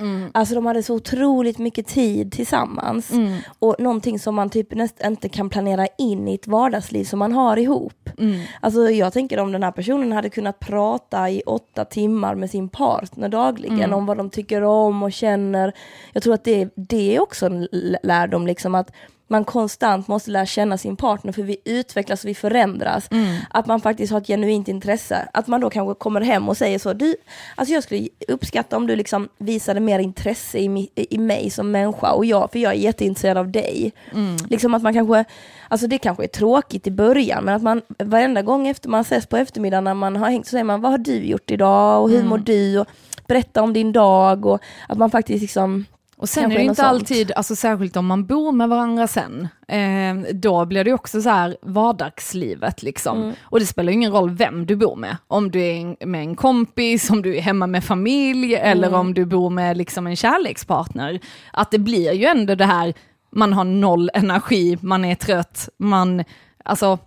Mm. 0.00 0.30
Alltså 0.34 0.54
de 0.54 0.66
hade 0.66 0.82
så 0.82 0.94
otroligt 0.94 1.58
mycket 1.58 1.86
tid 1.86 2.32
tillsammans. 2.32 3.10
Mm. 3.10 3.38
Och 3.58 3.76
någonting 3.78 4.18
som 4.18 4.34
man 4.34 4.50
typ 4.50 4.74
nästan 4.74 5.12
inte 5.12 5.28
kan 5.28 5.50
planera 5.50 5.86
in 5.98 6.28
i 6.28 6.34
ett 6.34 6.46
vardagsliv 6.46 7.04
som 7.04 7.18
man 7.18 7.32
har 7.32 7.56
ihop. 7.56 8.10
Mm. 8.18 8.40
Alltså 8.60 8.90
jag 8.90 9.12
tänker 9.12 9.38
om 9.38 9.52
den 9.52 9.62
här 9.62 9.72
personen 9.72 10.12
hade 10.12 10.30
kunnat 10.30 10.60
prata 10.60 11.30
i 11.30 11.42
åtta 11.46 11.84
timmar 11.84 12.34
med 12.34 12.50
sin 12.50 12.68
partner 12.68 13.28
dagligen 13.28 13.80
mm. 13.80 13.94
om 13.94 14.06
vad 14.06 14.16
de 14.16 14.30
tycker 14.30 14.62
om 14.62 15.02
och 15.02 15.12
känner. 15.12 15.72
Jag 16.12 16.22
tror 16.22 16.34
att 16.34 16.44
det, 16.44 16.68
det 16.74 17.16
är 17.16 17.22
också 17.22 17.46
en 17.46 17.68
lärdom 18.02 18.46
liksom 18.46 18.74
att 18.74 18.90
man 19.30 19.44
konstant 19.44 20.08
måste 20.08 20.30
lära 20.30 20.46
känna 20.46 20.78
sin 20.78 20.96
partner 20.96 21.32
för 21.32 21.42
vi 21.42 21.56
utvecklas 21.64 22.24
och 22.24 22.28
vi 22.28 22.34
förändras. 22.34 23.08
Mm. 23.10 23.36
Att 23.50 23.66
man 23.66 23.80
faktiskt 23.80 24.12
har 24.12 24.20
ett 24.20 24.26
genuint 24.26 24.68
intresse. 24.68 25.28
Att 25.32 25.46
man 25.46 25.60
då 25.60 25.70
kanske 25.70 25.94
kommer 25.94 26.20
hem 26.20 26.48
och 26.48 26.56
säger 26.56 26.78
så, 26.78 26.92
du, 26.92 27.16
alltså 27.54 27.74
jag 27.74 27.82
skulle 27.82 28.08
uppskatta 28.28 28.76
om 28.76 28.86
du 28.86 28.96
liksom 28.96 29.28
visade 29.38 29.80
mer 29.80 29.98
intresse 29.98 30.58
i, 30.58 30.90
i 30.94 31.18
mig 31.18 31.50
som 31.50 31.70
människa 31.70 32.12
och 32.12 32.24
jag, 32.24 32.52
för 32.52 32.58
jag 32.58 32.72
är 32.72 32.76
jätteintresserad 32.76 33.38
av 33.38 33.50
dig. 33.50 33.92
Mm. 34.12 34.36
Liksom 34.50 34.74
att 34.74 34.82
man 34.82 34.94
kanske, 34.94 35.24
alltså 35.68 35.86
det 35.86 35.98
kanske 35.98 36.24
är 36.24 36.28
tråkigt 36.28 36.86
i 36.86 36.90
början 36.90 37.44
men 37.44 37.54
att 37.54 37.62
man 37.62 37.82
varenda 37.98 38.42
gång 38.42 38.68
efter 38.68 38.88
man 38.88 39.00
ses 39.00 39.26
på 39.26 39.36
eftermiddagen 39.36 39.84
när 39.84 39.94
man 39.94 40.16
har 40.16 40.30
hängt 40.30 40.46
så 40.46 40.50
säger 40.50 40.64
man, 40.64 40.80
vad 40.80 40.90
har 40.90 40.98
du 40.98 41.24
gjort 41.24 41.50
idag 41.50 42.02
och 42.02 42.10
hur 42.10 42.16
mm. 42.16 42.28
mår 42.28 42.38
du? 42.38 42.78
Och 42.78 42.86
berätta 43.26 43.62
om 43.62 43.72
din 43.72 43.92
dag 43.92 44.46
och 44.46 44.62
att 44.88 44.98
man 44.98 45.10
faktiskt 45.10 45.42
liksom 45.42 45.84
och 46.18 46.28
sen 46.28 46.52
är 46.52 46.56
det 46.56 46.62
inte 46.62 46.86
alltid, 46.86 47.32
alltså 47.32 47.56
särskilt 47.56 47.96
om 47.96 48.06
man 48.06 48.26
bor 48.26 48.52
med 48.52 48.68
varandra 48.68 49.06
sen, 49.06 49.48
eh, 49.68 50.34
då 50.34 50.64
blir 50.64 50.84
det 50.84 50.92
också 50.92 51.22
så 51.22 51.28
här 51.28 51.56
vardagslivet 51.62 52.82
liksom. 52.82 53.22
Mm. 53.22 53.34
Och 53.42 53.60
det 53.60 53.66
spelar 53.66 53.92
ingen 53.92 54.12
roll 54.12 54.30
vem 54.30 54.66
du 54.66 54.76
bor 54.76 54.96
med. 54.96 55.16
Om 55.28 55.50
du 55.50 55.62
är 55.62 56.06
med 56.06 56.20
en 56.20 56.36
kompis, 56.36 57.10
om 57.10 57.22
du 57.22 57.36
är 57.36 57.40
hemma 57.40 57.66
med 57.66 57.84
familj 57.84 58.54
mm. 58.54 58.68
eller 58.68 58.94
om 58.94 59.14
du 59.14 59.24
bor 59.24 59.50
med 59.50 59.76
liksom 59.76 60.06
en 60.06 60.16
kärlekspartner. 60.16 61.20
Att 61.52 61.70
det 61.70 61.78
blir 61.78 62.12
ju 62.12 62.24
ändå 62.24 62.54
det 62.54 62.64
här, 62.64 62.94
man 63.32 63.52
har 63.52 63.64
noll 63.64 64.10
energi, 64.14 64.78
man 64.80 65.04
är 65.04 65.14
trött, 65.14 65.68
man, 65.78 66.24
alltså 66.64 66.98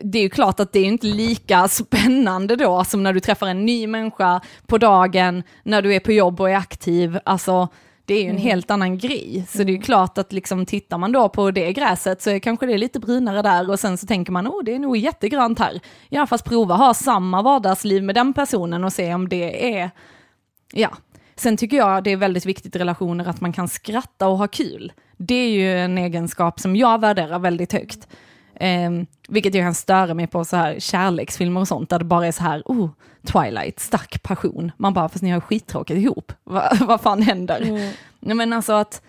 det 0.00 0.18
är 0.18 0.22
ju 0.22 0.30
klart 0.30 0.60
att 0.60 0.72
det 0.72 0.80
är 0.80 0.84
inte 0.84 1.06
lika 1.06 1.68
spännande 1.68 2.56
då 2.56 2.84
som 2.84 3.02
när 3.02 3.12
du 3.12 3.20
träffar 3.20 3.46
en 3.46 3.66
ny 3.66 3.86
människa 3.86 4.40
på 4.66 4.78
dagen, 4.78 5.42
när 5.62 5.82
du 5.82 5.94
är 5.94 6.00
på 6.00 6.12
jobb 6.12 6.40
och 6.40 6.50
är 6.50 6.56
aktiv. 6.56 7.18
Alltså, 7.24 7.68
det 8.10 8.14
är 8.14 8.22
ju 8.22 8.28
en 8.28 8.30
mm. 8.30 8.42
helt 8.42 8.70
annan 8.70 8.98
grej. 8.98 9.44
Så 9.48 9.58
mm. 9.58 9.66
det 9.66 9.72
är 9.72 9.74
ju 9.74 9.82
klart 9.82 10.18
att 10.18 10.32
liksom 10.32 10.66
tittar 10.66 10.98
man 10.98 11.12
då 11.12 11.28
på 11.28 11.50
det 11.50 11.72
gräset 11.72 12.22
så 12.22 12.30
är 12.30 12.38
kanske 12.38 12.66
det 12.66 12.78
lite 12.78 13.00
brunare 13.00 13.42
där 13.42 13.70
och 13.70 13.80
sen 13.80 13.98
så 13.98 14.06
tänker 14.06 14.32
man, 14.32 14.48
oh 14.48 14.64
det 14.64 14.74
är 14.74 14.78
nog 14.78 14.96
jättegrönt 14.96 15.58
här. 15.58 15.80
Ja 16.08 16.26
fast 16.26 16.44
prova 16.44 16.74
ha 16.74 16.94
samma 16.94 17.42
vardagsliv 17.42 18.02
med 18.02 18.14
den 18.14 18.32
personen 18.32 18.84
och 18.84 18.92
se 18.92 19.14
om 19.14 19.28
det 19.28 19.76
är, 19.76 19.90
ja. 20.72 20.90
Sen 21.36 21.56
tycker 21.56 21.76
jag 21.76 22.04
det 22.04 22.10
är 22.10 22.16
väldigt 22.16 22.46
viktigt 22.46 22.76
i 22.76 22.78
relationer 22.78 23.28
att 23.28 23.40
man 23.40 23.52
kan 23.52 23.68
skratta 23.68 24.28
och 24.28 24.38
ha 24.38 24.48
kul. 24.48 24.92
Det 25.16 25.34
är 25.34 25.50
ju 25.50 25.78
en 25.78 25.98
egenskap 25.98 26.60
som 26.60 26.76
jag 26.76 27.00
värderar 27.00 27.38
väldigt 27.38 27.72
högt. 27.72 28.08
Eh, 28.60 28.90
vilket 29.28 29.54
jag 29.54 29.64
kan 29.64 29.74
störa 29.74 30.14
mig 30.14 30.26
på 30.26 30.44
så 30.44 30.56
här 30.56 30.80
kärleksfilmer 30.80 31.60
och 31.60 31.68
sånt, 31.68 31.90
där 31.90 31.98
det 31.98 32.04
bara 32.04 32.26
är 32.26 32.32
så 32.32 32.42
här, 32.42 32.62
oh, 32.64 32.88
Twilight, 33.26 33.80
stark 33.80 34.22
passion. 34.22 34.72
Man 34.76 34.94
bara, 34.94 35.08
fast 35.08 35.22
ni 35.22 35.30
har 35.30 35.40
skittråkigt 35.40 35.98
ihop, 35.98 36.32
Va, 36.44 36.72
vad 36.80 37.00
fan 37.00 37.22
händer? 37.22 37.60
Mm. 37.60 37.92
Nej 38.20 38.36
men 38.36 38.52
alltså 38.52 38.72
att 38.72 39.02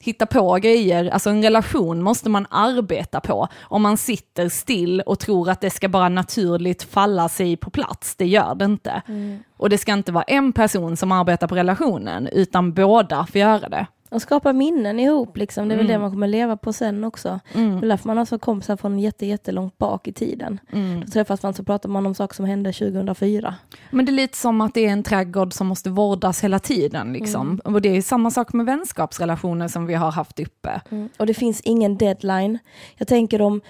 hitta 0.00 0.26
på 0.26 0.54
grejer, 0.54 1.10
alltså 1.10 1.30
en 1.30 1.42
relation 1.42 2.02
måste 2.02 2.28
man 2.28 2.46
arbeta 2.50 3.20
på. 3.20 3.48
Om 3.62 3.82
man 3.82 3.96
sitter 3.96 4.48
still 4.48 5.00
och 5.00 5.18
tror 5.18 5.50
att 5.50 5.60
det 5.60 5.70
ska 5.70 5.88
bara 5.88 6.08
naturligt 6.08 6.82
falla 6.82 7.28
sig 7.28 7.56
på 7.56 7.70
plats, 7.70 8.16
det 8.16 8.26
gör 8.26 8.54
det 8.54 8.64
inte. 8.64 9.02
Mm. 9.08 9.42
Och 9.56 9.70
det 9.70 9.78
ska 9.78 9.92
inte 9.92 10.12
vara 10.12 10.24
en 10.24 10.52
person 10.52 10.96
som 10.96 11.12
arbetar 11.12 11.48
på 11.48 11.54
relationen, 11.54 12.28
utan 12.32 12.72
båda 12.72 13.26
får 13.26 13.40
göra 13.40 13.68
det. 13.68 13.86
Och 14.14 14.22
skapa 14.22 14.52
minnen 14.52 15.00
ihop, 15.00 15.36
liksom. 15.36 15.68
det 15.68 15.74
är 15.74 15.76
mm. 15.76 15.86
väl 15.86 15.94
det 15.94 15.98
man 15.98 16.10
kommer 16.10 16.28
leva 16.28 16.56
på 16.56 16.72
sen 16.72 17.04
också. 17.04 17.40
Mm. 17.52 17.80
Det 17.80 17.86
är 17.86 17.88
därför 17.88 18.06
man 18.06 18.18
har 18.18 18.24
så 18.24 18.38
kompisar 18.38 18.76
från 18.76 18.98
jätte, 18.98 19.26
jättelångt 19.26 19.78
bak 19.78 20.08
i 20.08 20.12
tiden. 20.12 20.60
Mm. 20.72 21.00
Då 21.00 21.06
träffas 21.06 21.42
man 21.42 21.54
så 21.54 21.64
pratar 21.64 21.88
man 21.88 22.06
om 22.06 22.14
saker 22.14 22.34
som 22.34 22.44
hände 22.44 22.72
2004. 22.72 23.54
Men 23.90 24.04
det 24.04 24.10
är 24.10 24.14
lite 24.14 24.38
som 24.38 24.60
att 24.60 24.74
det 24.74 24.86
är 24.86 24.90
en 24.90 25.02
trädgård 25.02 25.52
som 25.52 25.66
måste 25.66 25.90
vårdas 25.90 26.44
hela 26.44 26.58
tiden. 26.58 27.12
Liksom. 27.12 27.60
Mm. 27.64 27.74
Och 27.74 27.82
det 27.82 27.96
är 27.96 28.02
samma 28.02 28.30
sak 28.30 28.52
med 28.52 28.66
vänskapsrelationer 28.66 29.68
som 29.68 29.86
vi 29.86 29.94
har 29.94 30.10
haft 30.10 30.40
uppe. 30.40 30.80
Mm. 30.90 31.08
Och 31.16 31.26
det 31.26 31.34
finns 31.34 31.60
ingen 31.60 31.98
deadline. 31.98 32.58
Jag 32.96 33.08
tänker 33.08 33.42
om 33.42 33.60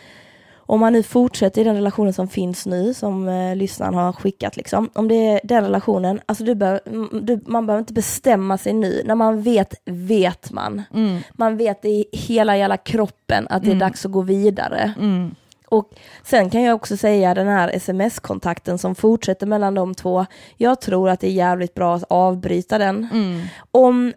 om 0.66 0.80
man 0.80 0.92
nu 0.92 1.02
fortsätter 1.02 1.60
i 1.60 1.64
den 1.64 1.74
relationen 1.74 2.12
som 2.12 2.28
finns 2.28 2.66
nu, 2.66 2.94
som 2.94 3.28
eh, 3.28 3.56
lyssnaren 3.56 3.94
har 3.94 4.12
skickat, 4.12 4.56
liksom, 4.56 4.90
om 4.94 5.08
det 5.08 5.14
är 5.14 5.40
den 5.44 5.64
relationen, 5.64 6.20
alltså 6.26 6.44
du 6.44 6.54
bör, 6.54 6.80
du, 7.20 7.40
man 7.46 7.66
behöver 7.66 7.80
inte 7.80 7.92
bestämma 7.92 8.58
sig 8.58 8.72
nu. 8.72 9.02
När 9.04 9.14
man 9.14 9.42
vet, 9.42 9.74
vet 9.84 10.52
man. 10.52 10.82
Mm. 10.94 11.20
Man 11.32 11.56
vet 11.56 11.84
i 11.84 12.04
hela 12.12 12.56
jävla 12.56 12.76
kroppen 12.76 13.46
att 13.50 13.62
det 13.62 13.68
är 13.68 13.72
mm. 13.72 13.78
dags 13.88 14.04
att 14.04 14.12
gå 14.12 14.20
vidare. 14.20 14.94
Mm. 14.98 15.34
Och 15.68 15.90
sen 16.22 16.50
kan 16.50 16.62
jag 16.62 16.74
också 16.74 16.96
säga 16.96 17.34
den 17.34 17.46
här 17.48 17.68
sms-kontakten 17.68 18.78
som 18.78 18.94
fortsätter 18.94 19.46
mellan 19.46 19.74
de 19.74 19.94
två. 19.94 20.26
Jag 20.56 20.80
tror 20.80 21.08
att 21.08 21.20
det 21.20 21.26
är 21.26 21.32
jävligt 21.32 21.74
bra 21.74 21.94
att 21.94 22.04
avbryta 22.08 22.78
den. 22.78 23.08
Mm. 23.12 23.40
Om 23.70 24.12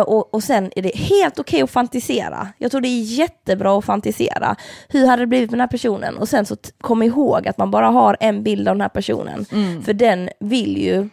och, 0.00 0.34
och 0.34 0.42
sen 0.42 0.70
är 0.76 0.82
det 0.82 0.96
helt 0.96 1.38
okej 1.38 1.56
okay 1.56 1.62
att 1.62 1.70
fantisera. 1.70 2.48
Jag 2.58 2.70
tror 2.70 2.80
det 2.80 2.88
är 2.88 3.02
jättebra 3.02 3.78
att 3.78 3.84
fantisera. 3.84 4.56
Hur 4.88 5.06
hade 5.06 5.22
det 5.22 5.26
blivit 5.26 5.50
med 5.50 5.58
den 5.58 5.60
här 5.60 5.68
personen? 5.68 6.16
Och 6.16 6.28
sen 6.28 6.46
så 6.46 6.56
kom 6.80 7.02
ihåg 7.02 7.48
att 7.48 7.58
man 7.58 7.70
bara 7.70 7.86
har 7.86 8.16
en 8.20 8.42
bild 8.42 8.68
av 8.68 8.74
den 8.74 8.80
här 8.80 8.88
personen. 8.88 9.46
Mm. 9.52 9.82
För 9.82 9.92
den 9.92 10.30
vill 10.40 10.78
ju, 10.78 11.08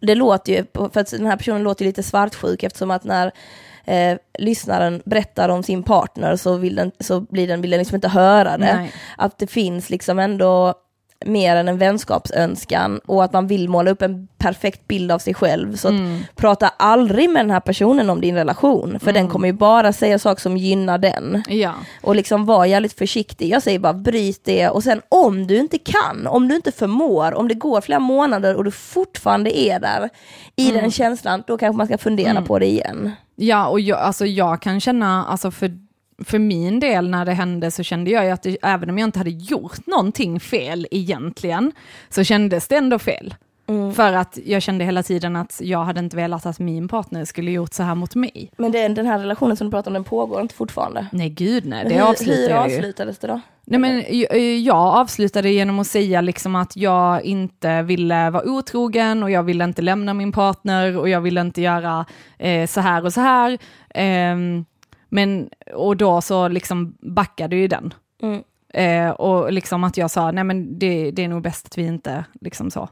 det 0.00 0.14
låter 0.14 0.52
ju, 0.52 0.64
för 0.74 1.00
att 1.00 1.10
den 1.10 1.26
här 1.26 1.36
personen 1.36 1.62
låter 1.62 1.84
lite 1.84 2.02
svartsjuk 2.02 2.62
eftersom 2.62 2.90
att 2.90 3.04
när 3.04 3.32
eh, 3.84 4.18
lyssnaren 4.38 5.02
berättar 5.04 5.48
om 5.48 5.62
sin 5.62 5.82
partner 5.82 6.36
så 6.36 6.56
vill 6.56 6.74
den, 6.74 6.92
så 7.00 7.20
blir 7.20 7.48
den, 7.48 7.60
vill 7.60 7.70
den 7.70 7.78
liksom 7.78 7.94
inte 7.94 8.08
höra 8.08 8.58
det. 8.58 8.76
Nej. 8.76 8.92
Att 9.16 9.38
det 9.38 9.46
finns 9.46 9.90
liksom 9.90 10.18
ändå 10.18 10.74
mer 11.26 11.56
än 11.56 11.68
en 11.68 11.78
vänskapsönskan 11.78 13.00
och 13.06 13.24
att 13.24 13.32
man 13.32 13.46
vill 13.46 13.68
måla 13.68 13.90
upp 13.90 14.02
en 14.02 14.28
perfekt 14.38 14.88
bild 14.88 15.12
av 15.12 15.18
sig 15.18 15.34
själv. 15.34 15.76
Så 15.76 15.88
mm. 15.88 16.20
prata 16.36 16.68
aldrig 16.76 17.30
med 17.30 17.44
den 17.44 17.50
här 17.50 17.60
personen 17.60 18.10
om 18.10 18.20
din 18.20 18.34
relation, 18.34 18.98
för 19.00 19.10
mm. 19.10 19.14
den 19.14 19.28
kommer 19.28 19.46
ju 19.46 19.52
bara 19.52 19.92
säga 19.92 20.18
saker 20.18 20.40
som 20.40 20.56
gynnar 20.56 20.98
den. 20.98 21.42
Ja. 21.48 21.72
Och 22.02 22.16
liksom 22.16 22.46
var 22.46 22.64
jävligt 22.64 22.98
försiktig. 22.98 23.48
Jag 23.48 23.62
säger 23.62 23.78
bara 23.78 23.92
bryt 23.92 24.44
det 24.44 24.68
och 24.68 24.82
sen 24.82 25.02
om 25.08 25.46
du 25.46 25.58
inte 25.58 25.78
kan, 25.78 26.26
om 26.26 26.48
du 26.48 26.56
inte 26.56 26.72
förmår, 26.72 27.34
om 27.34 27.48
det 27.48 27.54
går 27.54 27.80
flera 27.80 28.00
månader 28.00 28.56
och 28.56 28.64
du 28.64 28.70
fortfarande 28.70 29.58
är 29.58 29.80
där 29.80 30.08
i 30.56 30.70
mm. 30.70 30.82
den 30.82 30.90
känslan, 30.90 31.42
då 31.46 31.58
kanske 31.58 31.76
man 31.76 31.86
ska 31.86 31.98
fundera 31.98 32.30
mm. 32.30 32.44
på 32.44 32.58
det 32.58 32.66
igen. 32.66 33.10
Ja, 33.36 33.66
och 33.66 33.80
jag, 33.80 33.98
alltså 33.98 34.26
jag 34.26 34.62
kan 34.62 34.80
känna, 34.80 35.24
alltså 35.24 35.50
för 35.50 35.72
för 36.24 36.38
min 36.38 36.80
del 36.80 37.10
när 37.10 37.24
det 37.24 37.32
hände 37.32 37.70
så 37.70 37.82
kände 37.82 38.10
jag 38.10 38.24
ju 38.24 38.30
att 38.30 38.42
det, 38.42 38.56
även 38.62 38.90
om 38.90 38.98
jag 38.98 39.08
inte 39.08 39.18
hade 39.18 39.30
gjort 39.30 39.86
någonting 39.86 40.40
fel 40.40 40.86
egentligen, 40.90 41.72
så 42.08 42.24
kändes 42.24 42.68
det 42.68 42.76
ändå 42.76 42.98
fel. 42.98 43.34
Mm. 43.66 43.94
För 43.94 44.12
att 44.12 44.38
jag 44.44 44.62
kände 44.62 44.84
hela 44.84 45.02
tiden 45.02 45.36
att 45.36 45.60
jag 45.64 45.84
hade 45.84 46.00
inte 46.00 46.16
velat 46.16 46.46
att 46.46 46.58
min 46.58 46.88
partner 46.88 47.24
skulle 47.24 47.50
gjort 47.50 47.72
så 47.72 47.82
här 47.82 47.94
mot 47.94 48.14
mig. 48.14 48.50
Men 48.56 48.72
den, 48.72 48.94
den 48.94 49.06
här 49.06 49.18
relationen 49.18 49.56
som 49.56 49.66
du 49.66 49.70
pratar 49.70 49.90
om, 49.90 49.94
den 49.94 50.04
pågår 50.04 50.40
inte 50.40 50.54
fortfarande? 50.54 51.06
Nej 51.12 51.28
gud 51.28 51.66
nej, 51.66 51.84
det 51.88 51.94
hur, 51.94 52.02
avslutade 52.02 52.42
hur 52.42 52.48
jag 52.48 52.70
ju. 52.70 52.76
avslutades 52.76 53.18
det 53.18 53.26
då? 53.26 53.40
Nej, 53.64 53.80
men 53.80 54.04
jag, 54.08 54.38
jag 54.40 54.76
avslutade 54.76 55.50
genom 55.50 55.78
att 55.78 55.86
säga 55.86 56.20
liksom 56.20 56.56
att 56.56 56.76
jag 56.76 57.22
inte 57.22 57.82
ville 57.82 58.30
vara 58.30 58.44
otrogen 58.44 59.22
och 59.22 59.30
jag 59.30 59.42
ville 59.42 59.64
inte 59.64 59.82
lämna 59.82 60.14
min 60.14 60.32
partner 60.32 60.98
och 60.98 61.08
jag 61.08 61.20
ville 61.20 61.40
inte 61.40 61.60
göra 61.60 62.06
eh, 62.38 62.66
så 62.66 62.80
här 62.80 63.04
och 63.04 63.12
så 63.12 63.20
här. 63.20 63.58
Ehm, 63.94 64.64
men, 65.12 65.50
och 65.74 65.96
då 65.96 66.20
så 66.20 66.48
liksom 66.48 66.96
backade 67.00 67.56
ju 67.56 67.68
den. 67.68 67.94
Mm. 68.22 68.42
Eh, 68.74 69.10
och 69.10 69.52
liksom 69.52 69.84
att 69.84 69.96
jag 69.96 70.10
sa, 70.10 70.30
nej 70.30 70.44
men 70.44 70.78
det, 70.78 71.10
det 71.10 71.24
är 71.24 71.28
nog 71.28 71.42
bäst 71.42 71.66
att 71.66 71.78
vi 71.78 71.86
inte, 71.86 72.24
liksom 72.40 72.70
så. 72.70 72.88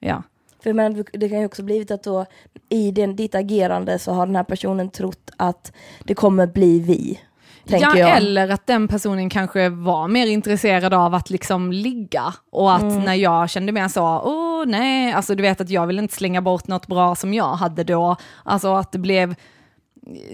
Ja. 0.00 0.22
För 0.62 0.72
men, 0.72 1.04
det 1.12 1.28
kan 1.28 1.38
ju 1.40 1.46
också 1.46 1.62
blivit 1.62 1.90
att 1.90 2.02
då 2.02 2.26
i 2.68 2.90
den, 2.90 3.16
ditt 3.16 3.34
agerande 3.34 3.98
så 3.98 4.12
har 4.12 4.26
den 4.26 4.36
här 4.36 4.44
personen 4.44 4.90
trott 4.90 5.30
att 5.36 5.72
det 6.04 6.14
kommer 6.14 6.46
bli 6.46 6.80
vi. 6.80 7.20
Ja, 7.64 7.96
jag. 7.96 8.16
eller 8.16 8.48
att 8.48 8.66
den 8.66 8.88
personen 8.88 9.30
kanske 9.30 9.68
var 9.68 10.08
mer 10.08 10.26
intresserad 10.26 10.94
av 10.94 11.14
att 11.14 11.30
liksom 11.30 11.72
ligga. 11.72 12.34
Och 12.50 12.74
att 12.74 12.82
Mm. 12.82 13.04
när 13.04 13.14
jag 13.14 13.50
kände 13.50 13.72
mer 13.72 13.88
så, 13.88 14.02
åh 14.24 14.66
nej, 14.66 15.12
alltså 15.12 15.34
du 15.34 15.42
vet 15.42 15.60
att 15.60 15.70
jag 15.70 15.86
vill 15.86 15.98
inte 15.98 16.14
slänga 16.14 16.42
bort 16.42 16.66
något 16.66 16.86
bra 16.86 17.14
som 17.14 17.34
jag 17.34 17.54
hade 17.54 17.84
då. 17.84 18.16
Alltså 18.44 18.74
att 18.74 18.92
det 18.92 18.98
blev, 18.98 19.34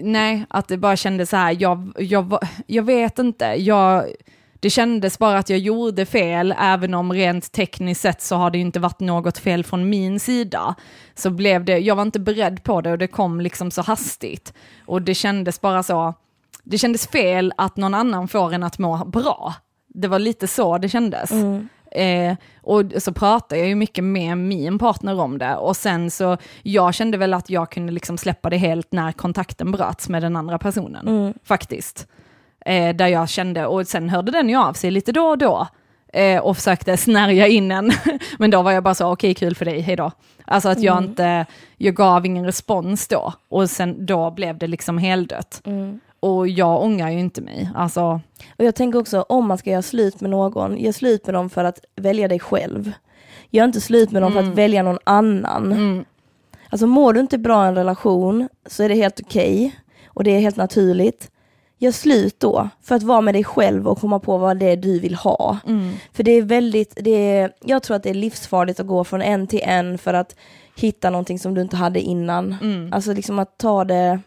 nej, 0.01 0.45
att 0.49 0.67
det 0.67 0.77
bara 0.77 0.95
kändes 0.95 1.29
så 1.29 1.37
här, 1.37 1.57
jag, 1.59 1.93
jag, 1.97 2.39
jag 2.67 2.83
vet 2.83 3.19
inte, 3.19 3.45
jag, 3.45 4.05
det 4.59 4.69
kändes 4.69 5.19
bara 5.19 5.37
att 5.37 5.49
jag 5.49 5.59
gjorde 5.59 6.05
fel, 6.05 6.55
även 6.59 6.93
om 6.93 7.13
rent 7.13 7.51
tekniskt 7.51 8.01
sett 8.01 8.21
så 8.21 8.35
har 8.35 8.51
det 8.51 8.57
inte 8.57 8.79
varit 8.79 8.99
något 8.99 9.37
fel 9.37 9.63
från 9.63 9.89
min 9.89 10.19
sida. 10.19 10.75
Så 11.15 11.29
blev 11.29 11.65
det, 11.65 11.77
jag 11.77 11.95
var 11.95 12.03
inte 12.03 12.19
beredd 12.19 12.63
på 12.63 12.81
det 12.81 12.91
och 12.91 12.97
det 12.97 13.07
kom 13.07 13.41
liksom 13.41 13.71
så 13.71 13.81
hastigt. 13.81 14.53
Och 14.85 15.01
det 15.01 15.15
kändes 15.15 15.61
bara 15.61 15.83
så, 15.83 16.13
det 16.63 16.77
kändes 16.77 17.07
fel 17.07 17.53
att 17.57 17.77
någon 17.77 17.93
annan 17.93 18.27
får 18.27 18.53
en 18.53 18.63
att 18.63 18.79
må 18.79 19.05
bra. 19.05 19.53
Det 19.87 20.07
var 20.07 20.19
lite 20.19 20.47
så 20.47 20.77
det 20.77 20.89
kändes. 20.89 21.31
Mm. 21.31 21.69
Eh, 21.91 22.35
och 22.61 22.83
så 22.97 23.13
pratade 23.13 23.59
jag 23.61 23.67
ju 23.69 23.75
mycket 23.75 24.03
med 24.03 24.37
min 24.37 24.79
partner 24.79 25.19
om 25.19 25.37
det 25.37 25.55
och 25.55 25.75
sen 25.77 26.11
så, 26.11 26.37
jag 26.63 26.93
kände 26.93 27.17
väl 27.17 27.33
att 27.33 27.49
jag 27.49 27.71
kunde 27.71 27.93
liksom 27.93 28.17
släppa 28.17 28.49
det 28.49 28.57
helt 28.57 28.91
när 28.91 29.11
kontakten 29.11 29.71
bröts 29.71 30.09
med 30.09 30.21
den 30.21 30.35
andra 30.35 30.57
personen, 30.57 31.07
Mm. 31.07 31.33
faktiskt. 31.43 32.07
Eh, 32.65 32.95
där 32.95 33.07
jag 33.07 33.29
kände, 33.29 33.65
och 33.65 33.87
sen 33.87 34.09
hörde 34.09 34.31
den 34.31 34.49
ju 34.49 34.55
av 34.55 34.73
sig 34.73 34.91
lite 34.91 35.11
då 35.11 35.21
och 35.25 35.37
då 35.37 35.67
eh, 36.13 36.39
och 36.41 36.57
försökte 36.57 36.97
snärja 36.97 37.47
in 37.47 37.71
en, 37.71 37.91
men 38.39 38.51
då 38.51 38.61
var 38.61 38.71
jag 38.71 38.83
bara 38.83 38.95
så, 38.95 39.11
okej 39.11 39.33
kul 39.33 39.55
för 39.55 39.65
dig, 39.65 39.79
hejdå. 39.81 40.11
Alltså 40.45 40.69
att 40.69 40.81
jag 40.81 40.97
Mm. 40.97 41.09
inte, 41.09 41.45
jag 41.77 41.95
gav 41.95 42.25
ingen 42.25 42.45
respons 42.45 43.07
då 43.07 43.33
och 43.49 43.69
sen 43.69 44.05
då 44.05 44.31
blev 44.31 44.57
det 44.57 44.67
liksom 44.67 44.97
heldött. 44.97 45.61
Mm. 45.65 45.99
Och 46.19 46.47
jag 46.47 46.81
ångrar 46.83 47.09
ju 47.09 47.19
inte 47.19 47.41
mig, 47.41 47.69
alltså, 47.75 48.21
Och 48.57 48.65
jag 48.65 48.75
tänker 48.75 48.99
också, 48.99 49.21
om 49.21 49.47
man 49.47 49.57
ska 49.57 49.69
göra 49.69 49.81
slut 49.81 50.21
med 50.21 50.29
någon, 50.29 50.77
gör 50.77 50.91
slut 50.91 51.25
med 51.25 51.35
dem 51.35 51.49
för 51.49 51.63
att 51.63 51.79
välja 51.95 52.27
dig 52.27 52.39
själv. 52.39 52.91
Gör 53.49 53.65
inte 53.65 53.81
slut 53.81 54.11
med 54.11 54.21
dem 54.21 54.31
för 54.31 54.39
Mm. 54.39 54.51
att 54.51 54.57
välja 54.57 54.83
någon 54.83 54.99
annan. 55.03 55.71
mm, 55.71 56.05
Alltså 56.69 56.87
mår 56.87 57.13
du 57.13 57.19
inte 57.19 57.37
bra 57.37 57.65
i 57.65 57.67
en 57.67 57.75
relation 57.75 58.49
så 58.65 58.83
är 58.83 58.89
det 58.89 58.95
helt 58.95 59.19
okej 59.25 59.75
och 60.07 60.23
det 60.23 60.31
är 60.35 60.39
helt 60.39 60.55
naturligt. 60.57 61.31
Gör 61.79 61.91
slut 61.91 62.39
då 62.39 62.69
för 62.81 62.95
att 62.95 63.03
vara 63.03 63.21
med 63.21 63.35
dig 63.35 63.43
själv 63.43 63.87
och 63.87 63.99
komma 63.99 64.19
på 64.19 64.37
vad 64.37 64.57
det 64.57 64.65
är 64.65 64.77
du 64.77 64.99
vill 64.99 65.15
ha. 65.15 65.57
mm, 65.67 65.93
För 66.13 66.23
det 66.23 66.31
är 66.31 66.41
väldigt, 66.41 66.93
det 67.01 67.11
är, 67.37 67.51
jag 67.65 67.83
tror 67.83 67.97
att 67.97 68.03
det 68.03 68.09
är 68.09 68.13
livsfarligt 68.13 68.79
att 68.79 68.87
gå 68.87 69.03
från 69.03 69.21
en 69.21 69.47
till 69.47 69.61
en 69.63 69.97
för 69.97 70.13
att 70.13 70.35
hitta 70.75 71.09
någonting 71.09 71.39
som 71.39 71.53
du 71.53 71.61
inte 71.61 71.75
hade 71.75 71.99
innan. 72.01 72.55
mm. 72.61 72.93
Alltså 72.93 73.13
liksom 73.13 73.39
att 73.39 73.57
ta 73.57 73.83
det, 73.85 74.19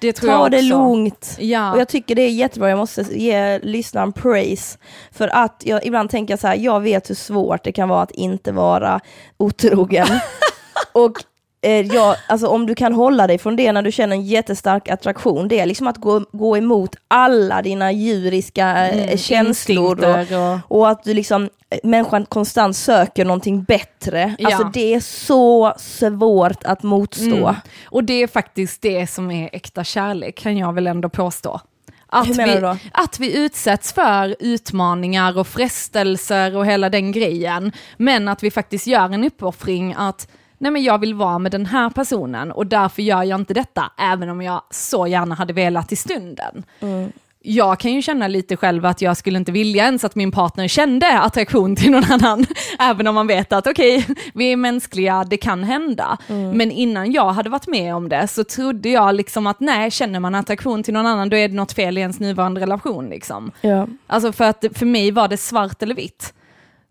Det 0.00 0.12
tror 0.12 0.30
ta 0.30 0.42
jag 0.42 0.50
det 0.50 0.62
lugnt. 0.62 1.36
Ja. 1.38 1.72
Och 1.72 1.80
jag 1.80 1.88
tycker 1.88 2.14
det 2.14 2.22
är 2.22 2.30
jättebra, 2.30 2.68
jag 2.68 2.78
måste 2.78 3.02
ge 3.02 3.58
lyssnaren 3.58 4.12
praise. 4.12 4.78
För 5.12 5.28
att 5.28 5.62
jag 5.66 5.86
ibland 5.86 6.10
tänker 6.10 6.36
så 6.36 6.46
här, 6.46 6.56
jag 6.56 6.80
vet 6.80 7.10
hur 7.10 7.14
svårt 7.14 7.64
det 7.64 7.72
kan 7.72 7.88
vara 7.88 8.02
att 8.02 8.10
inte 8.10 8.52
vara 8.52 9.00
otrogen. 9.36 10.06
och 10.92 11.12
eh, 11.62 11.86
jag, 11.86 12.16
alltså 12.28 12.46
om 12.46 12.66
du 12.66 12.74
kan 12.74 12.94
hålla 12.94 13.26
dig 13.26 13.38
från 13.38 13.56
det 13.56 13.72
när 13.72 13.82
du 13.82 13.92
känner 13.92 14.16
en 14.16 14.24
jättestark 14.24 14.88
attraktion, 14.88 15.48
det 15.48 15.60
är 15.60 15.66
liksom 15.66 15.86
att 15.86 15.96
gå, 15.96 16.24
gå 16.32 16.56
emot 16.56 16.96
alla 17.08 17.62
dina 17.62 17.92
djuriska 17.92 18.88
eh, 18.88 19.04
Mm, 19.04 19.18
känslor. 19.18 20.04
Och, 20.04 20.78
och, 20.78 20.88
att 20.88 21.04
du 21.04 21.14
liksom, 21.14 21.42
eh, 21.70 21.78
människan 21.82 22.26
konstant 22.26 22.76
söker 22.76 23.24
någonting 23.24 23.62
bättre. 23.62 24.34
Ja. 24.38 24.46
Alltså 24.48 24.70
det 24.72 24.94
är 24.94 25.00
så 25.00 25.74
svårt 25.78 26.64
att 26.64 26.82
motstå. 26.82 27.36
Mm. 27.36 27.54
och 27.84 28.04
det 28.04 28.22
är 28.22 28.26
faktiskt 28.26 28.82
det 28.82 29.06
som 29.06 29.30
är 29.30 29.50
äkta 29.52 29.84
kärlek, 29.84 30.38
kan 30.38 30.56
jag 30.56 30.72
väl 30.72 30.86
ändå 30.86 31.08
påstå. 31.08 31.60
Att 32.12 32.28
vi, 32.28 32.76
att 32.92 33.20
vi 33.20 33.36
utsätts 33.36 33.92
för 33.92 34.36
utmaningar 34.40 35.38
och 35.38 35.46
frestelser 35.46 36.56
och 36.56 36.66
hela 36.66 36.90
den 36.90 37.12
grejen, 37.12 37.72
men 37.96 38.28
att 38.28 38.42
vi 38.42 38.50
faktiskt 38.50 38.86
gör 38.86 39.14
en 39.14 39.24
uppoffring 39.24 39.94
att 39.98 40.28
nej 40.60 40.72
men 40.72 40.82
jag 40.82 40.98
vill 40.98 41.14
vara 41.14 41.38
med 41.38 41.52
den 41.52 41.66
här 41.66 41.90
personen 41.90 42.52
och 42.52 42.66
därför 42.66 43.02
gör 43.02 43.22
jag 43.22 43.40
inte 43.40 43.54
detta, 43.54 43.92
även 43.98 44.28
om 44.28 44.42
jag 44.42 44.62
så 44.70 45.06
gärna 45.06 45.34
hade 45.34 45.52
velat 45.52 45.92
i 45.92 45.96
stunden. 45.96 46.62
Mm. 46.80 47.12
Jag 47.42 47.80
kan 47.80 47.92
ju 47.92 48.02
känna 48.02 48.28
lite 48.28 48.56
själv 48.56 48.86
att 48.86 49.02
jag 49.02 49.16
skulle 49.16 49.38
inte 49.38 49.52
vilja 49.52 49.84
ens 49.84 50.04
att 50.04 50.14
min 50.14 50.32
partner 50.32 50.68
kände 50.68 51.20
attraktion 51.20 51.76
till 51.76 51.90
någon 51.90 52.12
annan, 52.12 52.46
även 52.78 53.06
om 53.06 53.14
man 53.14 53.26
vet 53.26 53.52
att 53.52 53.66
okej, 53.66 54.06
vi 54.34 54.52
är 54.52 54.56
mänskliga, 54.56 55.24
det 55.24 55.36
kan 55.36 55.64
hända. 55.64 56.18
Men 56.54 56.70
innan 56.70 57.12
jag 57.12 57.32
hade 57.32 57.50
varit 57.50 57.66
med 57.66 57.94
om 57.94 58.08
det 58.08 58.28
så 58.28 58.44
trodde 58.44 58.88
jag 58.88 59.14
liksom 59.14 59.46
att 59.46 59.60
nej, 59.60 59.90
känner 59.90 60.20
man 60.20 60.34
attraktion 60.34 60.82
till 60.82 60.94
någon 60.94 61.06
annan 61.06 61.28
då 61.28 61.36
är 61.36 61.48
det 61.48 61.54
något 61.54 61.72
fel 61.72 61.98
i 61.98 62.00
ens 62.00 62.20
nuvarande 62.20 62.60
relation. 62.60 63.08
Liksom. 63.08 63.52
Ja. 63.60 63.86
Alltså 64.06 64.32
för 64.32 64.44
att 64.44 64.64
för 64.74 64.86
mig 64.86 65.10
var 65.10 65.28
det 65.28 65.36
svart 65.36 65.82
eller 65.82 65.94
vitt. 65.94 66.34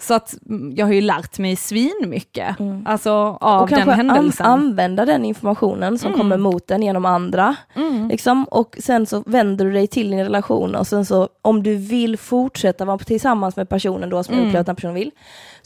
Så 0.01 0.13
att 0.13 0.35
mm, 0.49 0.75
jag 0.75 0.85
har 0.85 0.93
ju 0.93 1.01
lärt 1.01 1.39
mig 1.39 1.55
svinmycket, 1.55 2.55
alltså 2.85 3.11
av 3.41 3.61
och 3.61 3.69
den 3.69 3.77
kanske 3.77 3.91
an- 4.01 4.09
händelsen. 4.09 4.45
använda 4.45 5.05
den 5.05 5.25
informationen 5.25 5.99
som 5.99 6.13
kommer 6.13 6.37
mot 6.37 6.67
den 6.67 6.81
genom 6.83 7.05
andra. 7.05 7.55
Mm. 7.75 8.07
Liksom. 8.07 8.43
Och 8.43 8.75
sen 8.79 9.05
så 9.05 9.23
vänder 9.25 9.65
du 9.65 9.71
dig 9.73 9.87
till 9.87 10.09
din 10.11 10.19
relation 10.23 10.75
och 10.75 10.87
sen 10.87 11.05
så 11.05 11.29
om 11.41 11.63
du 11.63 11.75
vill 11.75 12.17
fortsätta 12.17 12.85
vara 12.85 12.97
tillsammans 12.97 13.55
med 13.55 13.69
personen 13.69 14.09
då 14.09 14.23
som 14.23 14.33
Mm. 14.33 14.43
jag 14.43 14.47
upplever 14.49 14.61
att 14.61 14.65
den 14.65 14.75
personen 14.75 14.95
vill, 14.95 15.11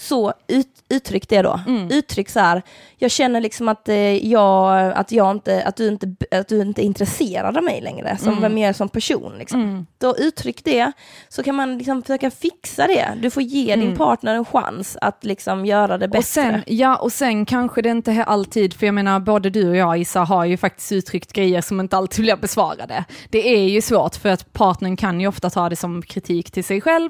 så 0.03 0.33
ut, 0.47 0.67
uttryck 0.89 1.29
det 1.29 1.41
då. 1.41 1.59
Mm. 1.67 1.91
Uttryck 1.91 2.29
så 2.29 2.39
här, 2.39 2.61
jag 2.97 3.11
känner 3.11 3.41
liksom 3.41 3.67
att, 3.67 3.89
eh, 3.89 4.27
jag, 4.27 4.91
att, 4.95 5.11
jag 5.11 5.31
inte, 5.31 5.63
att, 5.63 5.75
du 5.75 5.87
inte, 5.87 6.15
att 6.31 6.47
du 6.47 6.61
inte 6.61 6.81
är 6.81 6.85
intresserad 6.85 7.57
av 7.57 7.63
mig 7.63 7.81
längre, 7.81 8.17
som 8.17 8.37
Mm. 8.37 8.55
mer 8.55 8.73
som 8.73 8.89
person. 8.89 9.33
Liksom. 9.37 9.87
Då 9.97 10.15
uttryck 10.17 10.63
det, 10.63 10.91
så 11.29 11.43
kan 11.43 11.55
man 11.55 11.77
liksom 11.77 12.01
försöka 12.01 12.31
fixa 12.31 12.87
det. 12.87 13.07
Du 13.21 13.29
får 13.29 13.43
ge 13.43 13.75
din 13.75 13.97
partner 13.97 14.35
en 14.35 14.45
chans 14.45 14.97
att 15.01 15.23
liksom 15.23 15.65
göra 15.65 15.97
det 15.97 16.07
bättre. 16.07 16.41
Mm. 16.41 16.55
Och 16.55 16.63
sen, 16.65 16.75
ja, 16.75 16.95
och 16.95 17.11
sen 17.11 17.45
kanske 17.45 17.81
det 17.81 17.89
inte 17.89 18.11
är 18.11 18.23
alltid, 18.23 18.73
för 18.73 18.85
jag 18.85 18.95
menar 18.95 19.19
både 19.19 19.49
du 19.49 19.69
och 19.69 19.75
jag 19.75 19.97
Issa 19.97 20.19
har 20.19 20.45
ju 20.45 20.57
faktiskt 20.57 20.91
uttryckt 20.91 21.33
grejer 21.33 21.61
som 21.61 21.79
inte 21.79 21.97
alltid 21.97 22.25
blir 22.25 22.35
besvarade. 22.35 23.05
Det 23.29 23.55
är 23.55 23.69
ju 23.69 23.81
svårt 23.81 24.15
för 24.15 24.29
att 24.29 24.53
partnern 24.53 24.97
kan 24.97 25.21
ju 25.21 25.27
ofta 25.27 25.49
ta 25.49 25.69
det 25.69 25.75
som 25.75 26.01
kritik 26.01 26.51
till 26.51 26.63
sig 26.63 26.81
själv. 26.81 27.09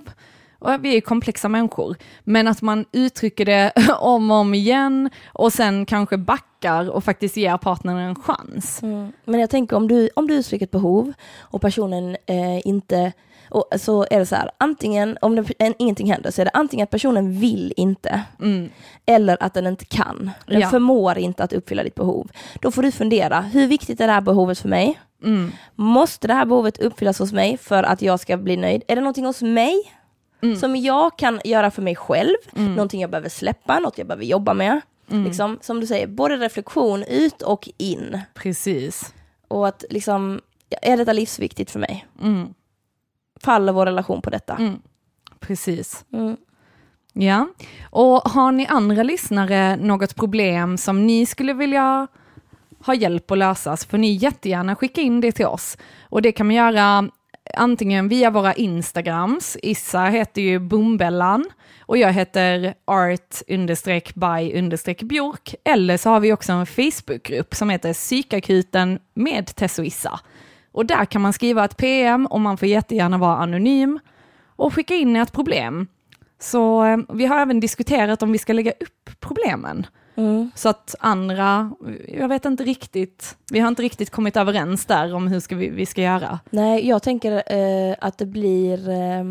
Och 0.64 0.86
vi 0.86 0.90
är 0.90 0.94
ju 0.94 1.02
komplexa 1.02 1.50
människor. 1.50 1.96
Men 2.24 2.48
att 2.48 2.62
man 2.62 2.86
uttrycker 2.92 3.46
det 3.46 3.72
om 4.00 4.32
och 4.32 4.38
om 4.38 4.54
igen 4.54 5.10
och 5.34 5.54
sen 5.54 5.86
kanske 5.86 6.18
backar 6.18 6.90
och 6.90 7.04
faktiskt 7.04 7.38
ger 7.38 7.58
partnern 7.58 7.98
en 7.98 8.16
chans. 8.16 8.84
Mm. 8.84 9.12
Men 9.26 9.40
jag 9.40 9.50
tänker 9.50 9.76
om 9.76 9.88
du, 9.88 10.10
om 10.16 10.28
du 10.28 10.34
uttrycker 10.34 10.66
ett 10.66 10.72
behov 10.72 11.14
och 11.40 11.62
personen 11.62 12.18
eh, 12.26 12.68
inte, 12.68 13.12
och, 13.50 13.66
så 13.80 14.06
är 14.12 14.20
det 14.20 14.26
så 14.26 14.36
här, 14.36 14.52
antingen 14.58 15.18
om 15.22 15.36
det, 15.36 15.52
en, 15.60 15.74
ingenting 15.80 16.12
händer 16.12 16.32
så 16.32 16.42
är 16.42 16.46
det 16.46 16.52
antingen 16.54 16.84
att 16.84 16.90
personen 16.90 17.40
vill 17.40 17.74
inte 17.78 18.22
Mm. 18.40 18.70
eller 19.06 19.38
att 19.44 19.54
den 19.54 19.68
inte 19.68 19.86
kan. 19.86 20.32
Den 20.48 20.60
Ja. 20.62 20.70
förmår 20.70 21.18
inte 21.18 21.44
att 21.44 21.54
uppfylla 21.54 21.84
ditt 21.84 21.96
behov. 21.96 22.28
Då 22.62 22.72
får 22.72 22.82
du 22.84 22.92
fundera, 22.92 23.42
hur 23.42 23.68
viktigt 23.68 24.02
är 24.02 24.08
det 24.08 24.14
här 24.14 24.22
behovet 24.22 24.60
för 24.60 24.70
mig? 24.70 25.00
Mm. 25.24 25.52
Måste 25.76 26.28
det 26.28 26.34
här 26.34 26.46
behovet 26.46 26.78
uppfyllas 26.80 27.20
hos 27.20 27.32
mig 27.32 27.58
för 27.58 27.84
att 27.84 28.02
jag 28.02 28.20
ska 28.20 28.38
bli 28.38 28.58
nöjd? 28.58 28.84
Är 28.88 28.96
det 28.96 29.02
någonting 29.02 29.26
hos 29.26 29.42
mig 29.42 29.94
Mm. 30.44 30.56
som 30.56 30.76
jag 30.76 31.18
kan 31.18 31.42
göra 31.44 31.72
för 31.72 31.82
mig 31.82 31.96
själv? 31.96 32.36
Någonting 32.52 33.02
jag 33.02 33.10
behöver 33.10 33.30
släppa, 33.30 33.80
något 33.80 33.98
jag 33.98 34.08
behöver 34.08 34.26
jobba 34.26 34.54
med? 34.54 34.82
Mm. 35.12 35.24
Liksom, 35.24 35.60
som 35.62 35.80
du 35.80 35.88
säger, 35.88 36.08
både 36.08 36.38
reflektion 36.38 37.04
ut 37.04 37.42
och 37.42 37.70
in. 37.78 38.20
Precis. 38.34 39.14
Och 39.48 39.68
att 39.68 39.84
liksom, 39.90 40.42
är 40.82 40.98
detta 40.98 41.14
livsviktigt 41.14 41.72
för 41.72 41.80
mig? 41.80 42.08
Mm. 42.22 42.54
Faller 43.44 43.74
vår 43.74 43.86
relation 43.86 44.22
på 44.22 44.30
detta? 44.30 44.56
Mm. 44.56 44.80
Precis. 45.40 46.06
Mm. 46.14 46.38
Ja, 47.14 47.48
och 47.90 48.22
har 48.22 48.52
ni 48.52 48.68
andra 48.68 49.04
lyssnare 49.04 49.76
något 49.76 50.16
problem 50.16 50.78
som 50.78 51.08
ni 51.08 51.26
skulle 51.26 51.54
vilja 51.54 52.08
ha 52.86 52.94
hjälp 52.96 53.32
att 53.32 53.38
lösa 53.38 53.78
så 53.78 53.88
får 53.88 53.98
ni 53.98 54.14
jättegärna 54.14 54.76
skicka 54.76 55.02
in 55.02 55.22
det 55.22 55.32
till 55.32 55.46
oss. 55.46 55.78
Och 56.10 56.22
det 56.22 56.32
kan 56.32 56.48
man 56.48 56.56
göra 56.56 57.10
antingen 57.54 58.08
via 58.08 58.30
våra 58.30 58.54
Instagrams, 58.54 59.58
Issa 59.62 60.04
heter 60.04 60.42
ju 60.42 60.60
Bombellan 60.60 61.46
och 61.82 61.98
jag 61.98 62.14
heter 62.14 62.74
art 62.86 63.42
by 64.14 65.06
björk, 65.06 65.56
eller 65.64 65.98
så 65.98 66.10
har 66.10 66.20
vi 66.20 66.34
också 66.34 66.52
en 66.52 66.66
Facebookgrupp 66.66 67.56
som 67.56 67.70
heter 67.70 67.94
Psykakuten 67.94 69.00
med 69.14 69.56
Tess 69.56 69.80
och 69.80 69.86
Issa. 69.86 70.20
Och 70.72 70.86
där 70.86 71.06
kan 71.06 71.22
man 71.22 71.34
skriva 71.34 71.66
ett 71.66 71.78
PM 71.78 72.26
och 72.26 72.42
man 72.42 72.58
får 72.58 72.68
jättegärna 72.68 73.18
vara 73.18 73.38
anonym 73.38 74.00
och 74.56 74.74
skicka 74.74 74.94
in 74.94 75.16
ett 75.16 75.32
problem. 75.32 75.88
Så 76.40 76.86
eh, 76.86 76.98
vi 77.14 77.26
har 77.26 77.40
även 77.40 77.60
diskuterat 77.60 78.24
om 78.24 78.32
vi 78.32 78.38
ska 78.38 78.54
lägga 78.54 78.72
upp 78.72 79.10
problemen. 79.20 79.86
Mm. 80.16 80.52
Så 80.56 80.70
att 80.70 80.96
andra, 81.00 81.72
jag 82.08 82.28
vet 82.28 82.46
inte 82.46 82.64
riktigt, 82.64 83.38
vi 83.52 83.60
har 83.60 83.68
inte 83.68 83.82
riktigt 83.82 84.10
kommit 84.10 84.38
överens 84.38 84.86
där 84.86 85.14
om 85.14 85.28
hur 85.28 85.40
ska 85.40 85.56
vi, 85.56 85.70
vi 85.70 85.86
ska 85.86 86.02
göra. 86.02 86.40
Nej, 86.50 86.88
jag 86.88 87.04
tänker 87.04 87.54
eh, 87.54 87.96
att 88.00 88.18
det 88.18 88.26
blir 88.26 88.90
eh, 88.90 89.24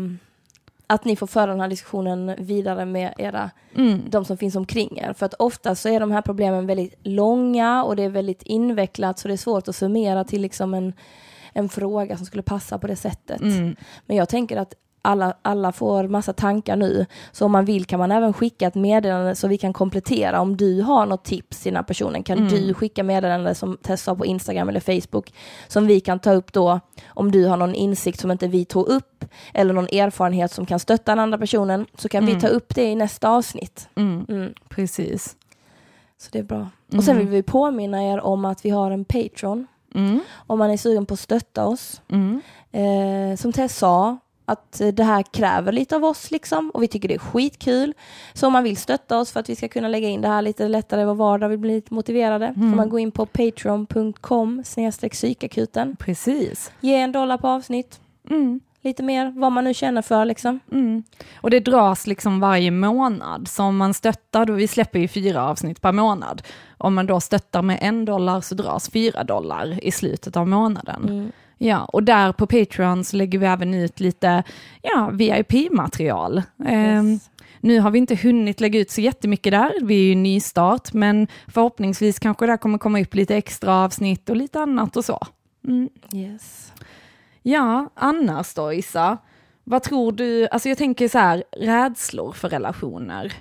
att 0.87 1.05
ni 1.05 1.15
får 1.15 1.27
föra 1.27 1.51
den 1.51 1.59
här 1.59 1.67
diskussionen 1.67 2.35
vidare 2.37 2.85
med 2.85 3.13
era, 3.17 3.51
mm. 3.75 4.01
de 4.09 4.25
som 4.25 4.37
finns 4.37 4.55
omkring 4.55 4.97
er. 4.97 5.13
För 5.13 5.25
att 5.25 5.33
ofta 5.33 5.75
så 5.75 5.89
är 5.89 5.99
de 5.99 6.11
här 6.11 6.21
problemen 6.21 6.67
väldigt 6.67 6.95
långa 7.03 7.83
och 7.83 7.95
det 7.95 8.03
är 8.03 8.09
väldigt 8.09 8.43
invecklat 8.43 9.19
så 9.19 9.27
det 9.27 9.33
är 9.33 9.37
svårt 9.37 9.67
att 9.67 9.75
summera 9.75 10.23
till 10.23 10.41
liksom 10.41 10.73
en, 10.73 10.93
en 11.53 11.69
fråga 11.69 12.17
som 12.17 12.25
skulle 12.25 12.43
passa 12.43 12.77
på 12.77 12.87
det 12.87 12.95
sättet. 12.95 13.41
Mm. 13.41 13.75
Men 14.05 14.17
jag 14.17 14.29
tänker 14.29 14.57
att 14.57 14.73
alla, 15.05 15.33
alla 15.41 15.71
får 15.71 16.07
massa 16.07 16.33
tankar 16.33 16.75
nu. 16.75 17.05
Så 17.31 17.45
om 17.45 17.51
man 17.51 17.65
vill 17.65 17.85
kan 17.85 17.99
man 17.99 18.11
även 18.11 18.33
skicka 18.33 18.67
ett 18.67 18.75
meddelande 18.75 19.35
så 19.35 19.47
vi 19.47 19.57
kan 19.57 19.73
komplettera. 19.73 20.41
Om 20.41 20.57
du 20.57 20.81
har 20.81 21.05
något 21.05 21.23
tips 21.23 21.61
till 21.61 21.71
den 21.71 21.75
här 21.75 21.83
personen 21.83 22.23
kan 22.23 22.37
mm. 22.37 22.49
du 22.49 22.73
skicka 22.73 23.03
meddelande 23.03 23.55
som 23.55 23.77
testar 23.81 24.15
på 24.15 24.25
Instagram 24.25 24.69
eller 24.69 24.79
Facebook 24.79 25.33
som 25.67 25.87
vi 25.87 25.99
kan 25.99 26.19
ta 26.19 26.33
upp 26.33 26.53
då. 26.53 26.79
Om 27.07 27.31
du 27.31 27.45
har 27.45 27.57
någon 27.57 27.75
insikt 27.75 28.19
som 28.19 28.31
inte 28.31 28.47
vi 28.47 28.65
tog 28.65 28.87
upp 28.87 29.25
eller 29.53 29.73
någon 29.73 29.87
erfarenhet 29.87 30.51
som 30.51 30.65
kan 30.65 30.79
stötta 30.79 31.11
den 31.11 31.19
andra 31.19 31.37
personen 31.37 31.85
så 31.97 32.09
kan 32.09 32.23
mm. 32.23 32.35
vi 32.35 32.41
ta 32.41 32.47
upp 32.47 32.75
det 32.75 32.85
i 32.85 32.95
nästa 32.95 33.29
avsnitt. 33.29 33.89
Mm. 33.95 34.25
mm. 34.29 34.53
Precis. 34.69 35.35
Så 36.17 36.29
det 36.31 36.39
är 36.39 36.43
bra. 36.43 36.67
Och 36.97 37.03
sen 37.03 37.15
mm. 37.15 37.17
vill 37.17 37.35
vi 37.35 37.43
påminna 37.43 38.03
er 38.03 38.19
om 38.19 38.45
att 38.45 38.65
vi 38.65 38.69
har 38.69 38.91
en 38.91 39.05
Patreon. 39.05 39.67
Mm. 39.95 40.19
Om 40.47 40.59
man 40.59 40.71
är 40.71 40.77
sugen 40.77 41.05
på 41.05 41.13
att 41.13 41.19
stötta 41.19 41.65
oss. 41.65 42.01
Eh, 42.71 43.35
som 43.37 43.53
Tess 43.53 43.77
sa, 43.77 44.17
att 44.45 44.81
det 44.93 45.03
här 45.03 45.23
kräver 45.23 45.71
lite 45.71 45.95
av 45.95 46.05
oss 46.05 46.31
liksom 46.31 46.69
och 46.69 46.83
vi 46.83 46.87
tycker 46.87 47.07
det 47.07 47.13
är 47.13 47.19
skitkul. 47.19 47.93
Så 48.33 48.47
om 48.47 48.53
man 48.53 48.63
vill 48.63 48.77
stötta 48.77 49.19
oss 49.19 49.31
för 49.31 49.39
att 49.39 49.49
vi 49.49 49.55
ska 49.55 49.67
kunna 49.67 49.87
lägga 49.87 50.09
in 50.09 50.21
det 50.21 50.27
här 50.27 50.41
lite 50.41 50.67
lättare 50.67 51.01
i 51.01 51.05
vår 51.05 51.15
vardag, 51.15 51.49
vi 51.49 51.57
blir 51.57 51.75
lite 51.75 51.93
motiverade, 51.93 52.45
mm. 52.45 52.69
får 52.69 52.77
man 52.77 52.89
gå 52.89 52.99
in 52.99 53.11
på 53.11 53.25
patreon.com 53.25 54.63
psykakuten. 55.11 55.95
Precis. 55.95 56.71
Ge 56.79 56.95
en 56.95 57.11
dollar 57.11 57.37
på 57.37 57.47
avsnitt. 57.47 57.99
Mm. 58.29 58.59
Lite 58.81 59.03
mer 59.03 59.33
vad 59.35 59.51
man 59.51 59.63
nu 59.63 59.73
känner 59.73 60.01
för 60.01 60.25
liksom. 60.25 60.59
Mm. 60.71 61.03
Och 61.35 61.49
det 61.49 61.59
dras 61.59 62.07
liksom 62.07 62.39
varje 62.39 62.71
månad, 62.71 63.47
så 63.47 63.63
om 63.63 63.77
man 63.77 63.93
stöttar, 63.93 64.45
då 64.45 64.53
vi 64.53 64.67
släpper 64.67 64.99
ju 64.99 65.07
fyra 65.07 65.49
avsnitt 65.49 65.81
per 65.81 65.91
månad, 65.91 66.41
om 66.77 66.93
man 66.93 67.05
då 67.05 67.19
stöttar 67.19 67.61
med 67.61 67.79
en 67.81 68.05
dollar 68.05 68.41
så 68.41 68.55
dras 68.55 68.89
fyra 68.89 69.23
dollar 69.23 69.83
i 69.83 69.91
slutet 69.91 70.37
av 70.37 70.47
månaden. 70.47 71.31
Ja, 71.63 71.85
och 71.85 72.03
där 72.03 72.31
på 72.31 72.47
Patreon 72.47 73.03
så 73.03 73.17
lägger 73.17 73.39
vi 73.39 73.45
även 73.45 73.73
ut 73.73 73.99
lite 73.99 74.43
ja, 74.81 75.09
VIP-material. 75.13 76.41
Yes. 76.69 76.99
Um, 76.99 77.19
nu 77.59 77.79
har 77.79 77.91
vi 77.91 77.99
inte 77.99 78.15
hunnit 78.15 78.59
lägga 78.61 78.79
ut 78.79 78.91
så 78.91 79.01
jättemycket 79.01 79.51
där, 79.51 79.73
vi 79.81 79.95
är 79.95 80.03
ju 80.03 80.15
nystart, 80.15 80.93
men 80.93 81.27
förhoppningsvis 81.47 82.19
kanske 82.19 82.45
det 82.45 82.57
kommer 82.57 82.77
komma 82.77 83.01
upp 83.01 83.15
lite 83.15 83.35
extra 83.35 83.75
avsnitt 83.75 84.29
och 84.29 84.35
lite 84.35 84.59
annat 84.59 84.97
och 84.97 85.05
så. 85.05 85.27
Mm. 85.67 85.89
Yes. 86.13 86.73
Ja, 87.41 87.89
annars 87.95 88.53
då 88.53 88.73
Issa, 88.73 89.17
vad 89.63 89.83
tror 89.83 90.11
du, 90.11 90.47
alltså 90.47 90.69
jag 90.69 90.77
tänker 90.77 91.07
så 91.07 91.17
här, 91.17 91.43
rädslor 91.51 92.31
för 92.31 92.49
relationer. 92.49 93.33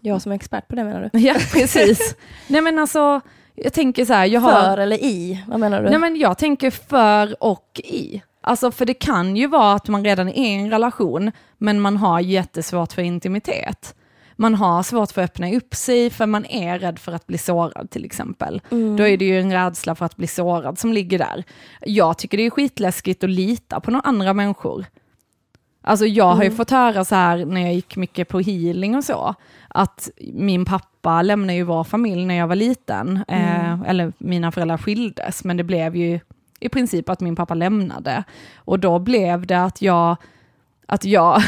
Jag 0.00 0.22
som 0.22 0.32
är 0.32 0.36
expert 0.36 0.68
på 0.68 0.74
det 0.74 0.84
menar 0.84 1.10
du? 1.12 1.18
Ja, 1.18 1.34
precis. 1.52 2.16
Nej 2.48 2.60
men 2.60 2.78
alltså, 2.78 3.20
jag 3.54 3.72
tänker 3.72 4.04
så 4.04 4.12
här, 4.12 4.26
jag 4.26 4.40
har... 4.40 4.62
För 4.62 4.78
eller 4.78 4.96
i? 4.96 5.44
Vad 5.48 5.60
menar 5.60 5.82
du? 5.82 5.90
Nej 5.90 5.98
men 5.98 6.16
jag 6.16 6.38
tänker 6.38 6.70
för 6.70 7.42
och 7.42 7.80
i. 7.84 8.22
Alltså 8.40 8.70
för 8.70 8.86
det 8.86 8.94
kan 8.94 9.36
ju 9.36 9.46
vara 9.46 9.72
att 9.72 9.88
man 9.88 10.04
redan 10.04 10.28
är 10.28 10.32
i 10.32 10.54
en 10.54 10.70
relation, 10.70 11.32
men 11.58 11.80
man 11.80 11.96
har 11.96 12.20
jättesvårt 12.20 12.92
för 12.92 13.02
intimitet. 13.02 13.94
Man 14.36 14.54
har 14.54 14.82
svårt 14.82 15.12
för 15.12 15.22
att 15.22 15.30
öppna 15.30 15.52
upp 15.52 15.74
sig 15.74 16.10
för 16.10 16.26
man 16.26 16.46
är 16.46 16.78
rädd 16.78 16.98
för 16.98 17.12
att 17.12 17.26
bli 17.26 17.38
sårad 17.38 17.90
till 17.90 18.04
exempel. 18.04 18.62
Mm. 18.70 18.96
Då 18.96 19.06
är 19.06 19.16
det 19.16 19.24
ju 19.24 19.40
en 19.40 19.52
rädsla 19.52 19.94
för 19.94 20.06
att 20.06 20.16
bli 20.16 20.26
sårad 20.26 20.78
som 20.78 20.92
ligger 20.92 21.18
där. 21.18 21.44
Jag 21.80 22.18
tycker 22.18 22.36
det 22.36 22.46
är 22.46 22.50
skitläskigt 22.50 23.24
att 23.24 23.30
lita 23.30 23.80
på 23.80 23.90
några 23.90 24.08
andra 24.08 24.34
människor. 24.34 24.84
Alltså 25.82 26.06
jag 26.06 26.34
har 26.34 26.42
ju 26.42 26.46
mm. 26.46 26.56
fått 26.56 26.70
höra 26.70 27.04
så 27.04 27.14
här 27.14 27.44
när 27.44 27.60
jag 27.60 27.74
gick 27.74 27.96
mycket 27.96 28.28
på 28.28 28.40
healing 28.40 28.96
och 28.96 29.04
så, 29.04 29.34
att 29.68 30.10
min 30.32 30.64
pappa 31.02 31.22
lämnade 31.22 31.54
ju 31.54 31.62
vår 31.62 31.84
familj 31.84 32.26
när 32.26 32.34
jag 32.34 32.48
var 32.48 32.56
liten, 32.56 33.24
mm. 33.28 33.82
eh, 33.82 33.90
eller 33.90 34.12
mina 34.18 34.52
föräldrar 34.52 34.78
skildes, 34.78 35.44
men 35.44 35.56
det 35.56 35.64
blev 35.64 35.96
ju 35.96 36.20
i 36.60 36.68
princip 36.68 37.08
att 37.08 37.20
min 37.20 37.36
pappa 37.36 37.54
lämnade. 37.54 38.24
Och 38.56 38.78
då 38.78 38.98
blev 38.98 39.46
det 39.46 39.64
att 39.64 39.82
jag, 39.82 40.16
att 40.86 41.04
jag, 41.04 41.42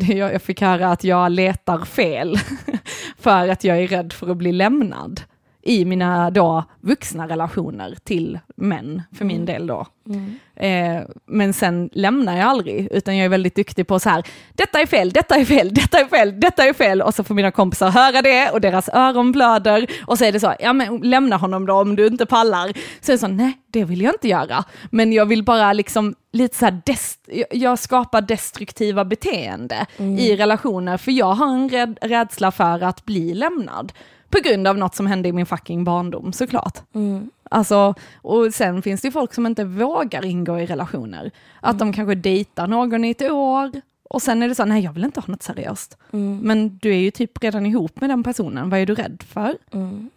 jag 0.08 0.42
fick 0.42 0.60
höra 0.60 0.92
att 0.92 1.04
jag 1.04 1.32
letar 1.32 1.84
fel, 1.84 2.38
för 3.18 3.48
att 3.48 3.64
jag 3.64 3.78
är 3.78 3.88
rädd 3.88 4.12
för 4.12 4.30
att 4.30 4.36
bli 4.36 4.52
lämnad 4.52 5.20
i 5.66 5.84
mina 5.84 6.30
då 6.30 6.64
vuxna 6.80 7.28
relationer 7.28 7.96
till 8.04 8.38
män, 8.56 9.02
för 9.12 9.24
min 9.24 9.36
mm. 9.36 9.46
del 9.46 9.66
då. 9.66 9.86
Mm. 10.08 10.38
Eh, 10.56 11.02
men 11.26 11.52
sen 11.52 11.90
lämnar 11.92 12.36
jag 12.36 12.46
aldrig, 12.46 12.88
utan 12.90 13.16
jag 13.16 13.24
är 13.24 13.28
väldigt 13.28 13.56
duktig 13.56 13.86
på 13.86 13.98
så 13.98 14.10
här, 14.10 14.24
detta 14.54 14.80
är 14.80 14.86
fel, 14.86 15.10
detta 15.10 15.34
är 15.34 15.44
fel, 15.44 15.74
detta 15.74 15.98
är 15.98 16.04
fel, 16.04 16.40
detta 16.40 16.64
är 16.64 16.72
fel, 16.72 17.02
och 17.02 17.14
så 17.14 17.24
får 17.24 17.34
mina 17.34 17.50
kompisar 17.50 17.90
höra 17.90 18.22
det 18.22 18.50
och 18.50 18.60
deras 18.60 18.88
öron 18.88 19.32
blöder 19.32 19.86
och 20.06 20.18
så 20.18 20.24
är 20.24 20.32
det 20.32 20.40
så, 20.40 20.54
ja 20.60 20.72
men 20.72 20.96
lämna 20.96 21.36
honom 21.36 21.66
då 21.66 21.74
om 21.74 21.96
du 21.96 22.06
inte 22.06 22.26
pallar. 22.26 22.72
Så 23.00 23.12
är 23.12 23.14
det 23.14 23.18
så, 23.18 23.28
nej 23.28 23.52
det 23.70 23.84
vill 23.84 24.02
jag 24.02 24.14
inte 24.14 24.28
göra, 24.28 24.64
men 24.90 25.12
jag 25.12 25.26
vill 25.26 25.44
bara 25.44 25.72
liksom 25.72 26.14
lite 26.32 26.56
så 26.56 26.64
här, 26.64 26.80
dest- 26.86 27.44
jag 27.50 27.78
skapar 27.78 28.20
destruktiva 28.20 29.04
beteende 29.04 29.86
mm. 29.96 30.18
i 30.18 30.36
relationer, 30.36 30.96
för 30.96 31.12
jag 31.12 31.34
har 31.34 31.48
en 31.54 31.68
räd- 31.68 31.98
rädsla 32.02 32.50
för 32.50 32.84
att 32.84 33.04
bli 33.04 33.34
lämnad. 33.34 33.92
På 34.36 34.48
grund 34.48 34.66
av 34.66 34.78
något 34.78 34.94
som 34.94 35.06
hände 35.06 35.28
i 35.28 35.32
min 35.32 35.46
fucking 35.46 35.84
barndom 35.84 36.32
såklart. 36.32 36.78
Mm. 36.94 37.30
Alltså, 37.50 37.94
och 38.16 38.54
sen 38.54 38.82
finns 38.82 39.00
det 39.00 39.10
folk 39.10 39.34
som 39.34 39.46
inte 39.46 39.64
vågar 39.64 40.24
ingå 40.24 40.58
i 40.58 40.66
relationer. 40.66 41.30
Att 41.60 41.74
mm. 41.74 41.78
de 41.78 41.92
kanske 41.92 42.14
dejtar 42.14 42.66
någon 42.66 43.04
i 43.04 43.10
ett 43.10 43.22
år 43.22 43.72
och 44.10 44.22
sen 44.22 44.42
är 44.42 44.48
det 44.48 44.54
så, 44.54 44.64
nej 44.64 44.84
jag 44.84 44.92
vill 44.92 45.04
inte 45.04 45.20
ha 45.20 45.26
något 45.28 45.42
seriöst. 45.42 45.98
Mm. 46.12 46.38
Men 46.38 46.78
du 46.78 46.90
är 46.90 46.98
ju 46.98 47.10
typ 47.10 47.42
redan 47.42 47.66
ihop 47.66 48.00
med 48.00 48.10
den 48.10 48.22
personen, 48.22 48.70
vad 48.70 48.80
är 48.80 48.86
du 48.86 48.94
rädd 48.94 49.22
för? 49.28 49.56
Mm. 49.72 50.10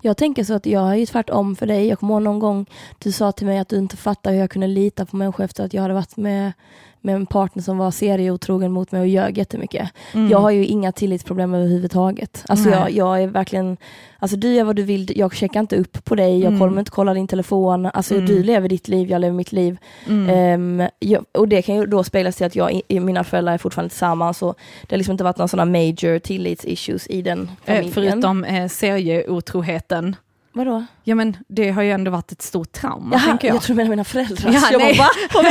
Jag 0.00 0.16
tänker 0.16 0.44
så 0.44 0.54
att 0.54 0.66
jag 0.66 0.90
är 0.90 0.94
ju 0.94 1.06
tvärtom 1.06 1.56
för 1.56 1.66
dig. 1.66 1.86
Jag 1.86 1.98
kommer 1.98 2.14
ihåg 2.14 2.22
någon 2.22 2.38
gång 2.38 2.66
du 2.98 3.12
sa 3.12 3.32
till 3.32 3.46
mig 3.46 3.58
att 3.58 3.68
du 3.68 3.76
inte 3.76 3.96
fattar 3.96 4.32
hur 4.32 4.38
jag 4.38 4.50
kunde 4.50 4.66
lita 4.66 5.06
på 5.06 5.16
människor 5.16 5.44
efter 5.44 5.64
att 5.64 5.74
jag 5.74 5.82
hade 5.82 5.94
varit 5.94 6.16
med 6.16 6.52
med 7.00 7.14
en 7.14 7.26
partner 7.26 7.62
som 7.62 7.78
var 7.78 7.90
serieotrogen 7.90 8.72
mot 8.72 8.92
mig 8.92 9.00
och 9.00 9.08
ljög 9.08 9.38
jättemycket. 9.38 9.90
Mm. 10.12 10.30
Jag 10.30 10.38
har 10.38 10.50
ju 10.50 10.66
inga 10.66 10.92
tillitsproblem 10.92 11.54
överhuvudtaget. 11.54 12.44
Alltså 12.48 12.70
jag, 12.70 12.90
jag, 12.90 13.22
är 13.22 13.26
verkligen, 13.26 13.76
alltså 14.18 14.36
du 14.36 14.54
gör 14.54 14.64
vad 14.64 14.76
du 14.76 14.82
vill, 14.82 15.12
jag 15.16 15.34
checkar 15.34 15.60
inte 15.60 15.76
upp 15.76 16.04
på 16.04 16.14
dig, 16.14 16.40
jag 16.40 16.48
mm. 16.48 16.60
kommer 16.60 16.78
inte 16.78 16.90
kolla 16.90 17.14
din 17.14 17.28
telefon, 17.28 17.86
alltså 17.86 18.14
mm. 18.14 18.26
du 18.26 18.42
lever 18.42 18.68
ditt 18.68 18.88
liv, 18.88 19.10
jag 19.10 19.20
lever 19.20 19.36
mitt 19.36 19.52
liv. 19.52 19.78
Um, 20.08 20.88
jag, 20.98 21.24
och 21.32 21.48
det 21.48 21.62
kan 21.62 21.74
ju 21.74 21.86
då 21.86 22.04
speglas 22.04 22.36
till 22.36 22.46
att 22.46 22.56
jag, 22.56 22.80
mina 22.88 23.24
föräldrar 23.24 23.54
är 23.54 23.58
fortfarande 23.58 23.90
tillsammans 23.90 24.42
och 24.42 24.58
det 24.82 24.94
har 24.94 24.98
liksom 24.98 25.12
inte 25.12 25.24
varit 25.24 25.38
några 25.38 25.48
sådana 25.48 25.70
major 25.70 26.18
tillitsissues 26.18 27.06
i 27.06 27.22
den 27.22 27.40
eh, 27.40 27.74
familjen. 27.74 27.92
Förutom 27.92 28.44
eh, 28.44 28.68
serieotroheten. 28.68 30.16
Vadå? 30.52 30.84
Ja 31.04 31.14
men 31.14 31.36
det 31.48 31.70
har 31.70 31.82
ju 31.82 31.90
ändå 31.90 32.10
varit 32.10 32.32
ett 32.32 32.42
stort 32.42 32.72
trauma 32.72 33.16
Jaha, 33.16 33.26
tänker 33.26 33.48
jag. 33.48 33.54
Jag 33.54 33.62
tror 33.62 33.74
du 33.74 33.76
menar 33.76 33.90
mina 33.90 34.04
föräldrar. 34.04 34.52
Ja, 34.52 34.60
jag 34.72 34.80
nej. 34.80 34.98
bara 34.98 35.42
va? 35.42 35.48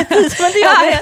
Det 0.53 0.59
gör 0.59 0.91
det. 0.91 1.01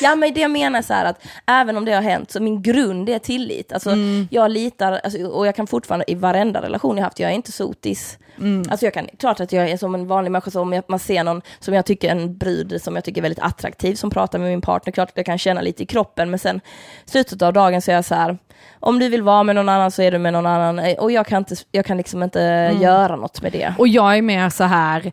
ja 0.00 0.16
men 0.16 0.34
det 0.34 0.40
jag 0.40 0.50
menar 0.50 0.82
så 0.82 0.94
här 0.94 1.04
att 1.04 1.26
även 1.46 1.76
om 1.76 1.84
det 1.84 1.92
har 1.92 2.02
hänt 2.02 2.30
så 2.30 2.42
min 2.42 2.62
grund 2.62 3.08
är 3.08 3.18
tillit. 3.18 3.72
Alltså 3.72 3.90
mm. 3.90 4.28
jag 4.30 4.50
litar, 4.50 5.00
alltså, 5.04 5.26
och 5.26 5.46
jag 5.46 5.56
kan 5.56 5.66
fortfarande 5.66 6.10
i 6.10 6.14
varenda 6.14 6.62
relation 6.62 6.96
jag 6.96 7.04
haft, 7.04 7.18
jag 7.18 7.30
är 7.30 7.34
inte 7.34 7.52
sotis. 7.52 8.18
Mm. 8.38 8.64
Alltså 8.70 8.86
jag 8.86 8.94
kan, 8.94 9.08
klart 9.18 9.40
att 9.40 9.52
jag 9.52 9.70
är 9.70 9.76
som 9.76 9.94
en 9.94 10.06
vanlig 10.06 10.30
människa, 10.30 10.50
så 10.50 10.60
om 10.60 10.82
man 10.88 10.98
ser 10.98 11.24
någon 11.24 11.42
som 11.58 11.74
jag 11.74 11.86
tycker, 11.86 12.08
en 12.08 12.38
brud 12.38 12.82
som 12.82 12.94
jag 12.94 13.04
tycker 13.04 13.20
är 13.20 13.22
väldigt 13.22 13.44
attraktiv 13.44 13.94
som 13.94 14.10
pratar 14.10 14.38
med 14.38 14.48
min 14.48 14.60
partner, 14.60 14.92
klart 14.92 15.08
att 15.08 15.16
jag 15.16 15.26
kan 15.26 15.38
känna 15.38 15.60
lite 15.60 15.82
i 15.82 15.86
kroppen 15.86 16.30
men 16.30 16.38
sen 16.38 16.60
slutet 17.04 17.42
av 17.42 17.52
dagen 17.52 17.82
så 17.82 17.90
är 17.90 17.94
jag 17.94 18.04
så 18.04 18.14
här, 18.14 18.38
om 18.80 18.98
du 18.98 19.08
vill 19.08 19.22
vara 19.22 19.42
med 19.42 19.54
någon 19.54 19.68
annan 19.68 19.90
så 19.90 20.02
är 20.02 20.12
du 20.12 20.18
med 20.18 20.32
någon 20.32 20.46
annan 20.46 20.94
och 20.98 21.12
jag 21.12 21.26
kan, 21.26 21.38
inte, 21.38 21.56
jag 21.72 21.86
kan 21.86 21.96
liksom 21.96 22.22
inte 22.22 22.42
mm. 22.42 22.79
Göra 22.82 23.16
något 23.16 23.42
med 23.42 23.52
det. 23.52 23.74
Och 23.78 23.88
jag 23.88 24.16
är 24.16 24.22
mer 24.22 24.50
så 24.50 24.64
här, 24.64 25.12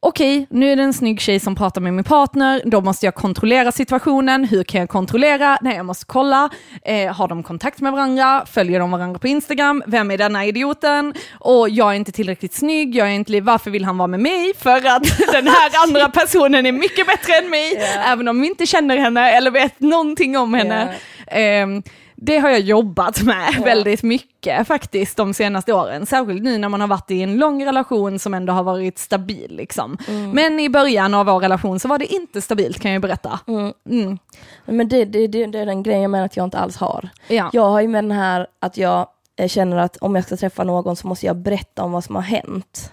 okej, 0.00 0.46
nu 0.50 0.72
är 0.72 0.76
det 0.76 0.82
en 0.82 0.92
snygg 0.92 1.20
tjej 1.20 1.40
som 1.40 1.56
pratar 1.56 1.80
med 1.80 1.94
min 1.94 2.04
partner, 2.04 2.62
då 2.64 2.80
måste 2.80 3.06
jag 3.06 3.14
kontrollera 3.14 3.72
situationen, 3.72 4.44
hur 4.44 4.64
kan 4.64 4.80
jag 4.80 4.88
kontrollera? 4.88 5.58
Nej, 5.62 5.76
jag 5.76 5.86
måste 5.86 6.04
kolla, 6.06 6.50
eh, 6.84 7.12
har 7.14 7.28
de 7.28 7.42
kontakt 7.42 7.80
med 7.80 7.92
varandra, 7.92 8.46
följer 8.46 8.80
de 8.80 8.90
varandra 8.90 9.18
på 9.18 9.28
Instagram, 9.28 9.82
vem 9.86 10.10
är 10.10 10.18
denna 10.18 10.44
idioten? 10.44 11.14
Och 11.32 11.68
jag 11.68 11.90
är 11.90 11.94
inte 11.94 12.12
tillräckligt 12.12 12.54
snygg, 12.54 12.96
jag 12.96 13.08
är 13.08 13.12
inte, 13.12 13.40
varför 13.40 13.70
vill 13.70 13.84
han 13.84 13.98
vara 13.98 14.08
med 14.08 14.20
mig? 14.20 14.52
För 14.58 14.76
att 14.76 15.18
den 15.32 15.46
här 15.46 15.70
andra 15.84 16.08
personen 16.08 16.66
är 16.66 16.72
mycket 16.72 17.06
bättre 17.06 17.32
än 17.32 17.50
mig, 17.50 17.72
yeah. 17.72 18.12
även 18.12 18.28
om 18.28 18.40
vi 18.40 18.46
inte 18.46 18.66
känner 18.66 18.96
henne 18.96 19.30
eller 19.30 19.50
vet 19.50 19.80
någonting 19.80 20.38
om 20.38 20.54
henne. 20.54 20.94
Yeah. 21.32 21.62
Eh, 21.62 21.82
det 22.16 22.38
har 22.38 22.50
jag 22.50 22.60
jobbat 22.60 23.22
med 23.22 23.48
ja. 23.58 23.64
väldigt 23.64 24.02
mycket 24.02 24.66
faktiskt 24.66 25.16
de 25.16 25.34
senaste 25.34 25.72
åren. 25.72 26.06
Särskilt 26.06 26.42
nu 26.42 26.58
när 26.58 26.68
man 26.68 26.80
har 26.80 26.88
varit 26.88 27.10
i 27.10 27.22
en 27.22 27.36
lång 27.36 27.66
relation 27.66 28.18
som 28.18 28.34
ändå 28.34 28.52
har 28.52 28.62
varit 28.62 28.98
stabil. 28.98 29.56
Liksom. 29.56 29.98
Mm. 30.08 30.30
Men 30.30 30.60
i 30.60 30.68
början 30.68 31.14
av 31.14 31.26
vår 31.26 31.40
relation 31.40 31.80
så 31.80 31.88
var 31.88 31.98
det 31.98 32.14
inte 32.14 32.40
stabilt 32.40 32.80
kan 32.80 32.92
jag 32.92 33.02
berätta. 33.02 33.40
Mm. 33.46 33.72
Mm. 33.90 34.18
Men 34.64 34.88
det, 34.88 35.04
det, 35.04 35.26
det, 35.26 35.46
det, 35.46 35.58
är 35.58 35.66
den 35.66 35.82
grejen 35.82 36.02
jag 36.02 36.10
menar 36.10 36.24
att 36.24 36.36
jag 36.36 36.44
inte 36.44 36.58
alls 36.58 36.76
har. 36.76 37.08
Ja. 37.28 37.50
Jag 37.52 37.70
har 37.70 37.80
ju 37.80 37.88
med 37.88 38.04
den 38.04 38.12
här 38.12 38.46
att 38.60 38.76
jag 38.76 39.06
känner 39.46 39.76
att 39.76 39.96
om 39.96 40.14
jag 40.14 40.24
ska 40.24 40.36
träffa 40.36 40.64
någon 40.64 40.96
så 40.96 41.06
måste 41.06 41.26
jag 41.26 41.36
berätta 41.36 41.82
om 41.82 41.92
vad 41.92 42.04
som 42.04 42.14
har 42.14 42.22
hänt. 42.22 42.92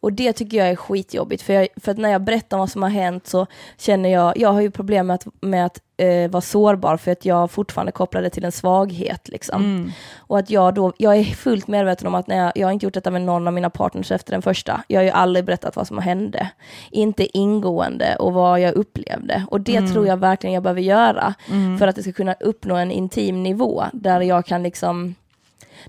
Och 0.00 0.12
det 0.12 0.32
tycker 0.32 0.58
jag 0.58 0.68
är 0.68 0.76
skitjobbigt, 0.76 1.42
för, 1.42 1.52
jag, 1.52 1.68
för 1.76 1.92
att 1.92 1.98
när 1.98 2.10
jag 2.10 2.22
berättar 2.22 2.58
vad 2.58 2.70
som 2.70 2.82
har 2.82 2.90
hänt 2.90 3.26
så 3.26 3.46
känner 3.78 4.08
jag, 4.08 4.38
jag 4.38 4.52
har 4.52 4.60
ju 4.60 4.70
problem 4.70 5.06
med 5.06 5.14
att, 5.14 5.26
med 5.40 5.66
att 5.66 5.80
eh, 5.96 6.30
vara 6.30 6.40
sårbar 6.40 6.96
för 6.96 7.12
att 7.12 7.24
jag 7.24 7.50
fortfarande 7.50 7.92
kopplar 7.92 8.22
det 8.22 8.30
till 8.30 8.44
en 8.44 8.52
svaghet. 8.52 9.28
Liksom. 9.28 9.64
Mm. 9.64 9.90
Och 10.18 10.38
att 10.38 10.50
jag 10.50 10.74
då, 10.74 10.92
jag 10.96 11.16
är 11.16 11.24
fullt 11.24 11.68
medveten 11.68 12.06
om 12.06 12.14
att 12.14 12.26
när 12.26 12.36
jag, 12.36 12.52
jag 12.54 12.66
har 12.66 12.72
inte 12.72 12.86
gjort 12.86 12.94
detta 12.94 13.10
med 13.10 13.22
någon 13.22 13.46
av 13.46 13.52
mina 13.52 13.70
partners 13.70 14.12
efter 14.12 14.32
den 14.32 14.42
första. 14.42 14.84
Jag 14.88 15.00
har 15.00 15.04
ju 15.04 15.10
aldrig 15.10 15.44
berättat 15.44 15.76
vad 15.76 15.86
som 15.86 15.98
hände. 15.98 16.50
Inte 16.90 17.38
ingående 17.38 18.16
och 18.16 18.32
vad 18.32 18.60
jag 18.60 18.74
upplevde. 18.74 19.44
Och 19.50 19.60
det 19.60 19.76
mm. 19.76 19.92
tror 19.92 20.06
jag 20.06 20.16
verkligen 20.16 20.54
jag 20.54 20.62
behöver 20.62 20.82
göra 20.82 21.34
mm. 21.48 21.78
för 21.78 21.88
att 21.88 21.96
det 21.96 22.02
ska 22.02 22.12
kunna 22.12 22.34
uppnå 22.40 22.76
en 22.76 22.90
intim 22.90 23.42
nivå 23.42 23.84
där 23.92 24.20
jag 24.20 24.46
kan 24.46 24.62
liksom 24.62 25.14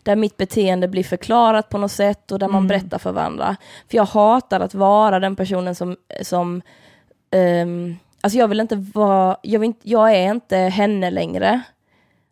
där 0.04 0.16
mitt 0.16 0.38
beteende 0.38 0.88
blir 0.88 1.04
förklarat 1.04 1.70
på 1.70 1.78
något 1.78 1.92
sätt 1.92 2.32
och 2.32 2.40
där 2.40 2.48
man 2.48 2.58
mm. 2.58 2.68
berättar 2.68 2.98
för 2.98 3.12
varandra. 3.12 3.56
För 3.90 3.98
jag 3.98 4.06
hatar 4.06 4.60
att 4.60 4.74
vara 4.74 5.20
den 5.20 5.36
personen 5.36 5.76
som, 5.76 5.98
som 6.22 6.62
um, 7.64 7.98
alltså 8.22 8.40
jag 8.40 8.48
vill 8.48 8.60
inte 8.60 8.76
vara, 8.76 9.38
jag, 9.42 9.60
vill 9.60 9.68
inte, 9.68 9.90
jag 9.90 10.16
är 10.16 10.32
inte 10.32 10.58
henne 10.58 11.12
längre 11.12 11.62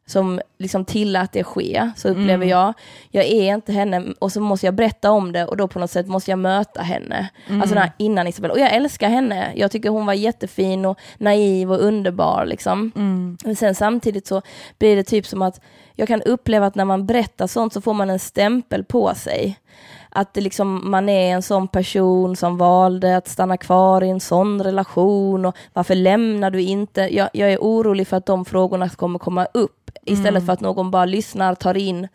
som 0.09 0.41
liksom 0.57 0.85
tillät 0.85 1.31
det 1.31 1.43
ske, 1.43 1.91
så 1.95 2.09
upplever 2.09 2.33
mm. 2.33 2.49
jag. 2.49 2.73
Jag 3.11 3.25
är 3.25 3.53
inte 3.53 3.73
henne 3.73 4.03
och 4.19 4.31
så 4.31 4.41
måste 4.41 4.67
jag 4.67 4.73
berätta 4.73 5.11
om 5.11 5.31
det 5.31 5.45
och 5.45 5.57
då 5.57 5.67
på 5.67 5.79
något 5.79 5.91
sätt 5.91 6.07
måste 6.07 6.31
jag 6.31 6.39
möta 6.39 6.81
henne. 6.81 7.29
Mm. 7.47 7.61
Alltså 7.61 7.75
här, 7.75 7.91
innan 7.97 8.27
Isabella. 8.27 8.53
Och 8.53 8.59
jag 8.59 8.73
älskar 8.73 9.09
henne. 9.09 9.53
Jag 9.55 9.71
tycker 9.71 9.89
hon 9.89 10.05
var 10.05 10.13
jättefin 10.13 10.85
och 10.85 10.99
naiv 11.17 11.71
och 11.71 11.79
underbar. 11.79 12.45
Liksom. 12.45 12.91
Mm. 12.95 13.37
Men 13.43 13.55
sen 13.55 13.75
samtidigt 13.75 14.27
så 14.27 14.41
blir 14.79 14.95
det 14.95 15.03
typ 15.03 15.25
som 15.25 15.41
att 15.41 15.61
jag 15.95 16.07
kan 16.07 16.21
uppleva 16.21 16.65
att 16.65 16.75
när 16.75 16.85
man 16.85 17.05
berättar 17.05 17.47
sånt 17.47 17.73
så 17.73 17.81
får 17.81 17.93
man 17.93 18.09
en 18.09 18.19
stämpel 18.19 18.83
på 18.83 19.15
sig 19.15 19.59
att 20.09 20.33
det 20.33 20.41
liksom, 20.41 20.91
man 20.91 21.09
är 21.09 21.33
en 21.33 21.41
sån 21.41 21.67
person 21.67 22.35
som 22.35 22.57
valde 22.57 23.17
att 23.17 23.27
stanna 23.27 23.57
kvar 23.57 24.03
i 24.03 24.09
en 24.09 24.19
sån 24.19 24.63
relation 24.63 25.45
och 25.45 25.55
varför 25.73 25.95
lämnar 25.95 26.51
du 26.51 26.61
inte? 26.61 27.15
Jag, 27.15 27.29
jag 27.33 27.53
är 27.53 27.57
orolig 27.57 28.07
för 28.07 28.17
att 28.17 28.25
de 28.25 28.45
frågorna 28.45 28.89
kommer 28.89 29.19
komma 29.19 29.45
upp 29.53 29.78
istället 30.05 30.41
mm. 30.41 30.45
för 30.45 30.53
att 30.53 30.61
någon 30.61 30.91
bara 30.91 31.05
lyssnar, 31.05 31.55
tar 31.55 31.77
in 31.77 32.07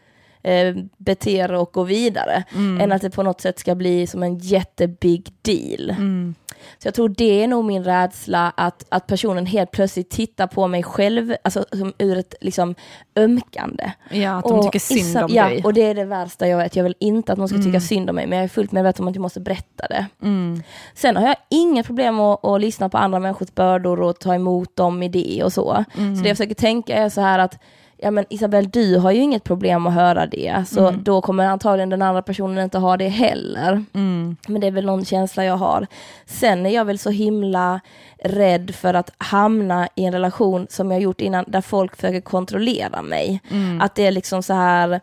eh, 0.43 0.77
beter 0.97 1.53
och 1.53 1.73
går 1.73 1.85
vidare. 1.85 2.45
Mm. 2.55 2.81
Än 2.81 2.93
att 2.93 3.03
det 3.03 3.11
på 3.11 3.23
något 3.23 3.41
sätt 3.41 3.59
ska 3.59 3.75
bli 3.75 4.07
som 4.07 4.23
en 4.23 4.39
jättebig 4.39 5.33
deal. 5.43 5.91
Mm. 5.91 6.35
Så 6.79 6.89
jag 6.89 6.95
tror 6.95 7.09
det 7.09 7.43
är 7.43 7.49
nog 7.49 7.65
min 7.65 7.85
rädsla 7.85 8.53
att, 8.57 8.85
att 8.89 9.07
personen 9.07 9.47
helt 9.47 9.71
plötsligt 9.71 10.11
tittar 10.11 10.47
på 10.47 10.67
mig 10.67 10.83
själv, 10.83 11.35
alltså 11.45 11.65
som 11.73 11.93
ur 11.99 12.19
ett 12.19 12.35
liksom 12.41 12.75
ömkande. 13.17 13.93
Ja, 14.11 14.39
att 14.39 14.45
de 14.45 14.59
och 14.59 14.65
tycker 14.65 14.79
synd 14.79 15.25
om 15.25 15.31
ja, 15.35 15.49
dig. 15.49 15.63
och 15.65 15.75
det 15.75 15.83
är 15.83 15.95
det 15.95 16.05
värsta 16.05 16.49
jag 16.49 16.59
vet. 16.59 16.77
Jag 16.77 16.85
vill 16.85 16.97
inte 16.99 17.33
att 17.33 17.39
någon 17.39 17.49
ska 17.49 17.57
tycka 17.57 17.69
mm. 17.69 17.81
synd 17.81 18.11
om 18.11 18.17
mig, 18.17 18.27
men 18.27 18.39
jag 18.39 18.45
är 18.45 18.49
fullt 18.49 18.73
medveten 18.73 19.05
om 19.05 19.09
att 19.09 19.15
jag 19.15 19.23
måste 19.23 19.41
berätta 19.41 19.87
det. 19.89 20.07
Mm. 20.23 20.63
Sen 20.95 21.17
har 21.17 21.27
jag 21.27 21.37
inga 21.51 21.83
problem 21.83 22.21
att, 22.21 22.45
att 22.45 22.61
lyssna 22.61 22.89
på 22.89 22.99
andra 22.99 23.19
människors 23.19 23.55
bördor 23.55 24.01
och 24.01 24.19
ta 24.19 24.35
emot 24.35 24.77
dem 24.77 25.03
i 25.03 25.09
det 25.09 25.45
och 25.45 25.53
så. 25.53 25.85
Mm. 25.97 26.17
Så 26.17 26.23
det 26.23 26.29
jag 26.29 26.37
försöker 26.37 26.55
tänka 26.55 26.97
är 26.97 27.09
så 27.09 27.21
här 27.21 27.39
att 27.39 27.59
ja 28.05 28.11
men 28.11 28.25
Isabel 28.31 28.71
du 28.71 28.99
har 28.99 29.11
ju 29.11 29.21
inget 29.21 29.45
problem 29.45 29.87
att 29.87 29.95
höra 29.95 30.27
det, 30.27 30.65
så 30.67 30.89
mm. 30.89 31.05
då 31.05 31.21
kommer 31.21 31.47
antagligen 31.47 31.91
den 31.91 32.03
andra 32.03 32.23
personen 32.23 32.65
inte 32.65 32.79
ha 32.79 32.97
det 32.97 33.09
heller. 33.09 33.85
Mm. 33.95 34.37
Men 34.49 34.61
det 34.61 34.67
är 34.67 34.71
väl 34.71 34.87
någon 34.87 35.05
känsla 35.05 35.45
jag 35.45 35.57
har. 35.57 35.87
Sen 36.27 36.67
är 36.67 36.71
jag 36.71 36.85
väl 36.85 36.99
så 36.99 37.11
himla 37.11 37.81
rädd 38.25 38.75
för 38.75 38.95
att 38.95 39.11
hamna 39.19 39.89
i 39.95 40.05
en 40.05 40.13
relation 40.13 40.67
som 40.71 40.91
jag 40.91 41.01
gjort 41.01 41.21
innan, 41.21 41.45
där 41.49 41.61
folk 41.61 41.97
försöker 41.97 42.21
kontrollera 42.21 43.03
mig. 43.03 43.41
Mm. 43.51 43.81
Att 43.81 43.95
det 43.95 44.07
är 44.07 44.13
liksom 44.13 44.43
så 44.43 44.55
här, 44.55 45.01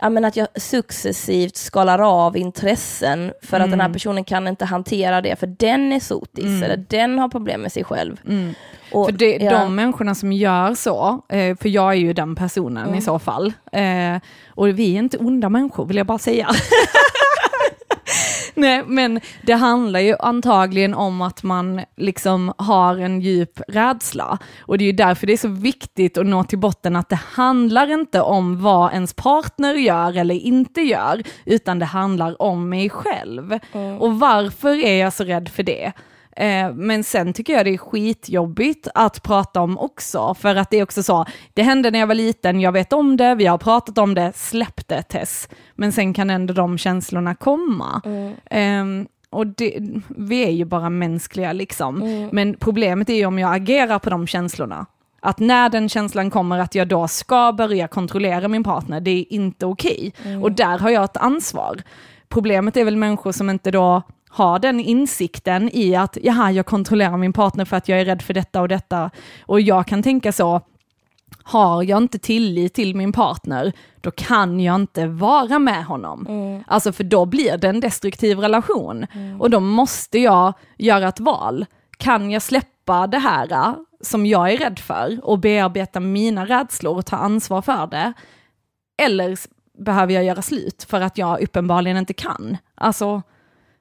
ja, 0.00 0.08
men 0.08 0.24
att 0.24 0.36
jag 0.36 0.48
successivt 0.54 1.56
skalar 1.56 1.98
av 1.98 2.36
intressen 2.36 3.32
för 3.42 3.56
mm. 3.56 3.64
att 3.64 3.70
den 3.70 3.80
här 3.80 3.86
mm. 3.86 3.92
personen 3.92 4.24
kan 4.24 4.48
inte 4.48 4.64
hantera 4.64 5.20
det, 5.20 5.36
för 5.36 5.46
den 5.46 5.92
är 5.92 6.00
sotis, 6.00 6.44
mm. 6.44 6.62
eller 6.62 6.76
den 6.76 7.18
har 7.18 7.28
problem 7.28 7.60
med 7.60 7.72
sig 7.72 7.84
själv. 7.84 8.20
Mm. 8.28 8.54
Och, 8.92 9.06
för 9.06 9.12
det, 9.12 9.36
ja. 9.36 9.50
de 9.50 9.74
människorna 9.74 10.14
som 10.14 10.32
gör 10.32 10.74
så, 10.74 11.22
eh, 11.28 11.56
för 11.56 11.68
jag 11.68 11.90
är 11.90 11.98
ju 11.98 12.12
den 12.12 12.34
personen 12.34 12.86
i 12.86 12.88
mm. 12.88 13.00
så 13.00 13.18
fall, 13.18 13.52
eh, 13.72 14.16
och 14.48 14.68
vi 14.68 14.94
är 14.94 14.98
inte 14.98 15.18
onda 15.18 15.48
människor 15.48 15.86
vill 15.86 15.96
jag 15.96 16.06
bara 16.06 16.18
säga. 16.18 16.48
Nej, 18.60 18.82
men 18.86 19.20
det 19.42 19.52
handlar 19.52 20.00
ju 20.00 20.16
antagligen 20.18 20.94
om 20.94 21.22
att 21.22 21.42
man 21.42 21.80
liksom 21.96 22.52
har 22.58 22.96
en 22.96 23.20
djup 23.20 23.60
rädsla. 23.68 24.38
Och 24.60 24.78
det 24.78 24.84
är 24.84 24.86
ju 24.86 24.92
därför 24.92 25.26
det 25.26 25.32
är 25.32 25.36
så 25.36 25.48
viktigt 25.48 26.18
att 26.18 26.26
nå 26.26 26.44
till 26.44 26.58
botten 26.58 26.96
att 26.96 27.08
det 27.08 27.20
handlar 27.32 27.92
inte 27.92 28.20
om 28.20 28.62
vad 28.62 28.92
ens 28.92 29.14
partner 29.14 29.74
gör 29.74 30.16
eller 30.16 30.34
inte 30.34 30.80
gör, 30.80 31.22
utan 31.44 31.78
det 31.78 31.84
handlar 31.84 32.42
om 32.42 32.68
mig 32.68 32.90
själv. 32.90 33.58
Mm. 33.72 33.98
Och 33.98 34.18
varför 34.18 34.84
är 34.84 35.00
jag 35.00 35.12
så 35.12 35.24
rädd 35.24 35.48
för 35.48 35.62
det? 35.62 35.92
Eh, 36.38 36.72
men 36.74 37.04
sen 37.04 37.32
tycker 37.32 37.52
jag 37.52 37.66
det 37.66 37.74
är 37.74 37.78
skitjobbigt 37.78 38.88
att 38.94 39.22
prata 39.22 39.60
om 39.60 39.78
också, 39.78 40.34
för 40.34 40.56
att 40.56 40.70
det 40.70 40.78
är 40.78 40.82
också 40.82 41.02
så, 41.02 41.26
det 41.54 41.62
hände 41.62 41.90
när 41.90 41.98
jag 41.98 42.06
var 42.06 42.14
liten, 42.14 42.60
jag 42.60 42.72
vet 42.72 42.92
om 42.92 43.16
det, 43.16 43.34
vi 43.34 43.46
har 43.46 43.58
pratat 43.58 43.98
om 43.98 44.14
det, 44.14 44.32
släpp 44.34 44.88
det 44.88 45.02
Tess. 45.02 45.48
Men 45.74 45.92
sen 45.92 46.14
kan 46.14 46.30
ändå 46.30 46.54
de 46.54 46.78
känslorna 46.78 47.34
komma. 47.34 48.02
Mm. 48.04 49.00
Um, 49.00 49.08
och 49.30 49.46
det, 49.46 49.78
vi 50.08 50.44
är 50.44 50.50
ju 50.50 50.64
bara 50.64 50.90
mänskliga 50.90 51.52
liksom. 51.52 52.02
Mm. 52.02 52.28
Men 52.32 52.56
problemet 52.56 53.08
är 53.08 53.14
ju 53.14 53.26
om 53.26 53.38
jag 53.38 53.54
agerar 53.54 53.98
på 53.98 54.10
de 54.10 54.26
känslorna. 54.26 54.86
Att 55.20 55.38
när 55.38 55.68
den 55.68 55.88
känslan 55.88 56.30
kommer 56.30 56.58
att 56.58 56.74
jag 56.74 56.88
då 56.88 57.08
ska 57.08 57.52
börja 57.52 57.88
kontrollera 57.88 58.48
min 58.48 58.64
partner, 58.64 59.00
det 59.00 59.10
är 59.10 59.32
inte 59.32 59.66
okej. 59.66 60.12
Okay. 60.18 60.32
Mm. 60.32 60.42
Och 60.42 60.52
där 60.52 60.78
har 60.78 60.90
jag 60.90 61.04
ett 61.04 61.16
ansvar. 61.16 61.82
Problemet 62.28 62.76
är 62.76 62.84
väl 62.84 62.96
människor 62.96 63.32
som 63.32 63.50
inte 63.50 63.70
då 63.70 64.02
ha 64.30 64.58
den 64.58 64.80
insikten 64.80 65.70
i 65.72 65.94
att 65.94 66.18
jaha, 66.22 66.52
jag 66.52 66.66
kontrollerar 66.66 67.16
min 67.16 67.32
partner 67.32 67.64
för 67.64 67.76
att 67.76 67.88
jag 67.88 68.00
är 68.00 68.04
rädd 68.04 68.22
för 68.22 68.34
detta 68.34 68.60
och 68.60 68.68
detta. 68.68 69.10
Och 69.46 69.60
jag 69.60 69.86
kan 69.86 70.02
tänka 70.02 70.32
så, 70.32 70.60
har 71.42 71.82
jag 71.82 71.96
inte 71.96 72.18
tillit 72.18 72.74
till 72.74 72.96
min 72.96 73.12
partner, 73.12 73.72
då 74.00 74.10
kan 74.10 74.60
jag 74.60 74.74
inte 74.74 75.06
vara 75.06 75.58
med 75.58 75.84
honom. 75.84 76.26
Mm. 76.28 76.64
Alltså 76.66 76.92
för 76.92 77.04
då 77.04 77.26
blir 77.26 77.56
det 77.56 77.68
en 77.68 77.80
destruktiv 77.80 78.38
relation. 78.38 79.06
Mm. 79.12 79.40
Och 79.40 79.50
då 79.50 79.60
måste 79.60 80.18
jag 80.18 80.52
göra 80.76 81.08
ett 81.08 81.20
val. 81.20 81.66
Kan 81.96 82.30
jag 82.30 82.42
släppa 82.42 83.06
det 83.06 83.18
här 83.18 83.52
äh, 83.52 83.74
som 84.00 84.26
jag 84.26 84.52
är 84.52 84.56
rädd 84.58 84.78
för 84.78 85.20
och 85.22 85.38
bearbeta 85.38 86.00
mina 86.00 86.46
rädslor 86.46 86.96
och 86.96 87.06
ta 87.06 87.16
ansvar 87.16 87.62
för 87.62 87.86
det? 87.86 88.12
Eller 89.02 89.36
behöver 89.84 90.14
jag 90.14 90.24
göra 90.24 90.42
slut 90.42 90.86
för 90.88 91.00
att 91.00 91.18
jag 91.18 91.42
uppenbarligen 91.42 91.96
inte 91.96 92.14
kan? 92.14 92.56
Alltså, 92.74 93.22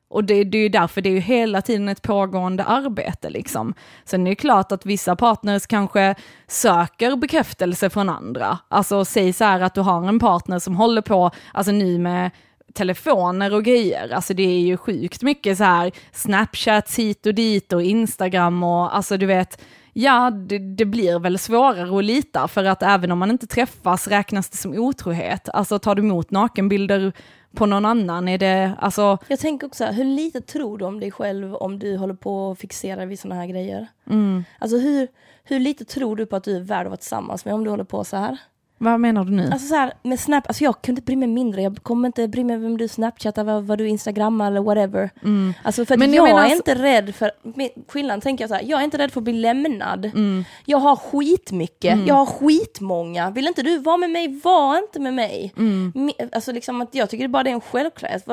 och 0.10 0.24
det, 0.24 0.44
det 0.44 0.58
är 0.58 0.62
ju 0.62 0.70
därför 0.70 1.02
det 1.02 1.10
är 1.10 1.14
ju 1.14 1.20
hela 1.20 1.62
tiden 1.62 1.90
ett 1.90 2.02
pågående 2.02 2.64
arbete. 2.64 3.30
Liksom. 3.30 3.74
Sen 4.06 4.28
är 4.28 4.32
det 4.32 4.36
klart 4.36 4.72
att 4.72 4.86
vissa 4.86 5.16
partners 5.16 5.68
kanske 5.68 6.16
söker 6.48 7.16
bekräftelse 7.16 7.90
från 7.90 8.10
andra. 8.10 8.58
Alltså 8.68 9.06
säg 9.06 9.34
så 9.34 9.44
här 9.44 9.60
att 9.60 9.74
du 9.74 9.82
har 9.82 10.08
en 10.08 10.20
partner 10.20 10.60
som 10.60 10.76
håller 10.76 11.02
på, 11.02 11.32
alltså 11.54 11.72
nu 11.72 11.98
med 12.00 12.32
telefoner 12.74 13.54
och 13.54 13.64
grejer. 13.64 14.10
Alltså 14.14 14.34
det 14.34 14.44
är 14.44 14.60
ju 14.60 14.78
sjukt 14.78 15.22
mycket 15.22 15.58
så 15.58 15.64
här 15.64 15.92
Snapchats 16.12 17.00
hit 17.00 17.26
och 17.26 17.34
dit 17.34 17.74
och 17.74 17.84
Instagram 17.84 18.64
och 18.64 18.96
alltså 18.96 19.18
du 19.18 19.26
vet, 19.26 19.62
ja 19.94 20.32
det, 20.32 20.58
det, 20.58 20.86
blir 20.86 21.20
väl 21.20 21.40
svårare 21.40 21.98
att 21.98 22.04
lita 22.04 22.48
för 22.48 22.64
att 22.64 22.84
även 22.84 23.12
om 23.12 23.20
man 23.20 23.32
inte 23.32 23.48
träffas 23.48 24.08
räknas 24.08 24.50
det 24.50 24.58
som 24.58 24.74
otrohet. 24.74 25.50
Alltså 25.50 25.80
tar 25.80 25.96
du 25.96 26.02
emot 26.02 26.32
nakenbilder 26.32 27.14
på 27.58 27.66
någon 27.66 27.86
annan? 27.86 28.28
Är 28.28 28.38
det, 28.38 28.74
alltså... 28.80 29.18
Jag 29.28 29.40
tänker 29.40 29.68
också, 29.68 29.86
hur 29.86 30.04
lite 30.04 30.42
tror 30.42 30.78
du 30.78 30.86
om 30.86 31.00
dig 31.00 31.12
själv 31.12 31.56
om 31.56 31.80
du 31.80 31.98
håller 31.98 32.14
på 32.14 32.50
och 32.50 32.58
fixerar 32.58 33.06
vid 33.06 33.20
sådana 33.20 33.42
här 33.42 33.48
grejer? 33.48 33.88
Mm. 34.10 34.44
Alltså 34.60 34.78
hur, 34.78 35.08
hur 35.44 35.60
lite 35.60 35.86
tror 35.86 36.16
du 36.16 36.26
på 36.26 36.36
att 36.36 36.44
du 36.44 36.56
är 36.56 36.62
värd 36.62 36.86
att 36.86 36.90
vara 36.90 36.98
tillsammans 36.98 37.46
med 37.46 37.54
om 37.54 37.64
du 37.64 37.70
håller 37.70 37.84
på 37.84 38.04
så 38.04 38.18
här? 38.18 38.38
Vad 38.80 39.00
menar 39.00 39.24
du 39.26 39.32
nu? 39.32 39.50
Alltså 39.52 39.68
så 39.68 39.76
här, 39.76 39.94
med 40.04 40.20
Snap, 40.20 40.48
alltså 40.48 40.64
jag 40.64 40.82
kunde 40.82 41.00
inte 41.00 41.06
bry 41.06 41.16
mig 41.16 41.28
mindre. 41.28 41.62
Jag 41.62 41.84
kommer 41.84 42.08
inte 42.08 42.28
bry 42.28 42.44
mig 42.44 42.58
vem 42.58 42.78
du 42.78 42.88
snapchattar, 42.88 43.44
vad, 43.44 43.64
vad 43.64 43.78
du 43.78 43.88
instagrammar 43.88 44.48
eller 44.48 44.62
whatever. 44.62 45.10
Mm. 45.24 45.54
Alltså 45.64 45.86
för 45.86 45.98
Men 45.98 46.14
jag, 46.14 46.30
jag 46.30 46.40
är 46.40 46.44
alltså- 46.44 46.56
inte 46.56 46.76
rädd 46.76 47.16
för, 47.16 47.32
skillnaden 47.88 48.22
tänker 48.22 48.44
jag 48.44 48.50
så 48.50 48.56
här, 48.56 48.64
jag 48.64 48.80
är 48.80 48.84
inte 48.84 48.98
rädd 48.98 49.12
för 49.12 49.20
att 49.20 49.24
bli 49.24 49.34
lämnad. 49.34 50.06
Mm. 50.06 50.46
Jag 50.66 50.78
har 50.78 50.96
skitmycket, 50.96 52.08
jag 52.08 52.16
har 52.16 52.26
skitmånga. 52.26 53.30
Vill 53.30 53.48
inte 53.48 53.62
du 53.62 53.78
vara 53.78 53.98
med 53.98 54.10
mig, 54.10 54.42
var 54.44 54.78
inte 54.78 55.00
med 55.00 55.14
mig. 55.14 55.54
Mm. 55.58 55.94
Alltså 56.32 56.52
liksom 56.52 56.82
att 56.82 56.96
jag 56.96 57.10
tycker 57.10 57.28
bara 57.28 57.44
det 57.44 57.50
är 57.50 57.54
en 57.54 57.62
självklarhet. 57.62 58.26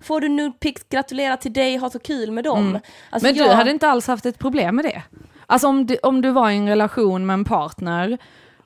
Får 0.00 0.20
du 0.20 0.28
nude 0.28 0.52
pics, 0.60 0.82
gratulera 0.88 1.36
till 1.36 1.52
dig, 1.52 1.76
ha 1.76 1.90
så 1.90 1.98
kul 1.98 2.30
med 2.30 2.44
dem. 2.44 2.78
Alltså 3.10 3.26
Men 3.28 3.36
jag, 3.36 3.48
du 3.48 3.54
hade 3.54 3.70
inte 3.70 3.88
alls 3.88 4.06
haft 4.06 4.26
ett 4.26 4.38
problem 4.38 4.76
med 4.76 4.84
det? 4.84 5.02
Alltså 5.46 5.68
om 5.68 5.86
du, 5.86 5.96
om 6.02 6.20
du 6.20 6.30
var 6.30 6.50
i 6.50 6.56
en 6.56 6.68
relation 6.68 7.26
med 7.26 7.34
en 7.34 7.44
partner 7.44 8.18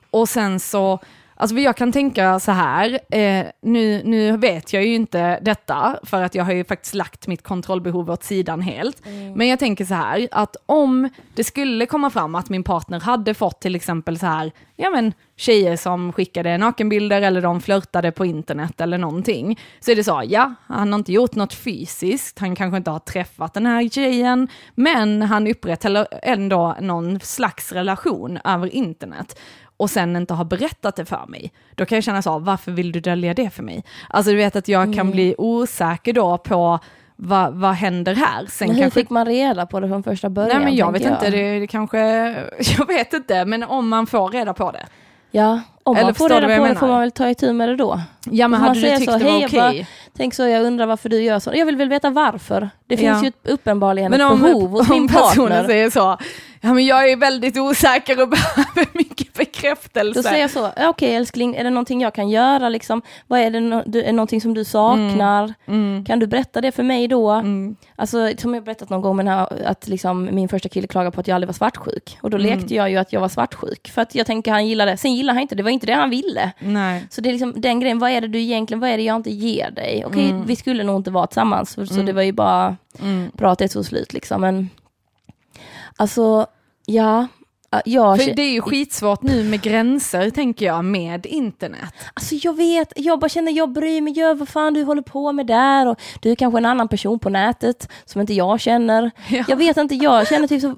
och 0.09 0.29
sen 0.29 0.59
så, 0.59 0.99
alltså 1.37 1.57
jag 1.57 1.77
kan 1.77 1.91
tänka 1.91 2.39
så 2.39 2.51
här, 2.51 2.99
eh, 3.11 3.45
nu, 3.61 4.01
nu 4.05 4.37
vet 4.37 4.73
jag 4.73 4.85
ju 4.85 4.95
inte 4.95 5.39
detta 5.39 5.99
för 6.03 6.23
att 6.23 6.35
jag 6.35 6.43
har 6.43 6.53
ju 6.53 6.63
faktiskt 6.63 6.93
lagt 6.93 7.27
mitt 7.27 7.43
kontrollbehov 7.43 8.11
åt 8.11 8.23
sidan 8.23 8.61
helt. 8.61 9.01
Men 9.35 9.47
jag 9.47 9.59
tänker 9.59 9.85
så 9.85 9.93
här, 9.93 10.27
att 10.31 10.55
om 10.65 11.09
det 11.35 11.43
skulle 11.43 11.85
komma 11.85 12.09
fram 12.09 12.35
att 12.35 12.49
min 12.49 12.63
partner 12.63 12.99
hade 12.99 13.33
fått 13.33 13.61
till 13.61 13.75
exempel 13.75 14.19
så 14.19 14.25
här, 14.25 14.51
ja 14.75 14.89
men 14.89 15.13
tjejer 15.35 15.77
som 15.77 16.13
skickade 16.13 16.57
nakenbilder 16.57 17.21
eller 17.21 17.41
de 17.41 17.61
flörtade 17.61 18.11
på 18.11 18.25
internet 18.25 18.81
eller 18.81 18.97
någonting. 18.97 19.59
Så 19.79 19.91
är 19.91 19.95
det 19.95 20.03
så, 20.03 20.23
ja, 20.25 20.53
han 20.67 20.91
har 20.91 20.99
inte 20.99 21.11
gjort 21.13 21.35
något 21.35 21.53
fysiskt, 21.53 22.39
han 22.39 22.55
kanske 22.55 22.77
inte 22.77 22.91
har 22.91 22.99
träffat 22.99 23.53
den 23.53 23.65
här 23.65 23.89
tjejen, 23.89 24.47
men 24.75 25.21
han 25.21 25.47
upprätthåller 25.47 26.07
ändå 26.23 26.75
någon 26.81 27.19
slags 27.19 27.71
relation 27.71 28.39
över 28.43 28.75
internet 28.75 29.39
och 29.77 29.89
sen 29.89 30.15
inte 30.15 30.33
har 30.33 30.45
berättat 30.45 30.95
det 30.95 31.05
för 31.05 31.25
mig, 31.27 31.51
då 31.75 31.85
kan 31.85 31.95
jag 31.95 32.03
känna 32.03 32.21
så, 32.21 32.39
varför 32.39 32.71
vill 32.71 32.91
du 32.91 32.99
dölja 32.99 33.33
det 33.33 33.49
för 33.49 33.63
mig? 33.63 33.83
Alltså 34.09 34.31
du 34.31 34.37
vet 34.37 34.55
att 34.55 34.67
jag 34.67 34.95
kan 34.95 35.11
bli 35.11 35.35
osäker 35.37 36.13
då 36.13 36.37
på 36.37 36.79
vad, 37.15 37.53
vad 37.53 37.71
händer 37.73 38.15
här? 38.15 38.45
Sen 38.49 38.69
hur 38.69 38.81
kanske 38.81 38.99
fick 39.01 39.09
man 39.09 39.25
reda 39.25 39.65
på 39.65 39.79
det 39.79 39.87
från 39.87 40.03
första 40.03 40.29
början? 40.29 40.55
Nej 40.57 40.65
men 40.65 40.75
jag 40.75 40.91
vet 40.91 41.03
tänker 41.03 41.25
inte, 41.25 41.37
det, 41.37 41.59
det 41.59 41.67
kanske, 41.67 41.97
jag 42.77 42.87
vet 42.87 43.13
inte, 43.13 43.45
men 43.45 43.63
om 43.63 43.89
man 43.89 44.07
får 44.07 44.29
reda 44.29 44.53
på 44.53 44.71
det. 44.71 44.85
Ja, 45.31 45.61
om 45.83 45.95
Eller 45.95 46.05
man 46.05 46.15
får 46.15 46.29
du 46.29 46.33
vad 46.35 46.41
reda 46.43 46.53
jag 46.53 46.61
på 46.61 46.73
det 46.73 46.79
får 46.79 46.87
man 46.87 46.99
väl 46.99 47.11
ta 47.11 47.29
itu 47.29 47.53
med 47.53 47.69
det 47.69 47.75
då. 47.75 48.01
Ja 48.31 48.47
men 48.47 48.59
hade 48.61 48.79
du 48.79 48.97
tyckt 48.97 49.11
så, 49.11 49.17
det 49.17 49.23
var 49.23 49.31
"Hej, 49.31 49.45
okej? 49.45 49.59
jag 49.59 49.75
bara- 49.75 49.85
Tänk 50.17 50.33
så, 50.33 50.47
jag 50.47 50.63
undrar 50.65 50.85
varför 50.85 51.09
du 51.09 51.21
gör 51.23 51.39
så. 51.39 51.51
Jag 51.55 51.65
vill 51.65 51.75
väl 51.75 51.89
veta 51.89 52.09
varför. 52.09 52.69
Det 52.87 52.97
finns 52.97 53.23
Ja. 53.23 53.31
ju 53.45 53.53
uppenbarligen 53.53 54.11
Men 54.11 54.21
ett 54.21 54.31
om, 54.31 54.41
behov 54.41 54.69
hos 54.69 54.89
min 54.89 55.01
om 55.01 55.07
personen 55.07 55.47
partner. 55.49 55.63
säger 55.67 55.89
så, 55.89 56.17
ja 56.61 56.73
men 56.73 56.85
jag 56.85 57.09
är 57.11 57.15
väldigt 57.17 57.57
osäker 57.57 58.21
och 58.21 58.29
behöver 58.37 58.97
mycket 58.97 59.33
bekräftelse. 59.33 60.19
Då 60.19 60.23
säger 60.23 60.41
jag 60.41 60.49
så, 60.51 60.69
"Ja, 60.77 60.89
okej 60.89 61.15
älskling, 61.15 61.55
är 61.55 61.63
det 61.63 61.69
någonting 61.69 62.01
jag 62.01 62.13
kan 62.13 62.29
göra 62.29 62.69
liksom? 62.69 63.01
Vad 63.27 63.39
är 63.39 63.49
det, 63.51 63.59
no- 63.59 63.97
är 63.97 64.03
det 64.03 64.11
någonting 64.11 64.41
som 64.41 64.53
du 64.53 64.63
saknar? 64.65 65.53
Mm. 65.67 66.05
Kan 66.05 66.19
du 66.19 66.27
berätta 66.27 66.61
det 66.61 66.71
för 66.71 66.83
mig 66.83 67.07
då? 67.07 67.29
Mm. 67.31 67.75
Alltså 67.95 68.31
som 68.37 68.53
jag 68.53 68.63
berättat 68.63 68.89
någon 68.89 69.01
gång, 69.01 69.15
men 69.15 69.27
här, 69.27 69.65
att 69.65 69.87
liksom, 69.87 70.29
min 70.31 70.49
första 70.49 70.69
kille 70.69 70.87
klagade 70.87 71.11
på 71.11 71.19
att 71.21 71.27
jag 71.27 71.35
aldrig 71.35 71.47
var 71.47 71.53
svartsjuk. 71.53 72.17
Och 72.21 72.29
då 72.29 72.37
Mm. 72.37 72.49
lekte 72.59 72.75
jag 72.75 72.89
ju 72.91 72.97
att 72.97 73.13
jag 73.13 73.21
var 73.21 73.29
svartsjuk. 73.29 73.89
För 73.89 74.01
att 74.01 74.15
jag 74.15 74.27
tänker 74.27 74.51
han 74.51 74.67
gillade, 74.67 74.97
sen 74.97 75.13
gillade 75.15 75.35
han 75.35 75.41
inte, 75.41 75.55
det 75.55 75.63
var 75.63 75.69
inte 75.69 75.85
det 75.85 75.93
han 75.93 76.09
ville. 76.09 76.51
Nej. 76.59 77.07
Så 77.09 77.21
det 77.21 77.29
är 77.29 77.31
liksom 77.33 77.53
den 77.61 77.79
grejen, 77.79 77.99
vad 77.99 78.11
är 78.11 78.21
det 78.21 78.27
du 78.27 78.39
egentligen, 78.41 78.79
vad 78.79 78.89
är 78.89 78.97
det 78.97 79.03
jag 79.03 79.15
inte 79.15 79.31
ger 79.31 79.71
dig? 79.71 80.03
Okej, 80.05 80.33
vi 80.45 80.55
skulle 80.55 80.83
nog 80.83 80.99
inte 80.99 81.11
vara 81.11 81.27
tillsammans, 81.27 81.71
så, 81.71 81.85
så 81.85 82.01
det 82.01 82.13
var 82.13 82.21
ju 82.21 82.31
bara 82.31 82.75
Mm. 83.01 83.31
bra 83.33 83.51
att 83.51 83.59
det 83.59 83.67
tog 83.67 83.85
slut 83.85 84.13
liksom. 84.13 84.41
Men 84.41 84.69
alltså, 85.97 86.47
ja. 86.85 87.27
Jag, 87.85 88.21
För 88.21 88.35
det 88.35 88.41
är 88.41 88.51
ju 88.51 88.61
skitsvårt 88.61 89.21
nu 89.21 89.43
med 89.43 89.61
gränser, 89.61 90.29
tänker 90.29 90.65
jag, 90.65 90.85
med 90.85 91.25
internet. 91.25 91.93
alltså 92.13 92.35
jag 92.35 92.57
vet, 92.57 92.93
jag 92.95 93.19
bara 93.19 93.29
känner, 93.29 93.51
jag 93.51 93.71
bryr 93.71 94.01
mig, 94.01 94.13
gör 94.13 94.35
vad 94.35 94.49
fan 94.49 94.73
du 94.73 94.83
håller 94.83 95.01
på 95.01 95.31
med 95.31 95.47
där. 95.47 95.87
Och 95.87 96.01
du 96.21 96.31
är 96.31 96.35
kanske 96.35 96.57
en 96.57 96.65
annan 96.65 96.87
person 96.87 97.19
på 97.19 97.29
nätet 97.29 97.89
som 98.05 98.21
inte 98.21 98.33
jag 98.33 98.59
känner. 98.59 99.11
Ja. 99.29 99.43
Jag 99.47 99.57
vet 99.57 99.77
inte, 99.77 99.95
jag 99.95 100.27
känner 100.27 100.47
typ 100.47 100.61
så, 100.61 100.75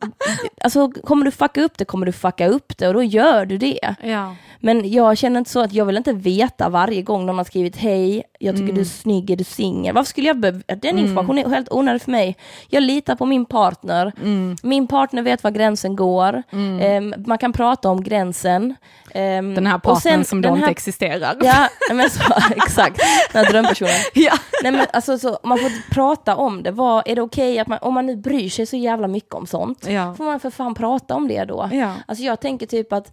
alltså 0.62 0.92
kommer 0.92 1.26
du 1.26 1.32
fucka 1.32 1.62
upp 1.62 1.78
det, 1.78 1.86
kommer 1.86 2.06
du 2.06 2.12
fucka 2.12 2.48
upp 2.48 2.78
det 2.78 2.88
och 2.88 2.94
då 2.94 3.04
gör 3.04 3.46
du 3.46 3.58
det. 3.58 3.96
Ja. 4.04 4.36
Men 4.60 4.92
jag 4.92 5.18
känner 5.18 5.40
inte 5.40 5.52
så 5.52 5.60
att 5.60 5.74
jag 5.74 5.86
vill 5.86 5.98
inte 5.98 6.14
veta 6.14 6.70
varje 6.70 7.02
gång 7.02 7.26
någon 7.26 7.38
har 7.38 7.46
skrivit 7.46 7.78
hej, 7.78 8.24
jag 8.42 8.58
tycker 8.58 8.74
du 8.74 8.82
är 8.82 8.86
snygg, 8.86 9.30
är 9.30 9.36
du 9.36 9.44
singel? 9.44 9.96
Varför 9.96 10.10
skulle 10.10 10.28
jag 10.28 10.40
behöva, 10.40 10.60
den 10.82 11.00
informationen 11.00 11.46
är 11.46 11.50
helt 11.50 11.72
onödig 11.72 12.02
för 12.02 12.12
mig. 12.12 12.38
Jag 12.68 12.84
litar 12.84 13.16
på 13.16 13.26
min 13.26 13.46
partner, 13.46 14.14
min 14.64 14.88
partner 14.88 15.22
vet 15.22 15.44
var 15.44 15.52
gränsen 15.52 15.96
går, 15.96 16.44
Ehm, 16.82 17.14
man 17.28 17.38
kan 17.38 17.54
prata 17.54 17.90
om 17.90 18.04
gränsen. 18.04 18.76
Ehm, 19.14 19.56
Den 19.56 19.68
här 19.68 19.78
partnern 19.80 20.02
sen 20.02 20.26
som 20.26 20.42
då 20.42 20.50
här- 20.50 20.56
inte 20.56 20.72
existerar. 20.72 21.36
Ja, 21.42 21.68
men 21.94 22.10
så, 22.10 22.22
exakt, 22.56 23.00
den 23.34 23.46
här 23.46 23.52
drömpersonen. 23.52 23.94
Ja. 24.14 24.34
Nej 24.64 24.72
men 24.72 24.86
alltså 24.94 25.18
så, 25.18 25.40
man 25.44 25.58
får 25.58 25.92
prata 25.94 26.36
om 26.36 26.64
det, 26.64 26.72
vad, 26.72 27.04
är 27.08 27.16
det 27.16 27.22
okej 27.22 27.60
att 27.60 27.68
man, 27.68 27.80
om 27.82 27.94
man 27.94 28.06
nu 28.06 28.16
bryr 28.16 28.50
sig 28.50 28.66
så 28.66 28.78
jävla 28.78 29.08
mycket 29.08 29.34
om 29.34 29.46
sånt, 29.48 29.86
Ja. 29.88 30.14
får 30.18 30.24
man 30.24 30.40
för 30.40 30.50
fan 30.50 30.74
prata 30.76 31.16
om 31.16 31.28
det 31.28 31.46
då. 31.46 31.70
Ja. 31.72 31.94
Alltså 32.08 32.24
jag 32.24 32.40
tänker 32.40 32.66
typ 32.66 32.94
att 32.94 33.12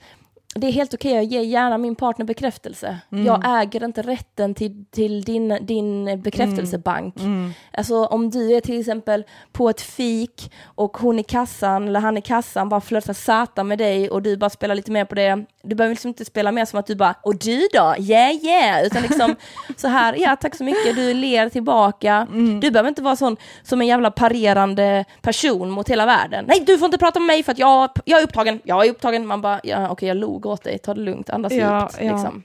det 0.58 0.66
är 0.66 0.72
helt 0.72 0.94
okej, 0.94 1.14
jag 1.14 1.24
ger 1.24 1.40
gärna 1.40 1.78
min 1.78 1.94
partner 1.94 2.24
bekräftelse. 2.24 2.98
Mm. 3.12 3.26
Jag 3.26 3.62
äger 3.62 3.84
inte 3.84 4.02
rätten 4.02 4.54
till, 4.54 4.84
till 4.90 5.22
din, 5.22 5.58
din 5.60 6.22
bekräftelsebank. 6.22 7.16
Mm. 7.16 7.52
Alltså 7.72 8.04
om 8.06 8.30
du 8.30 8.56
är 8.56 8.60
till 8.60 8.80
exempel 8.80 9.24
på 9.52 9.70
ett 9.70 9.80
fik 9.80 10.52
och 10.64 10.96
hon 10.96 11.18
i 11.18 11.22
kassan, 11.22 11.88
eller 11.88 12.00
han 12.00 12.16
i 12.16 12.20
kassan 12.20 12.68
bara 12.68 12.80
flörtar 12.80 13.12
satan 13.12 13.68
med 13.68 13.78
dig 13.78 14.10
och 14.10 14.22
du 14.22 14.36
bara 14.36 14.50
spelar 14.50 14.74
lite 14.74 14.90
mer 14.90 15.04
på 15.04 15.14
det. 15.14 15.44
Du 15.62 15.74
behöver 15.74 15.94
liksom 15.94 16.08
inte 16.08 16.24
spela 16.24 16.52
mer 16.52 16.64
som 16.64 16.78
att 16.78 16.86
du 16.86 16.94
bara, 16.94 17.14
och 17.22 17.36
du 17.36 17.68
då? 17.72 17.94
Yeah 17.98 18.34
yeah! 18.44 18.86
Utan 18.86 19.02
liksom 19.02 19.36
så 19.76 19.88
här, 19.88 20.16
ja 20.18 20.36
tack 20.36 20.54
så 20.54 20.64
mycket, 20.64 20.96
du 20.96 21.14
ler 21.14 21.48
tillbaka. 21.48 22.26
Mm. 22.30 22.60
Du 22.60 22.70
behöver 22.70 22.88
inte 22.88 23.02
vara 23.02 23.16
sån 23.16 23.36
som 23.62 23.80
en 23.80 23.86
jävla 23.86 24.10
parerande 24.10 25.04
person 25.22 25.70
mot 25.70 25.88
hela 25.88 26.06
världen. 26.06 26.44
Nej, 26.48 26.64
du 26.66 26.78
får 26.78 26.86
inte 26.86 26.98
prata 26.98 27.20
med 27.20 27.26
mig 27.26 27.42
för 27.42 27.52
att 27.52 27.58
jag, 27.58 27.90
jag 28.04 28.20
är 28.20 28.24
upptagen, 28.24 28.60
jag 28.64 28.86
är 28.86 28.90
upptagen. 28.90 29.26
Man 29.26 29.42
bara, 29.42 29.60
ja 29.62 29.90
okej 29.90 30.08
jag 30.08 30.16
log 30.16 30.45
åt 30.46 30.62
dig, 30.62 30.78
ta 30.78 30.94
det 30.94 31.00
lugnt, 31.00 31.30
andas 31.30 31.52
Ja, 31.52 31.80
djupt. 31.80 32.04
ja. 32.04 32.12
Liksom. 32.12 32.42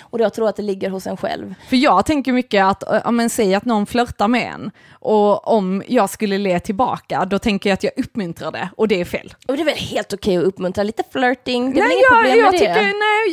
Och 0.00 0.20
jag 0.20 0.34
tror 0.34 0.48
att 0.48 0.56
det 0.56 0.62
ligger 0.62 0.90
hos 0.90 1.06
en 1.06 1.16
själv. 1.16 1.54
För 1.68 1.76
jag 1.76 2.06
tänker 2.06 2.32
mycket 2.32 2.64
att, 2.64 2.82
ja 3.04 3.10
men 3.10 3.30
säg 3.30 3.54
att 3.54 3.64
någon 3.64 3.86
flörtar 3.86 4.28
med 4.28 4.42
en 4.54 4.70
och 4.92 5.48
om 5.48 5.82
jag 5.88 6.10
skulle 6.10 6.38
le 6.38 6.60
tillbaka, 6.60 7.24
då 7.24 7.38
tänker 7.38 7.70
jag 7.70 7.74
att 7.74 7.82
jag 7.82 7.92
uppmuntrar 7.96 8.52
det 8.52 8.68
och 8.76 8.88
det 8.88 9.00
är 9.00 9.04
fel. 9.04 9.34
Och 9.48 9.56
det 9.56 9.62
är 9.62 9.64
väl 9.64 9.74
helt 9.76 10.12
okej 10.12 10.36
att 10.36 10.44
uppmuntra 10.44 10.84
lite 10.84 11.02
flirting, 11.12 11.72
det 11.74 11.80
är 11.80 11.82
väl 11.82 11.88
Nej, 11.88 11.96
inget 11.96 12.04
jag, 12.10 12.20
problem 12.22 12.38
jag 12.38 12.44
med 12.44 12.52
det. 12.52 12.58
tycker, 12.58 12.82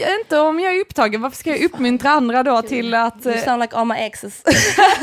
nej, 0.09 0.17
inte 0.19 0.39
om 0.39 0.59
jag 0.59 0.75
är 0.75 0.81
upptagen. 0.81 1.21
Varför 1.21 1.37
ska 1.37 1.49
jag 1.49 1.63
uppmuntra 1.63 2.09
andra 2.09 2.43
då 2.43 2.61
till 2.61 2.93
att... 2.93 3.25
You 3.25 3.35
eh, 3.35 3.43
sound 3.43 3.61
like 3.61 3.75
all 3.75 3.85
my 3.87 3.95
exes. 3.95 4.43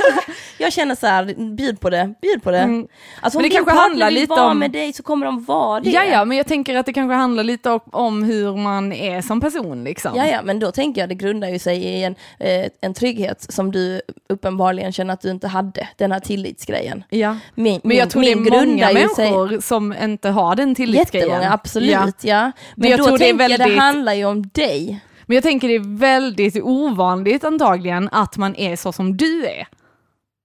jag 0.59 0.72
känner 0.72 0.94
så 0.94 1.06
här, 1.06 1.55
bjud 1.56 1.81
på 1.81 1.90
det, 1.90 2.14
bjud 2.22 2.43
på 2.43 2.51
det. 2.51 2.59
Mm. 2.59 2.86
Alltså 3.20 3.39
om 3.39 3.43
Men 3.43 3.51
det 3.51 3.56
din 3.56 3.64
kanske 3.64 3.82
handlar 3.82 4.06
vill 4.06 4.14
lite 4.14 4.31
vara 4.31 4.51
om- 4.51 4.59
med 4.59 4.70
dig 4.70 4.93
så 4.93 5.02
kommer 5.02 5.27
de 5.27 5.44
vara 5.44 5.81
det. 5.81 5.90
Ja, 5.90 6.05
ja, 6.05 6.24
men 6.24 6.36
jag 6.36 6.47
tänker 6.47 6.77
att 6.77 6.86
det 6.86 6.93
kanske 6.93 7.14
handlar 7.14 7.44
lite 7.44 7.81
om- 7.93 8.24
hur 8.24 8.56
man 8.56 8.93
är 8.93 9.22
som 9.22 9.40
person 9.40 9.85
liksom. 9.85 10.12
Ja, 10.16 10.27
ja, 10.27 10.40
men 10.44 10.59
då 10.60 10.72
tänker 10.72 11.01
jag 11.01 11.09
det 11.09 11.14
grundar 11.41 11.49
ju 11.53 11.59
sig 11.59 11.77
i 11.85 12.05
en, 12.05 12.15
eh, 12.39 12.71
en 12.81 12.95
trygghet 12.95 13.47
som 13.53 13.73
du 13.73 14.01
uppenbarligen 14.29 14.93
känner 14.93 15.15
att 15.15 15.21
du 15.21 15.31
inte 15.31 15.49
hade, 15.49 15.89
den 15.97 16.12
här 16.12 16.21
tillitsgrejen. 16.21 17.05
Ja. 17.11 17.37
Min, 17.55 17.81
Men 17.85 17.97
jag 17.97 18.05
min- 18.05 18.11
tror 18.11 18.23
det 18.23 18.33
är 18.33 18.37
min 18.37 18.53
många 18.73 18.87
sig- 18.87 18.95
människor 18.95 19.61
som 19.61 19.93
inte 20.03 20.29
har 20.31 20.57
den 20.57 20.75
tillitsgrejen. 20.75 21.29
Jättemånga, 21.29 21.53
absolut. 21.53 21.91
Ja. 21.91 22.12
Ja. 22.23 22.53
Men 22.77 22.91
jag 22.91 22.99
då 22.99 23.05
tror 23.07 23.19
det 23.19 23.25
är 23.25 23.29
jag 23.29 23.39
det 23.39 23.57
väldigt- 23.59 23.79
handlar 23.79 24.15
ju 24.15 24.25
om 24.25 24.43
dig. 24.49 25.01
Men 25.27 25.35
jag 25.35 25.43
tänker 25.43 25.69
det 25.69 25.75
är 25.75 25.99
väldigt 25.99 26.57
ovanligt 26.62 27.45
antagligen 27.45 28.09
att 28.12 28.37
man 28.37 28.57
är 28.57 28.77
så 28.77 28.93
som 28.93 29.17
du 29.17 29.47
är. 29.47 29.67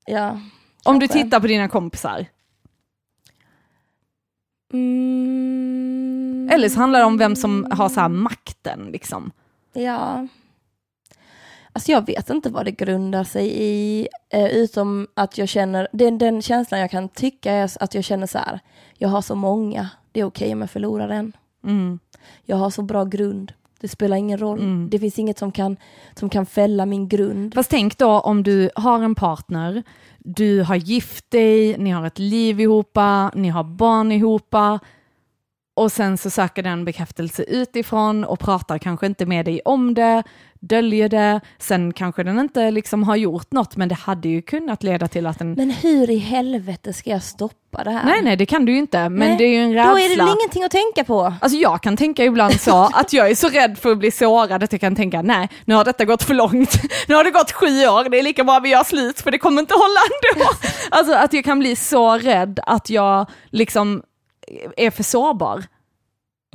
Ja. 0.05 0.39
Om 0.83 0.99
du 0.99 1.07
tittar 1.07 1.39
på 1.39 1.47
dina 1.47 1.67
kompisar. 1.67 2.25
Mm. 4.73 6.49
Eller 6.51 6.69
så 6.69 6.79
handlar 6.79 6.99
det 6.99 7.05
om 7.05 7.17
vem 7.17 7.35
som 7.35 7.67
har 7.71 7.89
så 7.89 7.99
här 7.99 8.09
makten 8.09 8.89
liksom. 8.91 9.31
Ja. 9.73 10.27
Alltså 11.75 11.91
jag 11.91 12.05
vet 12.05 12.29
inte 12.29 12.49
vad 12.49 12.65
det 12.65 12.71
grundar 12.71 13.23
sig 13.23 13.47
i, 13.63 14.07
eh, 14.29 14.45
utom 14.45 15.07
att 15.13 15.37
jag 15.37 15.47
känner, 15.49 15.87
den, 15.91 16.17
den 16.17 16.41
känslan 16.41 16.79
jag 16.79 16.91
kan 16.91 17.09
tycka 17.09 17.51
är 17.51 17.71
att 17.79 17.93
jag 17.93 18.03
känner 18.03 18.27
så 18.27 18.37
här, 18.37 18.59
jag 18.97 19.09
har 19.09 19.21
så 19.21 19.35
många, 19.35 19.89
det 20.11 20.19
är 20.19 20.23
okej 20.23 20.53
om 20.53 20.61
jag 20.61 20.69
förlorar 20.69 21.09
en. 21.09 21.33
Mm. 21.63 21.99
Jag 22.43 22.57
har 22.57 22.69
så 22.69 22.81
bra 22.81 23.03
grund, 23.03 23.53
det 23.79 23.87
spelar 23.87 24.17
ingen 24.17 24.37
roll. 24.37 24.59
Mm. 24.59 24.89
Det 24.89 24.99
finns 24.99 25.19
inget 25.19 25.37
som 25.37 25.51
kan, 25.51 25.77
som 26.15 26.29
kan 26.29 26.45
fälla 26.45 26.85
min 26.85 27.07
grund. 27.07 27.53
Fast 27.53 27.69
tänk 27.69 27.97
då 27.97 28.19
om 28.19 28.43
du 28.43 28.69
har 28.75 29.03
en 29.03 29.15
partner, 29.15 29.83
du 30.19 30.61
har 30.61 30.75
gift 30.75 31.31
dig, 31.31 31.77
ni 31.77 31.89
har 31.89 32.05
ett 32.07 32.19
liv 32.19 32.59
ihop, 32.59 32.97
ni 33.33 33.49
har 33.49 33.63
barn 33.63 34.11
ihop. 34.11 34.55
och 35.75 35.91
sen 35.91 36.17
så 36.17 36.29
söker 36.29 36.63
den 36.63 36.85
bekräftelse 36.85 37.43
utifrån 37.43 38.23
och 38.23 38.39
pratar 38.39 38.77
kanske 38.77 39.05
inte 39.05 39.25
med 39.25 39.45
dig 39.45 39.61
om 39.65 39.93
det, 39.93 40.23
döljer 40.59 41.09
det, 41.09 41.41
sen 41.59 41.93
kanske 41.93 42.23
den 42.23 42.39
inte 42.39 42.71
liksom 42.71 43.03
har 43.03 43.15
gjort 43.15 43.51
något, 43.51 43.75
men 43.75 43.89
det 43.89 43.95
hade 43.95 44.29
ju 44.29 44.41
kunnat 44.41 44.83
leda 44.83 45.07
till 45.07 45.25
att 45.27 45.39
den... 45.39 45.51
Men 45.53 45.71
hur 45.71 46.09
i 46.09 46.17
helvete 46.17 46.93
ska 46.93 47.09
jag 47.09 47.23
stoppa 47.23 47.83
det 47.83 47.91
här? 47.91 48.05
Nej, 48.05 48.21
nej, 48.21 48.35
det 48.35 48.45
kan 48.45 48.65
du 48.65 48.71
ju 48.71 48.77
inte, 48.77 49.09
men 49.09 49.29
Nej, 49.29 49.37
det 49.37 49.43
är 49.43 49.49
ju 49.49 49.63
en 49.63 49.73
rädsla. 49.73 49.91
Då 49.91 49.99
är 49.99 50.09
det 50.09 50.15
väl 50.15 50.35
ingenting 50.39 50.63
att 50.63 50.71
tänka 50.71 51.03
på? 51.03 51.33
Alltså 51.41 51.57
jag 51.57 51.81
kan 51.81 51.97
tänka 51.97 52.23
ibland 52.23 52.61
så 52.61 52.83
att 52.93 53.13
jag 53.13 53.29
är 53.29 53.35
så 53.35 53.49
rädd 53.49 53.77
för 53.77 53.91
att 53.91 53.97
bli 53.97 54.11
sårad 54.11 54.63
att 54.63 54.71
jag 54.71 54.81
kan 54.81 54.95
tänka 54.95 55.21
nej, 55.21 55.49
nu 55.65 55.75
har 55.75 55.85
detta 55.85 56.05
gått 56.05 56.23
för 56.23 56.33
långt. 56.33 56.81
Nu 57.07 57.15
har 57.15 57.23
det 57.23 57.31
gått 57.31 57.51
sju 57.51 57.65
år, 57.65 58.09
det 58.09 58.19
är 58.19 58.23
lika 58.23 58.43
bra 58.43 58.59
vi 58.59 58.69
gör 58.69 58.83
slut 58.83 59.21
för 59.21 59.31
det 59.31 59.37
kommer 59.37 59.61
inte 59.61 59.73
hålla 59.73 59.99
ändå. 60.35 60.49
Alltså 60.91 61.13
att 61.13 61.33
jag 61.33 61.45
kan 61.45 61.59
bli 61.59 61.75
så 61.75 62.17
rädd 62.17 62.59
att 62.65 62.89
jag 62.89 63.29
liksom 63.49 64.03
är 64.77 64.91
för 64.91 65.03
sårbar. 65.03 65.63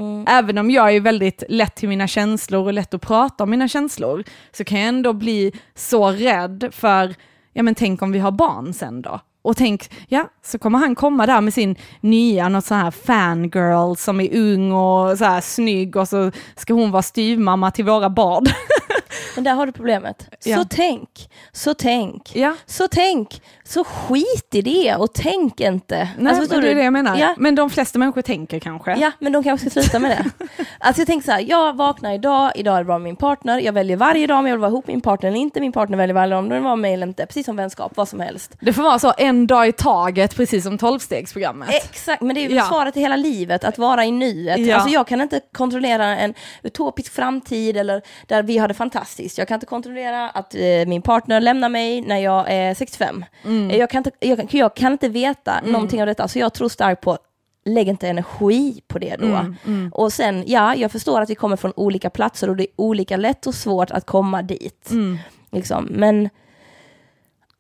Mm. 0.01 0.24
Även 0.28 0.59
om 0.59 0.70
jag 0.70 0.94
är 0.94 1.01
väldigt 1.01 1.43
lätt 1.48 1.74
till 1.74 1.89
mina 1.89 2.06
känslor 2.06 2.66
och 2.66 2.72
lätt 2.72 2.94
att 2.94 3.02
prata 3.02 3.44
om 3.44 3.51
mina 3.51 3.68
känslor, 3.68 4.24
så 4.52 4.64
kan 4.64 4.81
jag 4.81 4.89
ändå 4.89 5.12
bli 5.12 5.52
så 5.74 6.10
rädd 6.10 6.68
för, 6.72 7.14
ja 7.52 7.62
men 7.62 7.74
tänk 7.74 8.02
om 8.02 8.12
vi 8.12 8.18
har 8.18 8.31
barn 8.31 8.74
sen 8.74 9.02
då? 9.02 9.20
Och 9.43 9.56
tänk, 9.56 9.90
ja, 10.09 10.28
så 10.43 10.59
kommer 10.59 10.78
han 10.78 10.94
komma 10.94 11.27
där 11.27 11.40
med 11.40 11.55
sin 11.55 11.77
nya, 12.01 12.48
något 12.48 12.64
sån 12.64 12.77
här 12.77 12.90
fangirl 12.90 13.97
som 13.97 14.20
är 14.20 14.36
ung 14.36 14.72
och 14.72 15.18
så 15.18 15.24
här 15.24 15.40
snygg 15.40 15.97
och 15.97 16.09
så 16.09 16.31
ska 16.56 16.74
hon 16.74 16.90
vara 16.90 17.02
styvmamma 17.02 17.70
till 17.70 17.85
våra 17.85 18.10
barn. 18.10 18.44
Men 19.35 19.44
där 19.44 19.55
har 19.55 19.66
du 19.66 19.72
problemet. 19.72 20.28
Ja. 20.44 20.56
Så 20.56 20.64
tänk, 20.70 21.31
så 21.52 21.74
tänk, 21.74 22.36
ja, 22.36 22.56
så 22.66 22.89
tänk, 22.89 23.43
så 23.71 23.85
skit 23.85 24.49
i 24.55 24.63
det 24.63 24.95
och 24.95 25.13
tänk 25.15 25.61
inte. 25.61 26.09
nej, 26.19 26.35
Alltså, 26.35 26.55
men 26.55 26.63
det 26.65 26.71
är 26.71 26.75
det 26.75 26.83
jag 26.85 26.93
menar. 26.93 27.17
Ja. 27.19 27.35
Men 27.39 27.55
de 27.55 27.71
flesta 27.71 27.99
människor 27.99 28.23
tänker 28.23 28.59
kanske. 28.59 28.97
Ja, 28.99 29.11
men 29.19 29.33
de 29.33 29.43
kanske 29.45 29.71
ska 29.71 29.81
sluta 29.81 29.99
med 29.99 30.11
det. 30.11 30.47
Alltså 30.79 31.01
jag 31.01 31.07
tänker 31.07 31.25
så 31.27 31.33
här, 31.33 31.45
jag 31.49 31.77
vaknar 31.77 32.13
idag, 32.15 32.53
idag 32.55 32.75
är 32.75 32.79
det 32.79 32.85
bra 32.85 32.99
med 32.99 33.05
min 33.05 33.17
partner, 33.17 33.59
jag 33.61 33.73
väljer 33.73 33.97
varje 33.97 34.27
dag 34.27 34.39
om 34.39 34.47
jag 34.47 34.55
vill 34.55 34.61
vara 34.61 34.71
ihop 34.71 34.87
med 34.87 34.95
min 34.95 35.01
partner 35.01 35.29
eller 35.29 35.39
inte, 35.39 35.61
min 35.61 35.73
partner 35.73 35.99
väljer 35.99 36.15
varje 36.15 36.31
dag 36.31 36.39
om 36.39 36.49
den 36.49 36.63
var 36.65 36.77
med 36.77 36.95
eller 36.95 37.07
inte, 37.07 37.27
precis 37.27 37.47
som 37.47 37.57
vänskap, 37.57 37.93
vad 37.95 38.09
som 38.09 38.21
helst. 38.21 38.57
Det 38.61 38.73
får 38.73 38.83
vara 38.83 38.99
så 38.99 39.13
en 39.19 39.47
dag 39.47 39.69
i 39.69 39.73
taget, 39.73 40.37
precis 40.37 40.65
som 40.65 40.79
tolvstegsprogrammet. 40.79 41.69
Exakt, 41.75 42.23
men 42.23 42.35
det 42.35 42.45
är 42.45 42.49
ju 42.49 42.57
Ja. 42.57 42.65
svaret 42.65 42.97
i 42.97 43.01
hela 43.01 43.17
livet, 43.17 43.65
att 43.65 43.79
vara 43.79 44.05
i 44.05 44.11
nuet. 44.13 44.59
Ja. 44.59 44.75
Alltså 44.77 44.91
jag 44.91 45.07
kan 45.07 45.21
inte 45.21 45.41
kontrollera 45.53 46.05
en 46.19 46.35
utopisk 46.63 47.13
framtid 47.13 47.77
eller 47.77 48.03
där 48.27 48.43
vi 48.43 48.59
har 48.59 48.69
det 48.69 48.75
fantastiskt. 48.75 49.39
Jag 49.39 49.49
kan 49.49 49.55
inte 49.55 49.67
kontrollera 49.67 50.29
att 50.31 50.55
eh, 50.55 50.61
min 50.87 51.03
partner 51.03 51.41
lämnar 51.41 51.69
mig 51.69 52.01
när 52.01 52.19
jag 52.19 52.45
är 52.51 52.75
65. 52.75 53.25
Mm. 53.45 53.60
Eh, 53.70 53.77
Jag, 53.77 53.91
kan 53.91 53.99
inte, 53.99 54.11
jag, 54.20 54.39
kan- 54.51 54.59
jag 54.61 54.77
kan 54.77 54.93
inte 54.93 55.09
veta 55.09 55.61
någonting 55.73 56.01
av 56.01 56.07
detta, 56.07 56.28
så 56.28 56.39
jag 56.39 56.53
tror 56.55 56.69
starkt 56.69 57.01
på 57.03 57.19
Lägg 57.65 57.89
inte 57.89 58.09
energi 58.09 58.81
på 58.89 58.99
det 58.99 59.16
då. 59.16 59.27
Mm, 59.66 59.91
Och 59.95 60.12
sen, 60.12 60.45
ja, 60.47 60.74
jag 60.74 60.93
förstår 60.93 61.20
att 61.20 61.31
vi 61.31 61.35
kommer 61.35 61.57
från 61.57 61.73
olika 61.77 62.11
platser 62.11 62.51
och 62.51 62.57
det 62.57 62.62
är 62.62 62.69
olika 62.77 63.16
lätt 63.16 63.47
och 63.47 63.55
svårt 63.55 63.91
att 63.91 64.07
komma 64.07 64.43
dit. 64.43 64.91
Mm. 64.91 65.19
Liksom. 65.53 65.85
Men 65.91 66.28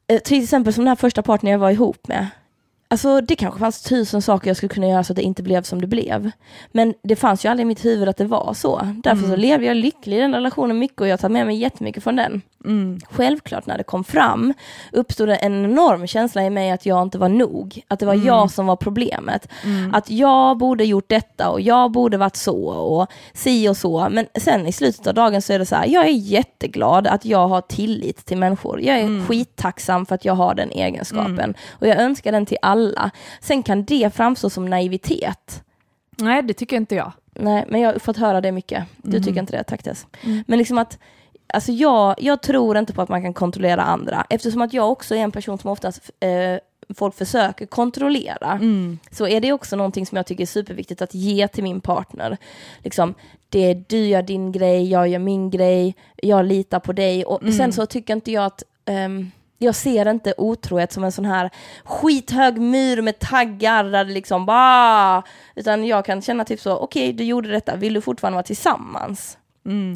eh, 0.06 0.18
till 0.18 0.42
exempel 0.42 0.72
som 0.72 0.84
den 0.84 0.88
här 0.88 0.96
första 0.96 1.22
partnern 1.22 1.52
jag 1.52 1.58
var 1.58 1.70
ihop 1.70 2.08
med. 2.08 2.26
Alltså 2.88 3.20
det 3.20 3.36
kanske 3.36 3.60
fanns 3.60 3.82
tusen 3.82 4.22
saker 4.22 4.50
jag 4.50 4.56
skulle 4.56 4.68
kunna 4.74 4.88
göra 4.88 5.04
så 5.04 5.12
att 5.12 5.16
det 5.16 5.22
inte 5.22 5.42
blev 5.42 5.62
som 5.62 5.80
det 5.80 5.86
blev. 5.86 6.30
Men 6.72 6.94
det 7.02 7.16
fanns 7.16 7.44
ju 7.44 7.48
aldrig 7.48 7.64
i 7.64 7.68
mitt 7.68 7.84
huvud 7.84 8.08
att 8.08 8.16
det 8.16 8.24
var 8.24 8.54
så. 8.54 8.94
Därför 9.04 9.28
så 9.28 9.36
lever 9.36 9.64
jag 9.66 9.76
lycklig 9.76 10.16
i 10.16 10.20
den 10.20 10.34
relationen 10.34 10.78
mycket 10.78 11.00
och 11.00 11.08
jag 11.08 11.20
tar 11.20 11.28
med 11.28 11.46
mig 11.46 11.56
jättemycket 11.56 12.02
från 12.02 12.16
den. 12.16 12.42
Självklart 13.10 13.66
när 13.66 13.78
det 13.78 13.84
kom 13.84 14.04
fram 14.04 14.54
uppstod 14.92 15.28
det 15.28 15.36
en 15.36 15.64
enorm 15.64 16.06
känsla 16.06 16.44
i 16.44 16.50
mig 16.50 16.70
att 16.70 16.86
jag 16.86 17.02
inte 17.02 17.18
var 17.18 17.28
nog. 17.28 17.82
Att 17.88 17.98
det 17.98 18.06
var 18.06 18.14
jag 18.14 18.50
som 18.50 18.66
var 18.66 18.76
problemet. 18.76 19.48
Att 19.92 20.10
jag 20.10 20.58
borde 20.58 20.84
gjort 20.84 21.08
detta 21.08 21.50
och 21.50 21.60
jag 21.60 21.90
borde 21.90 22.16
varit 22.16 22.36
så 22.36 22.66
och 22.66 23.06
si 23.34 23.68
och 23.68 23.76
så. 23.76 24.08
Men 24.10 24.26
sen 24.34 24.66
i 24.66 24.72
slutet 24.72 25.06
av 25.06 25.14
dagen 25.14 25.42
så 25.42 25.52
är 25.52 25.58
det 25.58 25.66
så 25.66 25.76
här, 25.76 25.86
jag 25.86 26.04
är 26.04 26.12
jätteglad 26.12 27.06
att 27.06 27.24
jag 27.24 27.48
har 27.48 27.60
tillit 27.60 28.26
till 28.26 28.38
människor. 28.38 28.80
Jag 28.80 28.98
är 28.98 29.26
skittacksam 29.26 30.06
för 30.06 30.14
att 30.14 30.24
jag 30.24 30.34
har 30.34 30.54
den 30.54 30.70
egenskapen. 30.70 31.54
Och 31.70 31.86
jag 31.86 31.96
önskar 32.00 32.32
den 32.32 32.46
till 32.46 32.58
alla. 32.62 33.10
Sen 33.40 33.62
kan 33.62 33.84
det 33.84 34.14
framstå 34.14 34.50
som 34.50 34.70
naivitet. 34.70 35.62
Nej, 36.16 36.42
det 36.42 36.54
tycker 36.54 36.76
inte 36.76 36.94
jag. 36.94 37.12
Nej, 37.34 37.64
men 37.68 37.80
jag 37.80 37.92
har 37.92 37.98
fått 37.98 38.16
höra 38.16 38.40
det 38.40 38.52
mycket. 38.52 38.84
Du 38.96 39.20
tycker 39.20 39.40
inte 39.40 39.56
det, 39.56 39.64
tack 39.64 39.82
Tess. 39.82 40.06
Men 40.46 40.58
liksom 40.58 40.78
att, 40.78 40.98
alltså 41.52 41.72
jag, 41.72 42.14
jag 42.18 42.42
tror 42.42 42.78
inte 42.78 42.92
på 42.92 43.02
att 43.02 43.08
man 43.08 43.22
kan 43.22 43.34
kontrollera 43.34 43.82
andra, 43.82 44.26
eftersom 44.30 44.62
att 44.62 44.72
jag 44.72 44.90
också 44.90 45.14
är 45.14 45.18
en 45.18 45.32
person 45.32 45.58
som 45.58 45.70
oftast 45.70 46.10
eh, 46.20 46.58
folk 46.94 47.14
försöker 47.14 47.66
kontrollera, 47.66 48.58
så 49.10 49.26
är 49.28 49.40
det 49.40 49.52
också 49.52 49.76
någonting 49.76 50.06
som 50.06 50.16
jag 50.16 50.26
tycker 50.26 50.42
är 50.42 50.46
superviktigt 50.46 51.02
att 51.02 51.14
ge 51.14 51.48
till 51.48 51.64
min 51.64 51.80
partner. 51.80 52.36
Liksom, 52.78 53.14
det 53.48 53.70
är 53.70 53.84
du 53.88 54.06
gör 54.06 54.22
din 54.22 54.52
grej, 54.52 54.90
jag 54.90 55.08
gör 55.08 55.18
min 55.18 55.50
grej, 55.50 55.94
jag 56.16 56.44
litar 56.44 56.80
på 56.80 56.92
dig. 56.92 57.24
Och 57.24 57.40
sen 57.54 57.72
så 57.72 57.86
tycker 57.86 58.14
inte 58.14 58.32
jag 58.32 58.44
att 58.44 58.62
ehm, 58.84 59.30
jag 59.58 59.74
ser 59.74 60.10
inte 60.10 60.34
otrohet 60.36 60.92
som 60.92 61.04
en 61.04 61.12
sån 61.12 61.24
här 61.24 61.50
skithög 61.84 62.58
mur 62.58 63.02
med 63.02 63.18
taggar 63.18 63.84
där 63.84 64.04
det 64.04 64.12
liksom 64.12 64.46
bara... 64.46 65.22
Utan 65.54 65.86
jag 65.86 66.04
kan 66.04 66.22
känna 66.22 66.44
typ 66.44 66.60
så, 66.60 66.76
okej 66.76 67.12
du 67.12 67.24
gjorde 67.24 67.48
detta, 67.48 67.76
vill 67.76 67.94
du 67.94 68.00
fortfarande 68.00 68.34
vara 68.34 68.46
tillsammans? 68.46 69.38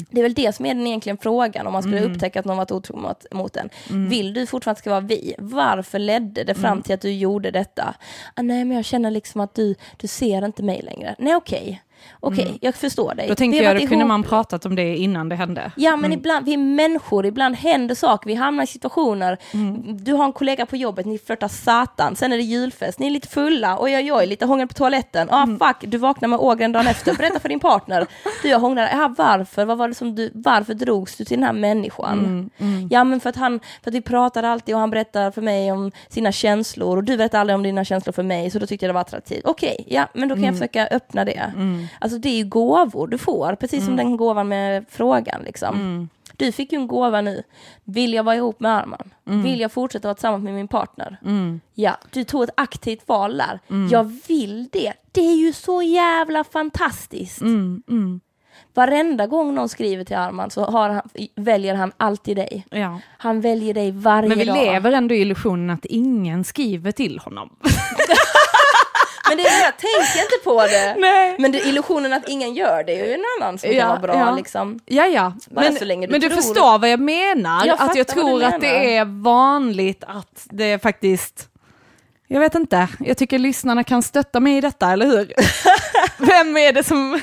Det 0.09 0.19
är 0.19 0.23
väl 0.23 0.33
det 0.33 0.55
som 0.55 0.65
är 0.65 0.73
den 0.73 0.87
egentligen 0.87 1.17
frågan 1.17 1.67
om 1.67 1.73
man 1.73 1.83
skulle 1.83 2.01
upptäcka 2.01 2.39
att 2.39 2.45
någon 2.45 2.57
varit 2.57 2.71
otrogen 2.71 3.03
mot, 3.03 3.25
mot 3.31 3.57
en. 3.57 3.69
Vill 4.09 4.33
du 4.33 4.45
fortfarande 4.45 4.79
ska 4.79 4.89
vara 4.89 4.99
vi? 5.01 5.35
Varför 5.37 5.99
ledde 5.99 6.43
det 6.43 6.55
fram 6.55 6.81
till 6.81 6.93
att 6.93 7.01
du 7.01 7.11
gjorde 7.13 7.51
detta? 7.51 7.95
Ah, 8.33 8.41
nej 8.41 8.65
men 8.65 8.75
jag 8.77 8.85
känner 8.85 9.11
liksom 9.11 9.41
att 9.41 9.55
du, 9.55 9.75
du 9.97 10.07
ser 10.07 10.45
inte 10.45 10.63
mig 10.63 10.81
längre. 10.81 11.15
Nej 11.19 11.35
okej, 11.35 11.81
okej 12.19 12.57
jag 12.61 12.75
förstår 12.75 13.15
dig. 13.15 13.27
Då 13.27 13.35
tänker 13.35 13.63
jag, 13.63 13.81
då 13.81 13.87
kunde 13.87 14.05
man 14.05 14.23
pratat 14.23 14.65
om 14.65 14.75
det 14.75 14.97
innan 14.97 15.29
det 15.29 15.35
hände. 15.35 15.71
Ja 15.75 15.95
men 15.95 16.13
ibland, 16.13 16.45
vi 16.45 16.53
är 16.53 16.57
människor, 16.57 17.25
ibland 17.25 17.55
händer 17.55 17.95
saker, 17.95 18.27
vi 18.27 18.35
hamnar 18.35 18.63
i 18.63 18.67
situationer. 18.67 19.37
Du 20.03 20.13
har 20.13 20.25
en 20.25 20.33
kollega 20.33 20.65
på 20.65 20.75
jobbet, 20.75 21.05
ni 21.05 21.17
flörtar 21.17 21.47
satan, 21.47 22.15
sen 22.15 22.33
är 22.33 22.37
det 22.37 22.43
julfest, 22.43 22.99
ni 22.99 23.07
är 23.07 23.11
lite 23.11 23.27
fulla, 23.27 23.77
oj 23.79 23.95
oj 23.95 24.13
oj, 24.13 24.25
lite 24.25 24.45
hångel 24.45 24.67
på 24.67 24.73
toaletten, 24.73 25.27
ah 25.31 25.47
fuck, 25.47 25.77
du 25.91 25.97
vaknar 25.97 26.29
med 26.29 26.39
ågren 26.39 26.71
dagen 26.71 26.87
efter, 26.87 27.15
berätta 27.15 27.39
för 27.39 27.49
din 27.49 27.59
partner. 27.59 28.07
Du 28.41 28.49
jag 28.49 28.59
hånglade, 28.59 28.89
ja 28.91 29.15
varför, 29.17 29.65
vad 29.65 29.77
var 29.77 29.87
det 29.87 29.93
som 29.93 30.15
du, 30.15 30.31
varför 30.33 30.73
drogs 30.73 31.15
du 31.15 31.25
till 31.25 31.37
den 31.37 31.43
här 31.43 31.53
människan? 31.53 32.49
Ja 32.89 33.03
men 33.03 33.19
för 33.19 33.29
att 33.29 33.35
han, 33.35 33.59
för 33.83 33.91
att 33.91 33.95
vi 33.95 34.01
pratar 34.01 34.43
alltid 34.43 34.75
och 34.75 34.81
han 34.81 34.89
berättar 34.89 35.31
för 35.31 35.41
mig 35.41 35.71
om 35.71 35.91
sina 36.09 36.31
känslor 36.31 36.97
och 36.97 37.03
du 37.03 37.17
berättar 37.17 37.39
aldrig 37.39 37.55
om 37.55 37.63
dina 37.63 37.85
känslor 37.85 38.13
för 38.13 38.23
mig, 38.23 38.49
så 38.49 38.59
då 38.59 38.67
tyckte 38.67 38.85
jag 38.85 38.89
det 38.89 38.93
var 38.93 39.01
attraktivt. 39.01 39.45
Okej, 39.45 39.85
ja 39.87 40.07
men 40.13 40.29
då 40.29 40.35
kan 40.35 40.43
jag 40.43 40.53
försöka 40.53 40.87
öppna 40.87 41.25
det. 41.25 41.51
Alltså 41.99 42.17
det 42.19 42.29
är 42.29 42.37
ju 42.37 42.43
gåvor 42.45 43.07
du 43.07 43.17
får, 43.17 43.55
precis 43.55 43.85
som 43.85 43.95
den 43.95 44.17
gåvan 44.17 44.47
med 44.47 44.85
frågan 44.89 45.41
liksom. 45.43 46.09
Du 46.37 46.51
fick 46.51 46.71
ju 46.71 46.75
en 46.79 46.87
gåva 46.87 47.21
nu. 47.21 47.43
Vill 47.83 48.13
jag 48.13 48.23
vara 48.23 48.35
ihop 48.35 48.59
med 48.59 48.71
Arman? 48.71 49.09
Vill 49.23 49.59
jag 49.59 49.71
fortsätta 49.71 50.07
vara 50.07 50.15
tillsammans 50.15 50.43
med 50.43 50.53
min 50.53 50.67
partner? 50.67 51.17
Ja, 51.73 51.97
du 52.11 52.23
tog 52.23 52.43
ett 52.43 52.49
aktivt 52.57 53.07
val 53.07 53.37
där. 53.37 53.59
Jag 53.91 54.03
vill 54.27 54.67
det. 54.71 54.93
Det 55.11 55.21
är 55.21 55.35
ju 55.35 55.53
så 55.53 55.81
jävla 55.81 56.43
fantastiskt. 56.43 57.41
Varenda 58.73 59.27
gång 59.27 59.55
någon 59.55 59.69
skriver 59.69 60.03
till 60.03 60.15
Arman 60.15 60.49
så 60.51 60.71
han, 60.71 61.01
väljer 61.35 61.75
han 61.75 61.91
alltid 61.97 62.37
dig. 62.37 62.65
Ja. 62.71 62.99
Han 63.17 63.41
väljer 63.41 63.73
dig 63.73 63.91
varje 63.91 64.29
Men 64.29 64.37
vi 64.39 64.45
dag. 64.45 64.55
lever 64.57 64.91
ändå 64.91 65.15
i 65.15 65.21
illusionen 65.21 65.69
att 65.69 65.85
ingen 65.85 66.43
skriver 66.43 66.91
till 66.91 67.19
honom. 67.19 67.49
Men 69.29 69.37
det 69.37 69.43
är, 69.43 69.63
jag 69.63 69.77
tänker 69.77 70.21
inte 70.21 70.43
på 70.43 70.61
det. 70.61 70.95
Nej. 70.97 71.35
Men 71.39 71.51
det, 71.51 71.59
illusionen 71.59 72.13
att 72.13 72.29
ingen 72.29 72.53
gör 72.53 72.83
det 72.83 72.99
är 73.01 73.05
ju 73.05 73.13
en 73.13 73.23
annan 73.41 73.57
som 73.57 73.71
Ja, 73.71 73.79
kan 73.81 73.89
vara 73.89 73.99
bra. 73.99 74.15
ja. 74.15 74.35
Liksom. 74.35 74.79
Ja, 74.85 75.05
ja. 75.07 75.33
Bara 75.49 75.65
Men, 75.65 75.75
du 75.75 76.07
men 76.07 76.21
du 76.21 76.29
förstår 76.29 76.79
vad 76.79 76.89
jag 76.89 76.99
menar? 76.99 77.65
Jag 77.65 77.81
att 77.81 77.95
jag 77.95 78.07
tror 78.07 78.43
att 78.43 78.61
det 78.61 78.95
är 78.97 79.23
vanligt 79.23 80.03
att 80.07 80.47
det 80.49 80.81
faktiskt... 80.81 81.47
Jag 82.27 82.39
vet 82.39 82.55
inte, 82.55 82.87
jag 82.99 83.17
tycker 83.17 83.39
lyssnarna 83.39 83.83
kan 83.83 84.03
stötta 84.03 84.39
mig 84.39 84.57
i 84.57 84.61
detta, 84.61 84.91
eller 84.91 85.05
hur? 85.05 85.33
Vem 86.25 86.57
är 86.57 86.73
det 86.73 86.83
som... 86.83 87.19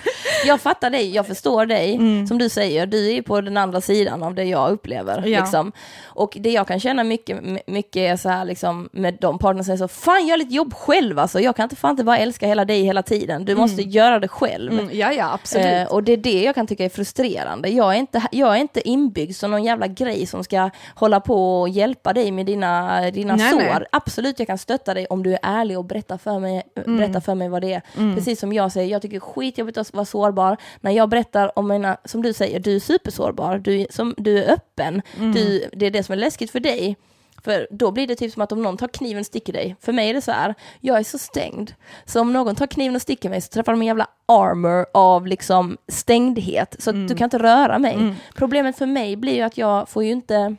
Jag 0.46 0.60
fattar 0.60 0.90
dig, 0.90 1.14
jag 1.14 1.26
förstår 1.26 1.66
dig. 1.66 1.98
Som 2.28 2.38
du 2.38 2.48
säger, 2.48 2.86
du 2.86 3.12
är 3.12 3.22
på 3.22 3.40
den 3.40 3.56
andra 3.56 3.80
sidan 3.80 4.22
av 4.22 4.34
det 4.34 4.44
jag 4.44 4.70
upplever. 4.70 5.26
Ja. 5.26 5.40
Liksom. 5.40 5.72
Och 6.04 6.36
det 6.40 6.50
jag 6.50 6.68
kan 6.68 6.80
känna 6.80 7.04
mycket, 7.04 7.38
mycket 7.66 8.00
är 8.00 8.16
så 8.16 8.28
här 8.28 8.44
liksom, 8.44 8.88
med 8.92 9.16
de 9.20 9.38
parterna 9.38 9.64
som 9.64 9.64
säger 9.64 9.88
så, 9.88 9.88
fan 9.88 10.26
gör 10.26 10.36
lite 10.36 10.54
jobb 10.54 10.74
själv 10.74 11.18
alltså. 11.18 11.40
Jag 11.40 11.56
kan 11.56 11.62
inte 11.62 11.76
fan 11.76 11.90
inte 11.90 12.04
bara 12.04 12.18
älska 12.18 12.46
hela 12.46 12.64
dig 12.64 12.82
hela 12.82 13.02
tiden. 13.02 13.44
Du 13.44 13.54
måste 13.54 13.82
göra 13.82 14.18
det 14.18 14.28
själv. 14.28 14.72
Mm, 14.72 14.88
ja, 14.92 15.12
ja, 15.12 15.32
absolut. 15.32 15.66
Eh, 15.66 15.84
och 15.84 16.02
det 16.02 16.12
är 16.12 16.16
det 16.16 16.42
jag 16.42 16.54
kan 16.54 16.66
tycka 16.66 16.84
är 16.84 16.88
frustrerande. 16.88 17.68
Jag 17.68 17.94
är, 17.94 17.98
inte, 17.98 18.22
jag 18.32 18.56
är 18.56 18.60
inte 18.60 18.88
inbyggd 18.88 19.36
som 19.36 19.50
någon 19.50 19.64
jävla 19.64 19.86
grej 19.86 20.26
som 20.26 20.44
ska 20.44 20.70
hålla 20.94 21.20
på 21.20 21.60
och 21.60 21.68
hjälpa 21.68 22.12
dig 22.12 22.30
med 22.30 22.46
dina, 22.46 23.00
dina 23.10 23.36
Nej, 23.36 23.52
sår. 23.52 23.58
nej. 23.58 23.84
Absolut, 23.92 24.38
jag 24.38 24.46
kan 24.48 24.58
stötta 24.58 24.91
dig 24.94 25.06
om 25.06 25.22
du 25.22 25.32
är 25.32 25.38
ärlig 25.42 25.78
och 25.78 25.84
berättar 25.84 26.18
för 26.18 26.38
mig, 26.38 26.62
Mm. 26.76 26.96
berättar 26.96 27.20
för 27.20 27.34
mig 27.34 27.48
vad 27.48 27.62
det 27.62 27.72
är. 27.72 28.14
Precis 28.14 28.40
som 28.40 28.52
jag 28.52 28.72
säger, 28.72 28.92
jag 28.92 29.02
tycker 29.02 29.20
skitjobbigt 29.20 29.78
att 29.78 29.92
vara 29.94 30.04
sårbar. 30.04 30.56
När 30.80 30.90
jag 30.90 31.08
berättar 31.08 31.58
om 31.58 31.68
mina, 31.68 31.96
som 32.04 32.22
du 32.22 32.32
säger, 32.32 32.60
du 32.60 32.76
är 32.76 32.80
supersårbar, 32.80 33.58
du, 33.58 33.86
som, 33.90 34.14
du 34.18 34.38
är 34.44 34.52
öppen, 34.52 35.02
Mm. 35.18 35.32
du, 35.32 35.68
det 35.72 35.86
är 35.86 35.90
det 35.90 36.02
som 36.02 36.12
är 36.12 36.16
läskigt 36.16 36.50
för 36.50 36.60
dig. 36.60 36.96
För 37.44 37.68
då 37.70 37.90
blir 37.90 38.06
det 38.06 38.16
typ 38.16 38.32
som 38.32 38.42
att 38.42 38.52
om 38.52 38.62
någon 38.62 38.76
tar 38.76 38.88
kniven 38.88 39.20
och 39.20 39.26
sticker 39.26 39.52
dig, 39.52 39.76
för 39.80 39.92
mig 39.92 40.10
är 40.10 40.14
det 40.14 40.20
så 40.22 40.32
här, 40.32 40.54
jag 40.80 40.98
är 40.98 41.02
så 41.02 41.18
stängd. 41.18 41.72
Så 42.04 42.20
om 42.20 42.32
någon 42.32 42.54
tar 42.54 42.66
kniven 42.66 42.96
och 42.96 43.02
sticker 43.02 43.30
mig 43.30 43.40
så 43.40 43.48
träffar 43.48 43.72
de 43.72 43.80
en 43.80 43.86
jävla 43.86 44.06
armor 44.26 44.86
av 44.94 45.26
liksom 45.26 45.76
stängdhet, 45.88 46.76
så 46.78 46.90
Mm. 46.90 47.06
du 47.06 47.14
kan 47.14 47.24
inte 47.24 47.38
röra 47.38 47.78
mig. 47.78 48.14
Problemet 48.34 48.78
för 48.78 48.86
mig 48.86 49.16
blir 49.16 49.34
ju 49.34 49.40
att 49.42 49.58
jag 49.58 49.88
får 49.88 50.04
ju 50.04 50.10
inte, 50.10 50.56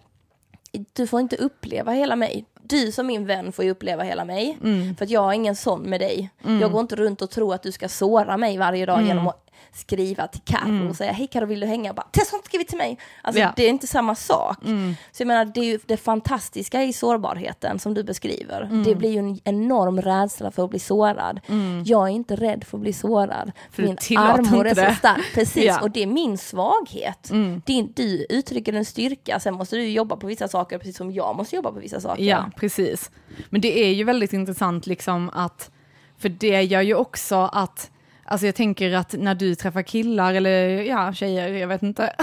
du 0.93 1.07
får 1.07 1.19
inte 1.19 1.35
uppleva 1.35 1.91
hela 1.91 2.15
mig. 2.15 2.45
Du 2.65 2.91
som 2.91 3.07
min 3.07 3.25
vän 3.25 3.51
får 3.51 3.65
ju 3.65 3.71
uppleva 3.71 4.03
hela 4.03 4.25
mig, 4.25 4.57
Mm. 4.63 4.95
för 4.95 5.05
att 5.05 5.11
jag 5.11 5.21
har 5.21 5.33
ingen 5.33 5.55
sån 5.55 5.81
med 5.81 6.01
dig. 6.01 6.29
Jag 6.61 6.71
går 6.71 6.81
inte 6.81 6.95
runt 6.95 7.21
och 7.21 7.29
tror 7.29 7.53
att 7.55 7.63
du 7.63 7.71
ska 7.71 7.89
såra 7.89 8.37
mig 8.37 8.57
varje 8.57 8.85
dag 8.85 8.95
Mm. 8.95 9.07
genom 9.07 9.27
att 9.27 9.49
skriva 9.73 10.27
till 10.27 10.41
Carro 10.45 10.89
och 10.89 10.95
säga 10.95 11.11
hej 11.11 11.27
Carro 11.27 11.45
vill 11.45 11.59
du 11.59 11.65
hänga? 11.67 11.89
Och 11.89 11.95
bara, 11.95 12.07
Tess 12.11 12.31
har 12.31 12.37
inte 12.37 12.47
skrivit 12.47 12.67
till 12.67 12.77
mig. 12.77 12.97
Alltså 13.21 13.41
Ja. 13.41 13.53
det 13.55 13.63
är 13.65 13.69
inte 13.69 13.87
samma 13.87 14.15
sak. 14.15 14.57
Mm. 14.65 14.95
Så 15.11 15.21
jag 15.21 15.27
menar 15.27 15.45
det 15.45 15.59
är 15.59 15.63
ju 15.65 15.79
det 15.85 15.97
fantastiska 15.97 16.83
i 16.83 16.93
sårbarheten 16.93 17.79
som 17.79 17.93
du 17.93 18.03
beskriver. 18.03 18.61
Mm. 18.61 18.83
Det 18.83 18.95
blir 18.95 19.09
ju 19.11 19.19
en 19.19 19.39
enorm 19.43 20.01
rädsla 20.01 20.51
för 20.51 20.63
att 20.63 20.69
bli 20.69 20.79
sårad. 20.79 21.39
Jag 21.85 22.03
är 22.07 22.11
inte 22.11 22.35
rädd 22.35 22.63
för 22.63 22.77
att 22.77 22.81
bli 22.81 22.93
sårad. 22.93 23.51
För 23.71 23.83
min 23.83 23.97
armor 24.17 24.67
är 24.67 24.89
så 24.89 24.95
stark. 24.95 25.33
Precis, 25.33 25.63
Ja. 25.65 25.81
och 25.81 25.91
det 25.91 26.03
är 26.03 26.07
min 26.07 26.37
svaghet. 26.37 27.29
Mm. 27.31 27.61
Din, 27.65 27.93
du 27.95 28.25
uttrycker 28.29 28.73
en 28.73 28.85
styrka, 28.85 29.39
sen 29.39 29.53
måste 29.53 29.75
du 29.75 29.87
jobba 29.89 30.15
på 30.15 30.27
vissa 30.27 30.47
saker 30.47 30.77
precis 30.77 30.97
som 30.97 31.11
jag 31.11 31.35
måste 31.35 31.55
jobba 31.55 31.71
på 31.71 31.79
vissa 31.79 31.99
saker. 31.99 32.23
Ja, 32.23 32.49
precis. 32.55 33.11
Men 33.49 33.61
det 33.61 33.79
är 33.79 33.93
ju 33.93 34.03
väldigt 34.03 34.33
intressant 34.33 34.87
liksom 34.87 35.29
att, 35.33 35.71
för 36.17 36.29
det 36.29 36.61
gör 36.61 36.81
ju 36.81 36.95
också 36.95 37.35
att, 37.53 37.91
alltså 38.33 38.45
jag 38.45 38.55
tänker 38.55 38.93
att 38.93 39.13
när 39.13 39.35
du 39.35 39.55
träffar 39.55 39.81
killar 39.81 40.33
eller 40.33 40.81
ja, 40.81 41.13
tjejer, 41.13 41.53
jag 41.53 41.67
vet 41.67 41.83
inte. 41.83 42.15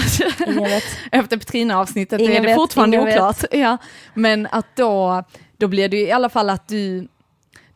Vet. 0.46 0.84
Efter 1.12 1.36
Petrina-avsnittet 1.36 2.20
är 2.20 2.28
det 2.28 2.40
vet, 2.40 2.56
fortfarande 2.56 2.98
oklart. 2.98 3.44
Ja. 3.50 3.76
Men 4.14 4.48
att 4.50 4.66
då, 4.76 5.24
då 5.56 5.68
blir 5.68 5.88
det 5.88 5.96
i 5.96 6.12
alla 6.12 6.28
fall 6.28 6.50
att 6.50 6.68
du, 6.68 7.08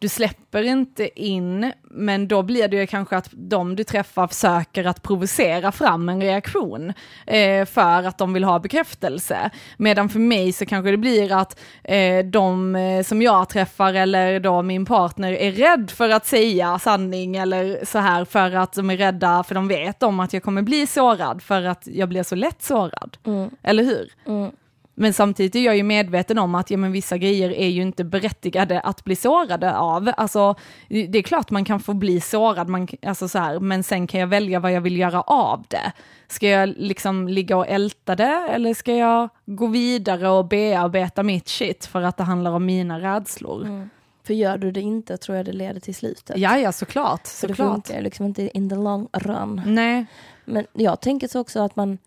du 0.05 0.09
släpper 0.09 0.63
inte 0.63 1.23
in, 1.23 1.73
men 1.83 2.29
då 2.29 2.43
blir 2.43 2.69
det 2.69 2.77
ju 2.77 2.87
kanske 2.87 3.17
att 3.17 3.29
de 3.33 3.77
du 3.77 3.85
träffar 3.85 4.27
försöker 4.27 4.85
att 4.85 5.03
provocera 5.03 5.73
fram 5.73 6.09
en 6.09 6.21
reaktion 6.21 6.93
eh, 7.27 7.67
för 7.67 8.03
att 8.03 8.19
de 8.19 8.33
vill 8.33 8.45
ha 8.45 8.59
bekräftelse. 8.59 9.51
Medan 9.77 10.09
för 10.09 10.19
mig 10.19 10.53
så 10.53 10.67
kanske 10.67 10.91
det 10.91 10.97
blir 10.97 11.33
att 11.33 11.61
eh, 11.85 12.25
de 12.25 12.77
eh, 12.77 13.03
som 13.03 13.23
jag 13.23 13.49
träffar 13.49 13.95
eller 13.95 14.41
då 14.41 14.63
min 14.63 14.87
partner 14.87 15.33
är 15.33 15.53
rädd 15.53 15.91
för 15.91 16.09
att 16.09 16.27
säga 16.27 16.79
sanning 16.79 17.37
eller 17.37 17.85
så 17.85 17.99
här 17.99 18.25
för 18.25 18.55
att 18.55 18.73
de 18.73 18.91
är 18.91 18.97
rädda 18.97 19.43
för 19.43 19.55
de 19.55 19.69
vet 19.69 20.03
om 20.03 20.21
att 20.21 20.33
jag 20.33 20.43
kommer 20.43 20.63
bli 20.63 20.87
sårad 20.87 21.43
för 21.43 21.63
att 21.63 21.87
jag 21.87 22.09
blir 22.09 22.23
så 22.23 22.35
lätt 22.35 22.63
sårad. 22.63 23.17
Mm. 23.27 23.51
Eller 23.63 23.85
hur? 23.85 24.13
Mm. 24.27 24.51
Men 24.95 25.13
samtidigt 25.13 25.55
är 25.55 25.61
jag 25.61 25.77
ju 25.77 25.83
medveten 25.83 26.39
om 26.39 26.55
att 26.55 26.71
ja, 26.71 26.77
men 26.77 26.93
vissa 26.93 27.19
grejer 27.19 27.51
är 27.51 27.69
ju 27.69 27.83
inte 27.83 28.05
berättigade 28.05 28.81
att 28.81 29.05
bli 29.05 29.17
sårade 29.17 29.77
av. 29.77 30.13
Alltså, 30.17 30.55
det 30.89 31.19
är 31.19 31.23
klart 31.23 31.51
man 31.51 31.65
kan 31.65 31.81
få 31.81 31.95
bli 31.95 32.21
sårad, 32.21 32.69
man, 32.69 32.89
alltså 33.03 33.29
så 33.29 33.39
här, 33.39 33.61
men 33.61 33.83
sen 33.83 34.07
kan 34.07 34.21
jag 34.21 34.27
välja 34.27 34.61
vad 34.61 34.73
jag 34.73 34.81
vill 34.81 34.97
göra 34.97 35.21
av 35.23 35.65
det. 35.69 35.93
Ska 36.29 36.49
jag 36.49 36.69
liksom 36.77 37.29
ligga 37.29 37.57
och 37.57 37.69
älta 37.69 38.17
det 38.17 38.49
eller 38.51 38.75
ska 38.75 38.95
jag 38.95 39.29
gå 39.47 39.67
vidare 39.67 40.29
och 40.29 40.45
bearbeta 40.45 41.23
mitt 41.23 41.49
shit 41.49 41.87
för 41.87 42.03
att 42.03 42.17
det 42.17 42.25
handlar 42.25 42.51
om 42.53 42.67
mina 42.67 43.01
rädslor? 43.01 43.63
Mm. 43.65 43.91
För 44.27 44.35
gör 44.35 44.59
du 44.59 44.71
det 44.71 44.81
inte 44.81 45.17
tror 45.17 45.37
jag 45.37 45.47
det 45.47 45.53
leder 45.53 45.81
till 45.81 45.95
slutet. 45.95 46.39
Ja, 46.39 46.59
ja, 46.59 46.73
såklart. 46.73 47.29
För 47.29 47.49
det 47.49 47.55
funkar 47.55 48.03
liksom 48.03 48.27
inte 48.27 48.57
in 48.57 48.69
the 48.69 48.77
long 48.77 49.09
run. 49.13 49.63
Nej, 49.67 50.07
Men 50.45 50.67
jag 50.73 51.01
tänker 51.01 51.29
så 51.29 51.41
också 51.41 51.61
att 51.61 51.77
man, 51.77 51.99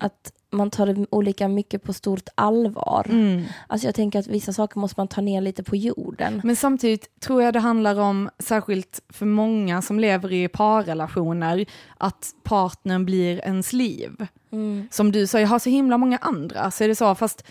att 0.00 0.32
man 0.50 0.70
tar 0.70 0.86
det 0.86 1.06
olika 1.10 1.48
mycket 1.48 1.82
på 1.82 1.92
stort 1.92 2.28
allvar. 2.34 3.06
mm. 3.10 3.44
Alltså 3.66 3.86
jag 3.86 3.94
tänker 3.94 4.18
att 4.18 4.26
vissa 4.26 4.52
saker 4.52 4.80
måste 4.80 5.00
man 5.00 5.08
ta 5.08 5.20
ner 5.20 5.40
lite 5.40 5.62
på 5.62 5.76
jorden. 5.76 6.40
Men 6.44 6.56
samtidigt 6.56 7.20
tror 7.20 7.42
jag 7.42 7.52
det 7.52 7.60
handlar 7.60 8.00
om, 8.00 8.30
särskilt 8.38 9.00
för 9.08 9.26
många 9.26 9.82
som 9.82 10.00
lever 10.00 10.32
i 10.32 10.48
parrelationer, 10.48 11.66
att 11.98 12.34
partnern 12.42 13.04
blir 13.04 13.40
ens 13.44 13.72
liv. 13.72 14.26
Mm. 14.52 14.88
Som 14.90 15.12
du 15.12 15.26
sa, 15.26 15.40
jag 15.40 15.48
har 15.48 15.58
så 15.58 15.70
himla 15.70 15.98
många 15.98 16.18
andra, 16.18 16.70
så 16.70 16.84
är 16.84 16.88
det 16.88 16.94
så, 16.94 17.14
fast 17.14 17.44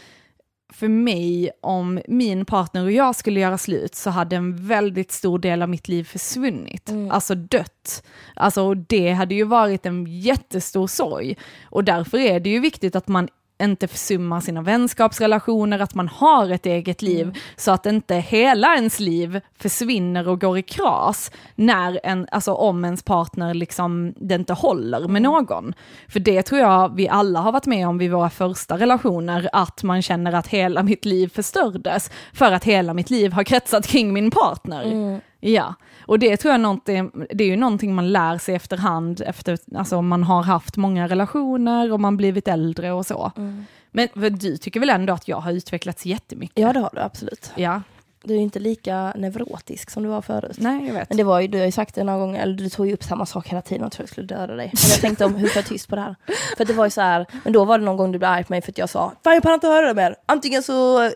för 0.70 0.88
mig, 0.88 1.52
om 1.62 2.00
min 2.08 2.46
partner 2.46 2.84
och 2.84 2.92
jag 2.92 3.16
skulle 3.16 3.40
göra 3.40 3.58
slut 3.58 3.96
så 3.96 4.10
hade 4.10 4.36
en 4.36 4.68
väldigt 4.68 5.12
stor 5.12 5.40
del 5.40 5.62
av 5.62 5.70
mitt 5.70 5.88
liv 5.88 6.04
försvunnit, 6.04 6.90
Mm. 6.90 7.12
alltså 7.12 7.36
dött. 7.36 8.04
Alltså 8.36 8.62
och 8.62 8.78
det 8.78 9.12
hade 9.12 9.36
ju 9.36 9.44
varit 9.44 9.86
en 9.86 10.06
jättestor 10.06 10.88
sorg. 10.88 11.38
Och 11.64 11.84
därför 11.84 12.18
är 12.18 12.40
det 12.40 12.50
ju 12.50 12.60
viktigt 12.60 12.96
att 12.96 13.08
man 13.08 13.28
inte 13.64 13.88
försummar 13.88 14.42
sina 14.42 14.62
vänskapsrelationer, 14.62 15.80
att 15.80 15.96
man 15.96 16.08
har 16.08 16.50
ett 16.50 16.66
eget 16.66 17.02
liv, 17.02 17.38
så 17.56 17.72
att 17.72 17.86
inte 17.86 18.16
hela 18.16 18.76
ens 18.76 19.00
liv 19.00 19.42
försvinner 19.58 20.28
och 20.28 20.42
går 20.42 20.58
i 20.58 20.62
kras 20.62 21.32
när 21.56 22.00
en, 22.04 22.28
alltså 22.32 22.54
om 22.54 22.86
ens 22.86 23.04
partner 23.04 23.54
liksom, 23.54 24.14
det 24.18 24.36
inte 24.36 24.54
håller 24.54 25.08
med 25.08 25.22
någon. 25.22 25.74
För 26.08 26.20
det 26.20 26.44
tror 26.44 26.62
jag 26.62 26.96
vi 26.96 27.10
alla 27.10 27.40
har 27.40 27.52
varit 27.52 27.66
med 27.66 27.88
om 27.88 27.98
vid 27.98 28.12
våra 28.12 28.30
första 28.30 28.78
relationer, 28.78 29.50
att 29.54 29.84
man 29.84 30.02
känner 30.02 30.34
att 30.34 30.48
hela 30.48 30.84
mitt 30.84 31.06
liv 31.06 31.32
förstördes, 31.36 32.12
för 32.34 32.52
att 32.52 32.64
hela 32.64 32.94
mitt 32.94 33.10
liv 33.10 33.32
har 33.32 33.44
kretsat 33.44 33.88
kring 33.88 34.14
min 34.14 34.32
partner. 34.32 34.84
Mm. 34.84 35.20
Ja, 35.40 35.74
och 36.02 36.20
det 36.20 36.38
tror 36.38 36.52
jag 36.52 36.62
någonting, 36.62 37.12
det 37.30 37.44
är 37.44 37.48
ju 37.48 37.56
någonting 37.56 37.96
man 37.96 38.12
lär 38.12 38.38
sig 38.38 38.56
efterhand, 38.56 39.22
efter, 39.22 39.58
alltså 39.76 40.02
man 40.02 40.24
har 40.24 40.44
haft 40.44 40.78
många 40.78 41.08
relationer 41.08 41.92
och 41.92 42.00
man 42.00 42.18
blivit 42.18 42.48
äldre 42.48 42.92
och 42.92 43.06
så. 43.06 43.32
Mm. 43.38 43.66
Men 43.92 44.38
du 44.38 44.58
tycker 44.58 44.80
väl 44.80 44.90
ändå 44.90 45.14
att 45.14 45.28
jag 45.28 45.38
har 45.38 45.52
utvecklats 45.52 46.06
jättemycket? 46.06 46.60
Ja 46.60 46.74
det 46.74 46.80
har 46.80 46.90
du 46.94 47.02
absolut. 47.02 47.52
Ja, 47.56 47.82
Du 48.24 48.34
är 48.36 48.40
inte 48.40 48.60
lika 48.60 49.14
neurotisk 49.16 49.90
som 49.90 50.04
du 50.04 50.10
var 50.10 50.22
förut. 50.22 50.56
nej 50.60 50.88
jag 50.88 50.94
vet. 50.94 51.10
Men 51.10 51.18
det 51.18 51.24
var 51.24 51.40
ju, 51.40 51.48
du 51.48 51.58
har 51.58 51.66
ju 51.66 51.72
sagt 51.72 51.96
det 51.96 52.04
några 52.04 52.20
gånger, 52.20 52.42
eller 52.42 52.54
du 52.54 52.70
tog 52.70 52.88
ju 52.88 52.94
upp 52.94 53.04
samma 53.04 53.26
sak 53.26 53.48
hela 53.48 53.62
tiden 53.62 53.84
och 53.84 53.92
tror 53.92 54.04
jag 54.04 54.10
skulle 54.10 54.28
döda 54.28 54.56
dig. 54.56 54.72
Men 54.74 54.90
jag 54.92 55.02
tänkte 55.02 55.26
om 55.26 55.36
hur 55.36 55.48
får 55.48 55.58
jag 55.58 55.66
tyst 55.66 55.88
på 55.90 55.96
det 55.96 56.02
här? 56.02 56.16
För 56.58 56.66
det 56.66 56.74
var 56.74 56.86
ju 56.86 56.92
så 56.92 57.02
här, 57.02 57.26
men 57.44 57.54
då 57.54 57.66
var 57.66 57.78
det 57.80 57.86
någon 57.86 57.98
gång 57.98 58.12
du 58.12 58.18
blev 58.20 58.32
arg 58.32 58.44
på 58.44 58.54
mig 58.54 58.62
för 58.62 58.72
att 58.72 58.78
jag 58.78 58.90
sa, 58.90 59.14
fan 59.24 59.34
jag 59.34 59.44
pallar 59.44 59.54
inte 59.54 59.68
höra 59.68 59.88
det 59.88 59.94
mer. 59.94 60.16
Antingen 60.26 60.64
så, 60.64 61.12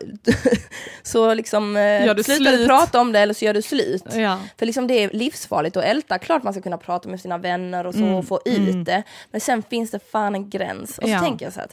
så 1.02 1.34
liksom 1.34 1.76
Gör 1.76 2.08
eh, 2.08 2.14
du 2.14 2.22
slutar 2.22 2.52
du 2.52 2.66
prata 2.66 3.00
om 3.00 3.12
det 3.12 3.20
eller 3.20 3.34
så 3.34 3.44
gör 3.44 3.54
du 3.54 3.62
slut. 3.62 4.04
Ja. 4.14 4.38
För 4.58 4.66
liksom 4.66 4.86
det 4.86 4.94
är 4.94 5.10
livsfarligt 5.10 5.76
att 5.76 5.84
älta, 5.84 6.18
klart 6.18 6.42
man 6.42 6.52
ska 6.52 6.62
kunna 6.62 6.78
prata 6.78 7.08
med 7.08 7.20
sina 7.20 7.38
vänner 7.38 7.86
och 7.86 7.94
så 7.94 8.02
Mm, 8.02 8.14
och 8.14 8.26
få 8.26 8.40
ut 8.44 8.58
mm. 8.58 8.84
det. 8.84 9.02
Men 9.30 9.40
sen 9.40 9.62
finns 9.62 9.90
det 9.90 10.10
fan 10.12 10.34
en 10.34 10.50
gräns. 10.50 10.98
Och 10.98 11.04
så 11.04 11.10
Ja. 11.10 11.20
tänker 11.20 11.46
jag 11.46 11.52
så 11.52 11.60
här, 11.60 11.68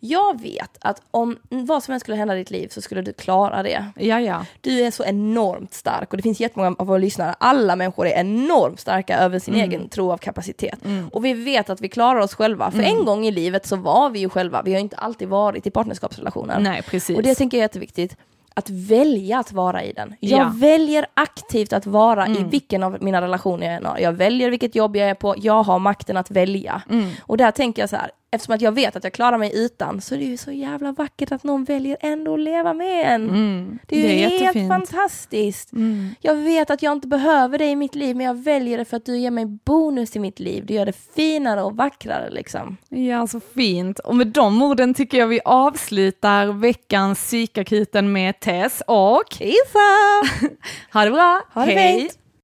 jag 0.00 0.40
vet 0.40 0.70
att 0.80 1.02
om 1.10 1.36
vad 1.48 1.82
som 1.82 1.94
än 1.94 2.00
skulle 2.00 2.16
hända 2.16 2.34
i 2.34 2.38
ditt 2.38 2.50
liv 2.50 2.68
så 2.68 2.80
skulle 2.80 3.02
du 3.02 3.12
klara 3.12 3.62
det. 3.62 3.84
Ja, 3.96 4.20
ja. 4.20 4.46
Du 4.60 4.67
är 4.72 4.90
så 4.90 5.04
enormt 5.04 5.74
stark 5.74 6.10
och 6.10 6.16
det 6.16 6.22
finns 6.22 6.40
jättemånga 6.40 6.76
av 6.78 6.86
våra 6.86 6.98
lyssnare, 6.98 7.34
alla 7.40 7.76
människor 7.76 8.06
är 8.06 8.20
enormt 8.20 8.80
starka 8.80 9.18
över 9.18 9.38
sin 9.38 9.54
Mm. 9.54 9.70
egen 9.70 9.88
tro 9.88 10.12
av 10.12 10.16
kapacitet. 10.18 10.78
Och 11.12 11.24
vi 11.24 11.32
vet 11.32 11.70
att 11.70 11.80
vi 11.80 11.88
klarar 11.88 12.20
oss 12.20 12.34
själva, 12.34 12.70
för 12.70 12.82
en 12.82 13.04
gång 13.04 13.26
i 13.26 13.30
livet 13.30 13.66
så 13.66 13.76
var 13.76 14.10
vi 14.10 14.18
ju 14.18 14.28
själva, 14.28 14.62
vi 14.62 14.72
har 14.72 14.80
inte 14.80 14.96
alltid 14.96 15.28
varit 15.28 15.66
i 15.66 15.70
partnerskapsrelationer. 15.70 16.58
Nej, 16.60 16.82
precis. 16.82 17.16
Och 17.16 17.22
det 17.22 17.34
tänker 17.34 17.56
jag 17.56 17.62
är 17.62 17.64
jätteviktigt. 17.64 18.16
Att 18.54 18.70
välja 18.70 19.38
att 19.38 19.52
vara 19.52 19.84
i 19.84 19.92
den. 19.92 20.14
Jag 20.20 20.40
Ja. 20.40 20.52
väljer 20.54 21.06
aktivt 21.14 21.72
att 21.72 21.86
vara 21.86 22.26
i 22.26 22.36
Mm. 22.36 22.48
vilken 22.50 22.82
av 22.82 22.96
mina 23.00 23.22
relationer 23.22 23.66
jag 23.66 23.74
än 23.76 23.86
har. 23.86 23.98
Jag 23.98 24.12
väljer 24.12 24.50
vilket 24.50 24.74
jobb 24.74 24.96
jag 24.96 25.08
är 25.10 25.14
på, 25.14 25.34
jag 25.38 25.62
har 25.62 25.78
makten 25.78 26.16
att 26.16 26.30
välja. 26.30 26.82
Mm. 26.90 27.10
Och 27.22 27.36
där 27.36 27.50
tänker 27.50 27.82
jag 27.82 27.90
så 27.90 27.96
här, 27.96 28.10
eftersom 28.30 28.54
att 28.54 28.60
jag 28.60 28.72
vet 28.72 28.96
att 28.96 29.04
jag 29.04 29.12
klarar 29.12 29.38
mig 29.38 29.50
utan, 29.54 30.00
så 30.00 30.14
är 30.14 30.18
det 30.18 30.24
ju 30.24 30.36
så 30.36 30.52
jävla 30.52 30.92
vackert 30.92 31.32
att 31.32 31.44
någon 31.44 31.64
väljer 31.64 31.96
ändå 32.00 32.34
att 32.34 32.40
leva 32.40 32.74
med 32.74 33.14
en. 33.14 33.28
Mm. 33.28 33.78
Det 33.86 33.96
är 33.96 34.12
ju 34.12 34.18
helt 34.18 34.40
jättefint. 34.40 34.68
fantastiskt. 34.68 35.72
Mm. 35.72 36.14
Jag 36.20 36.34
vet 36.34 36.70
att 36.70 36.82
jag 36.82 36.92
inte 36.92 37.08
behöver 37.08 37.58
dig 37.58 37.70
i 37.70 37.76
mitt 37.76 37.94
liv, 37.94 38.16
men 38.16 38.26
jag 38.26 38.42
väljer 38.42 38.78
det 38.78 38.84
för 38.84 38.96
att 38.96 39.06
du 39.06 39.18
ger 39.18 39.30
mig 39.30 39.46
bonus 39.46 40.16
i 40.16 40.18
mitt 40.18 40.40
liv. 40.40 40.66
Du 40.66 40.74
gör 40.74 40.86
det 40.86 40.96
finare 41.14 41.62
och 41.62 41.76
vackrare 41.76 42.30
liksom. 42.30 42.76
Ja, 42.88 43.26
så 43.26 43.40
fint. 43.40 43.98
Och 43.98 44.16
med 44.16 44.26
de 44.26 44.62
orden 44.62 44.94
tycker 44.94 45.18
jag 45.18 45.26
vi 45.26 45.40
avslutar 45.44 46.46
veckans 46.46 47.18
psykakuten 47.18 48.12
med 48.12 48.40
Tess 48.40 48.82
och 48.86 49.36
Isa! 49.40 49.88
ha 50.92 51.04
det 51.04 51.10
bra. 51.10 51.42
Ha 51.54 51.66
det 51.66 51.72
Hej! 51.72 52.00
fint. 52.00 52.17